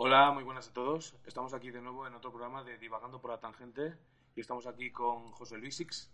Hola, 0.00 0.30
muy 0.30 0.44
buenas 0.44 0.68
a 0.68 0.72
todos. 0.72 1.14
Estamos 1.26 1.54
aquí 1.54 1.70
de 1.70 1.80
nuevo 1.80 2.06
en 2.06 2.14
otro 2.14 2.30
programa 2.30 2.62
de 2.62 2.78
Divagando 2.78 3.20
por 3.20 3.30
la 3.32 3.40
Tangente 3.40 3.96
y 4.36 4.40
estamos 4.40 4.66
aquí 4.66 4.90
con 4.92 5.32
José 5.32 5.58
Luis 5.58 5.76
Six, 5.76 6.08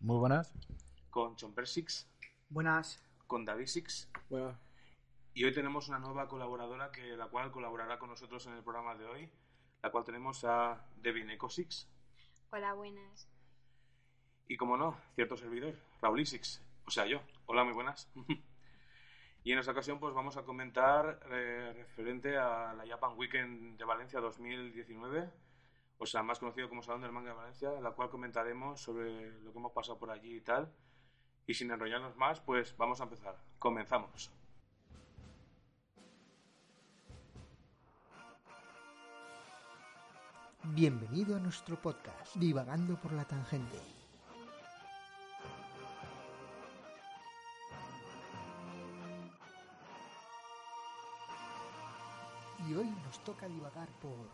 Muy 0.00 0.16
buenas. 0.18 0.54
con 1.10 1.36
Chomper 1.36 1.66
Six, 1.66 2.08
Buenas. 2.48 3.02
con 3.26 3.44
David 3.44 3.66
Six 3.66 4.08
Buenas. 4.30 4.56
y 5.34 5.44
hoy 5.44 5.52
tenemos 5.52 5.88
una 5.88 5.98
nueva 5.98 6.28
colaboradora 6.28 6.90
que 6.90 7.16
la 7.16 7.26
cual 7.28 7.50
colaborará 7.52 7.98
con 7.98 8.08
nosotros 8.08 8.46
en 8.46 8.54
el 8.54 8.62
programa 8.62 8.94
de 8.94 9.04
hoy, 9.04 9.30
la 9.82 9.90
cual 9.90 10.04
tenemos 10.04 10.44
a 10.44 10.86
Devin 11.02 11.28
Eco 11.30 11.50
Six 11.50 11.88
Hola, 12.52 12.72
buenas. 12.72 13.28
y 14.48 14.56
como 14.56 14.76
no, 14.78 14.96
cierto 15.14 15.36
servidor, 15.36 15.74
Raúl 16.00 16.24
Six, 16.26 16.62
o 16.86 16.90
sea 16.90 17.04
yo. 17.06 17.20
Hola, 17.46 17.64
muy 17.64 17.74
buenas. 17.74 18.08
y 19.46 19.52
en 19.52 19.60
esta 19.60 19.70
ocasión 19.70 20.00
pues 20.00 20.12
vamos 20.12 20.36
a 20.36 20.42
comentar 20.42 21.20
eh, 21.30 21.72
referente 21.72 22.36
a 22.36 22.74
la 22.74 22.84
Japan 22.84 23.12
Weekend 23.16 23.78
de 23.78 23.84
Valencia 23.84 24.18
2019, 24.18 25.30
o 25.98 26.04
sea, 26.04 26.24
más 26.24 26.40
conocido 26.40 26.68
como 26.68 26.82
Salón 26.82 27.02
del 27.02 27.12
Manga 27.12 27.30
de 27.30 27.36
Valencia, 27.36 27.72
en 27.76 27.84
la 27.84 27.92
cual 27.92 28.10
comentaremos 28.10 28.80
sobre 28.80 29.30
lo 29.44 29.52
que 29.52 29.58
hemos 29.58 29.70
pasado 29.70 30.00
por 30.00 30.10
allí 30.10 30.38
y 30.38 30.40
tal. 30.40 30.68
Y 31.46 31.54
sin 31.54 31.70
enrollarnos 31.70 32.16
más, 32.16 32.40
pues 32.40 32.76
vamos 32.76 33.00
a 33.00 33.04
empezar. 33.04 33.36
Comenzamos. 33.60 34.32
Bienvenido 40.64 41.36
a 41.36 41.38
nuestro 41.38 41.80
podcast, 41.80 42.34
Divagando 42.34 43.00
por 43.00 43.12
la 43.12 43.24
Tangente. 43.24 43.95
Y 52.68 52.74
hoy 52.74 52.90
nos 53.04 53.22
toca 53.22 53.46
divagar 53.46 53.88
por... 54.00 54.28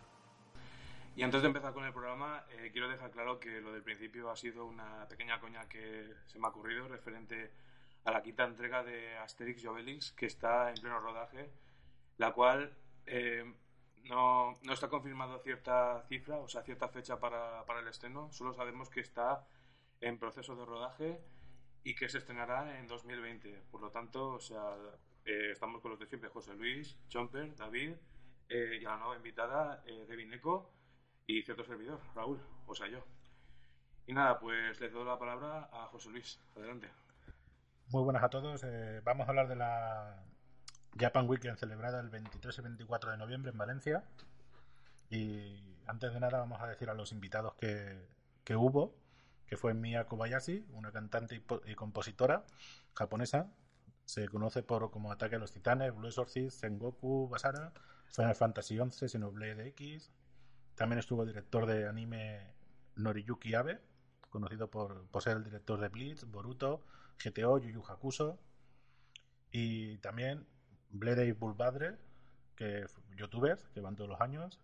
Y 1.14 1.22
antes 1.22 1.42
de 1.42 1.48
empezar 1.48 1.74
con 1.74 1.84
el 1.84 1.92
programa, 1.92 2.44
eh, 2.50 2.70
quiero 2.72 2.88
dejar 2.88 3.10
claro 3.10 3.38
que 3.38 3.60
lo 3.60 3.72
del 3.72 3.82
principio 3.82 4.30
ha 4.30 4.36
sido 4.36 4.64
una 4.64 5.06
pequeña 5.06 5.38
coña 5.38 5.68
que 5.68 6.14
se 6.26 6.38
me 6.38 6.46
ha 6.46 6.50
ocurrido 6.50 6.88
referente 6.88 7.50
a 8.04 8.10
la 8.10 8.22
quinta 8.22 8.44
entrega 8.44 8.82
de 8.82 9.18
Asterix 9.18 9.62
y 9.62 9.66
Obelix, 9.66 10.12
que 10.12 10.26
está 10.26 10.70
en 10.70 10.76
pleno 10.80 11.00
rodaje, 11.00 11.50
la 12.16 12.32
cual 12.32 12.72
eh, 13.04 13.44
no, 14.04 14.58
no 14.62 14.72
está 14.72 14.88
confirmado 14.88 15.38
cierta 15.40 16.02
cifra, 16.08 16.38
o 16.38 16.48
sea, 16.48 16.62
cierta 16.62 16.88
fecha 16.88 17.20
para, 17.20 17.66
para 17.66 17.80
el 17.80 17.88
estreno, 17.88 18.32
solo 18.32 18.54
sabemos 18.54 18.88
que 18.88 19.00
está 19.00 19.46
en 20.00 20.18
proceso 20.18 20.56
de 20.56 20.64
rodaje 20.64 21.20
y 21.84 21.94
que 21.94 22.08
se 22.08 22.18
estrenará 22.18 22.78
en 22.78 22.86
2020. 22.86 23.64
Por 23.70 23.82
lo 23.82 23.90
tanto, 23.90 24.30
o 24.30 24.40
sea, 24.40 24.74
eh, 25.26 25.50
estamos 25.52 25.82
con 25.82 25.90
los 25.90 26.00
de 26.00 26.06
siempre, 26.06 26.30
José 26.30 26.54
Luis, 26.54 26.96
Chomper, 27.08 27.54
David 27.54 27.92
eh, 28.52 28.78
y 28.82 28.84
a 28.84 28.90
la 28.90 28.98
nueva 28.98 29.16
invitada, 29.16 29.82
eh, 29.86 30.06
Eco 30.30 30.70
y 31.26 31.42
cierto 31.42 31.64
servidor, 31.64 31.98
Raúl, 32.14 32.38
o 32.66 32.74
sea, 32.74 32.86
yo. 32.86 33.02
Y 34.06 34.12
nada, 34.12 34.38
pues 34.38 34.78
le 34.78 34.90
doy 34.90 35.06
la 35.06 35.18
palabra 35.18 35.70
a 35.72 35.86
José 35.86 36.10
Luis. 36.10 36.38
Adelante. 36.54 36.90
Muy 37.88 38.02
buenas 38.02 38.22
a 38.22 38.28
todos. 38.28 38.62
Eh, 38.64 39.00
vamos 39.04 39.26
a 39.26 39.30
hablar 39.30 39.48
de 39.48 39.56
la 39.56 40.22
Japan 40.98 41.26
Weekend 41.26 41.56
celebrada 41.56 42.00
el 42.00 42.10
23 42.10 42.58
y 42.58 42.60
24 42.60 43.12
de 43.12 43.16
noviembre 43.16 43.52
en 43.52 43.58
Valencia. 43.58 44.04
Y 45.08 45.58
antes 45.86 46.12
de 46.12 46.20
nada 46.20 46.38
vamos 46.38 46.60
a 46.60 46.66
decir 46.66 46.90
a 46.90 46.94
los 46.94 47.10
invitados 47.12 47.54
que, 47.54 48.06
que 48.44 48.54
hubo, 48.54 48.94
que 49.46 49.56
fue 49.56 49.72
Mia 49.72 50.04
Kobayashi, 50.04 50.66
una 50.72 50.92
cantante 50.92 51.42
y 51.66 51.74
compositora 51.74 52.44
japonesa. 52.92 53.50
Se 54.04 54.28
conoce 54.28 54.62
por 54.62 54.90
como 54.90 55.10
Ataque 55.10 55.36
a 55.36 55.38
los 55.38 55.52
Titanes, 55.52 55.94
Blue 55.94 56.08
Exorcist, 56.08 56.60
Sengoku, 56.60 57.28
Basara, 57.30 57.72
Final 58.12 58.34
Fantasy 58.34 58.76
XI, 58.76 59.08
Xenoblade 59.08 59.66
X. 59.68 60.10
También 60.74 60.98
estuvo 60.98 61.22
el 61.22 61.28
director 61.28 61.66
de 61.66 61.88
anime 61.88 62.54
Noriyuki 62.96 63.54
Abe, 63.54 63.80
conocido 64.30 64.70
por, 64.70 65.06
por 65.08 65.22
ser 65.22 65.38
el 65.38 65.44
director 65.44 65.80
de 65.80 65.88
Bleach, 65.88 66.24
Boruto, 66.26 66.84
GTO, 67.22 67.58
Yu 67.58 67.70
Yu 67.70 67.82
Hakusho. 67.82 68.38
Y 69.50 69.98
también 69.98 70.46
Blede 70.90 71.26
y 71.26 71.32
Bulbadre, 71.32 71.98
que 72.56 72.86
youtubers 73.16 73.68
que 73.68 73.80
van 73.80 73.96
todos 73.96 74.10
los 74.10 74.20
años. 74.20 74.60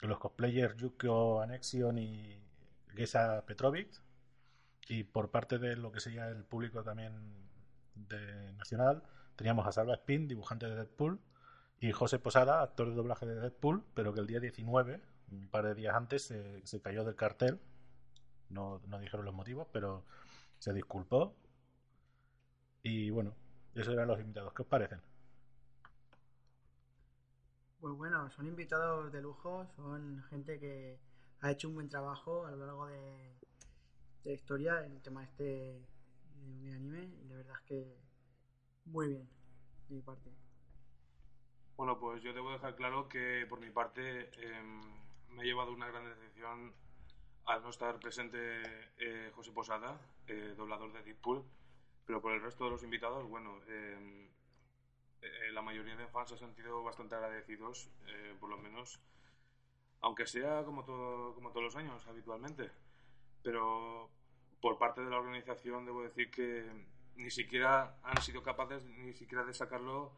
Los 0.00 0.18
cosplayers 0.18 0.76
Yukio 0.76 1.40
Anexion 1.40 1.98
y 1.98 2.40
Gesa 2.94 3.44
Petrovic. 3.46 3.88
Y 4.88 5.04
por 5.04 5.30
parte 5.30 5.58
de 5.58 5.76
lo 5.76 5.92
que 5.92 6.00
sería 6.00 6.28
el 6.28 6.44
público 6.44 6.82
también 6.82 7.12
de 7.94 8.52
nacional, 8.54 9.02
teníamos 9.36 9.66
a 9.66 9.72
Salva 9.72 9.94
Spin, 9.94 10.26
dibujante 10.26 10.66
de 10.66 10.74
Deadpool, 10.74 11.20
y 11.82 11.90
José 11.90 12.20
Posada, 12.20 12.62
actor 12.62 12.90
de 12.90 12.94
doblaje 12.94 13.26
de 13.26 13.34
Deadpool, 13.34 13.82
pero 13.92 14.14
que 14.14 14.20
el 14.20 14.28
día 14.28 14.38
19, 14.38 15.02
un 15.32 15.48
par 15.48 15.64
de 15.64 15.74
días 15.74 15.96
antes, 15.96 16.22
se, 16.22 16.80
cayó 16.80 17.02
del 17.02 17.16
cartel. 17.16 17.60
No, 18.50 18.80
no 18.86 19.00
dijeron 19.00 19.26
los 19.26 19.34
motivos, 19.34 19.66
pero 19.72 20.04
se 20.60 20.72
disculpó. 20.72 21.34
Y 22.84 23.10
bueno, 23.10 23.34
esos 23.74 23.94
eran 23.94 24.06
los 24.06 24.20
invitados. 24.20 24.52
¿Qué 24.54 24.62
os 24.62 24.68
parecen? 24.68 25.00
Pues 27.80 27.94
bueno, 27.96 28.30
son 28.30 28.46
invitados 28.46 29.10
de 29.10 29.20
lujo, 29.20 29.66
son 29.74 30.22
gente 30.30 30.60
que 30.60 31.00
ha 31.40 31.50
hecho 31.50 31.68
un 31.68 31.74
buen 31.74 31.88
trabajo 31.88 32.46
a 32.46 32.52
lo 32.52 32.58
largo 32.64 32.86
de, 32.86 33.00
de 34.22 34.30
la 34.30 34.32
historia 34.32 34.86
en 34.86 34.92
el 34.92 35.02
tema 35.02 35.24
este 35.24 35.84
de 36.62 36.72
anime 36.72 37.12
y 37.24 37.28
la 37.28 37.38
verdad 37.38 37.56
es 37.56 37.66
que 37.66 37.98
muy 38.84 39.08
bien 39.08 39.28
de 39.88 39.96
mi 39.96 40.02
parte. 40.02 40.41
Bueno, 41.76 41.98
pues 41.98 42.22
yo 42.22 42.32
debo 42.32 42.52
dejar 42.52 42.76
claro 42.76 43.08
que 43.08 43.46
por 43.48 43.60
mi 43.60 43.70
parte 43.70 44.30
em, 44.40 44.80
me 45.30 45.42
ha 45.42 45.44
llevado 45.44 45.72
una 45.72 45.88
gran 45.88 46.04
decepción 46.04 46.72
al 47.46 47.62
no 47.62 47.70
estar 47.70 47.98
presente 47.98 48.62
eh, 48.98 49.32
José 49.34 49.52
Posada, 49.52 50.00
eh, 50.26 50.54
doblador 50.56 50.92
de 50.92 51.02
Deadpool, 51.02 51.42
pero 52.06 52.20
por 52.20 52.32
el 52.32 52.42
resto 52.42 52.64
de 52.64 52.70
los 52.70 52.82
invitados, 52.82 53.26
bueno, 53.28 53.58
em, 53.66 54.28
eh, 55.22 55.52
la 55.52 55.62
mayoría 55.62 55.96
de 55.96 56.06
fans 56.08 56.28
se 56.28 56.34
han 56.34 56.40
sentido 56.40 56.82
bastante 56.82 57.14
agradecidos, 57.14 57.88
eh, 58.06 58.36
por 58.38 58.50
lo 58.50 58.58
menos, 58.58 59.00
aunque 60.00 60.26
sea 60.26 60.64
como, 60.64 60.84
todo, 60.84 61.34
como 61.34 61.50
todos 61.50 61.64
los 61.64 61.76
años 61.76 62.06
habitualmente, 62.06 62.70
pero 63.42 64.10
por 64.60 64.78
parte 64.78 65.00
de 65.00 65.10
la 65.10 65.18
organización 65.18 65.86
debo 65.86 66.02
decir 66.02 66.30
que 66.30 66.68
ni 67.16 67.30
siquiera 67.30 67.96
han 68.02 68.20
sido 68.22 68.42
capaces 68.42 68.84
ni 68.84 69.12
siquiera 69.14 69.44
de 69.44 69.54
sacarlo 69.54 70.12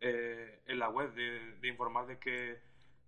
eh, 0.00 0.62
en 0.66 0.78
la 0.78 0.88
web, 0.88 1.14
de, 1.14 1.56
de 1.56 1.68
informar 1.68 2.06
de 2.06 2.18
que, 2.18 2.60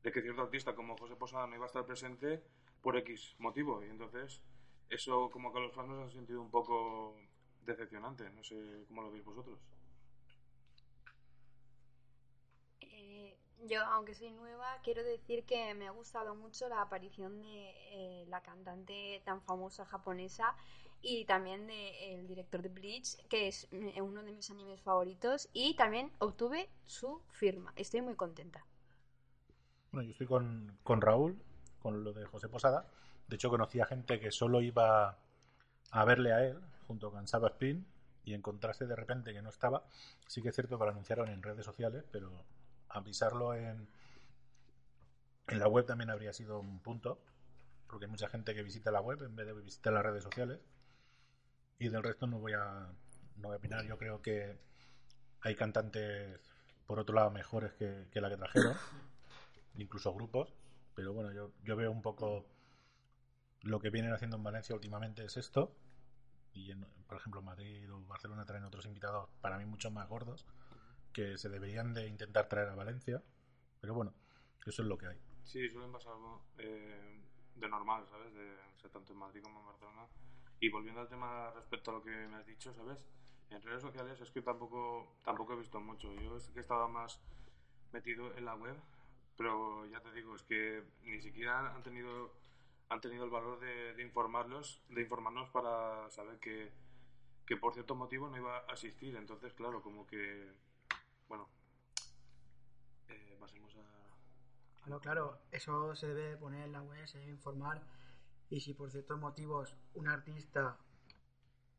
de 0.03 0.12
que 0.12 0.22
cierto 0.22 0.43
artista 0.43 0.75
como 0.75 0.97
José 0.97 1.16
Posada 1.16 1.47
no 1.47 1.54
iba 1.54 1.65
a 1.65 1.66
estar 1.66 1.84
presente 1.84 2.43
por 2.82 2.97
X 2.97 3.37
motivo. 3.38 3.82
Y 3.84 3.91
entonces 3.91 4.43
eso 4.91 5.31
como 5.31 5.53
que 5.53 5.59
a 5.59 5.62
los 5.62 5.75
fans 5.75 5.88
nos 5.88 6.10
ha 6.10 6.15
sentido 6.15 6.41
un 6.41 6.50
poco 6.50 7.16
decepcionante. 7.65 8.28
No 8.31 8.43
sé 8.43 8.84
cómo 8.88 9.03
lo 9.03 9.10
veis 9.10 9.25
vosotros. 9.25 9.59
Eh, 12.81 13.37
yo, 13.66 13.84
aunque 13.84 14.15
soy 14.15 14.31
nueva, 14.31 14.78
quiero 14.82 15.03
decir 15.03 15.44
que 15.44 15.75
me 15.75 15.88
ha 15.88 15.91
gustado 15.91 16.34
mucho 16.34 16.69
la 16.69 16.81
aparición 16.81 17.43
de 17.43 17.70
eh, 17.93 18.26
la 18.28 18.43
cantante 18.43 19.20
tan 19.25 19.43
famosa 19.43 19.84
japonesa 19.84 20.56
y 21.03 21.25
también 21.25 21.66
del 21.66 22.26
director 22.26 22.62
de 22.62 22.69
Bleach, 22.69 23.16
que 23.28 23.48
es 23.48 23.69
mm, 23.70 24.03
uno 24.03 24.22
de 24.22 24.32
mis 24.32 24.50
animes 24.50 24.82
favoritos, 24.82 25.48
y 25.53 25.75
también 25.76 26.12
obtuve 26.19 26.70
su 26.86 27.22
firma. 27.31 27.72
Estoy 27.76 28.03
muy 28.03 28.16
contenta. 28.16 28.64
Bueno, 29.92 30.06
yo 30.06 30.12
estoy 30.12 30.26
con, 30.26 30.78
con 30.82 31.00
Raúl, 31.00 31.41
con 31.78 32.04
lo 32.04 32.12
de 32.12 32.26
José 32.26 32.48
Posada. 32.48 32.87
De 33.26 33.37
hecho, 33.37 33.50
conocí 33.50 33.81
a 33.81 33.87
gente 33.87 34.20
que 34.20 34.31
solo 34.31 34.60
iba 34.60 35.19
a 35.91 36.04
verle 36.04 36.32
a 36.32 36.44
él, 36.44 36.60
junto 36.87 37.10
con 37.10 37.26
Saba 37.26 37.48
Spin, 37.48 37.87
y 38.25 38.34
encontrarse 38.34 38.87
de 38.87 38.97
repente 38.97 39.32
que 39.32 39.41
no 39.41 39.48
estaba. 39.48 39.84
Sí 40.26 40.42
que 40.42 40.50
es 40.50 40.54
cierto 40.54 40.78
que 40.78 40.84
lo 40.84 40.91
anunciaron 40.91 41.28
en 41.28 41.42
redes 41.42 41.64
sociales, 41.64 42.04
pero 42.10 42.31
avisarlo 42.91 43.54
en, 43.54 43.88
en 45.46 45.58
la 45.58 45.69
web 45.69 45.87
también 45.87 46.11
habría 46.11 46.32
sido 46.32 46.61
un 46.61 46.81
punto, 46.81 47.19
porque 47.88 48.05
hay 48.05 48.11
mucha 48.11 48.28
gente 48.28 48.55
que 48.55 48.62
visita 48.62 48.90
la 48.90 49.00
web 49.00 49.23
en 49.23 49.34
vez 49.34 49.46
de 49.46 49.55
visitar 49.55 49.93
las 49.93 50.02
redes 50.02 50.25
sociales. 50.25 50.58
Y 51.78 51.88
del 51.88 52.02
resto 52.02 52.26
no 52.26 52.38
voy 52.38 52.52
a, 52.54 52.88
no 53.36 53.48
voy 53.48 53.54
a 53.54 53.58
opinar. 53.58 53.84
Yo 53.84 53.98
creo 53.98 54.20
que 54.20 54.58
hay 55.40 55.54
cantantes, 55.54 56.40
por 56.86 56.98
otro 56.98 57.14
lado, 57.14 57.30
mejores 57.30 57.72
que, 57.75 58.08
que 58.10 58.20
la 58.20 58.28
que 58.28 58.36
trajeron, 58.36 58.76
incluso 59.76 60.12
grupos. 60.12 60.54
Pero 60.94 61.12
bueno, 61.12 61.32
yo, 61.32 61.52
yo 61.62 61.76
veo 61.76 61.92
un 61.92 62.02
poco 62.02 62.46
lo 63.62 63.80
que 63.80 63.90
vienen 63.90 64.12
haciendo 64.12 64.36
en 64.36 64.42
Valencia 64.42 64.75
últimamente 64.75 65.25
es 65.25 65.36
esto. 65.36 65.75
Y 66.52 66.72
en, 66.72 66.84
por 67.06 67.19
ejemplo, 67.19 67.42
Madrid 67.42 67.92
o 67.92 68.00
Barcelona 68.06 68.44
traen 68.44 68.64
otros 68.64 68.86
invitados 68.86 69.28
para 69.40 69.58
mí 69.58 69.64
mucho 69.64 69.90
más 69.90 70.08
gordos 70.08 70.46
que 71.12 71.38
se 71.38 71.48
deberían 71.48 71.94
de 71.94 72.06
intentar 72.06 72.48
traer 72.48 72.69
a 72.69 72.75
Valencia. 72.75 73.22
Pero 73.80 73.94
bueno, 73.94 74.12
eso 74.66 74.82
es 74.82 74.88
lo 74.88 74.98
que 74.98 75.06
hay. 75.06 75.19
Sí, 75.44 75.69
suelen 75.69 75.92
pasar 75.92 76.14
eh, 76.58 77.20
de 77.54 77.69
normal, 77.69 78.06
¿sabes? 78.08 78.34
De, 78.34 78.52
o 78.76 78.78
sea, 78.78 78.90
tanto 78.90 79.12
en 79.12 79.19
Madrid 79.19 79.42
como 79.42 79.60
en 79.60 79.66
Barcelona. 79.66 80.06
Y 80.60 80.70
volviendo 80.70 81.00
al 81.00 81.08
tema 81.08 81.50
respecto 81.55 81.90
a 81.90 81.94
lo 81.94 82.02
que 82.02 82.10
me 82.10 82.37
has 82.37 82.46
dicho, 82.46 82.72
¿sabes? 82.75 83.06
En 83.50 83.62
redes 83.62 83.82
sociales 83.82 84.20
es 84.20 84.31
que 84.31 84.43
tampoco, 84.43 85.16
tampoco 85.25 85.55
he 85.55 85.56
visto 85.56 85.81
mucho. 85.81 86.12
Yo 86.14 86.37
es 86.37 86.49
que 86.49 86.60
estaba 86.60 86.88
más 86.88 87.20
metido 87.93 88.37
en 88.37 88.44
la 88.44 88.55
web 88.55 88.76
pero 89.38 89.87
ya 89.87 90.00
te 90.00 90.10
digo, 90.12 90.34
es 90.34 90.43
que 90.43 90.82
ni 91.05 91.20
siquiera 91.20 91.72
han 91.72 91.82
tenido 91.84 92.34
han 92.90 93.00
tenido 93.00 93.25
el 93.25 93.31
valor 93.31 93.60
de, 93.60 94.02
informarlos, 94.02 94.82
de 94.88 95.02
informarnos 95.02 95.49
para 95.50 96.10
saber 96.10 96.38
que, 96.38 96.72
que 97.46 97.56
por 97.56 97.75
cierto 97.75 97.94
motivo 97.94 98.28
no 98.28 98.37
iba 98.38 98.58
a 98.58 98.72
asistir. 98.72 99.14
Entonces, 99.14 99.52
claro, 99.52 99.82
como 99.82 100.06
que, 100.06 100.50
bueno, 101.28 101.46
eh, 103.08 103.37
pasemos 103.38 103.76
a... 103.76 104.84
Claro, 104.84 105.00
claro, 105.00 105.38
eso 105.52 105.94
se 105.94 106.08
debe 106.08 106.38
poner 106.38 106.64
en 106.64 106.72
la 106.72 106.81
web, 106.81 107.06
se 107.06 107.19
debe 107.19 107.32
informar. 107.32 107.82
Y 108.50 108.61
si 108.61 108.75
por 108.75 108.91
ciertos 108.91 109.19
motivos 109.19 109.77
un 109.95 110.09
artista 110.09 110.79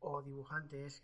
o 0.00 0.22
dibujante 0.22 0.86
es 0.86 1.02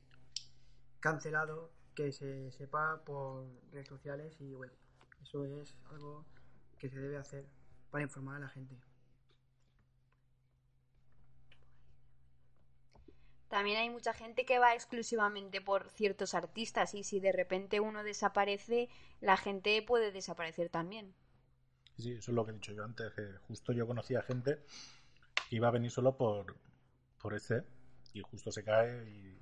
cancelado, 1.01 1.71
que 1.95 2.13
se 2.13 2.53
sepa 2.53 3.03
por 3.05 3.47
redes 3.73 3.89
sociales 3.89 4.37
y 4.41 4.55
web. 4.55 4.73
Eso 5.23 5.45
es 5.45 5.75
algo 5.91 6.25
que 6.79 6.89
se 6.89 7.01
debe 7.01 7.17
hacer 7.17 7.47
para 7.91 8.05
informar 8.05 8.37
a 8.37 8.41
la 8.41 8.49
gente. 8.49 8.77
También 13.49 13.79
hay 13.79 13.89
mucha 13.91 14.13
gente 14.13 14.45
que 14.45 14.59
va 14.59 14.75
exclusivamente 14.75 15.61
por 15.61 15.89
ciertos 15.91 16.35
artistas 16.35 16.95
y 16.95 17.05
si 17.05 17.21
de 17.21 17.33
repente 17.33 17.81
uno 17.81 18.03
desaparece, 18.03 18.89
la 19.21 19.37
gente 19.37 19.81
puede 19.83 20.13
desaparecer 20.13 20.69
también. 20.69 21.15
Sí, 21.97 22.13
eso 22.13 22.33
es 22.33 22.35
lo 22.35 22.45
que 22.45 22.51
he 22.51 22.55
dicho 22.55 22.73
yo 22.73 22.85
antes, 22.85 23.13
que 23.15 23.33
justo 23.47 23.73
yo 23.73 23.87
conocía 23.87 24.21
gente 24.23 24.63
iba 25.51 25.69
a 25.69 25.73
venir 25.73 25.91
solo 25.91 26.17
por, 26.17 26.57
por 27.21 27.35
ese 27.35 27.65
y 28.13 28.21
justo 28.23 28.51
se 28.51 28.65
cae 28.65 29.09
y 29.09 29.39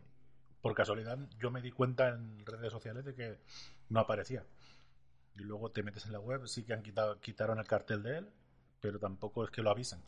por 0.60 0.74
casualidad 0.74 1.18
yo 1.38 1.50
me 1.50 1.60
di 1.60 1.70
cuenta 1.70 2.08
en 2.08 2.44
redes 2.46 2.72
sociales 2.72 3.04
de 3.04 3.14
que 3.14 3.38
no 3.90 4.00
aparecía. 4.00 4.44
Y 5.36 5.40
luego 5.40 5.70
te 5.70 5.82
metes 5.82 6.06
en 6.06 6.12
la 6.12 6.20
web, 6.20 6.46
sí 6.46 6.64
que 6.64 6.72
han 6.72 6.82
quitado, 6.82 7.20
quitaron 7.20 7.58
el 7.58 7.66
cartel 7.66 8.02
de 8.02 8.18
él, 8.18 8.30
pero 8.80 8.98
tampoco 8.98 9.44
es 9.44 9.50
que 9.50 9.62
lo 9.62 9.70
avisen. 9.70 10.02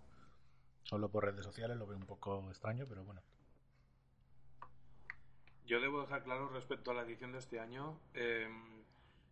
Solo 0.83 1.11
por 1.11 1.25
redes 1.25 1.45
sociales 1.45 1.77
lo 1.77 1.87
veo 1.87 1.99
un 1.99 2.07
poco 2.07 2.49
extraño, 2.49 2.87
pero 2.89 3.05
bueno. 3.05 3.21
Yo 5.67 5.81
debo 5.81 6.01
dejar 6.01 6.23
claro 6.23 6.49
respecto 6.49 6.93
a 6.93 6.95
la 6.95 7.03
edición 7.03 7.33
de 7.33 7.39
este 7.39 7.59
año 7.59 7.99
em, 8.15 8.85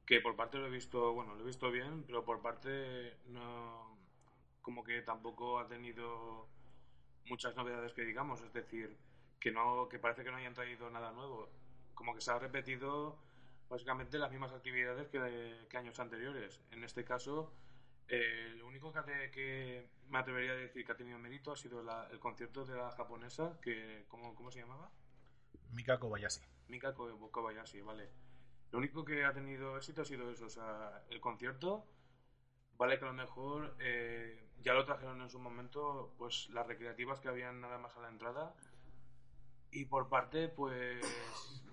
que 0.04 0.20
por 0.20 0.34
parte 0.34 0.58
lo 0.58 0.66
he 0.66 0.70
visto, 0.70 1.12
bueno, 1.12 1.34
lo 1.36 1.42
he 1.42 1.46
visto 1.46 1.70
bien, 1.70 2.02
pero 2.02 2.24
por 2.24 2.42
parte 2.42 3.16
no, 3.28 3.93
como 4.64 4.82
que 4.82 5.02
tampoco 5.02 5.58
ha 5.58 5.68
tenido 5.68 6.48
muchas 7.26 7.54
novedades 7.54 7.92
que 7.92 8.02
digamos, 8.02 8.40
es 8.40 8.52
decir, 8.52 8.96
que 9.38 9.52
no, 9.52 9.88
que 9.90 9.98
parece 9.98 10.24
que 10.24 10.30
no 10.30 10.38
hayan 10.38 10.54
traído 10.54 10.88
nada 10.90 11.12
nuevo, 11.12 11.50
como 11.92 12.14
que 12.14 12.22
se 12.22 12.30
ha 12.30 12.38
repetido 12.38 13.18
básicamente 13.68 14.18
las 14.18 14.30
mismas 14.30 14.52
actividades 14.52 15.08
que, 15.08 15.76
años 15.76 16.00
anteriores. 16.00 16.62
En 16.70 16.82
este 16.82 17.04
caso, 17.04 17.52
eh, 18.08 18.54
lo 18.56 18.66
único 18.66 18.90
que, 18.90 19.30
que, 19.30 19.90
me 20.08 20.18
atrevería 20.18 20.52
a 20.52 20.56
decir 20.56 20.84
que 20.84 20.92
ha 20.92 20.96
tenido 20.96 21.18
mérito 21.18 21.52
ha 21.52 21.56
sido 21.56 21.84
el 22.10 22.18
concierto 22.18 22.64
de 22.64 22.76
la 22.76 22.90
japonesa, 22.92 23.58
que 23.60 24.06
¿cómo, 24.08 24.34
cómo 24.34 24.50
se 24.50 24.60
llamaba? 24.60 24.90
Mika 25.72 25.98
Kobayashi. 25.98 26.40
Mika 26.68 26.94
Kobayashi, 26.94 27.82
vale. 27.82 28.08
Lo 28.70 28.78
único 28.78 29.04
que 29.04 29.26
ha 29.26 29.34
tenido 29.34 29.76
éxito 29.76 30.02
ha 30.02 30.04
sido 30.06 30.30
eso, 30.30 30.46
o 30.46 30.50
sea, 30.50 31.04
el 31.10 31.20
concierto. 31.20 31.86
Vale 32.76 32.98
que 32.98 33.04
a 33.04 33.08
lo 33.08 33.14
mejor 33.14 33.76
eh, 33.78 34.43
ya 34.64 34.72
lo 34.72 34.84
trajeron 34.84 35.20
en 35.20 35.30
su 35.30 35.38
momento, 35.38 36.14
pues 36.16 36.48
las 36.50 36.66
recreativas 36.66 37.20
que 37.20 37.28
habían 37.28 37.60
nada 37.60 37.78
más 37.78 37.96
a 37.96 38.00
la 38.00 38.08
entrada. 38.08 38.54
Y 39.70 39.84
por 39.84 40.08
parte, 40.08 40.48
pues, 40.48 41.04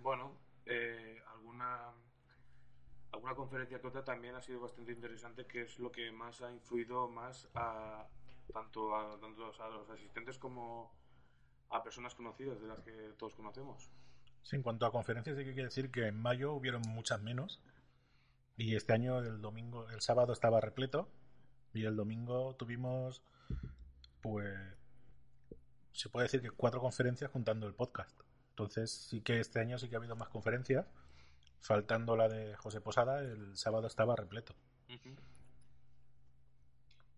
bueno, 0.01 0.33
eh, 0.65 1.21
alguna 1.31 1.93
alguna 3.11 3.35
conferencia 3.35 3.79
que 3.79 3.87
otra 3.87 4.03
también 4.05 4.35
ha 4.35 4.41
sido 4.41 4.61
bastante 4.61 4.93
interesante, 4.93 5.45
que 5.45 5.63
es 5.63 5.79
lo 5.79 5.91
que 5.91 6.11
más 6.11 6.41
ha 6.41 6.51
influido 6.51 7.09
más 7.09 7.49
a 7.55 8.07
tanto 8.53 8.95
a, 8.95 9.19
tanto 9.19 9.51
a 9.61 9.69
los 9.69 9.89
asistentes 9.89 10.37
como 10.37 10.93
a 11.69 11.83
personas 11.83 12.15
conocidas 12.15 12.61
de 12.61 12.67
las 12.67 12.79
que 12.81 12.91
todos 13.17 13.35
conocemos. 13.35 13.89
Sí, 14.43 14.55
en 14.55 14.63
cuanto 14.63 14.85
a 14.85 14.91
conferencias 14.91 15.37
hay 15.37 15.53
que 15.53 15.63
decir 15.63 15.91
que 15.91 16.07
en 16.07 16.21
mayo 16.21 16.53
hubieron 16.53 16.81
muchas 16.87 17.21
menos 17.21 17.61
y 18.57 18.75
este 18.75 18.93
año 18.93 19.19
el 19.19 19.41
domingo, 19.41 19.89
el 19.89 20.01
sábado 20.01 20.33
estaba 20.33 20.61
repleto 20.61 21.09
y 21.73 21.85
el 21.85 21.95
domingo 21.95 22.55
tuvimos 22.55 23.23
pues 24.21 24.57
se 25.93 26.09
puede 26.09 26.25
decir 26.25 26.41
que 26.41 26.51
cuatro 26.51 26.79
conferencias 26.79 27.31
juntando 27.31 27.67
el 27.67 27.73
podcast. 27.73 28.19
Entonces 28.49 28.91
sí 28.91 29.21
que 29.21 29.39
este 29.39 29.59
año 29.59 29.77
sí 29.77 29.89
que 29.89 29.95
ha 29.95 29.99
habido 29.99 30.15
más 30.15 30.29
conferencias. 30.29 30.85
Faltando 31.59 32.15
la 32.15 32.27
de 32.27 32.55
José 32.55 32.81
Posada, 32.81 33.19
el 33.19 33.55
sábado 33.55 33.87
estaba 33.87 34.15
repleto. 34.15 34.55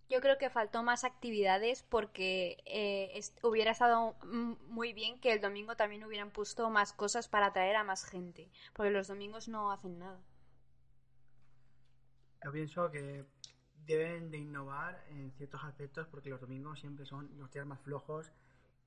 Yo 0.10 0.20
creo 0.20 0.38
que 0.38 0.50
faltó 0.50 0.84
más 0.84 1.06
actividades 1.06 1.84
porque 1.84 2.58
eh, 2.66 3.20
hubiera 3.42 3.72
estado 3.72 4.16
muy 4.24 4.94
bien 4.94 5.20
que 5.20 5.32
el 5.32 5.40
domingo 5.40 5.76
también 5.76 6.04
hubieran 6.04 6.30
puesto 6.30 6.70
más 6.70 6.92
cosas 6.92 7.30
para 7.30 7.48
atraer 7.48 7.78
a 7.78 7.84
más 7.84 8.04
gente, 8.06 8.52
porque 8.74 8.92
los 8.92 9.08
domingos 9.08 9.48
no 9.48 9.72
hacen 9.72 9.98
nada. 9.98 10.22
Yo 12.44 12.52
pienso 12.52 12.92
que 12.92 13.26
deben 13.86 14.32
de 14.32 14.38
innovar 14.38 15.04
en 15.10 15.32
ciertos 15.34 15.64
aspectos 15.64 16.08
porque 16.08 16.30
los 16.30 16.42
domingos 16.42 16.80
siempre 16.80 17.06
son 17.06 17.30
los 17.38 17.52
días 17.52 17.66
más 17.66 17.80
flojos 17.82 18.32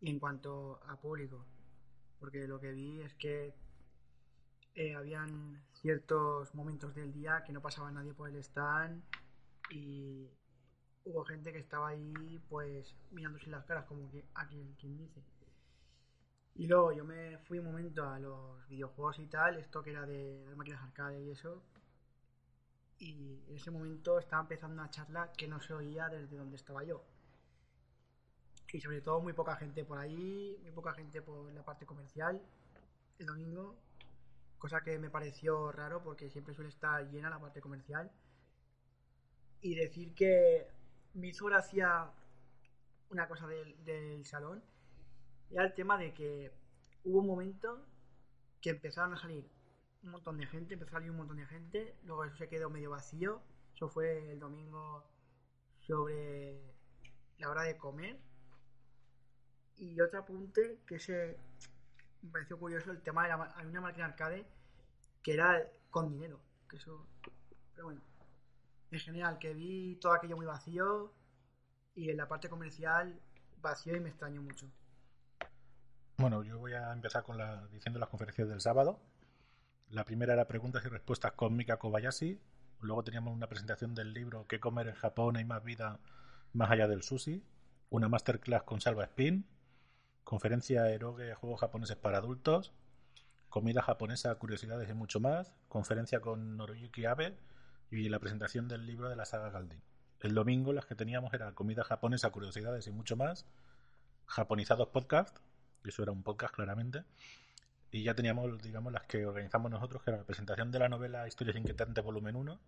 y 0.01 0.11
en 0.11 0.19
cuanto 0.19 0.81
a 0.87 0.97
público, 0.97 1.45
porque 2.19 2.47
lo 2.47 2.61
que 2.61 2.73
vi 2.73 3.01
es 3.01 3.15
que 3.15 3.55
eh, 4.75 4.95
habían 4.95 5.63
ciertos 5.73 6.55
momentos 6.55 6.95
del 6.95 7.13
día 7.13 7.43
que 7.45 7.53
no 7.53 7.63
pasaba 7.63 7.91
nadie 7.91 8.13
por 8.13 8.29
el 8.29 8.37
stand 8.37 9.03
y 9.71 10.29
hubo 11.05 11.25
gente 11.25 11.53
que 11.53 11.59
estaba 11.59 11.89
ahí 11.89 12.41
pues 12.49 12.95
mirándose 13.11 13.49
las 13.49 13.65
caras 13.65 13.87
como 13.87 14.11
que 14.11 14.25
a 14.35 14.47
quien, 14.47 14.75
quien 14.75 14.99
dice. 14.99 15.23
Y 16.57 16.67
luego 16.67 16.93
yo 16.93 17.05
me 17.05 17.39
fui 17.39 17.59
un 17.59 17.67
momento 17.67 18.09
a 18.09 18.19
los 18.19 18.67
videojuegos 18.69 19.19
y 19.19 19.27
tal, 19.27 19.57
esto 19.57 19.83
que 19.83 19.91
era 19.91 20.07
de 20.07 20.45
las 20.47 20.57
máquinas 20.57 20.83
arcade 20.83 21.23
y 21.23 21.31
eso. 21.31 21.63
Y 22.99 23.43
en 23.49 23.57
ese 23.57 23.71
momento 23.71 24.19
estaba 24.19 24.43
empezando 24.43 24.75
una 24.75 24.91
charla 24.91 25.33
que 25.33 25.47
no 25.47 25.61
se 25.61 25.75
oía 25.75 26.09
desde 26.09 26.37
donde 26.37 26.57
estaba 26.57 26.83
yo. 26.85 27.05
Y 28.73 28.81
sobre 28.81 29.01
todo 29.01 29.21
muy 29.21 29.33
poca 29.33 29.57
gente 29.57 29.85
por 29.85 29.99
ahí, 29.99 30.59
muy 30.63 30.73
poca 30.73 30.93
gente 30.93 31.23
por 31.23 31.53
la 31.53 31.65
parte 31.65 31.87
comercial 31.87 32.43
el 33.19 33.27
domingo. 33.27 33.77
Cosa 34.59 34.81
que 34.83 34.99
me 34.99 35.11
pareció 35.11 35.71
raro 35.73 36.03
porque 36.03 36.31
siempre 36.31 36.55
suele 36.55 36.71
estar 36.71 37.09
llena 37.11 37.31
la 37.31 37.41
parte 37.41 37.61
comercial. 37.61 38.11
Y 39.61 39.75
decir 39.75 40.15
que 40.15 40.67
me 41.15 41.29
hizo 41.29 41.47
gracia 41.47 42.11
una 43.11 43.29
cosa 43.29 43.47
del, 43.47 44.25
salón. 44.25 44.63
Era 45.51 45.65
el 45.65 45.75
tema 45.75 45.97
de 45.99 46.13
que 46.13 46.53
hubo 47.05 47.21
un 47.21 47.27
momento 47.27 47.85
que 48.61 48.71
empezaron 48.71 49.15
a 49.15 49.17
salir 49.17 49.49
un 50.03 50.11
montón 50.11 50.39
de 50.39 50.47
gente, 50.47 50.75
empezó 50.75 50.91
a 50.91 50.99
salir 50.99 51.11
un 51.11 51.17
montón 51.17 51.37
de 51.37 51.47
gente, 51.47 51.97
luego 52.05 52.25
eso 52.25 52.37
se 52.37 52.49
quedó 52.49 52.71
medio 52.71 52.91
vacío. 52.91 53.43
Eso 53.75 53.89
fue 53.89 54.33
el 54.33 54.39
domingo 54.39 55.05
sobre 55.81 56.75
la 57.39 57.51
hora 57.51 57.63
de 57.63 57.77
comer. 57.77 58.19
Y 59.77 60.01
otro 60.01 60.21
apunte 60.21 60.81
que 60.87 60.99
se 60.99 61.39
me 62.23 62.31
pareció 62.31 62.59
curioso 62.59 62.91
el 62.91 63.03
tema 63.03 63.25
de 63.25 63.29
la, 63.29 63.55
una 63.67 63.81
máquina 63.81 64.07
arcade 64.07 64.47
que 65.23 65.35
era 65.35 65.71
con 65.91 66.09
dinero. 66.09 66.41
Que 66.69 66.77
eso. 66.77 67.07
Pero 67.75 67.87
bueno 67.87 68.01
en 68.91 69.01
general, 69.01 69.39
que 69.39 69.55
vi 69.55 69.97
todo 69.97 70.13
aquello 70.13 70.37
muy 70.37 70.47
vacío 70.47 71.13
y 71.95 72.11
en 72.11 72.17
la 72.17 72.29
parte 72.29 72.49
comercial 72.49 73.21
vacío 73.61 73.97
y 73.97 74.01
me 74.01 74.11
extraño 74.11 74.43
mucho. 74.43 74.71
Bueno, 76.19 76.43
yo 76.43 76.59
voy 76.59 76.73
a 76.73 76.93
empezar 76.93 77.23
con 77.25 77.37
la, 77.37 77.67
diciendo 77.69 77.99
las 77.99 78.09
conferencias 78.09 78.49
del 78.49 78.61
sábado. 78.61 79.01
La 79.91 80.05
primera 80.05 80.33
era 80.33 80.49
preguntas 80.49 80.85
y 80.85 80.89
respuestas 80.89 81.33
con 81.33 81.57
Mika 81.57 81.79
Kobayashi. 81.79 82.41
Luego 82.81 83.05
teníamos 83.05 83.35
una 83.35 83.49
presentación 83.49 83.95
del 83.95 84.13
libro 84.13 84.47
¿Qué 84.49 84.61
comer 84.61 84.89
en 84.89 84.95
Japón? 84.95 85.37
Hay 85.37 85.45
más 85.45 85.63
vida 85.63 86.01
más 86.53 86.71
allá 86.71 86.89
del 86.89 87.03
sushi. 87.03 87.43
Una 87.91 88.09
masterclass 88.09 88.65
con 88.65 88.81
Salva 88.81 89.05
Spin. 89.05 89.47
Conferencia 90.25 90.91
Eroge 90.91 91.35
Juegos 91.35 91.61
japoneses 91.61 91.97
para 91.97 92.19
adultos. 92.19 92.73
Comida 93.49 93.81
japonesa, 93.81 94.35
curiosidades 94.35 94.91
y 94.91 94.95
mucho 94.95 95.21
más. 95.21 95.55
Conferencia 95.69 96.21
con 96.21 96.57
Noriyuki 96.57 97.05
Abe 97.05 97.37
y 97.91 98.09
la 98.09 98.19
presentación 98.19 98.69
del 98.69 98.87
libro 98.87 99.09
de 99.09 99.17
la 99.17 99.25
saga 99.25 99.51
Galdin. 99.51 99.81
El 100.21 100.35
domingo 100.35 100.73
las 100.73 100.87
que 100.87 100.95
teníamos 100.95 101.33
era 101.35 101.53
comida 101.53 101.85
japonesa, 101.85 102.31
curiosidades 102.31 102.87
y 102.87 102.91
mucho 102.91 103.17
más, 103.17 103.47
japonizados 104.27 104.89
podcast, 104.89 105.39
eso 105.85 106.03
era 106.03 106.13
un 106.13 106.23
podcast 106.23 106.55
claramente, 106.55 107.05
y 107.91 108.03
ya 108.03 108.15
teníamos, 108.15 108.61
digamos, 108.63 108.93
las 108.93 109.07
que 109.07 109.27
organizamos 109.27 109.71
nosotros, 109.71 110.03
que 110.03 110.11
era 110.11 110.19
la 110.19 110.25
presentación 110.25 110.71
de 110.71 110.79
la 110.79 110.89
novela 110.89 111.27
Historias 111.27 111.57
Inquietantes 111.57 112.05
Volumen 112.05 112.37
1, 112.37 112.61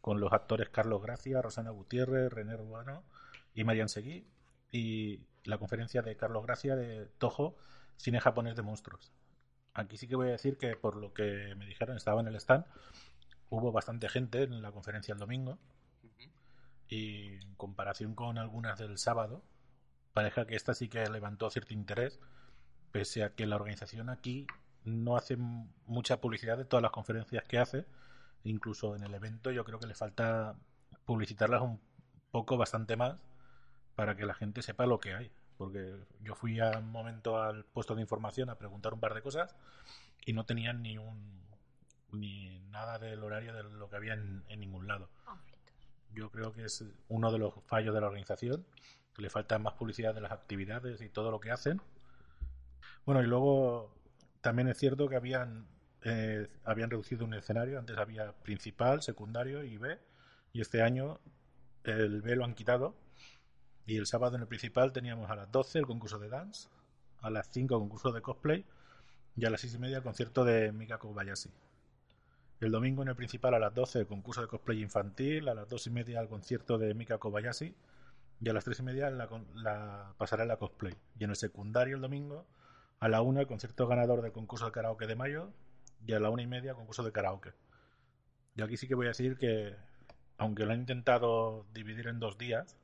con 0.00 0.20
los 0.20 0.32
actores 0.32 0.68
Carlos 0.70 1.02
Gracia, 1.02 1.40
Rosana 1.42 1.70
Gutiérrez, 1.70 2.32
René 2.32 2.54
Urbano 2.54 3.04
y 3.54 3.64
Marian 3.64 3.88
Seguí, 3.88 4.26
y 4.70 5.20
la 5.44 5.58
conferencia 5.58 6.02
de 6.02 6.16
Carlos 6.16 6.44
Gracia 6.44 6.76
de 6.76 7.06
Toho, 7.18 7.56
Cine 7.96 8.20
Japonés 8.20 8.56
de 8.56 8.62
Monstruos. 8.62 9.12
Aquí 9.74 9.96
sí 9.96 10.08
que 10.08 10.16
voy 10.16 10.28
a 10.28 10.32
decir 10.32 10.56
que 10.56 10.76
por 10.76 10.96
lo 10.96 11.12
que 11.12 11.54
me 11.56 11.66
dijeron 11.66 11.96
estaba 11.96 12.20
en 12.20 12.28
el 12.28 12.36
stand, 12.36 12.64
hubo 13.50 13.72
bastante 13.72 14.08
gente 14.08 14.42
en 14.42 14.62
la 14.62 14.72
conferencia 14.72 15.12
el 15.12 15.18
domingo. 15.18 15.58
y 16.88 17.36
en 17.42 17.54
comparación 17.54 18.14
con 18.14 18.36
algunas 18.38 18.78
del 18.78 18.98
sábado, 18.98 19.42
parece 20.12 20.46
que 20.46 20.54
esta 20.54 20.74
sí 20.74 20.88
que 20.88 21.08
levantó 21.08 21.50
cierto 21.50 21.72
interés, 21.72 22.20
pese 22.94 23.24
a 23.24 23.34
que 23.34 23.44
la 23.44 23.56
organización 23.56 24.08
aquí 24.08 24.46
no 24.84 25.16
hace 25.16 25.36
mucha 25.36 26.20
publicidad 26.20 26.56
de 26.56 26.64
todas 26.64 26.80
las 26.80 26.92
conferencias 26.92 27.42
que 27.42 27.58
hace, 27.58 27.86
incluso 28.44 28.94
en 28.94 29.02
el 29.02 29.12
evento 29.12 29.50
yo 29.50 29.64
creo 29.64 29.80
que 29.80 29.88
le 29.88 29.96
falta 29.96 30.54
publicitarlas 31.04 31.62
un 31.62 31.80
poco, 32.30 32.56
bastante 32.56 32.94
más, 32.96 33.16
para 33.96 34.14
que 34.14 34.24
la 34.24 34.32
gente 34.32 34.62
sepa 34.62 34.86
lo 34.86 35.00
que 35.00 35.12
hay. 35.12 35.32
Porque 35.58 35.92
yo 36.20 36.36
fui 36.36 36.60
a 36.60 36.78
un 36.78 36.92
momento 36.92 37.42
al 37.42 37.64
puesto 37.64 37.96
de 37.96 38.02
información 38.02 38.48
a 38.48 38.58
preguntar 38.58 38.94
un 38.94 39.00
par 39.00 39.14
de 39.14 39.22
cosas 39.22 39.56
y 40.24 40.32
no 40.32 40.44
tenían 40.44 40.80
ni 40.80 40.96
un 40.96 41.42
ni 42.12 42.60
nada 42.70 43.00
del 43.00 43.24
horario 43.24 43.54
de 43.54 43.64
lo 43.64 43.90
que 43.90 43.96
había 43.96 44.14
en, 44.14 44.44
ningún 44.60 44.86
lado. 44.86 45.08
Yo 46.12 46.30
creo 46.30 46.52
que 46.52 46.66
es 46.66 46.84
uno 47.08 47.32
de 47.32 47.38
los 47.38 47.54
fallos 47.66 47.92
de 47.92 48.00
la 48.00 48.06
organización, 48.06 48.64
que 49.14 49.22
le 49.22 49.30
falta 49.30 49.58
más 49.58 49.74
publicidad 49.74 50.14
de 50.14 50.20
las 50.20 50.30
actividades 50.30 51.00
y 51.00 51.08
todo 51.08 51.32
lo 51.32 51.40
que 51.40 51.50
hacen. 51.50 51.80
Bueno, 53.06 53.22
y 53.22 53.26
luego 53.26 53.94
también 54.40 54.68
es 54.68 54.78
cierto 54.78 55.08
que 55.08 55.16
habían, 55.16 55.66
eh, 56.04 56.48
habían 56.64 56.90
reducido 56.90 57.24
un 57.26 57.34
escenario, 57.34 57.78
antes 57.78 57.98
había 57.98 58.32
principal, 58.32 59.02
secundario 59.02 59.62
y 59.62 59.76
B, 59.76 59.98
y 60.54 60.62
este 60.62 60.82
año 60.82 61.20
el 61.84 62.22
B 62.22 62.36
lo 62.36 62.44
han 62.44 62.54
quitado. 62.54 62.94
Y 63.86 63.98
el 63.98 64.06
sábado 64.06 64.36
en 64.36 64.42
el 64.42 64.48
principal 64.48 64.92
teníamos 64.92 65.30
a 65.30 65.36
las 65.36 65.52
12 65.52 65.80
el 65.80 65.86
concurso 65.86 66.18
de 66.18 66.30
dance, 66.30 66.68
a 67.20 67.28
las 67.28 67.50
5 67.50 67.74
el 67.74 67.80
concurso 67.80 68.12
de 68.12 68.22
cosplay 68.22 68.64
y 69.36 69.44
a 69.44 69.50
las 69.50 69.60
6 69.60 69.74
y 69.74 69.78
media 69.78 69.98
el 69.98 70.02
concierto 70.02 70.44
de 70.44 70.72
Mika 70.72 70.98
Kobayashi. 70.98 71.50
El 72.60 72.72
domingo 72.72 73.02
en 73.02 73.08
el 73.08 73.16
principal 73.16 73.52
a 73.52 73.58
las 73.58 73.74
12 73.74 74.00
el 74.00 74.06
concurso 74.06 74.40
de 74.40 74.48
cosplay 74.48 74.80
infantil, 74.80 75.48
a 75.48 75.54
las 75.54 75.68
2 75.68 75.88
y 75.88 75.90
media 75.90 76.20
el 76.20 76.28
concierto 76.28 76.78
de 76.78 76.94
Mika 76.94 77.18
Kobayashi 77.18 77.74
y 78.40 78.48
a 78.48 78.52
las 78.54 78.64
3 78.64 78.78
y 78.78 78.82
media 78.82 79.10
la, 79.10 79.28
la 79.56 80.14
pasarela 80.16 80.56
cosplay. 80.56 80.94
Y 81.18 81.24
en 81.24 81.30
el 81.30 81.36
secundario 81.36 81.96
el 81.96 82.02
domingo 82.02 82.46
a 83.04 83.08
la 83.08 83.20
1 83.20 83.38
el 83.38 83.46
concierto 83.46 83.86
ganador 83.86 84.22
del 84.22 84.32
concurso 84.32 84.64
de 84.64 84.72
karaoke 84.72 85.06
de 85.06 85.14
mayo 85.14 85.52
y 86.06 86.14
a 86.14 86.20
la 86.20 86.30
1 86.30 86.40
y 86.40 86.46
media 86.46 86.72
concurso 86.72 87.02
de 87.02 87.12
karaoke. 87.12 87.52
Y 88.56 88.62
aquí 88.62 88.78
sí 88.78 88.88
que 88.88 88.94
voy 88.94 89.04
a 89.04 89.10
decir 89.10 89.36
que 89.36 89.76
aunque 90.38 90.64
lo 90.64 90.72
han 90.72 90.80
intentado 90.80 91.66
dividir 91.74 92.08
en 92.08 92.18
dos 92.18 92.38
días, 92.38 92.78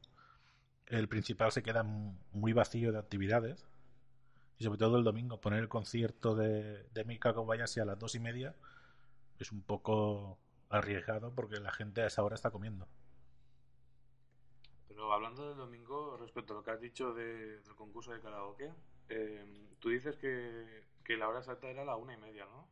el 0.88 1.08
principal 1.08 1.52
se 1.52 1.62
queda 1.62 1.84
muy 1.84 2.52
vacío 2.52 2.92
de 2.92 2.98
actividades. 2.98 3.64
Y 4.58 4.64
sobre 4.64 4.78
todo 4.78 4.98
el 4.98 5.04
domingo, 5.04 5.40
poner 5.40 5.60
el 5.60 5.70
concierto 5.70 6.34
de, 6.34 6.86
de 6.92 7.04
Mika 7.06 7.32
Kobayashi 7.32 7.80
a 7.80 7.86
las 7.86 7.98
dos 7.98 8.14
y 8.14 8.20
media 8.20 8.54
es 9.38 9.52
un 9.52 9.62
poco 9.62 10.38
arriesgado 10.68 11.34
porque 11.34 11.60
la 11.60 11.72
gente 11.72 12.02
a 12.02 12.08
esa 12.08 12.22
hora 12.22 12.34
está 12.34 12.50
comiendo. 12.50 12.86
Pero 14.86 15.10
hablando 15.14 15.48
del 15.48 15.56
domingo, 15.56 16.18
respecto 16.18 16.52
a 16.52 16.56
lo 16.56 16.62
que 16.62 16.72
has 16.72 16.80
dicho 16.82 17.14
del 17.14 17.62
concurso 17.74 18.12
de 18.12 18.20
karaoke, 18.20 18.70
eh, 19.10 19.76
tú 19.80 19.90
dices 19.90 20.16
que, 20.16 20.84
que, 21.04 21.16
la 21.16 21.28
hora 21.28 21.40
exacta 21.40 21.68
era 21.68 21.84
la 21.84 21.96
una 21.96 22.14
y 22.14 22.16
media, 22.16 22.46
¿no? 22.46 22.68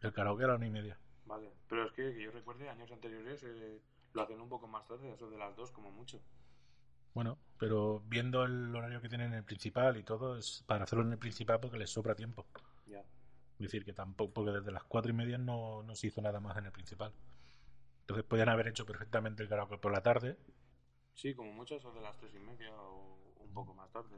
El 0.00 0.12
karaoke 0.12 0.42
era 0.42 0.52
la 0.52 0.58
una 0.58 0.66
y 0.66 0.70
media. 0.70 0.98
Vale, 1.24 1.52
pero 1.68 1.86
es 1.86 1.92
que, 1.92 2.14
que 2.14 2.22
yo 2.22 2.30
recuerde 2.30 2.68
años 2.68 2.90
anteriores 2.90 3.42
eh, 3.44 3.80
lo 4.12 4.22
hacen 4.22 4.40
un 4.40 4.48
poco 4.48 4.66
más 4.66 4.86
tarde, 4.86 5.12
eso 5.12 5.28
de 5.30 5.38
las 5.38 5.54
dos 5.56 5.70
como 5.70 5.90
mucho. 5.90 6.20
Bueno, 7.14 7.38
pero 7.58 8.00
viendo 8.06 8.44
el 8.44 8.74
horario 8.74 9.00
que 9.00 9.08
tienen 9.08 9.28
en 9.28 9.38
el 9.38 9.44
principal 9.44 9.96
y 9.96 10.02
todo, 10.02 10.36
es 10.36 10.64
para 10.66 10.84
hacerlo 10.84 11.04
en 11.04 11.12
el 11.12 11.18
principal 11.18 11.60
porque 11.60 11.78
les 11.78 11.90
sobra 11.90 12.14
tiempo. 12.14 12.46
Ya. 12.86 13.00
Es 13.00 13.58
decir, 13.58 13.84
que 13.84 13.92
tampoco, 13.94 14.34
porque 14.34 14.52
desde 14.52 14.70
las 14.70 14.84
cuatro 14.84 15.10
y 15.10 15.14
media 15.14 15.38
no, 15.38 15.82
no 15.82 15.94
se 15.94 16.08
hizo 16.08 16.20
nada 16.20 16.40
más 16.40 16.56
en 16.58 16.66
el 16.66 16.72
principal. 16.72 17.12
Entonces 18.00 18.24
podían 18.24 18.50
haber 18.50 18.68
hecho 18.68 18.86
perfectamente 18.86 19.42
el 19.42 19.48
karaoke 19.48 19.78
por 19.78 19.92
la 19.92 20.02
tarde. 20.02 20.38
Sí, 21.14 21.34
como 21.34 21.52
mucho 21.52 21.76
eso 21.76 21.90
de 21.92 22.02
las 22.02 22.16
tres 22.18 22.34
y 22.34 22.38
media 22.38 22.70
o 22.74 23.18
un 23.40 23.52
poco 23.54 23.74
más 23.74 23.90
tarde. 23.90 24.16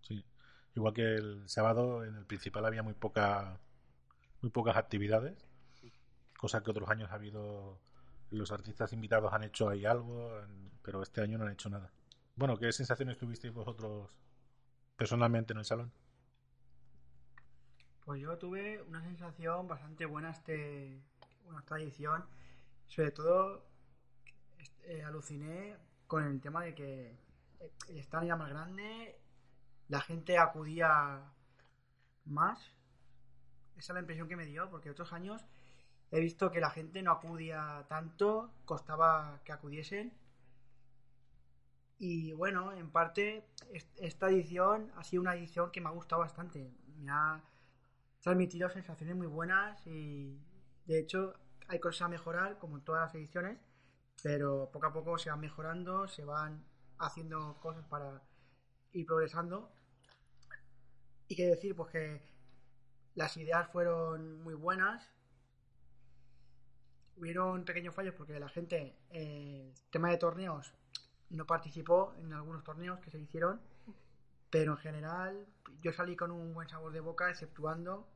Sí. 0.00 0.24
Igual 0.74 0.94
que 0.94 1.14
el 1.14 1.48
sábado 1.48 2.04
en 2.04 2.16
el 2.16 2.24
principal 2.24 2.64
había 2.64 2.82
muy 2.82 2.94
poca 2.94 3.60
muy 4.40 4.50
pocas 4.50 4.76
actividades, 4.76 5.46
cosa 6.36 6.62
que 6.62 6.70
otros 6.70 6.88
años 6.88 7.10
ha 7.10 7.14
habido 7.14 7.78
los 8.30 8.50
artistas 8.50 8.92
invitados 8.92 9.32
han 9.32 9.44
hecho 9.44 9.68
ahí 9.68 9.84
algo, 9.84 10.30
pero 10.82 11.02
este 11.02 11.20
año 11.20 11.38
no 11.38 11.44
han 11.44 11.52
hecho 11.52 11.68
nada. 11.68 11.92
Bueno, 12.34 12.56
¿qué 12.56 12.72
sensaciones 12.72 13.18
tuvisteis 13.18 13.52
vosotros 13.52 14.10
personalmente 14.96 15.52
en 15.52 15.58
el 15.58 15.64
salón? 15.64 15.92
Pues 18.04 18.20
yo 18.20 18.36
tuve 18.38 18.82
una 18.82 19.02
sensación 19.02 19.68
bastante 19.68 20.06
buena 20.06 20.30
este, 20.30 21.02
esta 21.58 21.78
edición. 21.78 22.24
Sobre 22.88 23.10
todo 23.12 23.64
eh, 24.84 25.02
aluciné 25.04 25.76
con 26.06 26.24
el 26.24 26.40
tema 26.40 26.64
de 26.64 26.74
que 26.74 27.16
el 27.88 27.98
stand 27.98 28.26
era 28.26 28.36
más 28.36 28.50
grande, 28.50 29.20
la 29.92 30.00
gente 30.00 30.38
acudía 30.38 31.20
más. 32.24 32.58
Esa 33.76 33.92
es 33.92 33.94
la 33.94 34.00
impresión 34.00 34.26
que 34.26 34.36
me 34.36 34.46
dio, 34.46 34.70
porque 34.70 34.88
otros 34.88 35.12
años 35.12 35.44
he 36.10 36.18
visto 36.18 36.50
que 36.50 36.60
la 36.60 36.70
gente 36.70 37.02
no 37.02 37.12
acudía 37.12 37.84
tanto, 37.90 38.54
costaba 38.64 39.42
que 39.44 39.52
acudiesen. 39.52 40.14
Y 41.98 42.32
bueno, 42.32 42.72
en 42.72 42.90
parte 42.90 43.44
esta 43.98 44.30
edición 44.30 44.90
ha 44.96 45.04
sido 45.04 45.20
una 45.20 45.34
edición 45.36 45.70
que 45.70 45.82
me 45.82 45.88
ha 45.88 45.92
gustado 45.92 46.22
bastante. 46.22 46.72
Me 46.96 47.12
ha 47.12 47.44
transmitido 48.20 48.70
sensaciones 48.70 49.14
muy 49.14 49.26
buenas 49.26 49.86
y 49.86 50.40
de 50.86 51.00
hecho 51.00 51.34
hay 51.68 51.80
cosas 51.80 52.06
a 52.06 52.08
mejorar 52.08 52.58
como 52.58 52.78
en 52.78 52.84
todas 52.84 53.02
las 53.02 53.14
ediciones, 53.14 53.58
pero 54.22 54.70
poco 54.72 54.86
a 54.86 54.92
poco 54.94 55.18
se 55.18 55.28
van 55.28 55.40
mejorando, 55.40 56.08
se 56.08 56.24
van 56.24 56.64
haciendo 56.96 57.60
cosas 57.60 57.84
para 57.84 58.22
ir 58.92 59.04
progresando. 59.04 59.81
Y 61.28 61.36
qué 61.36 61.46
decir, 61.46 61.74
pues 61.74 61.90
que 61.90 62.20
las 63.14 63.36
ideas 63.36 63.68
fueron 63.70 64.42
muy 64.42 64.54
buenas, 64.54 65.08
hubieron 67.16 67.64
pequeños 67.64 67.94
fallos 67.94 68.14
porque 68.14 68.38
la 68.38 68.48
gente, 68.48 68.96
eh, 69.10 69.72
tema 69.90 70.10
de 70.10 70.18
torneos, 70.18 70.74
no 71.30 71.46
participó 71.46 72.14
en 72.18 72.32
algunos 72.32 72.64
torneos 72.64 72.98
que 73.00 73.10
se 73.10 73.18
hicieron, 73.18 73.60
pero 74.50 74.72
en 74.72 74.78
general 74.78 75.46
yo 75.80 75.92
salí 75.92 76.16
con 76.16 76.30
un 76.30 76.52
buen 76.52 76.68
sabor 76.68 76.92
de 76.92 77.00
boca, 77.00 77.30
exceptuando, 77.30 78.08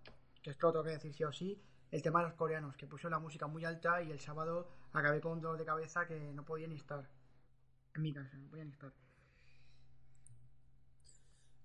que 0.42 0.50
esto 0.50 0.72
lo 0.72 0.84
que 0.84 0.90
decir 0.90 1.14
sí 1.14 1.24
o 1.24 1.32
sí, 1.32 1.62
el 1.90 2.02
tema 2.02 2.20
de 2.20 2.26
los 2.26 2.34
coreanos, 2.34 2.76
que 2.76 2.86
puso 2.86 3.08
la 3.08 3.18
música 3.18 3.46
muy 3.46 3.64
alta 3.64 4.02
y 4.02 4.10
el 4.10 4.20
sábado 4.20 4.70
acabé 4.92 5.20
con 5.20 5.32
un 5.32 5.40
dolor 5.40 5.58
de 5.58 5.64
cabeza 5.64 6.06
que 6.06 6.32
no 6.34 6.44
podía 6.44 6.66
ni 6.66 6.76
estar. 6.76 7.08
En 7.94 8.02
mi 8.02 8.12
casa, 8.12 8.36
no 8.36 8.48
podía 8.48 8.64
ni 8.64 8.72
estar. 8.72 8.92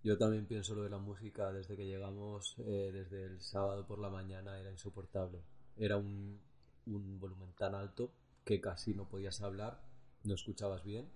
Yo 0.03 0.17
también 0.17 0.47
pienso 0.47 0.73
lo 0.73 0.83
de 0.83 0.89
la 0.89 0.97
música 0.97 1.51
desde 1.51 1.75
que 1.77 1.85
llegamos, 1.85 2.55
eh, 2.59 2.89
desde 2.91 3.23
el 3.25 3.39
sábado 3.39 3.85
por 3.85 3.99
la 3.99 4.09
mañana, 4.09 4.59
era 4.59 4.71
insoportable. 4.71 5.43
Era 5.77 5.97
un, 5.97 6.39
un 6.87 7.19
volumen 7.19 7.53
tan 7.53 7.75
alto 7.75 8.11
que 8.43 8.59
casi 8.59 8.95
no 8.95 9.07
podías 9.07 9.41
hablar, 9.41 9.79
no 10.23 10.33
escuchabas 10.33 10.83
bien 10.83 11.07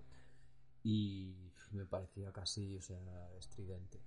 y 0.84 1.34
me 1.72 1.84
parecía 1.84 2.32
casi, 2.32 2.76
o 2.76 2.82
sea, 2.82 2.96
estridente. 3.38 4.00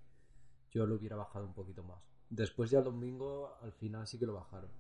Yo 0.72 0.86
lo 0.86 0.96
hubiera 0.96 1.18
bajado 1.18 1.46
un 1.46 1.54
poquito 1.54 1.84
más. 1.84 2.00
Después 2.30 2.72
ya 2.72 2.80
el 2.80 2.86
domingo 2.86 3.58
al 3.62 3.74
final 3.74 4.08
sí 4.08 4.18
que 4.18 4.26
lo 4.26 4.34
bajaron 4.34 4.72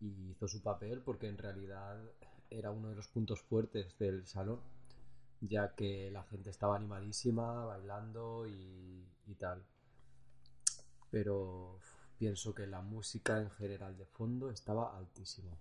y 0.00 0.30
hizo 0.30 0.48
su 0.48 0.62
papel 0.62 1.00
porque 1.00 1.28
en 1.28 1.38
realidad 1.38 1.98
era 2.50 2.70
uno 2.72 2.88
de 2.90 2.96
los 2.96 3.08
puntos 3.08 3.40
fuertes 3.42 3.96
del 3.98 4.26
salón 4.26 4.60
ya 5.40 5.74
que 5.74 6.10
la 6.10 6.22
gente 6.24 6.50
estaba 6.50 6.76
animadísima, 6.76 7.64
bailando 7.66 8.46
y, 8.46 9.04
y 9.26 9.34
tal. 9.34 9.64
Pero 11.10 11.78
pienso 12.18 12.54
que 12.54 12.66
la 12.66 12.80
música 12.80 13.38
en 13.38 13.50
general 13.50 13.96
de 13.98 14.06
fondo 14.06 14.50
estaba 14.50 14.96
altísima. 14.96 15.56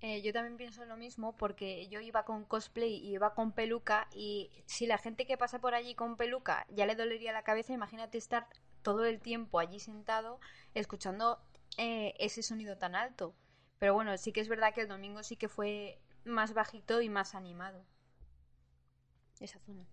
Eh, 0.00 0.20
yo 0.22 0.32
también 0.32 0.56
pienso 0.56 0.84
lo 0.84 0.96
mismo 0.96 1.36
porque 1.36 1.88
yo 1.88 2.00
iba 2.00 2.24
con 2.24 2.44
cosplay 2.44 2.94
y 2.96 3.12
iba 3.14 3.34
con 3.34 3.52
peluca 3.52 4.08
y 4.12 4.50
si 4.66 4.86
la 4.86 4.98
gente 4.98 5.26
que 5.26 5.38
pasa 5.38 5.60
por 5.60 5.74
allí 5.74 5.94
con 5.94 6.16
peluca 6.16 6.66
ya 6.70 6.86
le 6.86 6.96
dolería 6.96 7.32
la 7.32 7.44
cabeza, 7.44 7.72
imagínate 7.72 8.18
estar 8.18 8.48
todo 8.82 9.04
el 9.04 9.20
tiempo 9.20 9.60
allí 9.60 9.78
sentado 9.78 10.40
escuchando 10.74 11.40
eh, 11.78 12.14
ese 12.18 12.42
sonido 12.42 12.76
tan 12.78 12.96
alto. 12.96 13.34
Pero 13.78 13.94
bueno, 13.94 14.16
sí 14.18 14.32
que 14.32 14.40
es 14.40 14.48
verdad 14.48 14.74
que 14.74 14.82
el 14.82 14.88
domingo 14.88 15.22
sí 15.22 15.36
que 15.36 15.48
fue 15.48 16.00
más 16.24 16.54
bajito 16.54 17.00
y 17.00 17.08
más 17.08 17.34
animado. 17.34 17.84
Esa 19.40 19.58
zona. 19.60 19.86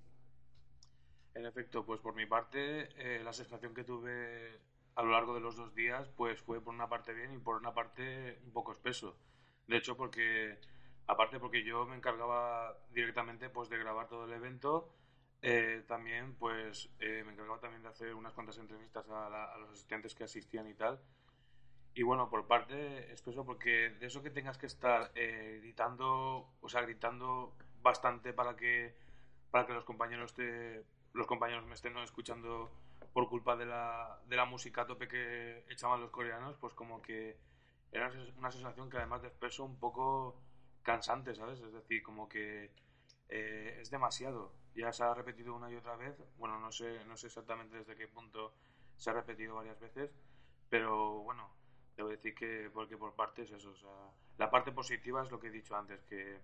En 1.33 1.45
efecto, 1.45 1.85
pues 1.85 1.99
por 2.01 2.15
mi 2.15 2.25
parte, 2.25 2.89
eh, 2.97 3.23
la 3.23 3.33
sensación 3.33 3.73
que 3.73 3.83
tuve 3.83 4.59
a 4.95 5.03
lo 5.03 5.11
largo 5.11 5.33
de 5.33 5.39
los 5.39 5.55
dos 5.55 5.73
días, 5.73 6.09
pues 6.09 6.41
fue 6.41 6.61
por 6.61 6.73
una 6.73 6.89
parte 6.89 7.13
bien 7.13 7.33
y 7.33 7.37
por 7.37 7.55
una 7.55 7.73
parte 7.73 8.39
un 8.43 8.51
poco 8.51 8.71
espeso. 8.73 9.17
De 9.67 9.77
hecho, 9.77 9.95
porque 9.95 10.59
aparte 11.07 11.39
porque 11.39 11.63
yo 11.63 11.85
me 11.85 11.95
encargaba 11.95 12.77
directamente 12.91 13.49
pues 13.49 13.69
de 13.69 13.77
grabar 13.77 14.07
todo 14.07 14.25
el 14.25 14.33
evento, 14.33 14.93
eh, 15.41 15.83
también 15.87 16.35
pues 16.35 16.89
eh, 16.99 17.23
me 17.25 17.31
encargaba 17.31 17.59
también 17.59 17.81
de 17.81 17.89
hacer 17.89 18.13
unas 18.13 18.33
cuantas 18.33 18.57
entrevistas 18.57 19.07
a, 19.09 19.57
los 19.59 19.71
asistentes 19.71 20.13
que 20.13 20.25
asistían 20.25 20.67
y 20.67 20.73
tal. 20.73 20.99
Y 21.99 22.03
bueno, 22.03 22.29
por 22.29 22.47
parte 22.47 23.11
espeso 23.11 23.45
porque 23.45 23.89
de 23.99 24.05
eso 24.05 24.23
que 24.23 24.29
tengas 24.29 24.57
que 24.57 24.67
estar 24.67 25.11
eh, 25.15 25.59
gritando, 25.61 26.47
o 26.61 26.69
sea, 26.69 26.79
gritando 26.83 27.57
bastante 27.81 28.31
para 28.31 28.55
que 28.55 28.95
para 29.51 29.67
que 29.67 29.73
los 29.73 29.83
compañeros 29.83 30.33
te, 30.33 30.85
los 31.11 31.27
compañeros 31.27 31.65
me 31.65 31.73
estén 31.73 31.97
escuchando 31.97 32.71
por 33.11 33.27
culpa 33.27 33.57
de 33.57 33.65
la, 33.65 34.17
de 34.27 34.37
la 34.37 34.45
música 34.45 34.83
a 34.83 34.87
tope 34.87 35.09
que 35.09 35.65
echaban 35.67 35.99
los 35.99 36.09
coreanos, 36.09 36.55
pues 36.61 36.73
como 36.73 37.01
que 37.01 37.37
era 37.91 38.09
una 38.37 38.49
sensación 38.49 38.89
que 38.89 38.95
además 38.95 39.21
de 39.21 39.27
expreso 39.27 39.65
un 39.65 39.77
poco 39.77 40.39
cansante, 40.83 41.35
¿sabes? 41.35 41.59
Es 41.59 41.73
decir, 41.73 42.01
como 42.01 42.29
que 42.29 42.71
eh, 43.27 43.77
es 43.81 43.91
demasiado. 43.91 44.53
Ya 44.73 44.93
se 44.93 45.03
ha 45.03 45.13
repetido 45.13 45.53
una 45.53 45.69
y 45.69 45.75
otra 45.75 45.97
vez. 45.97 46.15
Bueno, 46.37 46.61
no 46.61 46.71
sé, 46.71 47.03
no 47.03 47.17
sé 47.17 47.27
exactamente 47.27 47.75
desde 47.75 47.97
qué 47.97 48.07
punto 48.07 48.53
se 48.95 49.09
ha 49.09 49.13
repetido 49.13 49.55
varias 49.55 49.81
veces, 49.81 50.11
pero 50.69 51.23
bueno, 51.23 51.58
debo 51.99 52.09
decir 52.09 52.33
que 52.33 52.69
porque 52.73 52.95
por 52.95 53.13
partes 53.13 53.51
eso, 53.51 53.71
o 53.71 53.75
sea, 53.75 53.89
la 54.37 54.49
parte 54.49 54.71
positiva 54.71 55.21
es 55.21 55.29
lo 55.29 55.37
que 55.37 55.47
he 55.47 55.51
dicho 55.51 55.75
antes, 55.75 56.01
que 56.03 56.39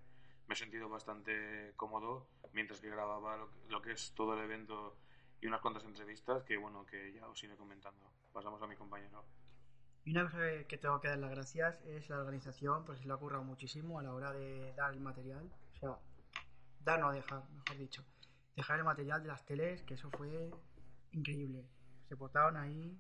me 0.48 0.54
he 0.54 0.58
sentido 0.58 0.90
bastante 0.90 1.72
cómodo 1.78 2.28
mientras 2.52 2.82
que 2.82 2.90
grababa 2.90 3.48
lo, 3.70 3.82
que 3.82 3.94
es 3.94 4.12
todo 4.14 4.34
el 4.34 4.44
evento 4.44 4.98
y 5.40 5.48
unas 5.48 5.62
cuantas 5.62 5.86
entrevistas 5.86 6.44
que 6.44 6.58
bueno, 6.58 6.86
que 6.86 7.14
ya 7.14 7.26
os 7.28 7.42
iré 7.42 7.56
comentando. 7.56 8.12
Pasamos 8.34 8.62
a 8.62 8.68
mi 8.68 8.76
compañero. 8.76 9.24
Y 10.04 10.12
una 10.12 10.26
cosa 10.26 10.40
que 10.68 10.78
tengo 10.78 11.00
que 11.00 11.08
dar 11.08 11.20
las 11.20 11.32
gracias 11.32 11.82
es 11.86 12.10
la 12.10 12.20
organización, 12.20 12.84
pues 12.84 13.00
se 13.00 13.08
le 13.08 13.14
ha 13.14 13.18
currado 13.18 13.44
muchísimo 13.46 13.98
a 13.98 14.04
la 14.04 14.14
hora 14.14 14.34
de 14.34 14.74
dar 14.74 14.94
el 14.94 15.00
material. 15.00 15.50
O 15.76 15.80
sea, 15.80 15.98
dar 16.82 17.00
no 17.00 17.14
dejar, 17.14 17.50
mejor 17.50 17.78
dicho. 17.78 18.04
Dejar 18.58 18.80
el 18.80 18.86
material 18.86 19.22
de 19.24 19.30
las 19.30 19.46
teles, 19.46 19.84
que 19.84 19.94
eso 19.94 20.10
fue 20.12 20.52
increíble. 21.14 21.66
Se 22.10 22.18
portaron 22.18 22.58
ahí 22.58 23.00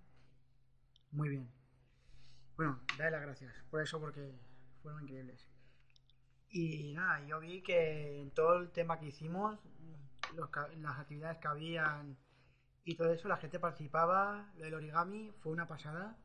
muy 1.12 1.29
bien. 1.29 1.64
Bueno, 2.57 2.79
darle 2.97 3.12
las 3.12 3.21
gracias 3.21 3.53
por 3.69 3.81
eso, 3.81 4.00
porque 4.00 4.33
fueron 4.81 5.03
increíbles. 5.03 5.45
Y 6.50 6.93
nada, 6.93 7.25
yo 7.27 7.39
vi 7.39 7.62
que 7.62 8.21
en 8.21 8.31
todo 8.31 8.59
el 8.59 8.71
tema 8.71 8.97
que 8.97 9.07
hicimos, 9.07 9.59
las 10.35 11.00
actividades 11.00 11.38
que 11.39 11.47
habían 11.47 12.17
y 12.85 12.95
todo 12.95 13.12
eso, 13.12 13.27
la 13.27 13.38
gente 13.38 13.59
participaba. 13.59 14.51
Lo 14.55 14.63
del 14.63 14.75
origami 14.75 15.31
fue 15.41 15.51
una 15.51 15.67
pasada. 15.67 16.17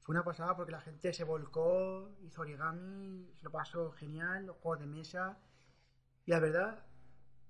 Fue 0.00 0.14
una 0.14 0.24
pasada 0.24 0.56
porque 0.56 0.72
la 0.72 0.80
gente 0.80 1.12
se 1.12 1.22
volcó, 1.22 2.10
hizo 2.22 2.40
origami, 2.40 3.30
se 3.36 3.44
lo 3.44 3.52
pasó 3.52 3.92
genial, 3.92 4.46
los 4.46 4.56
juegos 4.56 4.80
de 4.80 4.86
mesa. 4.86 5.38
Y 6.26 6.32
la 6.32 6.40
verdad, 6.40 6.84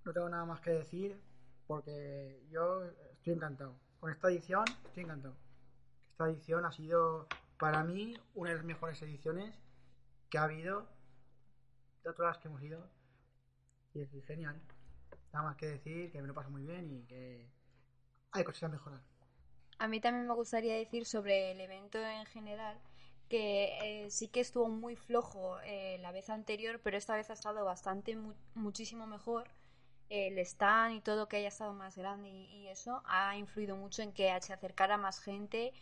no 0.05 0.13
tengo 0.13 0.29
nada 0.29 0.45
más 0.45 0.61
que 0.61 0.71
decir 0.73 1.19
porque 1.67 2.45
yo 2.51 2.85
estoy 3.13 3.33
encantado. 3.33 3.79
Con 4.01 4.11
esta 4.11 4.29
edición 4.29 4.65
estoy 4.85 5.05
encantado. 5.05 5.37
Esta 6.11 6.29
edición 6.29 6.67
ha 6.67 6.73
sido 6.73 7.29
para 7.63 7.85
mí 7.85 8.19
una 8.35 8.51
de 8.51 8.57
las 8.57 8.65
mejores 8.65 9.01
ediciones 9.03 9.55
que 10.29 10.37
ha 10.37 10.43
habido 10.43 10.89
de 12.03 12.13
todas 12.13 12.35
las 12.35 12.39
que 12.39 12.49
hemos 12.49 12.61
ido. 12.61 12.91
Y 13.95 14.01
es 14.01 14.11
genial. 14.27 14.61
Nada 15.33 15.45
más 15.45 15.57
que 15.57 15.67
decir 15.67 16.11
que 16.11 16.21
me 16.21 16.27
lo 16.27 16.35
paso 16.35 16.51
muy 16.51 16.65
bien 16.65 16.91
y 16.91 17.07
que 17.07 17.49
hay 18.33 18.43
cosas 18.43 18.65
a 18.65 18.69
mejorar. 18.69 19.01
A 19.79 19.87
mí 19.87 20.01
también 20.01 20.27
me 20.27 20.35
gustaría 20.35 20.75
decir 20.75 21.07
sobre 21.07 21.53
el 21.53 21.61
evento 21.61 22.05
en 22.05 22.27
general 22.27 22.81
que 23.29 23.79
eh, 23.81 24.11
sí 24.11 24.27
que 24.27 24.41
estuvo 24.41 24.69
muy 24.69 24.97
flojo 24.97 25.61
eh, 25.61 25.99
la 26.01 26.11
vez 26.11 26.31
anterior, 26.31 26.81
pero 26.83 26.97
esta 26.97 27.15
vez 27.15 27.31
ha 27.31 27.35
estado 27.35 27.65
bastante, 27.65 28.19
muchísimo 28.55 29.07
mejor. 29.07 29.49
El 30.09 30.37
stand 30.41 30.97
y 30.97 31.01
todo 31.01 31.29
que 31.29 31.37
haya 31.37 31.49
estado 31.49 31.75
más 31.75 31.97
grande 31.97 32.29
y, 32.29 32.45
y, 32.57 32.69
eso 32.69 33.03
ha 33.07 33.37
influido 33.37 33.77
mucho 33.77 34.03
en 34.03 34.13
que 34.13 34.37
se 34.41 34.53
acercara 34.53 34.97
más 34.97 35.21
gente. 35.21 35.73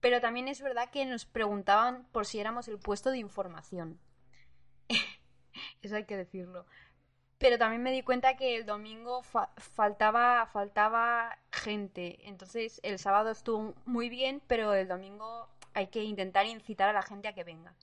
Pero 0.00 0.20
también 0.20 0.48
es 0.48 0.62
verdad 0.62 0.90
que 0.90 1.04
nos 1.06 1.24
preguntaban 1.26 2.06
por 2.12 2.26
si 2.26 2.38
éramos 2.38 2.68
el 2.68 2.78
puesto 2.78 3.10
de 3.10 3.18
información. 3.18 3.98
eso 5.82 5.96
hay 5.96 6.04
que 6.04 6.16
decirlo. 6.16 6.66
Pero 7.38 7.56
también 7.56 7.82
me 7.82 7.92
di 7.92 8.02
cuenta 8.02 8.36
que 8.36 8.56
el 8.56 8.66
domingo 8.66 9.22
faltaba, 9.22 10.46
faltaba 10.46 11.38
gente. 11.52 12.18
Entonces 12.28 12.80
el 12.82 12.98
sábado 12.98 13.30
estuvo 13.30 13.74
muy 13.86 14.08
bien, 14.08 14.42
pero 14.48 14.74
el 14.74 14.88
domingo 14.88 15.48
hay 15.74 15.86
que 15.86 16.02
intentar 16.02 16.46
incitar 16.46 16.88
a 16.88 16.92
la 16.92 17.02
gente 17.02 17.28
a 17.28 17.34
que 17.34 17.44
venga. 17.44 17.74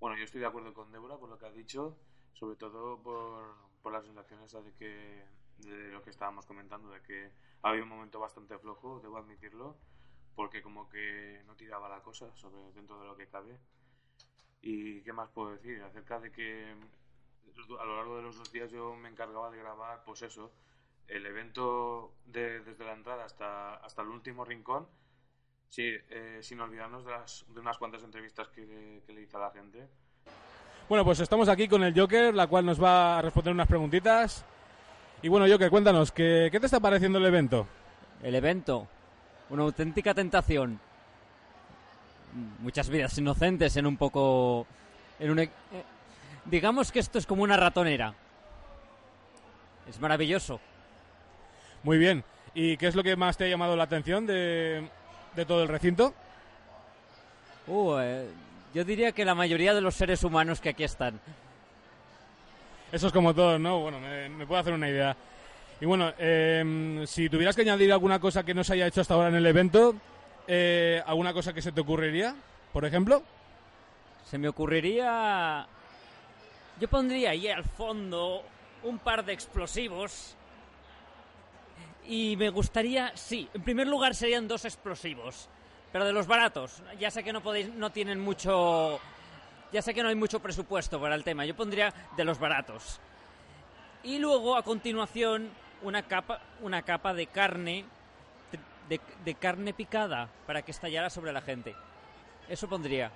Bueno, 0.00 0.16
yo 0.16 0.24
estoy 0.24 0.40
de 0.40 0.46
acuerdo 0.46 0.72
con 0.72 0.90
Débora 0.90 1.18
por 1.18 1.28
lo 1.28 1.38
que 1.38 1.46
ha 1.46 1.52
dicho, 1.52 1.96
sobre 2.32 2.56
todo 2.56 3.00
por, 3.02 3.54
por 3.82 3.92
las 3.92 4.04
sensaciones 4.04 4.50
de, 4.50 4.72
que, 4.72 5.24
de 5.58 5.92
lo 5.92 6.02
que 6.02 6.10
estábamos 6.10 6.46
comentando, 6.46 6.90
de 6.90 7.02
que 7.02 7.30
había 7.62 7.82
un 7.82 7.90
momento 7.90 8.18
bastante 8.18 8.58
flojo, 8.58 9.00
debo 9.00 9.18
admitirlo, 9.18 9.76
porque 10.34 10.62
como 10.62 10.88
que 10.88 11.42
no 11.46 11.54
tiraba 11.54 11.88
la 11.88 12.02
cosa 12.02 12.34
sobre 12.36 12.72
dentro 12.72 12.98
de 13.00 13.06
lo 13.06 13.16
que 13.16 13.28
cabe. 13.28 13.58
¿Y 14.60 15.00
qué 15.02 15.12
más 15.12 15.28
puedo 15.30 15.50
decir? 15.50 15.82
Acerca 15.82 16.20
de 16.20 16.30
que 16.30 16.74
a 17.80 17.84
lo 17.84 17.96
largo 17.96 18.16
de 18.16 18.22
los 18.22 18.38
dos 18.38 18.52
días 18.52 18.70
yo 18.70 18.94
me 18.94 19.08
encargaba 19.08 19.50
de 19.50 19.58
grabar, 19.58 20.02
pues 20.04 20.22
eso, 20.22 20.52
el 21.08 21.26
evento 21.26 22.14
de, 22.26 22.60
desde 22.60 22.84
la 22.84 22.94
entrada 22.94 23.24
hasta, 23.24 23.74
hasta 23.76 24.02
el 24.02 24.08
último 24.08 24.44
rincón, 24.44 24.86
sí, 25.68 25.92
eh, 26.10 26.38
sin 26.42 26.60
olvidarnos 26.60 27.04
de, 27.04 27.10
las, 27.10 27.44
de 27.48 27.60
unas 27.60 27.76
cuantas 27.78 28.02
entrevistas 28.02 28.48
que, 28.48 29.02
le 29.06 29.20
hice 29.20 29.36
a 29.36 29.40
la 29.40 29.50
gente. 29.50 29.88
Bueno, 30.88 31.04
pues 31.04 31.20
estamos 31.20 31.48
aquí 31.48 31.68
con 31.68 31.82
el 31.82 31.98
Joker, 31.98 32.34
la 32.34 32.46
cual 32.46 32.66
nos 32.66 32.82
va 32.82 33.18
a 33.18 33.22
responder 33.22 33.52
unas 33.52 33.68
preguntitas. 33.68 34.44
Y 35.22 35.28
bueno, 35.28 35.46
Joker, 35.50 35.70
cuéntanos, 35.70 36.12
¿qué, 36.12 36.48
qué 36.50 36.60
te 36.60 36.66
está 36.66 36.80
pareciendo 36.80 37.18
el 37.18 37.26
evento? 37.26 37.66
El 38.22 38.34
evento, 38.34 38.88
una 39.50 39.62
auténtica 39.62 40.14
tentación. 40.14 40.80
Muchas 42.60 42.88
vidas 42.88 43.16
inocentes 43.18 43.76
en 43.76 43.86
un 43.86 43.96
poco... 43.96 44.66
En 45.18 45.30
un, 45.30 45.38
e- 45.40 45.50
digamos 46.46 46.90
que 46.90 47.00
esto 47.00 47.18
es 47.18 47.26
como 47.26 47.42
una 47.42 47.56
ratonera. 47.56 48.14
Es 49.88 50.00
maravilloso. 50.00 50.60
Muy 51.82 51.98
bien. 51.98 52.24
¿Y 52.54 52.76
qué 52.76 52.86
es 52.86 52.94
lo 52.94 53.02
que 53.02 53.16
más 53.16 53.36
te 53.36 53.44
ha 53.44 53.48
llamado 53.48 53.76
la 53.76 53.84
atención 53.84 54.26
de, 54.26 54.88
todo 55.46 55.62
el 55.62 55.68
recinto? 55.68 56.14
Uh, 57.66 57.96
eh, 57.98 58.28
yo 58.74 58.84
diría 58.84 59.12
que 59.12 59.24
la 59.24 59.34
mayoría 59.34 59.74
de 59.74 59.80
los 59.80 59.94
seres 59.94 60.22
humanos 60.24 60.60
que 60.60 60.70
aquí 60.70 60.84
están. 60.84 61.20
Eso 62.90 63.06
es 63.06 63.12
como 63.12 63.34
todo, 63.34 63.58
¿no? 63.58 63.80
Bueno, 63.80 63.98
me, 64.00 64.46
puedo 64.46 64.60
hacer 64.60 64.74
una 64.74 64.88
idea. 64.88 65.16
Y 65.82 65.84
bueno, 65.84 66.14
em, 66.16 67.04
si 67.08 67.28
tuvieras 67.28 67.56
que 67.56 67.62
añadir 67.62 67.92
alguna 67.92 68.20
cosa 68.20 68.44
que 68.44 68.54
no 68.54 68.62
se 68.62 68.74
haya 68.74 68.86
hecho 68.86 69.00
hasta 69.00 69.14
ahora 69.14 69.30
en 69.30 69.34
el 69.34 69.46
evento, 69.46 69.96
eh, 70.46 71.02
¿alguna 71.04 71.32
cosa 71.32 71.52
que 71.52 71.60
se 71.60 71.72
te 71.72 71.80
ocurriría, 71.80 72.36
por 72.72 72.84
ejemplo? 72.84 73.24
Se 74.24 74.38
me 74.38 74.46
ocurriría 74.46 75.66
yo 76.78 76.86
pondría 76.86 77.30
ahí 77.30 77.48
al 77.48 77.64
fondo 77.64 78.44
un 78.84 79.00
par 79.00 79.24
de 79.24 79.32
explosivos. 79.32 80.36
Y 82.06 82.36
me 82.36 82.48
gustaría, 82.50 83.10
sí, 83.16 83.48
en 83.52 83.62
primer 83.62 83.88
lugar 83.88 84.14
serían 84.14 84.46
dos 84.46 84.64
explosivos, 84.64 85.48
pero 85.90 86.04
de 86.04 86.12
los 86.12 86.28
baratos. 86.28 86.80
Ya 87.00 87.10
sé 87.10 87.24
que 87.24 87.32
no 87.32 87.42
podéis, 87.42 87.74
no 87.74 87.90
tienen 87.90 88.20
mucho, 88.20 89.00
ya 89.72 89.82
sé 89.82 89.94
que 89.94 90.02
no 90.04 90.10
hay 90.10 90.14
mucho 90.14 90.38
presupuesto 90.38 91.00
para 91.00 91.16
el 91.16 91.24
tema. 91.24 91.44
Yo 91.44 91.56
pondría 91.56 91.92
de 92.16 92.24
los 92.24 92.38
baratos. 92.38 93.00
Y 94.04 94.20
luego 94.20 94.56
a 94.56 94.62
continuación 94.62 95.50
una 95.82 96.02
capa, 96.02 96.40
una 96.60 96.82
capa 96.82 97.14
de 97.14 97.26
carne, 97.26 97.84
de, 98.88 99.00
de 99.24 99.34
carne 99.34 99.72
picada 99.72 100.28
para 100.46 100.62
que 100.62 100.70
estallara 100.70 101.10
sobre 101.10 101.32
la 101.32 101.40
gente. 101.40 101.74
Eso 102.48 102.68
pondría. 102.68 103.10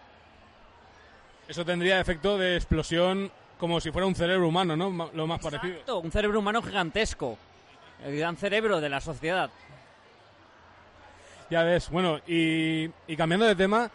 Eso 1.49 1.65
tendría 1.65 2.01
efecto 2.01 2.39
de 2.39 2.57
explosión 2.57 3.31
como 3.59 3.81
si 3.81 3.91
fuera 3.91 4.07
un 4.07 4.15
cerebro 4.15 4.49
humano, 4.49 4.77
¿no? 4.77 5.11
Lo 5.15 5.27
más 5.27 5.41
parecido. 5.41 6.01
un 6.01 6.11
cerebro 6.11 6.41
humano 6.41 6.63
gigantesco. 6.63 7.39
El 8.05 8.19
gran 8.19 8.37
cerebro 8.37 8.81
de 8.81 8.89
la 8.89 9.01
sociedad. 9.01 9.51
Ya 11.49 11.63
ves, 11.63 11.89
bueno, 11.91 12.21
y, 12.27 12.89
cambiando 13.17 13.47
de 13.47 13.55
tema, 13.55 13.91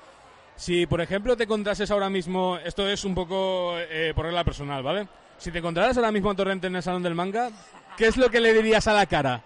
si 0.56 0.86
por 0.86 1.02
ejemplo 1.02 1.36
te 1.36 1.44
encontrases 1.44 1.92
ahora 1.92 2.10
mismo, 2.10 2.58
esto 2.64 2.88
es 2.88 3.04
un 3.04 3.14
poco 3.14 3.76
eh, 3.78 4.14
por 4.16 4.26
regla 4.26 4.44
personal, 4.44 4.82
¿vale? 4.82 5.08
Si 5.38 5.52
te 5.52 5.60
encontraras 5.60 5.98
ahora 5.98 6.12
mismo 6.12 6.32
a 6.32 6.36
Torrente 6.36 6.68
en 6.68 6.76
el 6.78 6.84
Salón 6.84 7.04
del 7.04 7.14
Manga, 7.14 7.50
¿qué 7.98 8.08
es 8.08 8.18
lo 8.18 8.30
que 8.30 8.40
le 8.40 8.54
dirías 8.54 8.88
a 8.88 8.94
la 8.94 9.06
cara? 9.06 9.44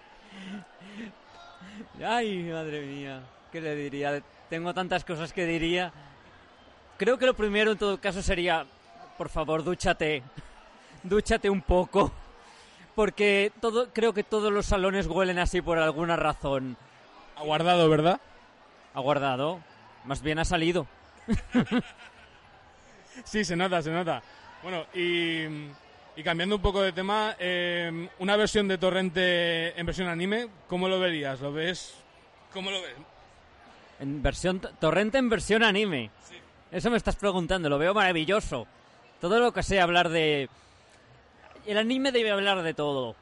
Ay, 2.04 2.42
madre 2.44 2.82
mía, 2.82 3.22
¿qué 3.50 3.60
le 3.60 3.74
diría? 3.74 4.22
Tengo 4.50 4.74
tantas 4.74 5.04
cosas 5.04 5.32
que 5.32 5.46
diría. 5.46 5.92
Creo 6.98 7.18
que 7.18 7.26
lo 7.26 7.34
primero 7.34 7.72
en 7.72 7.78
todo 7.78 8.00
caso 8.00 8.22
sería, 8.22 8.66
por 9.18 9.28
favor, 9.28 9.64
dúchate. 9.64 10.22
Dúchate 11.02 11.50
un 11.50 11.62
poco. 11.62 12.12
Porque 12.94 13.52
todo, 13.60 13.92
creo 13.92 14.12
que 14.12 14.24
todos 14.24 14.52
los 14.52 14.66
salones 14.66 15.06
huelen 15.06 15.38
así 15.38 15.60
por 15.60 15.78
alguna 15.78 16.16
razón. 16.16 16.76
Ha 17.36 17.42
guardado, 17.42 17.88
¿verdad? 17.88 18.20
Ha 18.94 19.00
guardado. 19.00 19.60
Más 20.04 20.22
bien 20.22 20.38
ha 20.38 20.44
salido. 20.44 20.86
sí, 23.24 23.44
se 23.44 23.56
nota, 23.56 23.82
se 23.82 23.90
nota. 23.90 24.22
Bueno, 24.62 24.84
y, 24.94 25.68
cambiando 26.22 26.56
un 26.56 26.62
poco 26.62 26.82
de 26.82 26.92
tema, 26.92 27.36
eh, 27.38 28.08
una 28.18 28.36
versión 28.36 28.68
de 28.68 28.78
Torrente 28.78 29.78
en 29.78 29.86
versión 29.86 30.08
anime, 30.08 30.48
¿cómo 30.66 30.88
lo 30.88 30.98
verías? 30.98 31.40
¿Lo 31.40 31.52
ves? 31.52 31.94
¿Cómo 32.52 32.70
lo 32.70 32.80
ves? 32.80 32.94
En 34.00 34.22
versión 34.22 34.60
Torrente 34.78 35.18
en 35.18 35.28
versión 35.28 35.62
anime. 35.62 36.10
Sí. 36.28 36.36
Eso 36.70 36.90
me 36.90 36.96
estás 36.96 37.16
preguntando, 37.16 37.68
lo 37.68 37.78
veo 37.78 37.94
maravilloso 37.94 38.66
todo 39.20 39.40
lo 39.40 39.52
que 39.52 39.62
sea 39.62 39.82
hablar 39.82 40.08
de, 40.08 40.48
el 41.66 41.78
anime 41.78 42.12
debe 42.12 42.30
hablar 42.30 42.62
de 42.62 42.74
todo. 42.74 43.16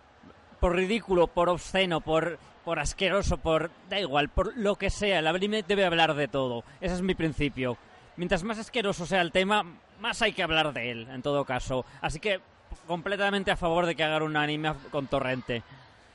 Por 0.60 0.76
ridículo, 0.76 1.26
por 1.26 1.48
obsceno, 1.48 2.00
por, 2.00 2.38
por 2.64 2.78
asqueroso, 2.78 3.38
por... 3.38 3.70
da 3.88 4.00
igual, 4.00 4.28
por 4.28 4.56
lo 4.56 4.76
que 4.76 4.90
sea. 4.90 5.18
El 5.18 5.26
anime 5.26 5.62
debe 5.62 5.84
hablar 5.84 6.14
de 6.14 6.28
todo. 6.28 6.64
Ese 6.80 6.94
es 6.94 7.02
mi 7.02 7.14
principio. 7.14 7.76
Mientras 8.16 8.44
más 8.44 8.58
asqueroso 8.58 9.06
sea 9.06 9.20
el 9.20 9.32
tema, 9.32 9.64
más 10.00 10.22
hay 10.22 10.32
que 10.32 10.42
hablar 10.42 10.72
de 10.72 10.90
él, 10.90 11.08
en 11.10 11.22
todo 11.22 11.44
caso. 11.44 11.84
Así 12.00 12.20
que 12.20 12.40
completamente 12.86 13.50
a 13.50 13.56
favor 13.56 13.86
de 13.86 13.94
que 13.94 14.04
hagan 14.04 14.22
un 14.22 14.36
anime 14.36 14.72
con 14.90 15.06
torrente. 15.06 15.62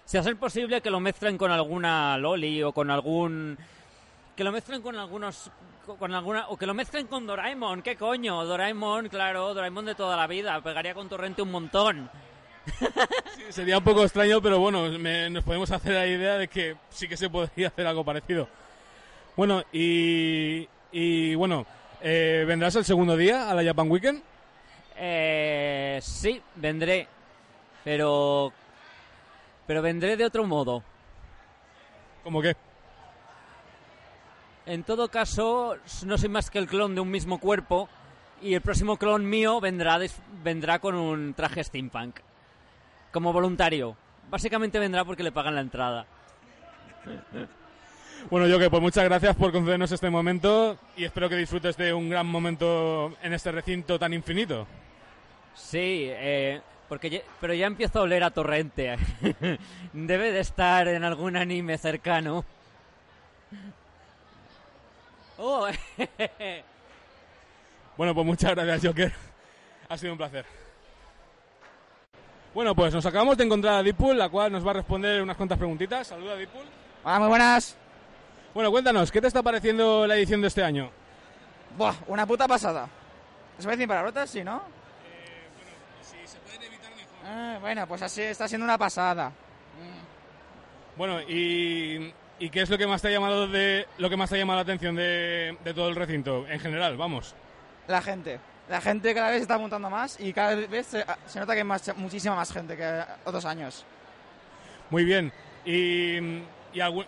Si 0.05 0.17
hace 0.17 0.35
posible 0.35 0.81
que 0.81 0.89
lo 0.89 0.99
mezclen 0.99 1.37
con 1.37 1.51
alguna 1.51 2.17
loli 2.17 2.63
o 2.63 2.71
con 2.71 2.89
algún 2.89 3.57
que 4.35 4.43
lo 4.43 4.51
mezclen 4.51 4.81
con 4.81 4.95
algunos 4.97 5.51
con 5.99 6.13
alguna 6.13 6.47
o 6.49 6.57
que 6.57 6.65
lo 6.65 6.73
mezclen 6.73 7.07
con 7.07 7.25
Doraemon, 7.27 7.81
¿qué 7.81 7.95
coño? 7.95 8.45
Doraemon, 8.45 9.09
claro, 9.09 9.53
Doraemon 9.53 9.85
de 9.85 9.95
toda 9.95 10.15
la 10.15 10.27
vida, 10.27 10.61
pegaría 10.61 10.93
con 10.93 11.09
torrente 11.09 11.41
un 11.41 11.51
montón. 11.51 12.09
Sería 13.49 13.79
un 13.79 13.83
poco 13.83 14.03
extraño, 14.03 14.41
pero 14.41 14.59
bueno, 14.59 14.87
me- 14.99 15.29
nos 15.29 15.43
podemos 15.43 15.71
hacer 15.71 15.93
la 15.93 16.05
idea 16.07 16.37
de 16.37 16.47
que 16.47 16.75
sí 16.89 17.07
que 17.07 17.17
se 17.17 17.29
podría 17.29 17.67
hacer 17.69 17.87
algo 17.87 18.03
parecido. 18.03 18.47
Bueno, 19.35 19.63
y, 19.73 20.67
y 20.91 21.33
bueno, 21.35 21.65
eh, 22.01 22.43
¿vendrás 22.47 22.75
el 22.75 22.85
segundo 22.85 23.17
día 23.17 23.49
a 23.49 23.53
la 23.55 23.63
Japan 23.63 23.89
Weekend? 23.89 24.21
Eh, 25.01 25.99
sí, 26.01 26.41
vendré, 26.55 27.07
pero 27.85 28.51
pero 29.65 29.81
vendré 29.81 30.17
de 30.17 30.25
otro 30.25 30.45
modo. 30.45 30.83
¿Cómo 32.23 32.41
qué? 32.41 32.55
En 34.65 34.83
todo 34.83 35.09
caso, 35.09 35.77
no 36.05 36.17
soy 36.17 36.27
más 36.27 36.51
que 36.51 36.59
el 36.59 36.67
clon 36.67 36.95
de 36.95 37.01
un 37.01 37.09
mismo 37.09 37.39
cuerpo 37.39 37.88
y 38.41 38.53
el 38.55 38.62
próximo 38.62 38.97
clon 38.97 39.27
mío 39.27 39.62
vendrá 39.62 39.99
vendrá 40.43 40.79
con 40.79 40.95
un 40.95 41.33
traje 41.33 41.63
steampunk 41.63 42.19
como 43.13 43.31
voluntario. 43.31 43.95
Básicamente 44.29 44.79
vendrá 44.79 45.05
porque 45.05 45.23
le 45.23 45.31
pagan 45.31 45.55
la 45.55 45.62
entrada. 45.62 46.05
Bueno, 48.29 48.47
yo 48.47 48.59
que 48.59 48.69
pues 48.69 48.81
muchas 48.81 49.05
gracias 49.05 49.35
por 49.35 49.53
concedernos 49.53 49.91
este 49.91 50.09
momento 50.09 50.77
y 50.97 51.05
espero 51.05 51.29
que 51.29 51.38
disfrutes 51.38 51.77
de 51.77 51.93
un 51.93 52.09
gran 52.09 52.27
momento 52.27 53.13
en 53.23 53.33
este 53.33 53.51
recinto 53.51 53.97
tan 53.97 54.13
infinito. 54.13 54.67
Sí, 55.61 56.07
eh, 56.09 56.61
porque 56.87 57.09
ya- 57.09 57.21
pero 57.39 57.53
ya 57.53 57.67
empiezo 57.67 57.99
a 57.99 58.03
oler 58.03 58.23
a 58.23 58.31
torrente. 58.31 58.95
Debe 59.93 60.31
de 60.31 60.39
estar 60.39 60.87
en 60.87 61.03
algún 61.03 61.35
anime 61.37 61.77
cercano. 61.77 62.43
Oh, 65.37 65.67
Bueno, 67.97 68.13
pues 68.15 68.25
muchas 68.25 68.51
gracias, 68.55 68.85
Joker. 68.85 69.11
Ha 69.89 69.97
sido 69.97 70.13
un 70.13 70.17
placer. 70.17 70.45
Bueno, 72.53 72.73
pues 72.73 72.93
nos 72.93 73.05
acabamos 73.05 73.37
de 73.37 73.43
encontrar 73.43 73.75
a 73.75 73.83
Deadpool, 73.83 74.17
la 74.17 74.29
cual 74.29 74.51
nos 74.51 74.65
va 74.65 74.71
a 74.71 74.75
responder 74.75 75.21
unas 75.21 75.35
cuantas 75.37 75.57
preguntitas. 75.57 76.07
Saluda, 76.07 76.35
Deadpool. 76.35 76.65
Hola, 77.03 77.19
muy 77.19 77.27
buenas. 77.27 77.75
Bueno, 78.53 78.71
cuéntanos, 78.71 79.11
¿qué 79.11 79.21
te 79.21 79.27
está 79.27 79.43
pareciendo 79.43 80.07
la 80.07 80.15
edición 80.15 80.41
de 80.41 80.47
este 80.47 80.63
año? 80.63 80.89
Buah, 81.77 81.93
una 82.07 82.25
puta 82.25 82.47
pasada. 82.47 82.87
¿Se 83.57 83.63
puede 83.63 83.77
decir 83.77 83.87
palabrotas? 83.87 84.29
Sí, 84.29 84.43
¿no? 84.43 84.61
Ah, 87.31 87.57
bueno, 87.61 87.85
pues 87.87 88.01
así 88.01 88.21
está 88.23 88.47
siendo 88.47 88.65
una 88.65 88.77
pasada. 88.77 89.31
Bueno, 90.95 91.21
y, 91.21 92.11
y 92.39 92.49
qué 92.49 92.61
es 92.61 92.69
lo 92.69 92.77
que 92.77 92.87
más 92.87 93.01
te 93.01 93.07
ha 93.09 93.11
llamado 93.11 93.47
de 93.47 93.87
lo 93.99 94.09
que 94.09 94.17
más 94.17 94.29
te 94.29 94.35
ha 94.35 94.39
llamado 94.39 94.57
la 94.57 94.63
atención 94.63 94.95
de, 94.95 95.55
de 95.63 95.73
todo 95.73 95.89
el 95.89 95.95
recinto 95.95 96.47
en 96.47 96.59
general, 96.59 96.97
vamos. 96.97 97.35
La 97.87 98.01
gente. 98.01 98.39
La 98.67 98.81
gente 98.81 99.13
cada 99.13 99.29
vez 99.29 99.37
se 99.37 99.41
está 99.43 99.55
apuntando 99.55 99.89
más 99.89 100.19
y 100.19 100.33
cada 100.33 100.55
vez 100.55 100.87
se, 100.87 101.05
se 101.27 101.39
nota 101.39 101.53
que 101.53 101.59
hay 101.59 101.63
más, 101.63 101.95
muchísima 101.97 102.35
más 102.35 102.51
gente 102.51 102.75
que 102.75 103.03
otros 103.25 103.45
años. 103.45 103.85
Muy 104.89 105.03
bien. 105.05 105.31
Y, 105.65 106.17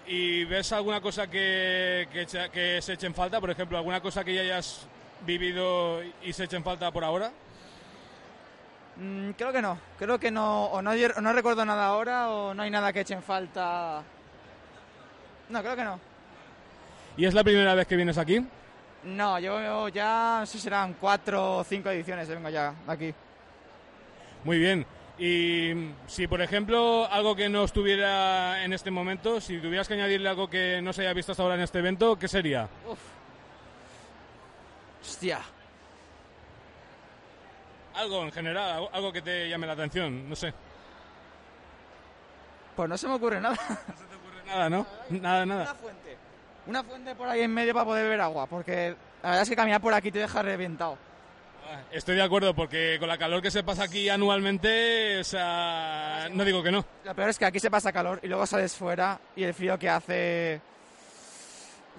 y, 0.07 0.43
ves 0.45 0.71
alguna 0.71 1.01
cosa 1.01 1.27
que, 1.27 2.07
que, 2.11 2.21
echa- 2.23 2.49
que 2.49 2.81
se 2.81 2.93
eche 2.93 3.07
en 3.07 3.13
falta, 3.13 3.39
por 3.39 3.49
ejemplo, 3.51 3.77
alguna 3.77 4.01
cosa 4.01 4.23
que 4.23 4.33
ya 4.33 4.41
hayas 4.41 4.87
vivido 5.25 6.01
y 6.23 6.33
se 6.33 6.45
eche 6.45 6.55
en 6.57 6.63
falta 6.63 6.91
por 6.91 7.03
ahora? 7.03 7.31
Mm, 8.97 9.31
creo 9.31 9.51
que 9.51 9.61
no. 9.61 9.77
Creo 9.97 10.19
que 10.19 10.31
no. 10.31 10.65
O 10.65 10.81
no, 10.81 10.91
o 10.91 11.21
no 11.21 11.33
recuerdo 11.33 11.65
nada 11.65 11.85
ahora 11.85 12.29
o 12.29 12.53
no 12.53 12.63
hay 12.63 12.69
nada 12.69 12.91
que 12.93 13.01
eche 13.01 13.13
en 13.13 13.23
falta. 13.23 14.03
No, 15.49 15.61
creo 15.61 15.75
que 15.75 15.83
no. 15.83 15.99
¿Y 17.17 17.25
es 17.25 17.33
la 17.33 17.43
primera 17.43 17.75
vez 17.75 17.87
que 17.87 17.95
vienes 17.95 18.17
aquí? 18.17 18.45
No, 19.03 19.39
yo 19.39 19.89
ya, 19.89 20.37
no 20.39 20.45
sé 20.45 20.53
si 20.53 20.59
serán 20.59 20.95
cuatro 20.99 21.57
o 21.57 21.63
cinco 21.63 21.89
ediciones 21.89 22.27
que 22.27 22.35
vengo 22.35 22.49
ya 22.49 22.73
aquí. 22.87 23.13
Muy 24.43 24.59
bien. 24.59 24.85
Y 25.17 25.91
si, 26.07 26.27
por 26.27 26.41
ejemplo, 26.41 27.07
algo 27.11 27.35
que 27.35 27.49
no 27.49 27.63
estuviera 27.63 28.63
en 28.63 28.73
este 28.73 28.89
momento, 28.89 29.41
si 29.41 29.59
tuvieras 29.59 29.87
que 29.87 29.95
añadirle 29.95 30.29
algo 30.29 30.49
que 30.49 30.81
no 30.81 30.93
se 30.93 31.01
haya 31.01 31.13
visto 31.13 31.33
hasta 31.33 31.43
ahora 31.43 31.55
en 31.55 31.61
este 31.61 31.79
evento, 31.79 32.17
¿qué 32.17 32.27
sería? 32.27 32.67
Hostia. 35.01 35.39
Algo 37.95 38.23
en 38.23 38.31
general, 38.31 38.87
algo- 38.91 39.11
que 39.11 39.21
te 39.21 39.49
llame 39.49 39.67
la 39.67 39.73
atención, 39.73 40.29
no 40.29 40.35
sé. 40.35 40.53
Pues 42.75 42.89
no 42.89 42.97
se 42.97 43.07
me 43.07 43.13
ocurre 43.15 43.39
nada. 43.41 43.57
Nada, 44.47 44.69
¿no? 44.69 44.85
Nada, 45.09 45.43
Una 45.43 45.55
nada. 45.55 45.75
fuente. 45.75 46.17
Una 46.67 46.83
fuente 46.83 47.15
por 47.15 47.27
ahí 47.29 47.41
en 47.41 47.53
medio 47.53 47.73
para 47.73 47.85
poder 47.85 48.03
beber 48.03 48.19
agua, 48.21 48.47
porque 48.47 48.95
la 49.23 49.29
verdad 49.29 49.43
es 49.43 49.49
que 49.49 49.55
caminar 49.55 49.79
por 49.81 49.93
aquí 49.93 50.11
te 50.11 50.19
deja 50.19 50.41
reventado. 50.41 50.97
Estoy 51.89 52.17
de 52.17 52.21
acuerdo, 52.23 52.53
porque 52.53 52.97
con 52.99 53.07
la 53.07 53.17
calor 53.17 53.41
que 53.41 53.49
se 53.49 53.63
pasa 53.63 53.83
aquí 53.83 54.09
anualmente, 54.09 55.19
o 55.19 55.23
sea, 55.23 56.27
no 56.33 56.43
digo 56.43 56.61
que 56.61 56.71
no. 56.71 56.83
Lo 57.05 57.15
peor 57.15 57.29
es 57.29 57.39
que 57.39 57.45
aquí 57.45 57.59
se 57.61 57.71
pasa 57.71 57.93
calor 57.93 58.19
y 58.23 58.27
luego 58.27 58.45
sales 58.45 58.75
fuera 58.75 59.17
y 59.37 59.43
el 59.43 59.53
frío 59.53 59.79
que 59.79 59.89
hace... 59.89 60.59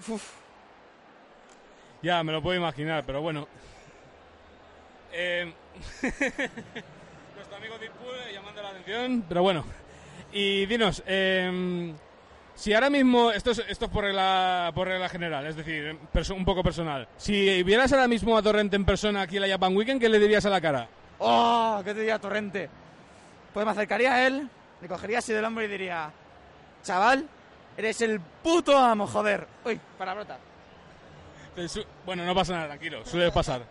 Uf, 0.07 0.23
Ya, 2.03 2.23
me 2.23 2.31
lo 2.33 2.41
puedo 2.43 2.55
imaginar, 2.57 3.03
pero 3.03 3.21
bueno. 3.21 3.47
Eh, 5.13 5.53
Nuestro 7.35 7.57
amigo 7.57 7.77
Deadpool 7.79 8.15
eh, 8.29 8.33
llamando 8.33 8.61
la 8.61 8.69
atención, 8.69 9.23
pero 9.27 9.41
bueno. 9.43 9.63
Y 10.31 10.65
dinos, 10.65 11.03
eh, 11.05 11.93
si 12.55 12.73
ahora 12.73 12.89
mismo, 12.89 13.31
esto 13.31 13.51
es, 13.51 13.59
esto 13.67 13.85
es 13.85 13.91
por, 13.91 14.03
regla, 14.03 14.71
por 14.73 14.87
regla 14.87 15.07
general, 15.09 15.45
es 15.45 15.55
decir, 15.55 15.97
perso- 16.13 16.35
un 16.35 16.45
poco 16.45 16.63
personal. 16.63 17.07
Si 17.17 17.61
vieras 17.63 17.91
ahora 17.93 18.07
mismo 18.07 18.35
a 18.37 18.41
Torrente 18.41 18.75
en 18.75 18.85
persona 18.85 19.21
aquí 19.21 19.35
en 19.35 19.43
la 19.43 19.47
Japan 19.49 19.75
Weekend, 19.75 20.01
¿qué 20.01 20.09
le 20.09 20.19
dirías 20.19 20.45
a 20.45 20.49
la 20.49 20.61
cara? 20.61 20.87
¡Oh! 21.19 21.81
¿Qué 21.83 21.93
te 21.93 21.99
diría 21.99 22.19
Torrente? 22.19 22.69
Pues 23.53 23.65
me 23.65 23.71
acercaría 23.71 24.13
a 24.15 24.25
él, 24.27 24.49
le 24.81 24.87
cogería 24.87 25.19
así 25.19 25.31
del 25.33 25.45
hombro 25.45 25.63
y 25.63 25.67
diría... 25.67 26.11
Chaval, 26.83 27.27
eres 27.77 28.01
el 28.01 28.19
puto 28.19 28.77
amo, 28.77 29.07
joder. 29.07 29.47
Uy, 29.63 29.79
palabrota. 29.97 30.37
Te 31.55 31.69
su- 31.69 31.85
Bueno, 32.05 32.25
no 32.25 32.33
pasa 32.35 32.53
nada, 32.55 32.67
tranquilo, 32.67 33.05
suele 33.05 33.31
pasar. 33.31 33.61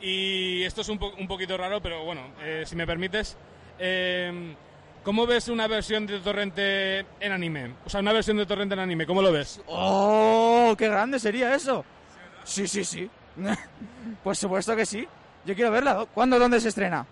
Y 0.00 0.62
esto 0.64 0.82
es 0.82 0.88
un, 0.88 0.98
po- 0.98 1.14
un 1.18 1.26
poquito 1.26 1.56
raro, 1.56 1.80
pero 1.80 2.04
bueno, 2.04 2.22
eh, 2.42 2.64
si 2.66 2.76
me 2.76 2.86
permites. 2.86 3.36
eh, 3.78 4.54
¿Cómo 5.02 5.24
ves 5.24 5.46
una 5.48 5.68
versión 5.68 6.04
de 6.06 6.18
Torrente 6.18 7.06
en 7.20 7.30
anime? 7.32 7.74
O 7.84 7.88
sea, 7.90 8.00
una 8.00 8.12
versión 8.12 8.36
de 8.38 8.44
Torrente 8.46 8.74
en 8.74 8.80
anime, 8.80 9.06
¿cómo 9.06 9.22
lo 9.22 9.30
ves? 9.30 9.60
¡Oh! 9.68 10.74
¡Qué 10.76 10.88
grande 10.88 11.20
sería 11.20 11.54
eso! 11.54 11.84
Sí, 12.42 12.66
sí, 12.66 12.84
sí. 12.84 13.08
Por 14.24 14.34
supuesto 14.36 14.74
que 14.74 14.84
sí. 14.84 15.06
Yo 15.44 15.54
quiero 15.54 15.70
verla. 15.70 16.06
¿Cuándo, 16.12 16.38
dónde 16.40 16.58
se 16.60 16.68
estrena? 16.70 17.06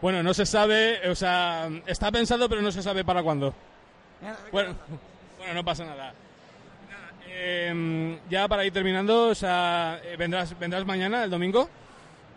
Bueno, 0.00 0.22
no 0.22 0.32
se 0.32 0.46
sabe, 0.46 1.06
o 1.10 1.14
sea, 1.14 1.68
está 1.86 2.10
pensado, 2.10 2.48
pero 2.48 2.62
no 2.62 2.72
se 2.72 2.82
sabe 2.82 3.04
para 3.04 3.22
cuándo. 3.22 3.54
Bueno, 4.50 4.74
bueno 5.38 5.52
no 5.54 5.62
pasa 5.64 5.84
nada. 5.84 6.14
Nada, 6.88 7.12
eh, 7.28 8.18
ya 8.30 8.48
para 8.48 8.64
ir 8.64 8.72
terminando, 8.72 9.28
o 9.28 9.34
sea, 9.34 10.00
eh, 10.02 10.16
¿vendrás, 10.16 10.58
¿vendrás 10.58 10.86
mañana, 10.86 11.22
el 11.24 11.30
domingo? 11.30 11.68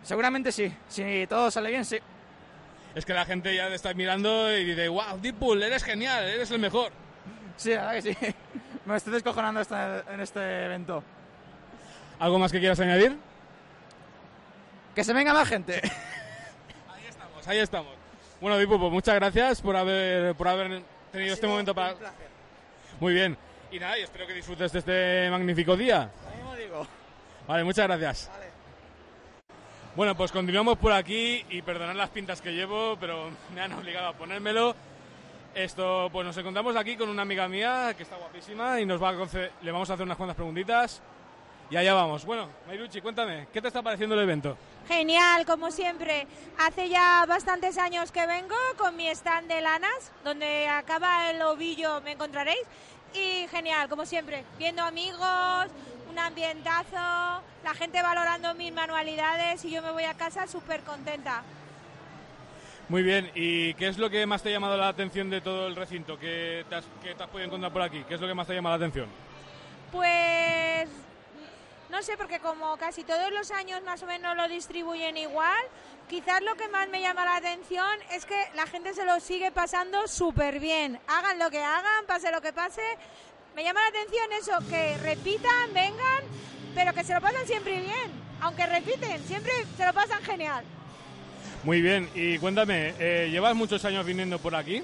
Seguramente 0.04 0.52
sí. 0.52 0.72
Si 0.88 1.26
todo 1.28 1.50
sale 1.50 1.70
bien, 1.72 1.86
sí. 1.86 1.98
Es 2.96 3.06
que 3.06 3.14
la 3.14 3.26
gente 3.26 3.56
ya 3.56 3.70
te 3.70 3.76
está 3.76 3.94
mirando 3.94 4.56
y 4.56 4.66
dice, 4.66 4.88
wow, 4.88 5.18
Deadpool, 5.22 5.64
eres 5.64 5.84
genial, 5.84 6.24
eres 6.26 6.52
el 6.52 6.60
mejor. 6.60 6.92
Sí, 7.58 7.72
la 7.74 7.92
verdad 7.92 7.94
que 7.94 8.02
sí. 8.14 8.18
Me 8.86 8.96
estoy 8.98 9.14
descojonando 9.14 9.62
esta- 9.62 10.04
en 10.12 10.20
este 10.20 10.66
evento. 10.66 11.04
¿Algo 12.20 12.38
más 12.38 12.52
que 12.52 12.60
quieras 12.60 12.80
añadir? 12.80 13.18
Que 14.94 15.04
se 15.04 15.14
venga 15.14 15.34
más 15.34 15.48
gente. 15.48 15.82
Pues 17.34 17.48
ahí 17.48 17.60
estamos. 17.60 17.94
Bueno, 18.40 18.58
Deadpool, 18.58 18.80
pues 18.80 18.92
muchas 18.92 19.16
gracias 19.16 19.62
por 19.62 19.76
haber, 19.76 20.36
por 20.36 20.48
haber 20.48 20.84
tenido 21.12 21.34
este 21.34 21.48
momento 21.48 21.74
para... 21.74 21.96
Muy 23.00 23.14
bien. 23.14 23.38
Y 23.72 23.80
nada, 23.80 23.98
y 23.98 24.04
espero 24.04 24.28
que 24.28 24.34
disfrutes 24.34 24.72
de 24.72 24.80
este 24.80 25.30
magnífico 25.32 25.76
día. 25.76 26.10
Lo 26.30 26.36
mismo 26.36 26.56
digo. 26.56 26.88
Vale, 27.48 27.64
muchas 27.64 27.88
gracias. 27.88 28.30
Bueno, 29.96 30.18
pues 30.18 30.32
continuamos 30.32 30.80
por 30.80 30.92
aquí 30.92 31.46
y 31.52 31.62
perdonad 31.62 31.94
las 31.94 32.10
pintas 32.10 32.42
que 32.42 32.52
llevo, 32.52 32.98
pero 33.00 33.30
me 33.54 33.62
han 33.62 33.74
obligado 33.74 34.08
a 34.08 34.14
ponérmelo. 34.14 34.76
Esto, 35.54 36.10
pues 36.12 36.26
nos 36.26 36.36
encontramos 36.36 36.76
aquí 36.76 36.98
con 36.98 37.10
una 37.10 37.22
amiga 37.22 37.48
mía 37.48 37.94
que 37.96 38.02
está 38.02 38.16
guapísima 38.16 38.82
y 38.82 38.88
nos 38.88 39.02
va 39.02 39.10
a 39.10 39.14
le 39.62 39.72
vamos 39.72 39.88
a 39.92 39.94
hacer 39.94 40.04
unas 40.04 40.18
cuantas 40.18 40.36
preguntitas. 40.36 41.00
Y 41.70 41.78
allá 41.78 41.94
vamos. 41.94 42.26
Bueno, 42.26 42.50
Mayruchi, 42.68 43.02
cuéntame, 43.02 43.48
¿qué 43.54 43.62
te 43.62 43.68
está 43.68 43.84
pareciendo 43.84 44.16
el 44.16 44.22
evento? 44.22 44.58
Genial, 44.88 45.46
como 45.46 45.70
siempre. 45.70 46.26
Hace 46.58 46.90
ya 46.90 47.24
bastantes 47.28 47.78
años 47.78 48.12
que 48.12 48.26
vengo 48.26 48.56
con 48.80 48.96
mi 48.98 49.08
stand 49.10 49.48
de 49.48 49.62
lanas, 49.62 50.12
donde 50.24 50.68
acaba 50.70 51.30
el 51.30 51.40
ovillo 51.44 52.02
me 52.02 52.14
encontraréis. 52.14 52.64
Y 53.14 53.48
genial, 53.48 53.90
como 53.90 54.08
siempre, 54.08 54.44
viendo 54.58 54.82
amigos, 54.82 55.68
un 56.14 56.20
ambientazo, 56.20 57.42
la 57.64 57.74
gente 57.74 58.02
valorando 58.02 58.54
mis 58.54 58.72
manualidades 58.72 59.66
y 59.66 59.72
yo 59.72 59.82
me 59.82 59.92
voy 59.92 60.04
a 60.04 60.14
casa 60.14 60.46
súper 60.46 60.82
contenta. 60.82 61.42
Muy 62.88 63.02
bien, 63.02 63.32
¿y 63.34 63.74
qué 63.74 63.88
es 63.88 63.98
lo 63.98 64.12
que 64.12 64.26
más 64.28 64.44
te 64.44 64.50
ha 64.50 64.52
llamado 64.52 64.78
la 64.78 64.90
atención 64.90 65.32
de 65.32 65.42
todo 65.42 65.66
el 65.66 65.76
recinto 65.76 66.20
que 66.20 66.66
te 66.70 66.76
has, 66.76 66.86
que 67.02 67.16
te 67.16 67.24
has 67.24 67.30
podido 67.30 67.48
encontrar 67.48 67.74
por 67.74 67.82
aquí? 67.82 68.04
¿Qué 68.08 68.14
es 68.14 68.22
lo 68.22 68.28
que 68.28 68.36
más 68.36 68.46
te 68.46 68.54
ha 68.54 68.56
llamado 68.56 68.78
la 68.78 68.86
atención? 68.86 69.10
Pues 69.92 70.88
no 71.90 72.04
sé, 72.04 72.16
porque 72.16 72.40
como 72.40 72.78
casi 72.78 73.04
todos 73.04 73.32
los 73.32 73.50
años 73.50 73.82
más 73.82 74.04
o 74.04 74.06
menos 74.06 74.36
lo 74.36 74.48
distribuyen 74.48 75.18
igual, 75.18 75.64
quizás 76.10 76.44
lo 76.44 76.54
que 76.56 76.68
más 76.68 76.90
me 76.90 77.02
llama 77.02 77.26
la 77.26 77.38
atención 77.38 78.00
es 78.12 78.26
que 78.26 78.38
la 78.54 78.68
gente 78.68 78.94
se 78.94 79.06
lo 79.06 79.20
sigue 79.20 79.52
pasando 79.52 80.08
súper 80.08 80.60
bien. 80.60 81.00
Hagan 81.08 81.40
lo 81.40 81.50
que 81.50 81.64
hagan, 81.64 82.06
pase 82.06 82.32
lo 82.32 82.42
que 82.42 82.54
pase. 82.54 82.84
Me 83.56 83.64
llama 83.64 83.80
la 83.82 83.88
atención 83.88 84.26
eso, 84.40 84.70
que 84.70 84.98
repitan, 84.98 85.74
vengan, 85.74 86.24
pero 86.74 86.94
que 86.94 87.04
se 87.04 87.14
lo 87.14 87.22
pasan 87.22 87.46
siempre 87.46 87.82
bien. 87.82 88.12
Aunque 88.42 88.66
repiten, 88.66 89.24
siempre 89.26 89.52
se 89.78 89.86
lo 89.86 89.94
pasan 89.94 90.22
genial. 90.24 90.64
Muy 91.64 91.82
bien, 91.82 92.10
y 92.14 92.38
cuéntame, 92.40 92.94
eh, 93.00 93.30
¿llevas 93.32 93.56
muchos 93.56 93.86
años 93.86 94.06
viniendo 94.06 94.38
por 94.40 94.56
aquí? 94.56 94.84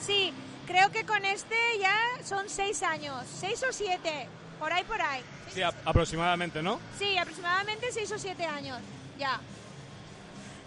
Sí, 0.00 0.32
creo 0.66 0.90
que 0.90 1.04
con 1.04 1.22
este 1.24 1.56
ya 1.80 1.94
son 2.24 2.48
seis 2.48 2.82
años, 2.82 3.24
seis 3.38 3.62
o 3.68 3.72
siete, 3.72 4.26
por 4.58 4.72
ahí, 4.72 4.84
por 4.84 5.00
ahí. 5.02 5.20
Sí, 5.52 5.60
a- 5.62 5.74
aproximadamente, 5.84 6.62
¿no? 6.62 6.80
Sí, 6.98 7.18
aproximadamente 7.18 7.92
seis 7.92 8.10
o 8.12 8.18
siete 8.18 8.46
años, 8.46 8.78
ya. 9.18 9.38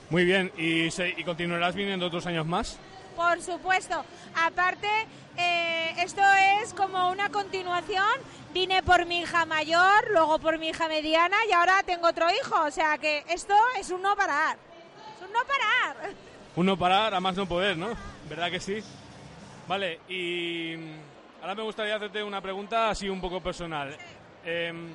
Muy 0.09 0.25
bien, 0.25 0.51
¿y, 0.57 0.91
se- 0.91 1.09
y 1.17 1.23
continuarás 1.23 1.73
viniendo 1.75 2.05
otros 2.05 2.25
años 2.27 2.45
más? 2.45 2.77
Por 3.17 3.41
supuesto. 3.41 4.05
Aparte, 4.35 4.87
eh, 5.35 5.95
esto 5.97 6.21
es 6.61 6.71
como 6.75 7.09
una 7.09 7.29
continuación. 7.29 8.05
Vine 8.53 8.83
por 8.83 9.07
mi 9.07 9.21
hija 9.21 9.43
mayor, 9.47 10.11
luego 10.11 10.37
por 10.37 10.59
mi 10.59 10.69
hija 10.69 10.87
mediana 10.87 11.35
y 11.49 11.51
ahora 11.51 11.81
tengo 11.83 12.07
otro 12.07 12.27
hijo. 12.29 12.63
O 12.63 12.69
sea 12.69 12.99
que 12.99 13.25
esto 13.27 13.55
es 13.79 13.89
un 13.89 14.03
no 14.03 14.15
parar. 14.15 14.55
Es 15.15 15.25
un 15.25 15.33
no 15.33 15.39
parar. 15.39 16.13
Uno 16.55 16.77
parar, 16.77 17.15
a 17.15 17.19
más 17.19 17.35
no 17.35 17.47
poder, 17.47 17.75
¿no? 17.75 17.89
¿Verdad 18.29 18.51
que 18.51 18.59
sí? 18.59 18.83
Vale, 19.67 19.99
y 20.07 20.75
mm, 20.77 21.41
ahora 21.41 21.55
me 21.55 21.63
gustaría 21.63 21.95
hacerte 21.95 22.21
una 22.21 22.39
pregunta 22.39 22.91
así 22.91 23.09
un 23.09 23.19
poco 23.19 23.41
personal. 23.41 23.97
Em, 24.45 24.91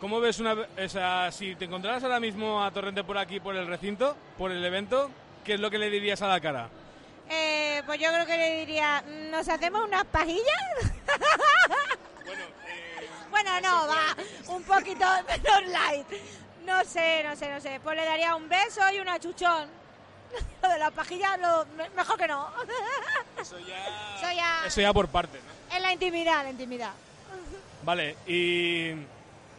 ¿Cómo 0.00 0.20
ves 0.20 0.40
una... 0.40 0.54
O 0.54 0.88
sea, 0.88 1.30
si 1.32 1.54
te 1.54 1.66
encontraras 1.66 2.02
ahora 2.02 2.18
mismo 2.18 2.64
a 2.64 2.70
Torrente 2.70 3.04
por 3.04 3.18
aquí, 3.18 3.40
por 3.40 3.56
el 3.56 3.66
recinto, 3.66 4.16
por 4.38 4.52
el 4.52 4.64
evento, 4.64 5.10
¿qué 5.44 5.54
es 5.54 5.60
lo 5.60 5.70
que 5.70 5.78
le 5.78 5.90
dirías 5.90 6.22
a 6.22 6.28
la 6.28 6.40
cara? 6.40 6.70
Eh, 7.30 7.82
pues 7.86 8.00
yo 8.00 8.08
creo 8.10 8.26
que 8.26 8.36
le 8.36 8.56
diría, 8.60 9.02
¿nos 9.30 9.48
hacemos 9.48 9.84
unas 9.84 10.04
pajillas? 10.06 10.92
bueno, 13.30 13.60
no, 13.60 13.86
va, 13.88 14.16
un 14.54 14.62
poquito 14.62 15.04
menos 15.28 15.66
light. 15.70 16.06
No 16.64 16.84
sé, 16.84 17.22
no 17.24 17.36
sé, 17.36 17.50
no 17.50 17.60
sé. 17.60 17.80
Pues 17.82 17.96
le 17.96 18.04
daría 18.04 18.34
un 18.34 18.48
beso 18.48 18.80
y 18.92 18.98
un 19.00 19.08
achuchón. 19.08 19.68
Lo 20.62 20.68
de 20.68 20.78
las 20.78 20.90
pajillas, 20.92 21.38
lo, 21.40 21.64
me- 21.76 21.88
mejor 21.90 22.18
que 22.18 22.28
no. 22.28 22.48
Eso 23.40 23.58
ya... 23.60 23.86
Eso 24.16 24.32
ya... 24.36 24.62
Eso 24.66 24.80
ya 24.82 24.92
por 24.92 25.08
parte, 25.08 25.38
¿no? 25.38 25.76
En 25.76 25.82
la 25.82 25.92
intimidad, 25.92 26.42
la 26.44 26.50
intimidad. 26.50 26.90
Vale, 27.82 28.16
y, 28.26 28.90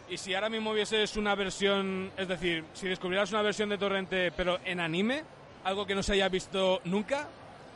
y 0.08 0.16
si 0.16 0.34
ahora 0.34 0.48
mismo 0.48 0.72
vieses 0.72 1.16
una 1.16 1.34
versión, 1.34 2.12
es 2.16 2.28
decir, 2.28 2.64
si 2.74 2.86
descubrieras 2.86 3.30
una 3.32 3.42
versión 3.42 3.68
de 3.68 3.78
Torrente 3.78 4.30
pero 4.32 4.60
en 4.64 4.78
anime, 4.78 5.24
algo 5.64 5.86
que 5.86 5.94
no 5.96 6.02
se 6.02 6.12
haya 6.12 6.28
visto 6.28 6.80
nunca, 6.84 7.26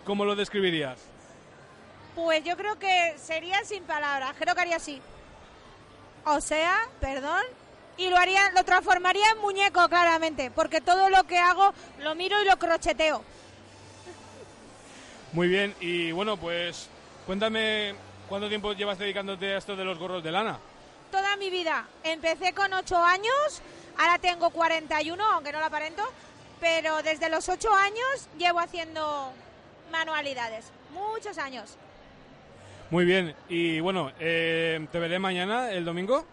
¿cómo 0.04 0.24
lo 0.24 0.36
describirías? 0.36 0.98
Pues 2.14 2.44
yo 2.44 2.56
creo 2.56 2.78
que 2.78 3.16
sería 3.18 3.64
sin 3.64 3.82
palabras, 3.84 4.34
creo 4.38 4.54
que 4.54 4.60
haría 4.60 4.76
así. 4.76 5.00
O 6.24 6.40
sea, 6.40 6.88
perdón, 7.00 7.42
y 7.96 8.08
lo 8.08 8.16
haría, 8.16 8.50
lo 8.52 8.64
transformaría 8.64 9.30
en 9.30 9.38
muñeco 9.38 9.88
claramente, 9.88 10.50
porque 10.50 10.80
todo 10.80 11.10
lo 11.10 11.24
que 11.24 11.38
hago 11.38 11.74
lo 12.00 12.14
miro 12.14 12.40
y 12.40 12.44
lo 12.44 12.56
crocheteo. 12.58 13.22
Muy 15.32 15.48
bien, 15.48 15.74
y 15.80 16.12
bueno, 16.12 16.36
pues 16.36 16.88
cuéntame 17.26 17.94
cuánto 18.28 18.48
tiempo 18.48 18.72
llevas 18.72 18.98
dedicándote 18.98 19.54
a 19.54 19.58
esto 19.58 19.74
de 19.74 19.84
los 19.84 19.98
gorros 19.98 20.22
de 20.22 20.30
lana. 20.30 20.58
Toda 21.10 21.36
mi 21.36 21.50
vida. 21.50 21.86
Empecé 22.04 22.52
con 22.52 22.72
8 22.72 22.96
años, 23.04 23.60
ahora 23.98 24.18
tengo 24.18 24.50
41, 24.50 25.24
aunque 25.32 25.52
no 25.52 25.58
lo 25.58 25.64
aparento, 25.66 26.02
pero 26.60 27.02
desde 27.02 27.28
los 27.28 27.48
8 27.48 27.74
años 27.74 28.28
llevo 28.38 28.60
haciendo 28.60 29.32
manualidades. 29.94 30.72
Muchos 30.92 31.38
años. 31.38 31.76
Muy 32.90 33.04
bien, 33.04 33.34
y 33.48 33.80
bueno, 33.80 34.10
eh, 34.18 34.86
te 34.90 34.98
veré 34.98 35.18
mañana, 35.18 35.70
el 35.70 35.84
domingo. 35.84 36.26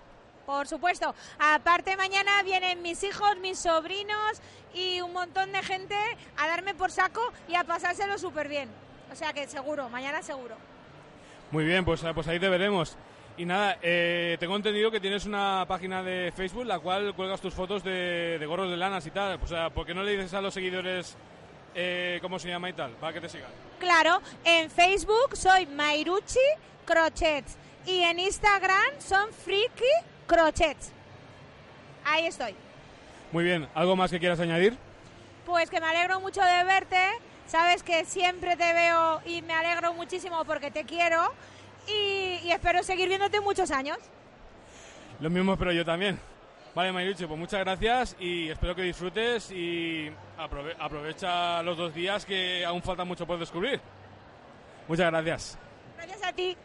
Por 0.46 0.68
supuesto. 0.68 1.14
Aparte 1.40 1.96
mañana 1.96 2.42
vienen 2.44 2.82
mis 2.82 3.04
hijos, 3.04 3.38
mis 3.40 3.60
sobrinos 3.60 4.42
y 4.74 5.00
un 5.02 5.14
montón 5.14 5.52
de 5.52 5.62
gente 5.62 5.96
a 6.38 6.48
darme 6.48 6.74
por 6.74 6.92
saco 6.92 7.22
y 7.48 7.56
a 7.56 7.64
pasárselo 7.64 8.18
súper 8.18 8.48
bien. 8.48 8.68
O 9.12 9.16
sea 9.16 9.32
que 9.32 9.48
seguro, 9.48 9.90
mañana 9.90 10.24
seguro. 10.24 10.56
Muy 11.52 11.64
bien, 11.64 11.86
pues, 11.86 12.04
pues 12.16 12.28
ahí 12.28 12.40
te 12.40 12.50
veremos. 12.50 12.98
Y 13.38 13.46
nada, 13.46 13.78
eh, 13.82 14.38
tengo 14.40 14.56
entendido 14.56 14.92
que 14.92 15.00
tienes 15.00 15.26
una 15.26 15.66
página 15.68 16.04
de 16.04 16.34
Facebook 16.36 16.66
la 16.66 16.80
cual 16.80 17.14
cuelgas 17.14 17.40
tus 17.42 17.54
fotos 17.54 17.84
de, 17.84 18.38
de 18.40 18.46
gorros 18.46 18.70
de 18.70 18.78
lanas 18.78 19.06
y 19.06 19.12
tal. 19.12 19.40
O 19.42 19.48
sea, 19.48 19.70
¿por 19.70 19.86
qué 19.86 19.94
no 19.94 20.04
le 20.04 20.14
dices 20.14 20.34
a 20.34 20.42
los 20.42 20.54
seguidores 20.54 21.16
eh, 21.76 22.20
cómo 22.22 22.40
se 22.40 22.50
llama 22.50 22.70
y 22.70 22.74
tal? 22.74 22.92
Para 22.92 23.14
que 23.14 23.22
te 23.22 23.30
sigan. 23.30 23.50
Claro, 23.80 24.22
en 24.44 24.70
Facebook 24.70 25.36
soy 25.36 25.66
Mairuchi 25.66 26.40
Crochets 26.86 27.58
y 27.86 28.02
en 28.02 28.20
Instagram 28.20 29.00
son 29.00 29.32
Freaky 29.34 29.92
Crochets. 30.28 30.92
Ahí 32.06 32.26
estoy. 32.26 32.56
Muy 33.32 33.44
bien, 33.44 33.68
¿algo 33.74 33.96
más 33.96 34.12
que 34.12 34.20
quieras 34.20 34.40
añadir? 34.40 34.78
Pues 35.46 35.70
que 35.70 35.80
me 35.80 35.88
alegro 35.88 36.20
mucho 36.20 36.42
de 36.42 36.64
verte. 36.64 36.98
Sabes 37.48 37.84
que 37.84 38.06
siempre 38.06 38.56
te 38.56 38.74
veo 38.74 39.22
y 39.26 39.42
me 39.42 39.54
alegro 39.54 39.94
muchísimo 39.94 40.44
porque 40.46 40.72
te 40.72 40.84
quiero. 40.84 41.34
Y, 41.88 42.40
y 42.44 42.52
espero 42.52 42.84
seguir 42.84 43.08
viéndote 43.08 43.42
muchos 43.42 43.72
años. 43.72 43.98
Lo 45.20 45.30
mismo 45.30 45.54
espero 45.54 45.72
yo 45.72 45.84
también. 45.86 46.20
Vale, 46.74 46.94
Mayruche, 46.94 47.28
pues 47.28 47.38
muchas 47.38 47.60
gracias 47.60 48.16
y 48.20 48.50
espero 48.50 48.74
que 48.74 48.84
disfrutes 48.84 49.52
y 49.52 50.10
aprove- 50.38 50.76
aprovecha 50.80 51.62
los 51.64 51.78
dos 51.78 51.94
días 51.94 52.26
que 52.26 52.64
aún 52.66 52.82
falta 52.82 53.04
mucho 53.04 53.28
por 53.28 53.38
descubrir. 53.38 53.82
Muchas 54.88 55.12
gracias. 55.12 55.58
Gracias 55.98 56.24
a 56.24 56.32
ti. 56.34 56.56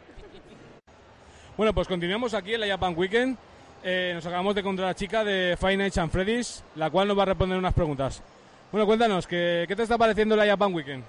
Bueno, 1.57 1.73
pues 1.73 1.87
continuamos 1.89 2.33
aquí 2.33 2.53
en 2.53 2.61
la 2.61 2.67
Japan 2.67 2.93
Weekend. 2.95 3.37
Eh, 3.83 4.11
nos 4.15 4.25
acabamos 4.25 4.55
de 4.55 4.61
encontrar 4.61 4.85
a 4.85 4.91
la 4.91 4.95
chica 4.95 5.23
de 5.25 5.57
Five 5.59 5.77
Nights 5.77 5.97
and 5.97 6.11
Freddy's, 6.11 6.63
la 6.75 6.89
cual 6.89 7.07
nos 7.09 7.17
va 7.17 7.23
a 7.23 7.27
responder 7.27 7.57
unas 7.57 7.73
preguntas. 7.73 8.23
Bueno, 8.71 8.85
cuéntanos, 8.85 9.27
¿qué, 9.27 9.65
qué 9.67 9.75
te 9.75 9.83
está 9.83 9.97
pareciendo 9.97 10.35
la 10.37 10.45
Japan 10.45 10.73
Weekend? 10.73 11.03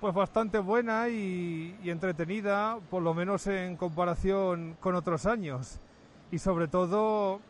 Pues 0.00 0.14
bastante 0.14 0.58
buena 0.58 1.08
y, 1.08 1.76
y 1.82 1.90
entretenida, 1.90 2.78
por 2.90 3.02
lo 3.02 3.12
menos 3.14 3.46
en 3.46 3.76
comparación 3.76 4.76
con 4.80 4.94
otros 4.94 5.24
años. 5.26 5.78
Y 6.30 6.38
sobre 6.38 6.68
todo 6.68 7.40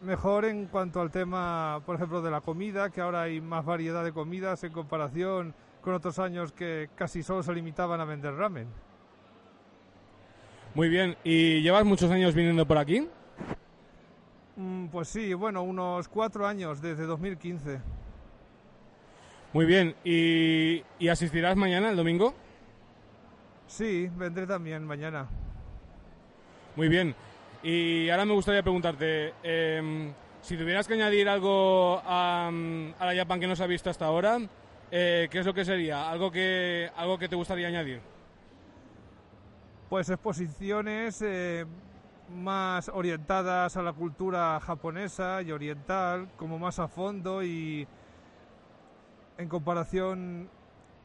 mejor 0.00 0.44
en 0.44 0.66
cuanto 0.66 1.00
al 1.00 1.10
tema, 1.10 1.80
por 1.86 1.96
ejemplo, 1.96 2.22
de 2.22 2.30
la 2.30 2.40
comida, 2.40 2.90
que 2.90 3.00
ahora 3.00 3.22
hay 3.22 3.40
más 3.40 3.64
variedad 3.64 4.04
de 4.04 4.12
comidas 4.12 4.62
en 4.64 4.72
comparación 4.72 5.54
con 5.80 5.94
otros 5.94 6.18
años 6.18 6.52
que 6.52 6.90
casi 6.94 7.22
solo 7.22 7.42
se 7.42 7.52
limitaban 7.52 8.00
a 8.00 8.04
vender 8.04 8.34
ramen. 8.34 8.68
Muy 10.74 10.88
bien, 10.88 11.16
¿y 11.22 11.60
llevas 11.62 11.84
muchos 11.84 12.10
años 12.10 12.34
viniendo 12.34 12.66
por 12.66 12.78
aquí? 12.78 13.06
Mm, 14.56 14.86
Pues 14.86 15.08
sí, 15.08 15.34
bueno, 15.34 15.62
unos 15.62 16.08
cuatro 16.08 16.46
años 16.46 16.80
desde 16.80 17.04
2015. 17.04 17.80
Muy 19.52 19.66
bien, 19.66 19.94
¿y, 20.04 20.82
y 20.98 21.08
asistirás 21.08 21.56
mañana, 21.56 21.90
el 21.90 21.96
domingo? 21.96 22.34
Sí, 23.66 24.10
vendré 24.16 24.46
también 24.46 24.84
mañana. 24.86 25.28
Muy 26.76 26.88
bien. 26.88 27.14
Y 27.62 28.10
ahora 28.10 28.24
me 28.24 28.34
gustaría 28.34 28.62
preguntarte, 28.62 29.34
em, 29.42 30.12
si 30.40 30.56
tuvieras 30.56 30.88
que 30.88 30.94
añadir 30.94 31.28
algo 31.28 32.02
a, 32.04 32.48
a 32.48 33.06
la 33.06 33.14
Japan 33.14 33.38
que 33.38 33.46
no 33.46 33.54
se 33.54 33.62
ha 33.62 33.68
visto 33.68 33.88
hasta 33.88 34.06
ahora, 34.06 34.40
eh, 34.90 35.28
¿qué 35.30 35.38
es 35.38 35.46
lo 35.46 35.54
que 35.54 35.64
sería? 35.64 36.10
¿Algo 36.10 36.30
que, 36.30 36.90
algo 36.96 37.18
que 37.18 37.26
te 37.26 37.34
gustaría 37.34 37.68
añadir? 37.68 38.02
Pues 39.88 40.10
exposiciones 40.10 41.22
eh, 41.22 41.64
más 42.34 42.90
orientadas 42.90 43.76
a 43.76 43.82
la 43.82 43.94
cultura 43.94 44.60
japonesa 44.60 45.40
y 45.40 45.50
oriental, 45.50 46.28
como 46.36 46.58
más 46.58 46.78
a 46.78 46.88
fondo 46.88 47.42
y 47.42 47.86
en 49.38 49.48
comparación 49.48 50.50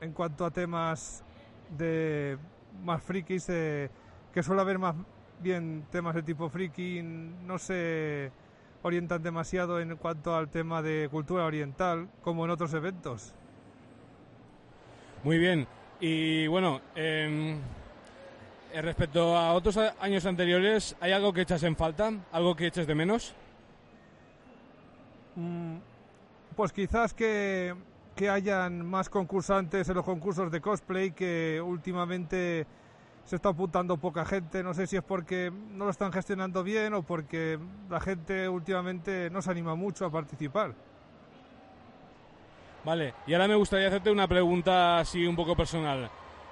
en 0.01 0.11
cuanto 0.11 0.45
a 0.45 0.51
temas 0.51 1.23
de 1.69 2.37
más 2.83 3.01
frikis, 3.01 3.47
eh, 3.47 3.89
que 4.33 4.43
suele 4.43 4.61
haber 4.61 4.79
más 4.79 4.95
bien 5.39 5.85
temas 5.91 6.15
de 6.15 6.23
tipo 6.23 6.49
friki, 6.49 7.01
no 7.01 7.57
se 7.59 8.31
orientan 8.83 9.23
demasiado 9.23 9.79
en 9.79 9.95
cuanto 9.97 10.35
al 10.35 10.49
tema 10.49 10.81
de 10.81 11.07
cultura 11.11 11.45
oriental, 11.45 12.09
como 12.21 12.45
en 12.45 12.51
otros 12.51 12.73
eventos. 12.73 13.33
Muy 15.23 15.37
bien. 15.39 15.67
Y 15.99 16.47
bueno, 16.47 16.81
em, 16.95 17.59
eh, 18.71 18.81
respecto 18.81 19.35
a 19.37 19.53
otros 19.53 19.77
años 19.77 20.25
anteriores, 20.25 20.95
¿hay 20.99 21.11
algo 21.11 21.33
que 21.33 21.41
echas 21.41 21.63
en 21.63 21.75
falta? 21.75 22.11
¿Algo 22.31 22.55
que 22.55 22.67
eches 22.67 22.87
de 22.87 22.95
menos? 22.95 23.35
Mm, 25.35 25.77
Pues 26.55 26.73
quizás 26.73 27.13
que, 27.13 27.75
que 28.15 28.29
hayan 28.29 28.85
más 28.85 29.09
concursantes 29.09 29.87
en 29.89 29.95
los 29.95 30.05
concursos 30.05 30.51
de 30.51 30.59
cosplay 30.61 31.11
que 31.11 31.61
últimamente 31.63 32.65
se 33.27 33.35
está 33.35 33.49
apuntando 33.49 33.97
poca 33.97 34.25
gente. 34.25 34.63
No 34.63 34.73
sé 34.73 34.87
si 34.87 34.95
es 34.95 35.03
porque 35.03 35.51
no 35.51 35.83
lo 35.85 35.91
están 35.91 36.13
gestionando 36.13 36.63
bien 36.63 36.93
o 36.93 37.03
porque 37.03 37.59
la 37.89 37.99
gente 37.99 38.47
últimamente 38.47 39.29
no 39.29 39.41
se 39.41 39.51
anima 39.51 39.75
mucho 39.75 40.05
a 40.05 40.09
participar. 40.09 40.73
Vale, 42.85 43.13
y 43.27 43.33
ahora 43.33 43.49
me 43.49 43.55
gustaría 43.55 43.87
hacerte 43.89 44.09
una 44.09 44.29
pregunta 44.29 44.99
así 44.99 45.25
un 45.27 45.35
poco 45.35 45.57
personal. 45.57 46.09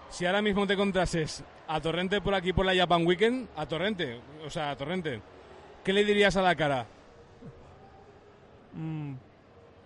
Si 0.09 0.25
ahora 0.25 0.41
mismo 0.41 0.67
te 0.67 0.73
encontrases 0.73 1.45
a 1.67 1.79
Torrente 1.79 2.19
por 2.19 2.35
aquí 2.35 2.51
por 2.51 2.65
la 2.65 2.75
Japan 2.75 3.07
Weekend, 3.07 3.47
a 3.55 3.65
Torrente, 3.65 4.19
o 4.45 4.49
sea, 4.49 4.71
a 4.71 4.75
Torrente, 4.75 5.21
¿qué 5.81 5.93
le 5.93 6.03
dirías 6.03 6.35
a 6.35 6.41
la 6.41 6.55
cara? 6.55 6.85
Mm, 8.73 9.13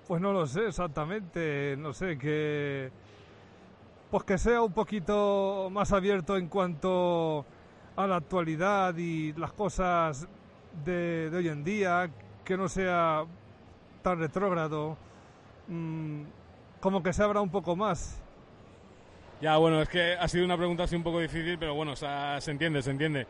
Pues 0.07 0.19
no 0.21 0.33
lo 0.33 0.47
sé 0.47 0.69
exactamente, 0.69 1.75
no 1.77 1.93
sé, 1.93 2.17
que 2.17 2.89
pues 4.09 4.23
que 4.23 4.37
sea 4.37 4.61
un 4.61 4.73
poquito 4.73 5.69
más 5.71 5.91
abierto 5.91 6.37
en 6.37 6.47
cuanto 6.47 7.45
a 7.95 8.07
la 8.07 8.15
actualidad 8.15 8.95
y 8.97 9.33
las 9.33 9.53
cosas 9.53 10.27
de, 10.83 11.29
de 11.29 11.37
hoy 11.37 11.47
en 11.49 11.63
día, 11.63 12.09
que 12.43 12.57
no 12.57 12.67
sea 12.67 13.25
tan 14.01 14.19
retrógrado, 14.19 14.97
mm, 15.67 16.21
como 16.79 17.03
que 17.03 17.13
se 17.13 17.23
abra 17.23 17.41
un 17.41 17.49
poco 17.49 17.75
más. 17.75 18.21
Ya, 19.41 19.57
bueno, 19.57 19.81
es 19.81 19.89
que 19.89 20.13
ha 20.13 20.27
sido 20.27 20.43
una 20.43 20.57
pregunta 20.57 20.83
así 20.83 20.95
un 20.95 21.03
poco 21.03 21.19
difícil, 21.19 21.57
pero 21.59 21.73
bueno, 21.75 21.95
se 21.95 22.07
entiende, 22.47 22.81
se 22.81 22.91
entiende. 22.91 23.27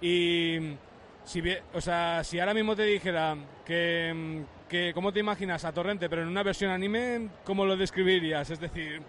Y 0.00 0.76
si, 1.24 1.42
o 1.72 1.80
sea, 1.80 2.22
si 2.24 2.38
ahora 2.38 2.54
mismo 2.54 2.76
te 2.76 2.84
dijera 2.84 3.36
que, 3.64 4.44
que 4.68 4.92
cómo 4.94 5.12
te 5.12 5.20
imaginas 5.20 5.64
a 5.64 5.72
Torrente, 5.72 6.08
pero 6.08 6.22
en 6.22 6.28
una 6.28 6.42
versión 6.42 6.70
anime, 6.70 7.28
¿cómo 7.44 7.64
lo 7.64 7.76
describirías? 7.76 8.50
Es 8.50 8.60
decir, 8.60 9.02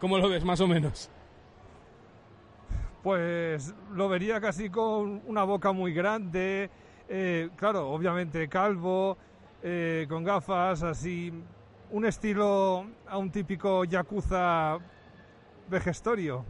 ¿cómo 0.00 0.18
lo 0.18 0.28
ves 0.28 0.44
más 0.44 0.60
o 0.60 0.66
menos? 0.66 1.10
Pues 3.02 3.74
lo 3.94 4.08
vería 4.08 4.40
casi 4.40 4.70
con 4.70 5.22
una 5.26 5.44
boca 5.44 5.72
muy 5.72 5.92
grande, 5.92 6.70
eh, 7.08 7.48
claro, 7.56 7.90
obviamente 7.90 8.48
calvo, 8.48 9.16
eh, 9.62 10.06
con 10.08 10.24
gafas, 10.24 10.82
así, 10.82 11.32
un 11.90 12.04
estilo 12.04 12.86
a 13.06 13.18
un 13.18 13.30
típico 13.30 13.84
yakuza 13.84 14.78
vejestorio. 15.70 16.44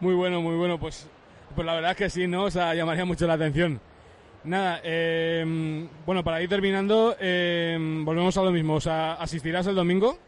Muy 0.00 0.14
bueno, 0.14 0.42
muy 0.42 0.56
bueno, 0.56 0.78
pues, 0.78 1.08
pues 1.54 1.64
la 1.64 1.74
verdad 1.74 1.92
es 1.92 1.96
que 1.96 2.10
sí, 2.10 2.26
¿no? 2.26 2.44
O 2.44 2.50
sea, 2.50 2.74
llamaría 2.74 3.04
mucho 3.04 3.26
la 3.26 3.34
atención. 3.34 3.80
Nada, 4.44 4.80
eh, 4.84 5.88
bueno, 6.04 6.22
para 6.22 6.42
ir 6.42 6.48
terminando, 6.48 7.16
volvemos 7.18 8.36
a 8.36 8.42
lo 8.42 8.50
mismo. 8.50 8.74
O 8.74 8.80
sea, 8.80 9.14
¿asistirás 9.14 9.66
el 9.66 9.74
domingo? 9.74 10.18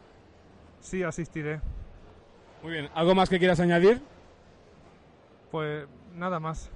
Sí, 0.81 1.03
asistiré. 1.03 1.61
Muy 2.63 2.73
bien, 2.73 2.89
¿algo 2.95 3.15
más 3.15 3.29
que 3.29 3.39
quieras 3.39 3.61
añadir? 3.61 4.01
Pues 5.51 5.87
nada 6.15 6.41
más. 6.41 6.71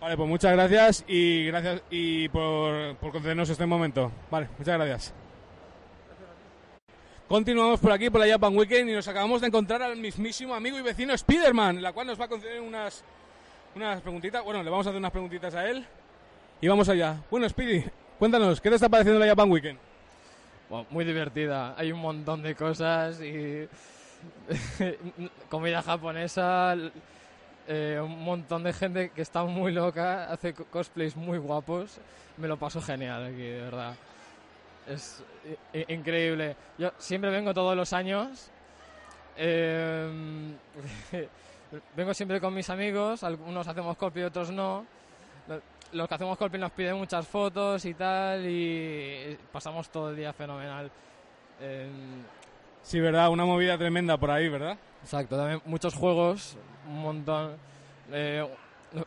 Vale, 0.00 0.16
pues 0.16 0.28
muchas 0.28 0.52
gracias 0.52 1.04
y 1.08 1.46
gracias 1.46 1.82
y 1.90 2.28
por, 2.28 2.96
por 2.96 3.12
concedernos 3.12 3.48
este 3.48 3.66
momento. 3.66 4.12
Vale, 4.30 4.48
muchas 4.58 4.76
gracias. 4.76 5.14
Continuamos 7.28 7.80
por 7.80 7.90
aquí, 7.90 8.10
por 8.10 8.20
la 8.20 8.28
Japan 8.28 8.54
Weekend, 8.54 8.90
y 8.90 8.92
nos 8.92 9.08
acabamos 9.08 9.40
de 9.40 9.46
encontrar 9.46 9.82
al 9.82 9.96
mismísimo 9.96 10.54
amigo 10.54 10.78
y 10.78 10.82
vecino 10.82 11.16
Spiderman, 11.16 11.80
la 11.80 11.92
cual 11.92 12.06
nos 12.06 12.20
va 12.20 12.26
a 12.26 12.28
conceder 12.28 12.60
unas, 12.60 13.02
unas 13.74 14.02
preguntitas. 14.02 14.44
Bueno, 14.44 14.62
le 14.62 14.68
vamos 14.68 14.86
a 14.86 14.90
hacer 14.90 14.98
unas 14.98 15.10
preguntitas 15.10 15.54
a 15.54 15.68
él. 15.68 15.86
Y 16.60 16.68
vamos 16.68 16.88
allá. 16.88 17.16
Bueno, 17.30 17.48
Speedy, 17.48 17.84
cuéntanos, 18.18 18.60
¿qué 18.60 18.68
te 18.68 18.74
está 18.76 18.88
pareciendo 18.88 19.18
la 19.18 19.26
Japan 19.26 19.50
Weekend? 19.50 19.78
Bueno, 20.68 20.86
muy 20.90 21.04
divertida. 21.04 21.74
Hay 21.76 21.92
un 21.92 22.00
montón 22.00 22.42
de 22.42 22.54
cosas 22.54 23.20
y 23.20 23.68
comida 25.48 25.82
japonesa, 25.82 26.74
eh, 27.68 28.00
un 28.02 28.22
montón 28.22 28.62
de 28.64 28.72
gente 28.72 29.10
que 29.10 29.22
está 29.22 29.44
muy 29.44 29.72
loca, 29.72 30.24
hace 30.32 30.54
co- 30.54 30.64
cosplays 30.66 31.16
muy 31.16 31.38
guapos. 31.38 31.98
Me 32.36 32.48
lo 32.48 32.56
paso 32.56 32.80
genial 32.80 33.24
aquí, 33.26 33.42
de 33.42 33.60
verdad. 33.60 33.94
Es 34.88 35.22
increíble. 35.88 36.56
Yo 36.78 36.90
siempre 36.98 37.30
vengo 37.30 37.54
todos 37.54 37.76
los 37.76 37.92
años. 37.92 38.50
eh, 39.36 40.54
vengo 41.96 42.14
siempre 42.14 42.40
con 42.40 42.54
mis 42.54 42.68
amigos, 42.70 43.22
algunos 43.24 43.66
hacemos 43.68 43.96
cosplay, 43.96 44.24
otros 44.24 44.50
no. 44.50 44.84
Lo- 45.94 45.98
Los 45.98 46.08
que 46.08 46.14
hacemos 46.16 46.36
cosplay 46.36 46.60
nos 46.60 46.72
piden 46.72 46.96
muchas 46.96 47.26
fotos 47.26 47.84
y 47.84 47.94
tal 47.94 48.44
y 48.46 49.38
pasamos 49.52 49.88
todo 49.90 50.10
el 50.10 50.16
día 50.16 50.32
fenomenal. 50.32 50.90
Eh, 51.60 51.88
Sí, 52.82 53.00
¿verdad? 53.00 53.30
Una 53.30 53.46
movida 53.46 53.78
tremenda 53.78 54.18
por 54.18 54.30
ahí, 54.30 54.46
¿verdad? 54.50 54.76
Exacto, 55.02 55.36
también 55.38 55.62
muchos 55.64 55.94
juegos, 55.94 56.56
un 56.86 57.00
montón. 57.00 57.56
Eh, 58.12 58.46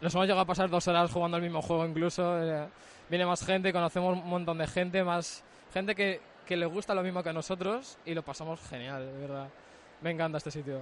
nos 0.02 0.14
hemos 0.16 0.26
llegado 0.26 0.42
a 0.42 0.46
pasar 0.46 0.68
dos 0.70 0.88
horas 0.88 1.12
jugando 1.12 1.38
al 1.38 1.44
mismo 1.44 1.62
juego 1.62 1.86
incluso. 1.86 2.42
eh, 2.42 2.68
viene 3.10 3.26
más 3.28 3.46
gente, 3.46 3.72
conocemos 3.72 4.18
un 4.18 4.28
montón 4.28 4.58
de 4.58 4.66
gente, 4.68 5.04
más 5.04 5.44
gente 5.74 5.94
que, 5.94 6.22
que 6.48 6.58
le 6.58 6.66
gusta 6.66 6.96
lo 6.96 7.04
mismo 7.04 7.22
que 7.22 7.30
a 7.30 7.34
nosotros 7.34 8.00
y 8.06 8.14
lo 8.16 8.24
pasamos 8.24 8.60
genial, 8.68 9.06
de 9.06 9.20
verdad. 9.28 9.48
Me 10.02 10.10
encanta 10.12 10.40
este 10.40 10.50
sitio. 10.52 10.82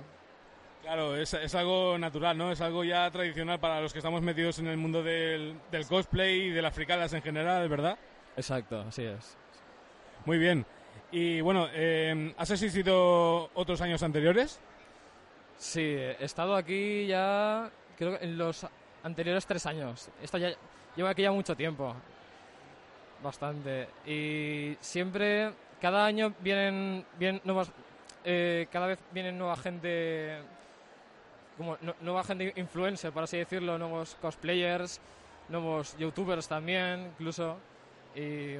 Claro, 0.85 1.15
es, 1.15 1.33
es 1.33 1.55
algo 1.55 1.97
natural, 1.97 2.37
¿no? 2.37 2.51
Es 2.51 2.61
algo 2.61 2.83
ya 2.83 3.09
tradicional 3.09 3.59
para 3.59 3.81
los 3.81 3.91
que 3.91 3.97
estamos 3.97 4.21
metidos 4.21 4.59
en 4.59 4.67
el 4.67 4.77
mundo 4.77 5.01
del, 5.01 5.59
del 5.71 5.87
cosplay 5.87 6.41
y 6.43 6.49
de 6.51 6.61
las 6.61 6.75
fricadas 6.75 7.11
en 7.13 7.23
general, 7.23 7.67
¿verdad? 7.67 7.97
Exacto, 8.37 8.81
así 8.87 9.03
es. 9.03 9.35
Muy 10.25 10.37
bien. 10.37 10.63
Y 11.11 11.41
bueno, 11.41 11.67
eh, 11.73 12.31
¿has 12.37 12.51
asistido 12.51 13.49
otros 13.55 13.81
años 13.81 14.03
anteriores? 14.03 14.59
Sí, 15.57 15.81
he 15.81 16.23
estado 16.23 16.55
aquí 16.55 17.07
ya, 17.07 17.71
creo 17.97 18.19
que 18.19 18.23
en 18.23 18.37
los 18.37 18.67
anteriores 19.01 19.47
tres 19.47 19.65
años. 19.65 20.09
Esto 20.21 20.37
ya, 20.37 20.51
llevo 20.95 21.09
aquí 21.09 21.23
ya 21.23 21.31
mucho 21.31 21.55
tiempo. 21.55 21.95
Bastante. 23.23 23.87
Y 24.05 24.77
siempre, 24.81 25.51
cada 25.81 26.05
año 26.05 26.31
vienen, 26.41 27.03
vienen 27.17 27.41
nuevas, 27.43 27.71
eh, 28.23 28.67
cada 28.71 28.85
vez 28.85 28.99
vienen 29.11 29.35
nueva 29.35 29.55
gente, 29.55 30.37
como 31.57 31.77
nu- 31.81 31.93
nueva 32.01 32.23
gente 32.23 32.53
influencer, 32.55 33.11
por 33.11 33.23
así 33.23 33.37
decirlo, 33.37 33.77
nuevos 33.77 34.15
cosplayers, 34.21 34.99
nuevos 35.49 35.97
youtubers 35.97 36.47
también, 36.47 37.07
incluso. 37.13 37.57
Y 38.15 38.55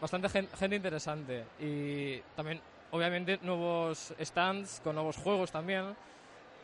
bastante 0.00 0.28
gen- 0.28 0.48
gente 0.58 0.76
interesante. 0.76 1.44
Y 1.60 2.18
también, 2.36 2.60
obviamente, 2.90 3.38
nuevos 3.42 4.12
stands 4.20 4.80
con 4.82 4.94
nuevos 4.94 5.16
juegos 5.16 5.50
también. 5.50 5.94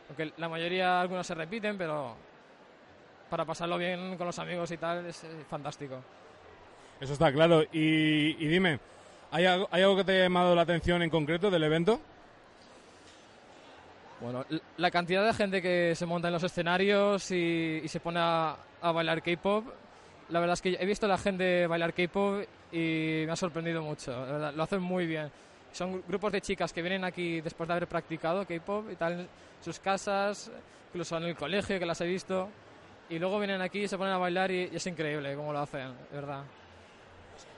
Aunque 0.09 0.31
la 0.37 0.47
mayoría, 0.49 1.01
algunos 1.01 1.27
se 1.27 1.35
repiten, 1.35 1.77
pero 1.77 2.15
para 3.29 3.43
pasarlo 3.43 3.77
bien 3.77 4.15
con 4.17 4.25
los 4.27 4.39
amigos 4.39 4.71
y 4.71 4.77
tal 4.77 5.05
es 5.05 5.25
fantástico. 5.49 5.95
Eso 6.99 7.13
está 7.13 7.31
claro. 7.31 7.63
Y, 7.73 8.35
y 8.39 8.47
dime, 8.47 8.79
¿hay 9.31 9.45
algo, 9.45 9.67
¿hay 9.69 9.81
algo 9.83 9.97
que 9.97 10.03
te 10.05 10.11
haya 10.13 10.23
llamado 10.23 10.55
la 10.55 10.61
atención 10.61 11.01
en 11.01 11.09
concreto 11.09 11.51
del 11.51 11.63
evento? 11.63 11.99
Bueno, 14.19 14.45
la 14.77 14.89
cantidad 14.89 15.23
de 15.23 15.33
gente 15.33 15.61
que 15.61 15.93
se 15.95 16.05
monta 16.07 16.29
en 16.29 16.33
los 16.33 16.43
escenarios 16.43 17.29
y, 17.31 17.81
y 17.83 17.87
se 17.87 17.99
pone 17.99 18.19
a, 18.19 18.57
bailar 18.81 19.21
K-pop, 19.21 19.65
la 20.29 20.39
verdad 20.39 20.53
es 20.53 20.61
que 20.61 20.77
he 20.79 20.85
visto 20.85 21.05
a 21.05 21.09
la 21.09 21.17
gente 21.17 21.67
bailar 21.67 21.93
K-pop 21.93 22.43
y 22.71 23.23
me 23.25 23.31
ha 23.31 23.35
sorprendido 23.35 23.83
mucho. 23.83 24.11
lo 24.51 24.63
hacen 24.63 24.81
muy 24.81 25.05
bien. 25.05 25.31
Son 25.71 26.03
grupos 26.07 26.31
de 26.31 26.41
chicas 26.41 26.73
que 26.73 26.81
vienen 26.81 27.03
aquí 27.03 27.41
después 27.41 27.67
de 27.67 27.73
haber 27.73 27.87
practicado 27.87 28.45
K-pop 28.45 28.85
y 28.91 28.95
tal 28.95 29.13
en 29.13 29.27
sus 29.61 29.79
casas, 29.79 30.51
incluso 30.89 31.17
en 31.17 31.23
el 31.25 31.35
colegio 31.35 31.77
que 31.77 31.85
las 31.85 32.01
he 32.01 32.07
visto, 32.07 32.49
y 33.09 33.19
luego 33.19 33.37
vienen 33.37 33.61
aquí 33.61 33.83
y 33.83 33.87
se 33.87 33.97
ponen 33.97 34.13
a 34.13 34.17
bailar 34.17 34.49
y, 34.49 34.69
y 34.71 34.75
es 34.75 34.87
increíble 34.87 35.35
cómo 35.35 35.53
lo 35.53 35.59
hacen, 35.59 35.93
de 36.09 36.15
verdad. 36.15 36.43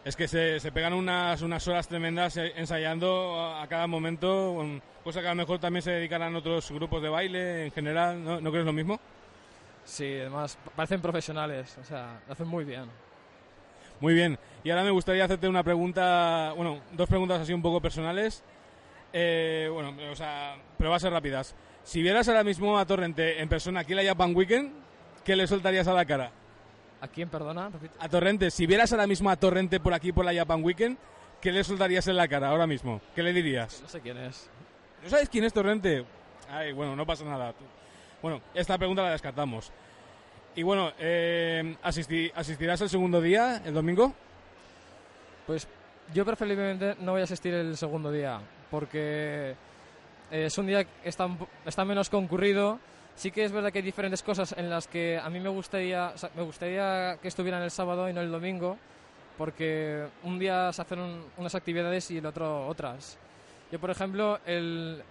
Es 0.05 0.15
que 0.15 0.27
se, 0.27 0.59
se 0.59 0.71
pegan 0.71 0.93
unas, 0.93 1.41
unas 1.41 1.67
horas 1.67 1.87
tremendas 1.87 2.37
eh, 2.37 2.53
ensayando 2.55 3.39
a, 3.39 3.61
a 3.63 3.67
cada 3.67 3.85
momento, 3.85 4.65
cosa 5.03 5.21
que 5.21 5.27
a 5.27 5.31
lo 5.31 5.35
mejor 5.35 5.59
también 5.59 5.81
se 5.83 5.91
dedicarán 5.91 6.35
otros 6.35 6.71
grupos 6.71 7.01
de 7.01 7.09
baile 7.09 7.65
en 7.65 7.71
general, 7.71 8.23
¿no, 8.23 8.39
¿No 8.39 8.49
crees 8.51 8.65
lo 8.65 8.73
mismo? 8.73 8.99
Sí, 9.83 10.05
además 10.19 10.57
pa- 10.63 10.71
parecen 10.71 11.01
profesionales, 11.01 11.77
o 11.79 11.83
sea, 11.83 12.21
lo 12.25 12.33
hacen 12.33 12.47
muy 12.47 12.63
bien. 12.63 12.85
Muy 13.99 14.13
bien. 14.13 14.39
Y 14.63 14.69
ahora 14.69 14.83
me 14.83 14.91
gustaría 14.91 15.25
hacerte 15.25 15.47
una 15.49 15.63
pregunta, 15.63 16.53
bueno, 16.55 16.79
dos 16.93 17.09
preguntas 17.09 17.41
así 17.41 17.51
un 17.53 17.61
poco 17.61 17.81
personales. 17.81 18.43
Eh, 19.11 19.69
bueno, 19.71 19.93
o 20.11 20.15
sea, 20.15 20.55
pero 20.77 20.91
va 20.91 20.95
a 20.95 20.99
ser 20.99 21.11
rápidas. 21.11 21.55
Si 21.83 22.01
vieras 22.01 22.27
ahora 22.29 22.43
mismo 22.45 22.79
a 22.79 22.85
Torrente 22.85 23.41
en 23.41 23.49
persona 23.49 23.81
aquí 23.81 23.91
en 23.91 23.97
la 23.97 24.03
Japan 24.05 24.33
Weekend, 24.33 24.71
¿qué 25.25 25.35
le 25.35 25.47
soltarías 25.47 25.87
a 25.89 25.93
la 25.93 26.05
cara? 26.05 26.31
¿A 27.01 27.07
quién, 27.07 27.29
perdona? 27.29 27.71
A 27.99 28.09
Torrente. 28.09 28.51
Si 28.51 28.65
vieras 28.65 28.91
ahora 28.91 29.07
mismo 29.07 29.29
a 29.29 29.35
Torrente 29.37 29.79
por 29.79 29.93
aquí, 29.93 30.11
por 30.11 30.25
la 30.25 30.33
Japan 30.33 30.63
Weekend, 30.63 30.97
¿qué 31.41 31.51
le 31.51 31.63
soltarías 31.63 32.07
en 32.07 32.17
la 32.17 32.27
cara 32.27 32.49
ahora 32.49 32.67
mismo? 32.67 32.99
¿Qué 33.15 33.23
le 33.23 33.31
dirías? 33.31 33.81
No 33.81 33.87
sé 33.87 34.01
quién 34.01 34.17
es. 34.17 34.49
¿No 35.03 35.09
sabes 35.09 35.29
quién 35.29 35.45
es 35.45 35.53
Torrente? 35.53 36.03
Ay, 36.49 36.73
bueno, 36.73 36.95
no 36.95 37.05
pasa 37.05 37.23
nada. 37.23 37.53
Bueno, 38.21 38.41
esta 38.53 38.77
pregunta 38.77 39.01
la 39.03 39.11
descartamos. 39.11 39.71
Y 40.55 40.63
bueno, 40.63 40.91
eh, 40.99 41.77
¿asisti- 41.83 42.31
¿asistirás 42.35 42.81
el 42.81 42.89
segundo 42.89 43.21
día, 43.21 43.61
el 43.65 43.73
domingo? 43.73 44.13
Pues 45.47 45.67
yo 46.13 46.25
preferiblemente 46.25 46.95
no 46.99 47.13
voy 47.13 47.21
a 47.21 47.23
asistir 47.23 47.53
el 47.53 47.77
segundo 47.77 48.11
día, 48.11 48.41
porque 48.69 49.55
es 50.31 50.57
un 50.57 50.67
día 50.67 50.83
que 50.83 51.07
está 51.07 51.85
menos 51.85 52.09
concurrido. 52.09 52.79
Sí 53.19 53.31
que 53.31 53.43
es 53.43 53.51
verdad 53.51 53.69
que 53.73 53.79
hay 53.79 53.83
diferentes 53.83 54.23
cosas 54.23 54.53
en 54.57 54.69
las 54.69 54.87
que 54.87 55.19
a 55.21 55.29
mí 55.29 55.41
me 55.41 55.49
gustaría, 55.49 56.13
me 56.37 56.41
gustaría 56.41 57.17
que 57.21 57.27
estuvieran 57.27 57.61
el 57.61 57.69
sábado 57.69 58.07
y 58.07 58.13
no 58.13 58.21
el 58.21 58.31
domingo, 58.31 58.77
porque 59.37 60.05
un 60.23 60.39
día 60.39 60.71
se 60.71 60.81
hacen 60.83 60.99
un- 60.99 61.25
unas 61.35 61.53
actividades 61.53 62.09
y 62.11 62.19
el 62.19 62.25
otro 62.25 62.65
otras. 62.65 63.17
Yo, 63.73 63.77
por 63.79 63.89
ejemplo, 63.89 64.39
el, 64.45 65.03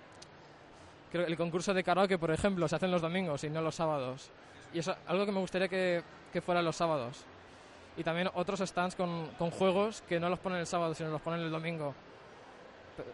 creo 1.12 1.26
el 1.26 1.36
concurso 1.36 1.74
de 1.74 1.84
karaoke, 1.84 2.16
por 2.16 2.30
ejemplo, 2.30 2.66
se 2.66 2.76
hacen 2.76 2.90
los 2.90 3.02
domingos 3.02 3.44
y 3.44 3.50
no 3.50 3.60
los 3.60 3.74
sábados. 3.74 4.30
Y 4.72 4.78
eso 4.78 4.96
algo 5.06 5.26
que 5.26 5.32
me 5.32 5.40
gustaría 5.40 5.68
que, 5.68 6.02
que 6.32 6.40
fuera 6.40 6.62
los 6.62 6.76
sábados. 6.76 7.26
Y 7.98 8.04
también 8.04 8.30
otros 8.34 8.60
stands 8.60 8.94
con, 8.94 9.26
con 9.38 9.50
juegos 9.50 10.02
que 10.08 10.18
no 10.18 10.30
los 10.30 10.38
ponen 10.38 10.60
el 10.60 10.66
sábado, 10.66 10.94
sino 10.94 11.10
los 11.10 11.20
ponen 11.20 11.40
el 11.40 11.50
domingo. 11.50 11.94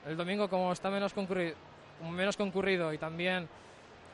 El 0.06 0.16
domingo, 0.16 0.48
como 0.48 0.72
está 0.72 0.88
menos 0.88 1.12
menos 2.10 2.36
concurrido 2.36 2.92
y 2.92 2.98
también 2.98 3.48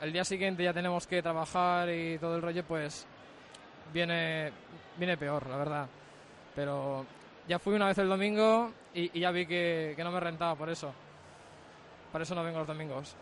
el 0.01 0.11
día 0.13 0.23
siguiente 0.25 0.63
ya 0.63 0.73
tenemos 0.73 1.07
que 1.07 1.21
trabajar 1.21 1.89
y 1.89 2.17
todo 2.17 2.35
el 2.35 2.41
rollo, 2.41 2.63
pues 2.63 3.05
viene, 3.93 4.51
viene 4.97 5.17
peor, 5.17 5.47
la 5.47 5.57
verdad. 5.57 5.87
Pero 6.55 7.05
ya 7.47 7.59
fui 7.59 7.73
una 7.75 7.87
vez 7.87 7.97
el 7.97 8.09
domingo 8.09 8.71
y, 8.93 9.17
y 9.17 9.21
ya 9.21 9.31
vi 9.31 9.45
que, 9.45 9.93
que 9.95 10.03
no 10.03 10.11
me 10.11 10.19
rentaba 10.19 10.55
por 10.55 10.69
eso. 10.69 10.93
Por 12.11 12.21
eso 12.21 12.35
no 12.35 12.43
vengo 12.43 12.59
los 12.59 12.67
domingos. 12.67 13.15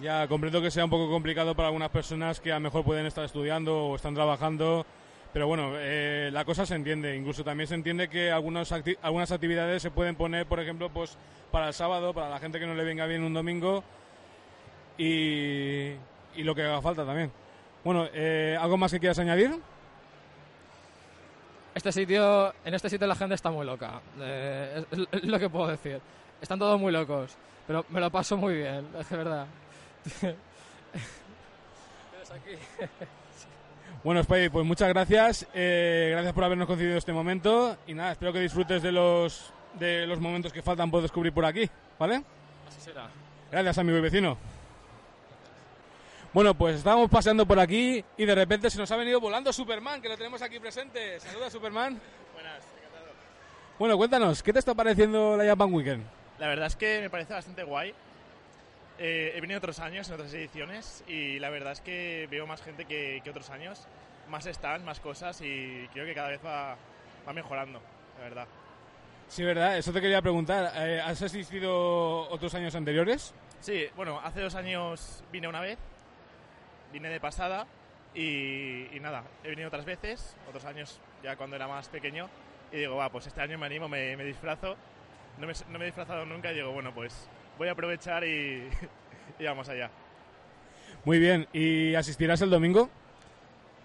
Ya 0.00 0.28
comprendo 0.28 0.60
que 0.60 0.70
sea 0.70 0.84
un 0.84 0.90
poco 0.90 1.08
complicado 1.10 1.54
para 1.54 1.68
algunas 1.68 1.88
personas 1.88 2.38
que 2.40 2.52
a 2.52 2.56
lo 2.56 2.60
mejor 2.60 2.84
pueden 2.84 3.06
estar 3.06 3.24
estudiando 3.24 3.86
o 3.86 3.96
están 3.96 4.14
trabajando, 4.14 4.84
pero 5.32 5.46
bueno, 5.46 5.72
eh, 5.76 6.28
la 6.32 6.44
cosa 6.44 6.66
se 6.66 6.74
entiende. 6.74 7.16
Incluso 7.16 7.44
también 7.44 7.66
se 7.66 7.76
entiende 7.76 8.08
que 8.08 8.30
algunos 8.30 8.72
acti- 8.72 8.98
algunas 9.00 9.32
actividades 9.32 9.80
se 9.80 9.90
pueden 9.90 10.16
poner, 10.16 10.44
por 10.46 10.60
ejemplo, 10.60 10.90
pues 10.90 11.16
para 11.50 11.68
el 11.68 11.72
sábado, 11.72 12.12
para 12.12 12.28
la 12.28 12.38
gente 12.38 12.58
que 12.60 12.66
no 12.66 12.74
le 12.74 12.84
venga 12.84 13.06
bien 13.06 13.22
un 13.22 13.32
domingo 13.32 13.84
y, 14.98 15.92
y 16.36 16.42
lo 16.42 16.54
que 16.54 16.62
haga 16.62 16.80
falta 16.82 17.04
también. 17.04 17.30
Bueno, 17.84 18.06
eh, 18.12 18.56
¿algo 18.60 18.76
más 18.76 18.92
que 18.92 19.00
quieras 19.00 19.18
añadir? 19.18 19.50
Este 21.74 21.92
sitio, 21.92 22.52
en 22.64 22.74
este 22.74 22.88
sitio 22.88 23.06
la 23.06 23.14
gente 23.14 23.34
está 23.34 23.50
muy 23.50 23.66
loca. 23.66 24.00
Eh, 24.20 24.84
es, 24.90 24.98
es 25.12 25.24
lo 25.24 25.38
que 25.38 25.48
puedo 25.50 25.68
decir. 25.68 26.00
Están 26.40 26.58
todos 26.58 26.80
muy 26.80 26.92
locos, 26.92 27.36
pero 27.66 27.84
me 27.90 28.00
lo 28.00 28.10
paso 28.10 28.36
muy 28.36 28.54
bien, 28.56 28.86
es 28.98 29.08
de 29.08 29.16
verdad. 29.16 29.46
Bueno, 34.04 34.22
Spidey, 34.22 34.50
pues 34.50 34.64
muchas 34.64 34.88
gracias. 34.88 35.46
eh, 35.52 36.08
gracias 36.12 36.32
por 36.32 36.44
habernos 36.44 36.66
concedido 36.66 36.96
este 36.96 37.12
momento. 37.12 37.76
Y 37.86 37.94
nada, 37.94 38.12
espero 38.12 38.32
que 38.32 38.40
disfrutes 38.40 38.82
de 38.82 38.92
los, 38.92 39.52
de 39.78 40.06
los 40.06 40.20
momentos 40.20 40.52
que 40.52 40.62
faltan 40.62 40.90
por 40.90 41.02
descubrir 41.02 41.32
por 41.32 41.44
aquí. 41.44 41.68
¿Vale? 41.98 42.22
Así 42.68 42.80
será. 42.80 43.08
Gracias, 43.50 43.78
amigo 43.78 43.98
y 43.98 44.02
vecino. 44.02 44.36
Bueno, 46.36 46.52
pues 46.52 46.76
estábamos 46.76 47.08
paseando 47.08 47.46
por 47.46 47.58
aquí 47.58 48.04
y 48.14 48.26
de 48.26 48.34
repente 48.34 48.68
se 48.68 48.76
nos 48.76 48.90
ha 48.90 48.96
venido 48.96 49.18
volando 49.18 49.50
Superman, 49.54 50.02
que 50.02 50.08
lo 50.10 50.18
tenemos 50.18 50.42
aquí 50.42 50.60
presente. 50.60 51.18
Saluda, 51.18 51.48
Superman. 51.48 51.98
Buenas, 52.34 52.62
encantado. 52.76 53.14
Bueno, 53.78 53.96
cuéntanos, 53.96 54.42
¿qué 54.42 54.52
te 54.52 54.58
está 54.58 54.74
pareciendo 54.74 55.34
la 55.38 55.46
Japan 55.46 55.72
Weekend? 55.72 56.04
La 56.38 56.48
verdad 56.48 56.66
es 56.66 56.76
que 56.76 57.00
me 57.00 57.08
parece 57.08 57.32
bastante 57.32 57.62
guay. 57.62 57.94
Eh, 58.98 59.32
he 59.34 59.40
venido 59.40 59.56
otros 59.56 59.78
años 59.78 60.08
en 60.08 60.14
otras 60.14 60.34
ediciones 60.34 61.02
y 61.08 61.38
la 61.38 61.48
verdad 61.48 61.72
es 61.72 61.80
que 61.80 62.28
veo 62.30 62.46
más 62.46 62.60
gente 62.60 62.84
que, 62.84 63.22
que 63.24 63.30
otros 63.30 63.48
años, 63.48 63.86
más 64.28 64.44
stands, 64.44 64.84
más 64.84 65.00
cosas 65.00 65.40
y 65.40 65.88
creo 65.94 66.04
que 66.04 66.12
cada 66.12 66.28
vez 66.28 66.44
va, 66.44 66.76
va 67.26 67.32
mejorando, 67.32 67.80
la 68.18 68.24
verdad. 68.24 68.46
Sí, 69.28 69.42
verdad, 69.42 69.78
eso 69.78 69.90
te 69.90 70.02
quería 70.02 70.20
preguntar. 70.20 70.70
Eh, 70.76 71.00
¿Has 71.02 71.22
asistido 71.22 72.28
otros 72.28 72.54
años 72.54 72.74
anteriores? 72.74 73.32
Sí, 73.60 73.86
bueno, 73.96 74.20
hace 74.22 74.42
dos 74.42 74.54
años 74.54 75.24
vine 75.32 75.48
una 75.48 75.62
vez, 75.62 75.78
vine 76.96 77.10
de 77.10 77.20
pasada 77.20 77.66
y, 78.14 78.88
y 78.96 79.00
nada, 79.00 79.22
he 79.44 79.50
venido 79.50 79.68
otras 79.68 79.84
veces, 79.84 80.34
otros 80.48 80.64
años 80.64 80.98
ya 81.22 81.36
cuando 81.36 81.56
era 81.56 81.68
más 81.68 81.90
pequeño 81.90 82.30
y 82.72 82.78
digo, 82.78 82.96
va, 82.96 83.10
pues 83.10 83.26
este 83.26 83.42
año 83.42 83.58
me 83.58 83.66
animo, 83.66 83.86
me, 83.86 84.16
me 84.16 84.24
disfrazo. 84.24 84.76
No 85.38 85.46
me, 85.46 85.52
no 85.68 85.78
me 85.78 85.84
he 85.84 85.88
disfrazado 85.88 86.24
nunca 86.24 86.50
y 86.50 86.54
digo, 86.54 86.72
bueno, 86.72 86.94
pues 86.94 87.28
voy 87.58 87.68
a 87.68 87.72
aprovechar 87.72 88.24
y, 88.24 88.66
y 89.38 89.44
vamos 89.44 89.68
allá. 89.68 89.90
Muy 91.04 91.18
bien, 91.18 91.46
¿y 91.52 91.94
asistirás 91.94 92.40
el 92.40 92.48
domingo? 92.48 92.88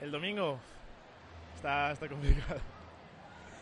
El 0.01 0.09
domingo 0.09 0.57
está, 1.55 1.91
está 1.91 2.07
complicado. 2.07 2.61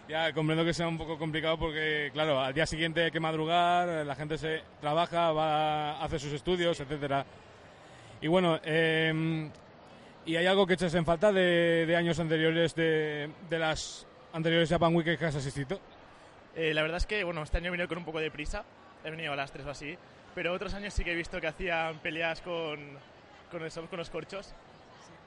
Ya 0.08 0.32
comprendo 0.32 0.64
que 0.64 0.74
sea 0.76 0.88
un 0.88 0.98
poco 1.00 1.18
complicado 1.18 1.58
porque, 1.58 2.12
claro, 2.14 2.40
al 2.40 2.54
día 2.54 2.68
siguiente 2.68 3.06
hay 3.06 3.12
que 3.12 3.20
madrugar, 3.20 4.06
la 4.06 4.16
gente 4.16 4.38
se 4.38 4.62
trabaja, 4.80 5.32
va 5.32 5.94
a 5.94 6.04
hacer 6.04 6.20
sus 6.20 6.34
estudios, 6.34 6.80
etcétera. 6.80 7.26
Y 8.22 8.28
bueno, 8.28 8.60
eh, 8.64 9.50
¿y 10.26 10.36
hay 10.36 10.46
algo 10.46 10.68
que 10.68 10.74
eches 10.74 10.94
en 10.96 11.06
falta 11.06 11.32
de, 11.32 11.86
de 11.86 11.96
años 11.96 12.20
anteriores, 12.20 12.76
de, 12.76 13.30
de 13.50 13.60
las 13.60 14.06
anteriores 14.34 14.70
Japan 14.70 14.96
Week 14.96 15.18
que 15.18 15.26
has 15.26 15.36
asistido? 15.36 15.80
Eh, 16.56 16.74
la 16.74 16.82
verdad 16.82 16.98
es 16.98 17.06
que, 17.06 17.24
bueno, 17.24 17.44
este 17.44 17.58
año 17.58 17.68
he 17.68 17.72
venido 17.72 17.88
con 17.88 17.98
un 18.00 18.06
poco 18.06 18.20
de 18.20 18.30
prisa, 18.32 18.66
he 19.06 19.10
venido 19.12 19.32
a 19.32 19.36
las 19.36 19.52
3 19.52 19.66
o 19.66 19.70
así, 19.70 19.98
pero 20.36 20.52
otros 20.54 20.74
años 20.74 20.94
sí 20.94 21.04
que 21.04 21.14
he 21.14 21.16
visto 21.16 21.40
que 21.40 21.48
hacían 21.48 22.00
peleas 22.00 22.42
con, 22.42 22.80
con, 23.52 23.64
eso, 23.66 23.86
con 23.88 23.98
los 24.00 24.10
corchos 24.10 24.54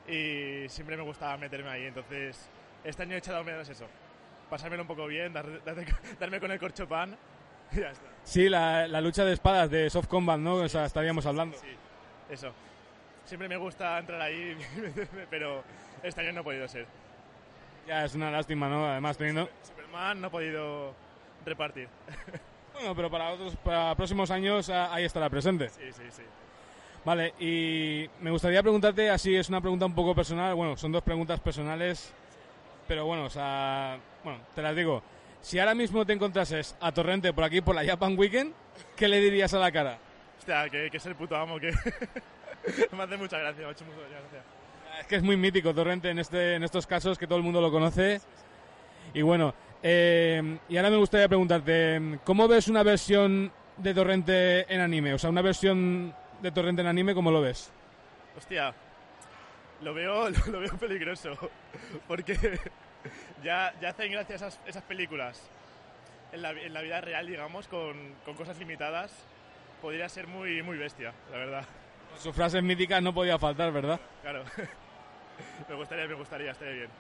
y 0.07 0.69
siempre 0.69 0.97
me 0.97 1.03
gustaba 1.05 1.37
meterme 1.39 1.71
ahí, 1.71 1.85
entonces 1.87 2.49
este 2.85 3.05
año 3.05 3.15
he 3.15 3.19
echado 3.19 3.43
menos 3.45 3.69
eso, 3.69 3.87
pasármelo 4.51 4.83
un 4.83 4.89
poco 4.89 5.07
bien, 5.07 5.33
dar- 5.33 5.65
darme, 5.65 5.87
darme 6.21 6.41
con 6.41 6.51
el 6.51 6.59
corcho 6.59 6.87
pan 6.87 7.17
y 7.73 7.81
ya 7.81 7.91
está. 7.93 8.05
Sí, 8.25 8.49
la, 8.49 8.87
la 8.89 9.01
lucha 9.01 9.25
de 9.25 9.33
espadas 9.33 9.71
de 9.71 9.89
Soft 9.89 10.09
Combat, 10.09 10.39
¿no? 10.39 10.57
O 10.57 10.69
sea, 10.69 10.85
estaríamos 10.85 11.25
hablando. 11.25 11.57
Sí, 11.57 11.69
eso. 12.31 12.53
Siempre 13.25 13.49
me 13.49 13.57
gusta 13.57 13.99
entrar 13.99 14.21
ahí, 14.21 14.57
pero 15.31 15.63
este 16.03 16.21
año 16.21 16.33
no 16.33 16.41
ha 16.41 16.45
podido 16.45 16.69
ser. 16.69 16.87
Ya 17.87 18.05
es 18.05 18.15
una 18.15 18.31
lástima, 18.31 18.69
¿no? 18.69 18.87
Además, 18.87 19.17
teniendo... 19.17 19.49
Superman 19.63 20.21
no 20.21 20.27
ha 20.29 20.31
podido 20.31 20.95
repartir. 21.45 21.89
Bueno, 22.73 22.97
pero 22.97 23.11
para 23.11 23.31
otros 23.31 23.55
para 23.57 23.95
próximos 23.95 24.31
años 24.31 24.71
ah, 24.71 24.95
ahí 24.95 25.05
estará 25.05 25.29
presente. 25.29 25.69
Sí, 25.69 25.93
sí, 25.93 26.05
sí. 26.11 26.23
Vale, 27.05 27.35
y 27.39 28.09
me 28.21 28.31
gustaría 28.31 28.63
preguntarte, 28.63 29.11
así 29.11 29.37
es 29.37 29.49
una 29.49 29.61
pregunta 29.61 29.85
un 29.85 29.95
poco 29.95 30.15
personal, 30.15 30.55
bueno, 30.55 30.77
son 30.77 30.91
dos 30.91 31.03
preguntas 31.03 31.39
personales, 31.41 32.15
pero 32.89 33.05
bueno, 33.05 33.25
o 33.25 33.31
sea, 33.31 33.99
bueno, 34.25 34.41
te 34.55 34.63
las 34.63 34.75
digo. 34.75 35.03
Si 35.41 35.59
ahora 35.59 35.75
mismo 35.75 36.07
te 36.07 36.13
encontrases 36.13 36.77
a 36.81 36.93
Torrente 36.93 37.33
por 37.33 37.43
aquí, 37.43 37.61
por 37.61 37.75
la 37.75 37.85
Japan 37.85 38.17
Weekend, 38.17 38.55
¿qué 38.97 39.09
le 39.09 39.21
dirías 39.21 39.53
a 39.53 39.59
la 39.59 39.73
cara? 39.73 39.99
Hostia, 40.39 40.69
que, 40.71 40.91
que 40.91 40.97
es 40.97 41.07
el 41.07 41.17
puto 41.17 41.37
amo, 41.37 41.59
que 41.59 41.73
me 42.97 43.03
hace 43.03 43.17
mucha 43.17 43.39
gracia, 43.39 43.63
me 43.63 43.69
ha 43.69 43.73
hecho 43.73 43.85
mucha 43.85 43.99
gracia. 44.01 44.43
Es 45.01 45.07
que 45.07 45.17
es 45.17 45.23
muy 45.23 45.37
mítico 45.37 45.75
Torrente 45.75 46.11
en, 46.11 46.19
este, 46.19 46.55
en 46.55 46.63
estos 46.63 46.87
casos, 46.87 47.19
que 47.19 47.27
todo 47.27 47.39
el 47.39 47.45
mundo 47.45 47.61
lo 47.61 47.71
conoce. 47.71 48.21
Y 49.15 49.23
bueno, 49.23 49.55
eh, 49.83 50.59
y 50.69 50.77
ahora 50.77 50.91
me 50.91 50.97
gustaría 50.97 51.29
preguntarte, 51.29 52.19
¿cómo 52.25 52.47
ves 52.47 52.69
una 52.69 52.83
versión 52.83 53.53
de 53.77 53.95
Torrente 53.95 54.73
en 54.73 54.81
anime? 54.81 55.15
O 55.15 55.19
sea, 55.19 55.31
una 55.31 55.43
versión 55.43 56.15
de 56.41 56.53
Torrente 56.53 56.83
en 56.83 56.89
anime, 56.89 57.15
¿cómo 57.15 57.31
lo 57.31 57.41
ves? 57.41 57.73
Hostia, 58.37 58.75
lo 59.81 59.93
veo, 59.93 60.31
lo, 60.51 60.61
veo 60.61 60.77
peligroso, 60.79 61.37
porque 62.07 62.37
ya, 63.43 63.75
ya 63.81 63.89
hacen 63.91 64.13
gracia 64.13 64.37
esas, 64.37 64.61
esas 64.67 64.83
películas 64.85 65.51
en 66.33 66.43
la, 66.43 66.51
en 66.51 66.73
la 66.73 66.83
vida 66.83 67.01
real, 67.01 67.27
digamos, 67.27 67.69
con, 67.69 68.15
con 68.25 68.35
cosas 68.35 68.59
limitadas. 68.59 69.13
Podría 69.81 70.09
ser 70.09 70.29
muy, 70.29 70.63
muy 70.63 70.79
bestia, 70.79 71.13
la 71.31 71.39
verdad. 71.39 71.65
Su 72.19 72.33
frase 72.33 72.63
mítica 72.63 73.01
no 73.01 73.13
podía 73.13 73.39
faltar, 73.39 73.73
¿verdad? 73.73 74.01
Claro. 74.23 74.45
me 75.69 75.75
gustaría, 75.75 76.07
me 76.07 76.15
gustaría, 76.15 76.53
estaría 76.53 76.75
bien. 76.75 76.91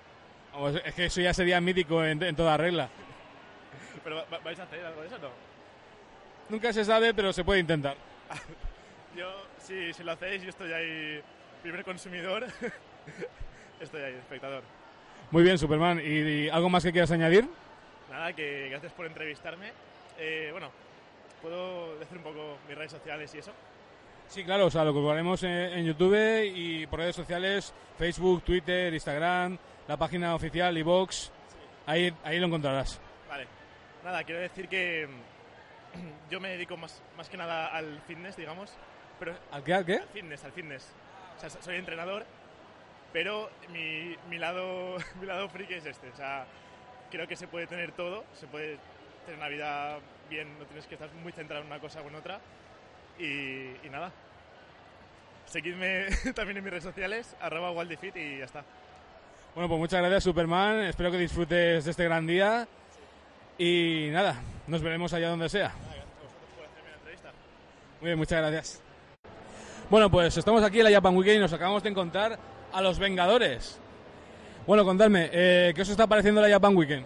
Vamos, 0.52 0.80
es 0.84 0.94
que 0.94 1.04
eso 1.06 1.20
ya 1.20 1.32
sería 1.32 1.60
mítico 1.60 2.04
en, 2.04 2.22
en 2.22 2.36
toda 2.36 2.56
regla. 2.56 2.88
¿Pero 4.04 4.16
va- 4.30 4.38
vais 4.38 4.58
a 4.58 4.64
hacer 4.64 4.84
algo 4.84 5.00
de 5.00 5.06
eso 5.06 5.16
o 5.16 5.20
no? 5.20 5.28
Nunca 6.48 6.72
se 6.72 6.84
sabe, 6.84 7.14
pero 7.14 7.32
se 7.32 7.44
puede 7.44 7.60
intentar. 7.60 7.96
Yo, 9.16 9.30
sí, 9.58 9.92
si 9.92 10.02
lo 10.02 10.12
hacéis, 10.12 10.42
yo 10.42 10.48
estoy 10.48 10.72
ahí, 10.72 11.22
primer 11.62 11.84
consumidor. 11.84 12.46
estoy 13.78 14.00
ahí, 14.02 14.14
espectador. 14.14 14.62
Muy 15.30 15.42
bien, 15.42 15.58
Superman. 15.58 16.00
¿Y, 16.02 16.06
y 16.44 16.48
algo 16.48 16.70
más 16.70 16.82
que 16.82 16.92
quieras 16.92 17.10
añadir? 17.10 17.46
Nada, 18.10 18.32
que 18.32 18.68
gracias 18.70 18.90
por 18.92 19.04
entrevistarme. 19.04 19.72
Eh, 20.18 20.48
bueno, 20.50 20.70
¿puedo 21.42 21.98
decir 21.98 22.16
un 22.16 22.24
poco 22.24 22.56
mis 22.66 22.76
redes 22.76 22.92
sociales 22.92 23.34
y 23.34 23.38
eso? 23.38 23.52
Sí, 24.32 24.44
claro, 24.44 24.64
o 24.64 24.70
sea, 24.70 24.82
lo 24.82 24.94
colgaremos 24.94 25.42
en, 25.42 25.50
en 25.50 25.84
YouTube 25.84 26.16
y 26.54 26.86
por 26.86 27.00
redes 27.00 27.14
sociales, 27.14 27.74
Facebook, 27.98 28.42
Twitter, 28.42 28.90
Instagram, 28.94 29.58
la 29.86 29.98
página 29.98 30.34
oficial, 30.34 30.74
iVoox, 30.78 31.28
ahí, 31.84 32.10
ahí 32.24 32.40
lo 32.40 32.46
encontrarás. 32.46 32.98
Vale. 33.28 33.46
Nada, 34.02 34.24
quiero 34.24 34.40
decir 34.40 34.68
que 34.68 35.06
yo 36.30 36.40
me 36.40 36.48
dedico 36.48 36.78
más, 36.78 37.02
más 37.14 37.28
que 37.28 37.36
nada 37.36 37.66
al 37.66 38.00
fitness, 38.06 38.34
digamos. 38.34 38.72
Pero 39.18 39.34
¿Al 39.50 39.62
qué, 39.62 39.74
al 39.74 39.84
qué? 39.84 39.96
Al 39.98 40.08
fitness, 40.08 40.44
al 40.44 40.52
fitness. 40.52 40.88
O 41.36 41.40
sea, 41.40 41.50
soy 41.50 41.76
entrenador, 41.76 42.24
pero 43.12 43.50
mi, 43.70 44.16
mi 44.30 44.38
lado 44.38 44.96
mi 45.20 45.26
lado 45.26 45.46
friki 45.50 45.74
es 45.74 45.84
este. 45.84 46.08
O 46.08 46.16
sea, 46.16 46.46
creo 47.10 47.28
que 47.28 47.36
se 47.36 47.48
puede 47.48 47.66
tener 47.66 47.92
todo, 47.92 48.24
se 48.32 48.46
puede 48.46 48.78
tener 49.26 49.38
una 49.38 49.48
vida 49.48 49.98
bien, 50.30 50.58
no 50.58 50.64
tienes 50.64 50.86
que 50.86 50.94
estar 50.94 51.12
muy 51.22 51.32
centrado 51.32 51.60
en 51.60 51.66
una 51.66 51.80
cosa 51.80 52.00
o 52.00 52.08
en 52.08 52.14
otra. 52.14 52.40
Y, 53.18 53.76
y 53.84 53.88
nada. 53.90 54.10
Seguidme 55.52 56.06
también 56.34 56.56
en 56.56 56.64
mis 56.64 56.70
redes 56.70 56.84
sociales, 56.84 57.36
arroba 57.38 57.72
waldifit 57.72 58.16
y 58.16 58.38
ya 58.38 58.46
está. 58.46 58.64
Bueno, 59.54 59.68
pues 59.68 59.80
muchas 59.80 60.00
gracias, 60.00 60.24
Superman. 60.24 60.80
Espero 60.84 61.10
que 61.10 61.18
disfrutes 61.18 61.84
de 61.84 61.90
este 61.90 62.04
gran 62.04 62.26
día. 62.26 62.66
Y 63.58 64.08
nada, 64.12 64.40
nos 64.66 64.80
veremos 64.80 65.12
allá 65.12 65.28
donde 65.28 65.50
sea. 65.50 65.74
Muy 68.00 68.08
bien, 68.08 68.18
muchas 68.18 68.40
gracias. 68.40 68.82
Bueno, 69.90 70.10
pues 70.10 70.38
estamos 70.38 70.62
aquí 70.62 70.78
en 70.78 70.84
la 70.84 70.90
Japan 70.90 71.14
Weekend 71.14 71.36
y 71.36 71.40
nos 71.40 71.52
acabamos 71.52 71.82
de 71.82 71.90
encontrar 71.90 72.38
a 72.72 72.80
los 72.80 72.98
Vengadores. 72.98 73.78
Bueno, 74.66 74.86
contadme, 74.86 75.28
eh, 75.34 75.72
¿qué 75.74 75.82
os 75.82 75.88
está 75.90 76.06
pareciendo 76.06 76.40
la 76.40 76.48
Japan 76.48 76.74
Weekend? 76.74 77.04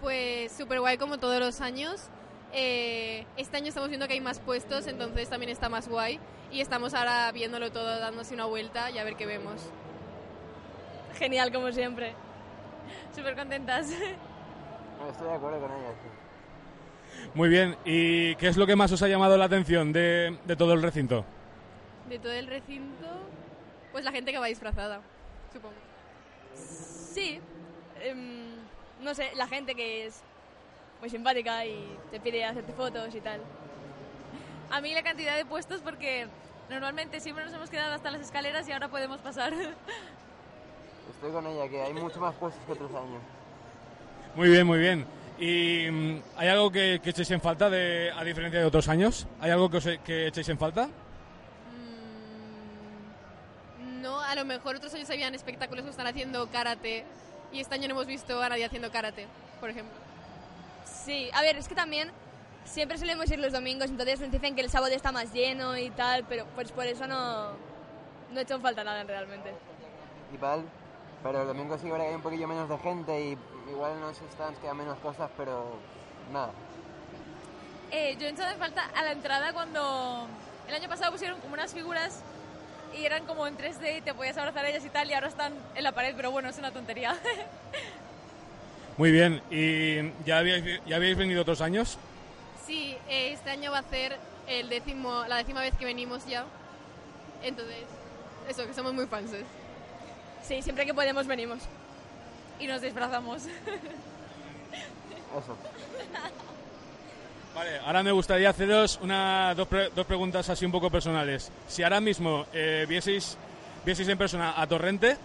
Pues 0.00 0.50
súper 0.50 0.80
guay 0.80 0.98
como 0.98 1.18
todos 1.18 1.38
los 1.38 1.60
años. 1.60 2.10
Eh, 2.52 3.24
este 3.36 3.56
año 3.56 3.68
estamos 3.68 3.88
viendo 3.88 4.06
que 4.06 4.12
hay 4.14 4.20
más 4.20 4.38
puestos, 4.38 4.86
entonces 4.86 5.28
también 5.28 5.50
está 5.50 5.68
más 5.68 5.88
guay. 5.88 6.20
Y 6.50 6.60
estamos 6.60 6.92
ahora 6.94 7.32
viéndolo 7.32 7.72
todo, 7.72 7.98
dándose 7.98 8.34
una 8.34 8.44
vuelta 8.44 8.90
y 8.90 8.98
a 8.98 9.04
ver 9.04 9.16
qué 9.16 9.24
vemos. 9.26 9.62
Genial, 11.18 11.50
como 11.52 11.72
siempre. 11.72 12.14
Súper 13.14 13.36
contentas. 13.36 13.90
Estoy 13.90 15.28
de 15.28 15.34
acuerdo 15.34 15.60
con 15.60 15.70
ella. 15.70 15.90
sí. 16.02 17.28
Muy 17.34 17.48
bien, 17.48 17.76
¿y 17.84 18.34
qué 18.36 18.48
es 18.48 18.56
lo 18.56 18.66
que 18.66 18.74
más 18.76 18.90
os 18.92 19.02
ha 19.02 19.08
llamado 19.08 19.36
la 19.36 19.44
atención 19.44 19.92
de, 19.92 20.38
de 20.44 20.56
todo 20.56 20.72
el 20.72 20.82
recinto? 20.82 21.24
De 22.08 22.18
todo 22.18 22.32
el 22.32 22.46
recinto, 22.46 23.06
pues 23.92 24.04
la 24.04 24.12
gente 24.12 24.32
que 24.32 24.38
va 24.38 24.46
disfrazada, 24.46 25.00
supongo. 25.52 25.74
Sí. 26.54 27.40
em, 28.00 28.54
no 29.00 29.14
sé, 29.14 29.30
la 29.36 29.46
gente 29.46 29.74
que 29.74 30.06
es 30.06 30.22
muy 31.02 31.10
simpática 31.10 31.66
y 31.66 31.98
te 32.12 32.20
pide 32.20 32.44
hacerte 32.44 32.72
fotos 32.74 33.12
y 33.12 33.20
tal. 33.20 33.40
A 34.70 34.80
mí 34.80 34.94
la 34.94 35.02
cantidad 35.02 35.36
de 35.36 35.44
puestos 35.44 35.80
porque 35.80 36.28
normalmente 36.70 37.18
siempre 37.18 37.44
nos 37.44 37.52
hemos 37.52 37.68
quedado 37.70 37.92
hasta 37.92 38.12
las 38.12 38.20
escaleras 38.20 38.68
y 38.68 38.72
ahora 38.72 38.86
podemos 38.86 39.20
pasar. 39.20 39.52
Estoy 41.12 41.32
con 41.32 41.44
ella, 41.48 41.68
que 41.68 41.82
hay 41.82 41.92
mucho 41.92 42.20
más 42.20 42.32
puestos 42.36 42.64
que 42.64 42.72
otros 42.72 42.90
años. 42.92 43.20
Muy 44.36 44.48
bien, 44.48 44.64
muy 44.64 44.78
bien. 44.78 45.04
¿Y 45.40 45.90
mm, 45.90 46.22
hay 46.36 46.48
algo 46.48 46.70
que, 46.70 47.00
que 47.02 47.10
echéis 47.10 47.32
en 47.32 47.40
falta 47.40 47.68
de, 47.68 48.12
a 48.16 48.22
diferencia 48.22 48.60
de 48.60 48.66
otros 48.66 48.88
años? 48.88 49.26
¿Hay 49.40 49.50
algo 49.50 49.68
que, 49.68 49.78
os, 49.78 49.86
e- 49.86 49.98
que 49.98 50.28
echéis 50.28 50.48
en 50.50 50.58
falta? 50.58 50.88
No, 54.00 54.20
a 54.20 54.36
lo 54.36 54.44
mejor 54.44 54.76
otros 54.76 54.94
años 54.94 55.10
habían 55.10 55.34
espectáculos 55.34 55.82
que 55.84 55.90
están 55.90 56.06
haciendo 56.06 56.46
karate 56.52 57.04
y 57.50 57.58
este 57.58 57.74
año 57.74 57.88
no 57.88 57.94
hemos 57.94 58.06
visto 58.06 58.40
a 58.40 58.48
nadie 58.48 58.64
haciendo 58.64 58.92
karate, 58.92 59.26
por 59.58 59.68
ejemplo. 59.68 60.11
Sí, 60.84 61.30
a 61.32 61.42
ver, 61.42 61.56
es 61.56 61.68
que 61.68 61.74
también 61.74 62.10
siempre 62.64 62.98
solemos 62.98 63.30
ir 63.30 63.38
los 63.38 63.52
domingos, 63.52 63.90
entonces 63.90 64.20
nos 64.20 64.30
dicen 64.30 64.54
que 64.54 64.60
el 64.60 64.70
sábado 64.70 64.92
está 64.92 65.12
más 65.12 65.32
lleno 65.32 65.76
y 65.76 65.90
tal, 65.90 66.24
pero 66.24 66.46
pues 66.54 66.72
por 66.72 66.86
eso 66.86 67.06
no, 67.06 67.50
no 68.32 68.40
he 68.40 68.42
hecho 68.42 68.60
falta 68.60 68.84
nada 68.84 69.02
realmente. 69.04 69.52
Principal, 70.28 70.64
pero 71.22 71.42
el 71.42 71.48
domingo 71.48 71.76
sí 71.78 71.88
que 71.88 71.94
hay 71.94 72.14
un 72.14 72.22
poquillo 72.22 72.48
menos 72.48 72.68
de 72.68 72.78
gente 72.78 73.20
y 73.20 73.38
igual 73.70 73.92
en 73.92 74.00
los 74.00 74.16
stands 74.16 74.58
quedan 74.60 74.76
menos 74.76 74.98
cosas, 74.98 75.30
pero 75.36 75.76
nada. 76.32 76.50
Eh, 77.90 78.16
yo 78.18 78.26
he 78.26 78.30
echado 78.30 78.50
en 78.50 78.58
falta 78.58 78.88
a 78.96 79.02
la 79.02 79.12
entrada 79.12 79.52
cuando 79.52 80.26
el 80.66 80.74
año 80.74 80.88
pasado 80.88 81.12
pusieron 81.12 81.38
como 81.40 81.54
unas 81.54 81.74
figuras 81.74 82.22
y 82.96 83.04
eran 83.04 83.26
como 83.26 83.46
en 83.46 83.56
3D 83.56 83.98
y 83.98 84.00
te 84.00 84.14
podías 84.14 84.36
abrazar 84.38 84.64
a 84.64 84.68
ellas 84.68 84.84
y 84.84 84.88
tal 84.90 85.10
y 85.10 85.14
ahora 85.14 85.28
están 85.28 85.52
en 85.74 85.84
la 85.84 85.92
pared, 85.92 86.14
pero 86.16 86.30
bueno, 86.30 86.48
es 86.48 86.58
una 86.58 86.70
tontería. 86.72 87.16
Muy 88.96 89.10
bien. 89.10 89.42
¿Y 89.50 90.12
ya 90.24 90.38
habéis, 90.38 90.80
ya 90.86 90.96
habéis 90.96 91.16
venido 91.16 91.42
otros 91.42 91.60
años? 91.60 91.98
Sí, 92.66 92.96
eh, 93.08 93.32
este 93.32 93.50
año 93.50 93.72
va 93.72 93.78
a 93.78 93.82
ser 93.82 94.16
el 94.46 94.68
décimo, 94.68 95.24
la 95.28 95.36
décima 95.36 95.60
vez 95.60 95.74
que 95.76 95.84
venimos 95.84 96.26
ya. 96.26 96.44
Entonces, 97.42 97.76
eso, 98.48 98.66
que 98.66 98.74
somos 98.74 98.92
muy 98.92 99.06
fans. 99.06 99.30
Sí, 100.46 100.62
siempre 100.62 100.86
que 100.86 100.94
podemos 100.94 101.26
venimos. 101.26 101.60
Y 102.60 102.66
nos 102.66 102.80
disfrazamos. 102.82 103.42
Eso. 103.44 105.56
Vale, 107.54 107.78
ahora 107.80 108.02
me 108.02 108.12
gustaría 108.12 108.50
haceros 108.50 108.98
una, 109.02 109.54
dos, 109.54 109.68
pre- 109.68 109.90
dos 109.90 110.06
preguntas 110.06 110.48
así 110.48 110.64
un 110.64 110.72
poco 110.72 110.90
personales. 110.90 111.50
Si 111.68 111.82
ahora 111.82 112.00
mismo 112.00 112.46
eh, 112.52 112.86
vieseis, 112.88 113.36
vieseis 113.84 114.08
en 114.08 114.18
persona 114.18 114.60
a 114.60 114.66
Torrente, 114.66 115.16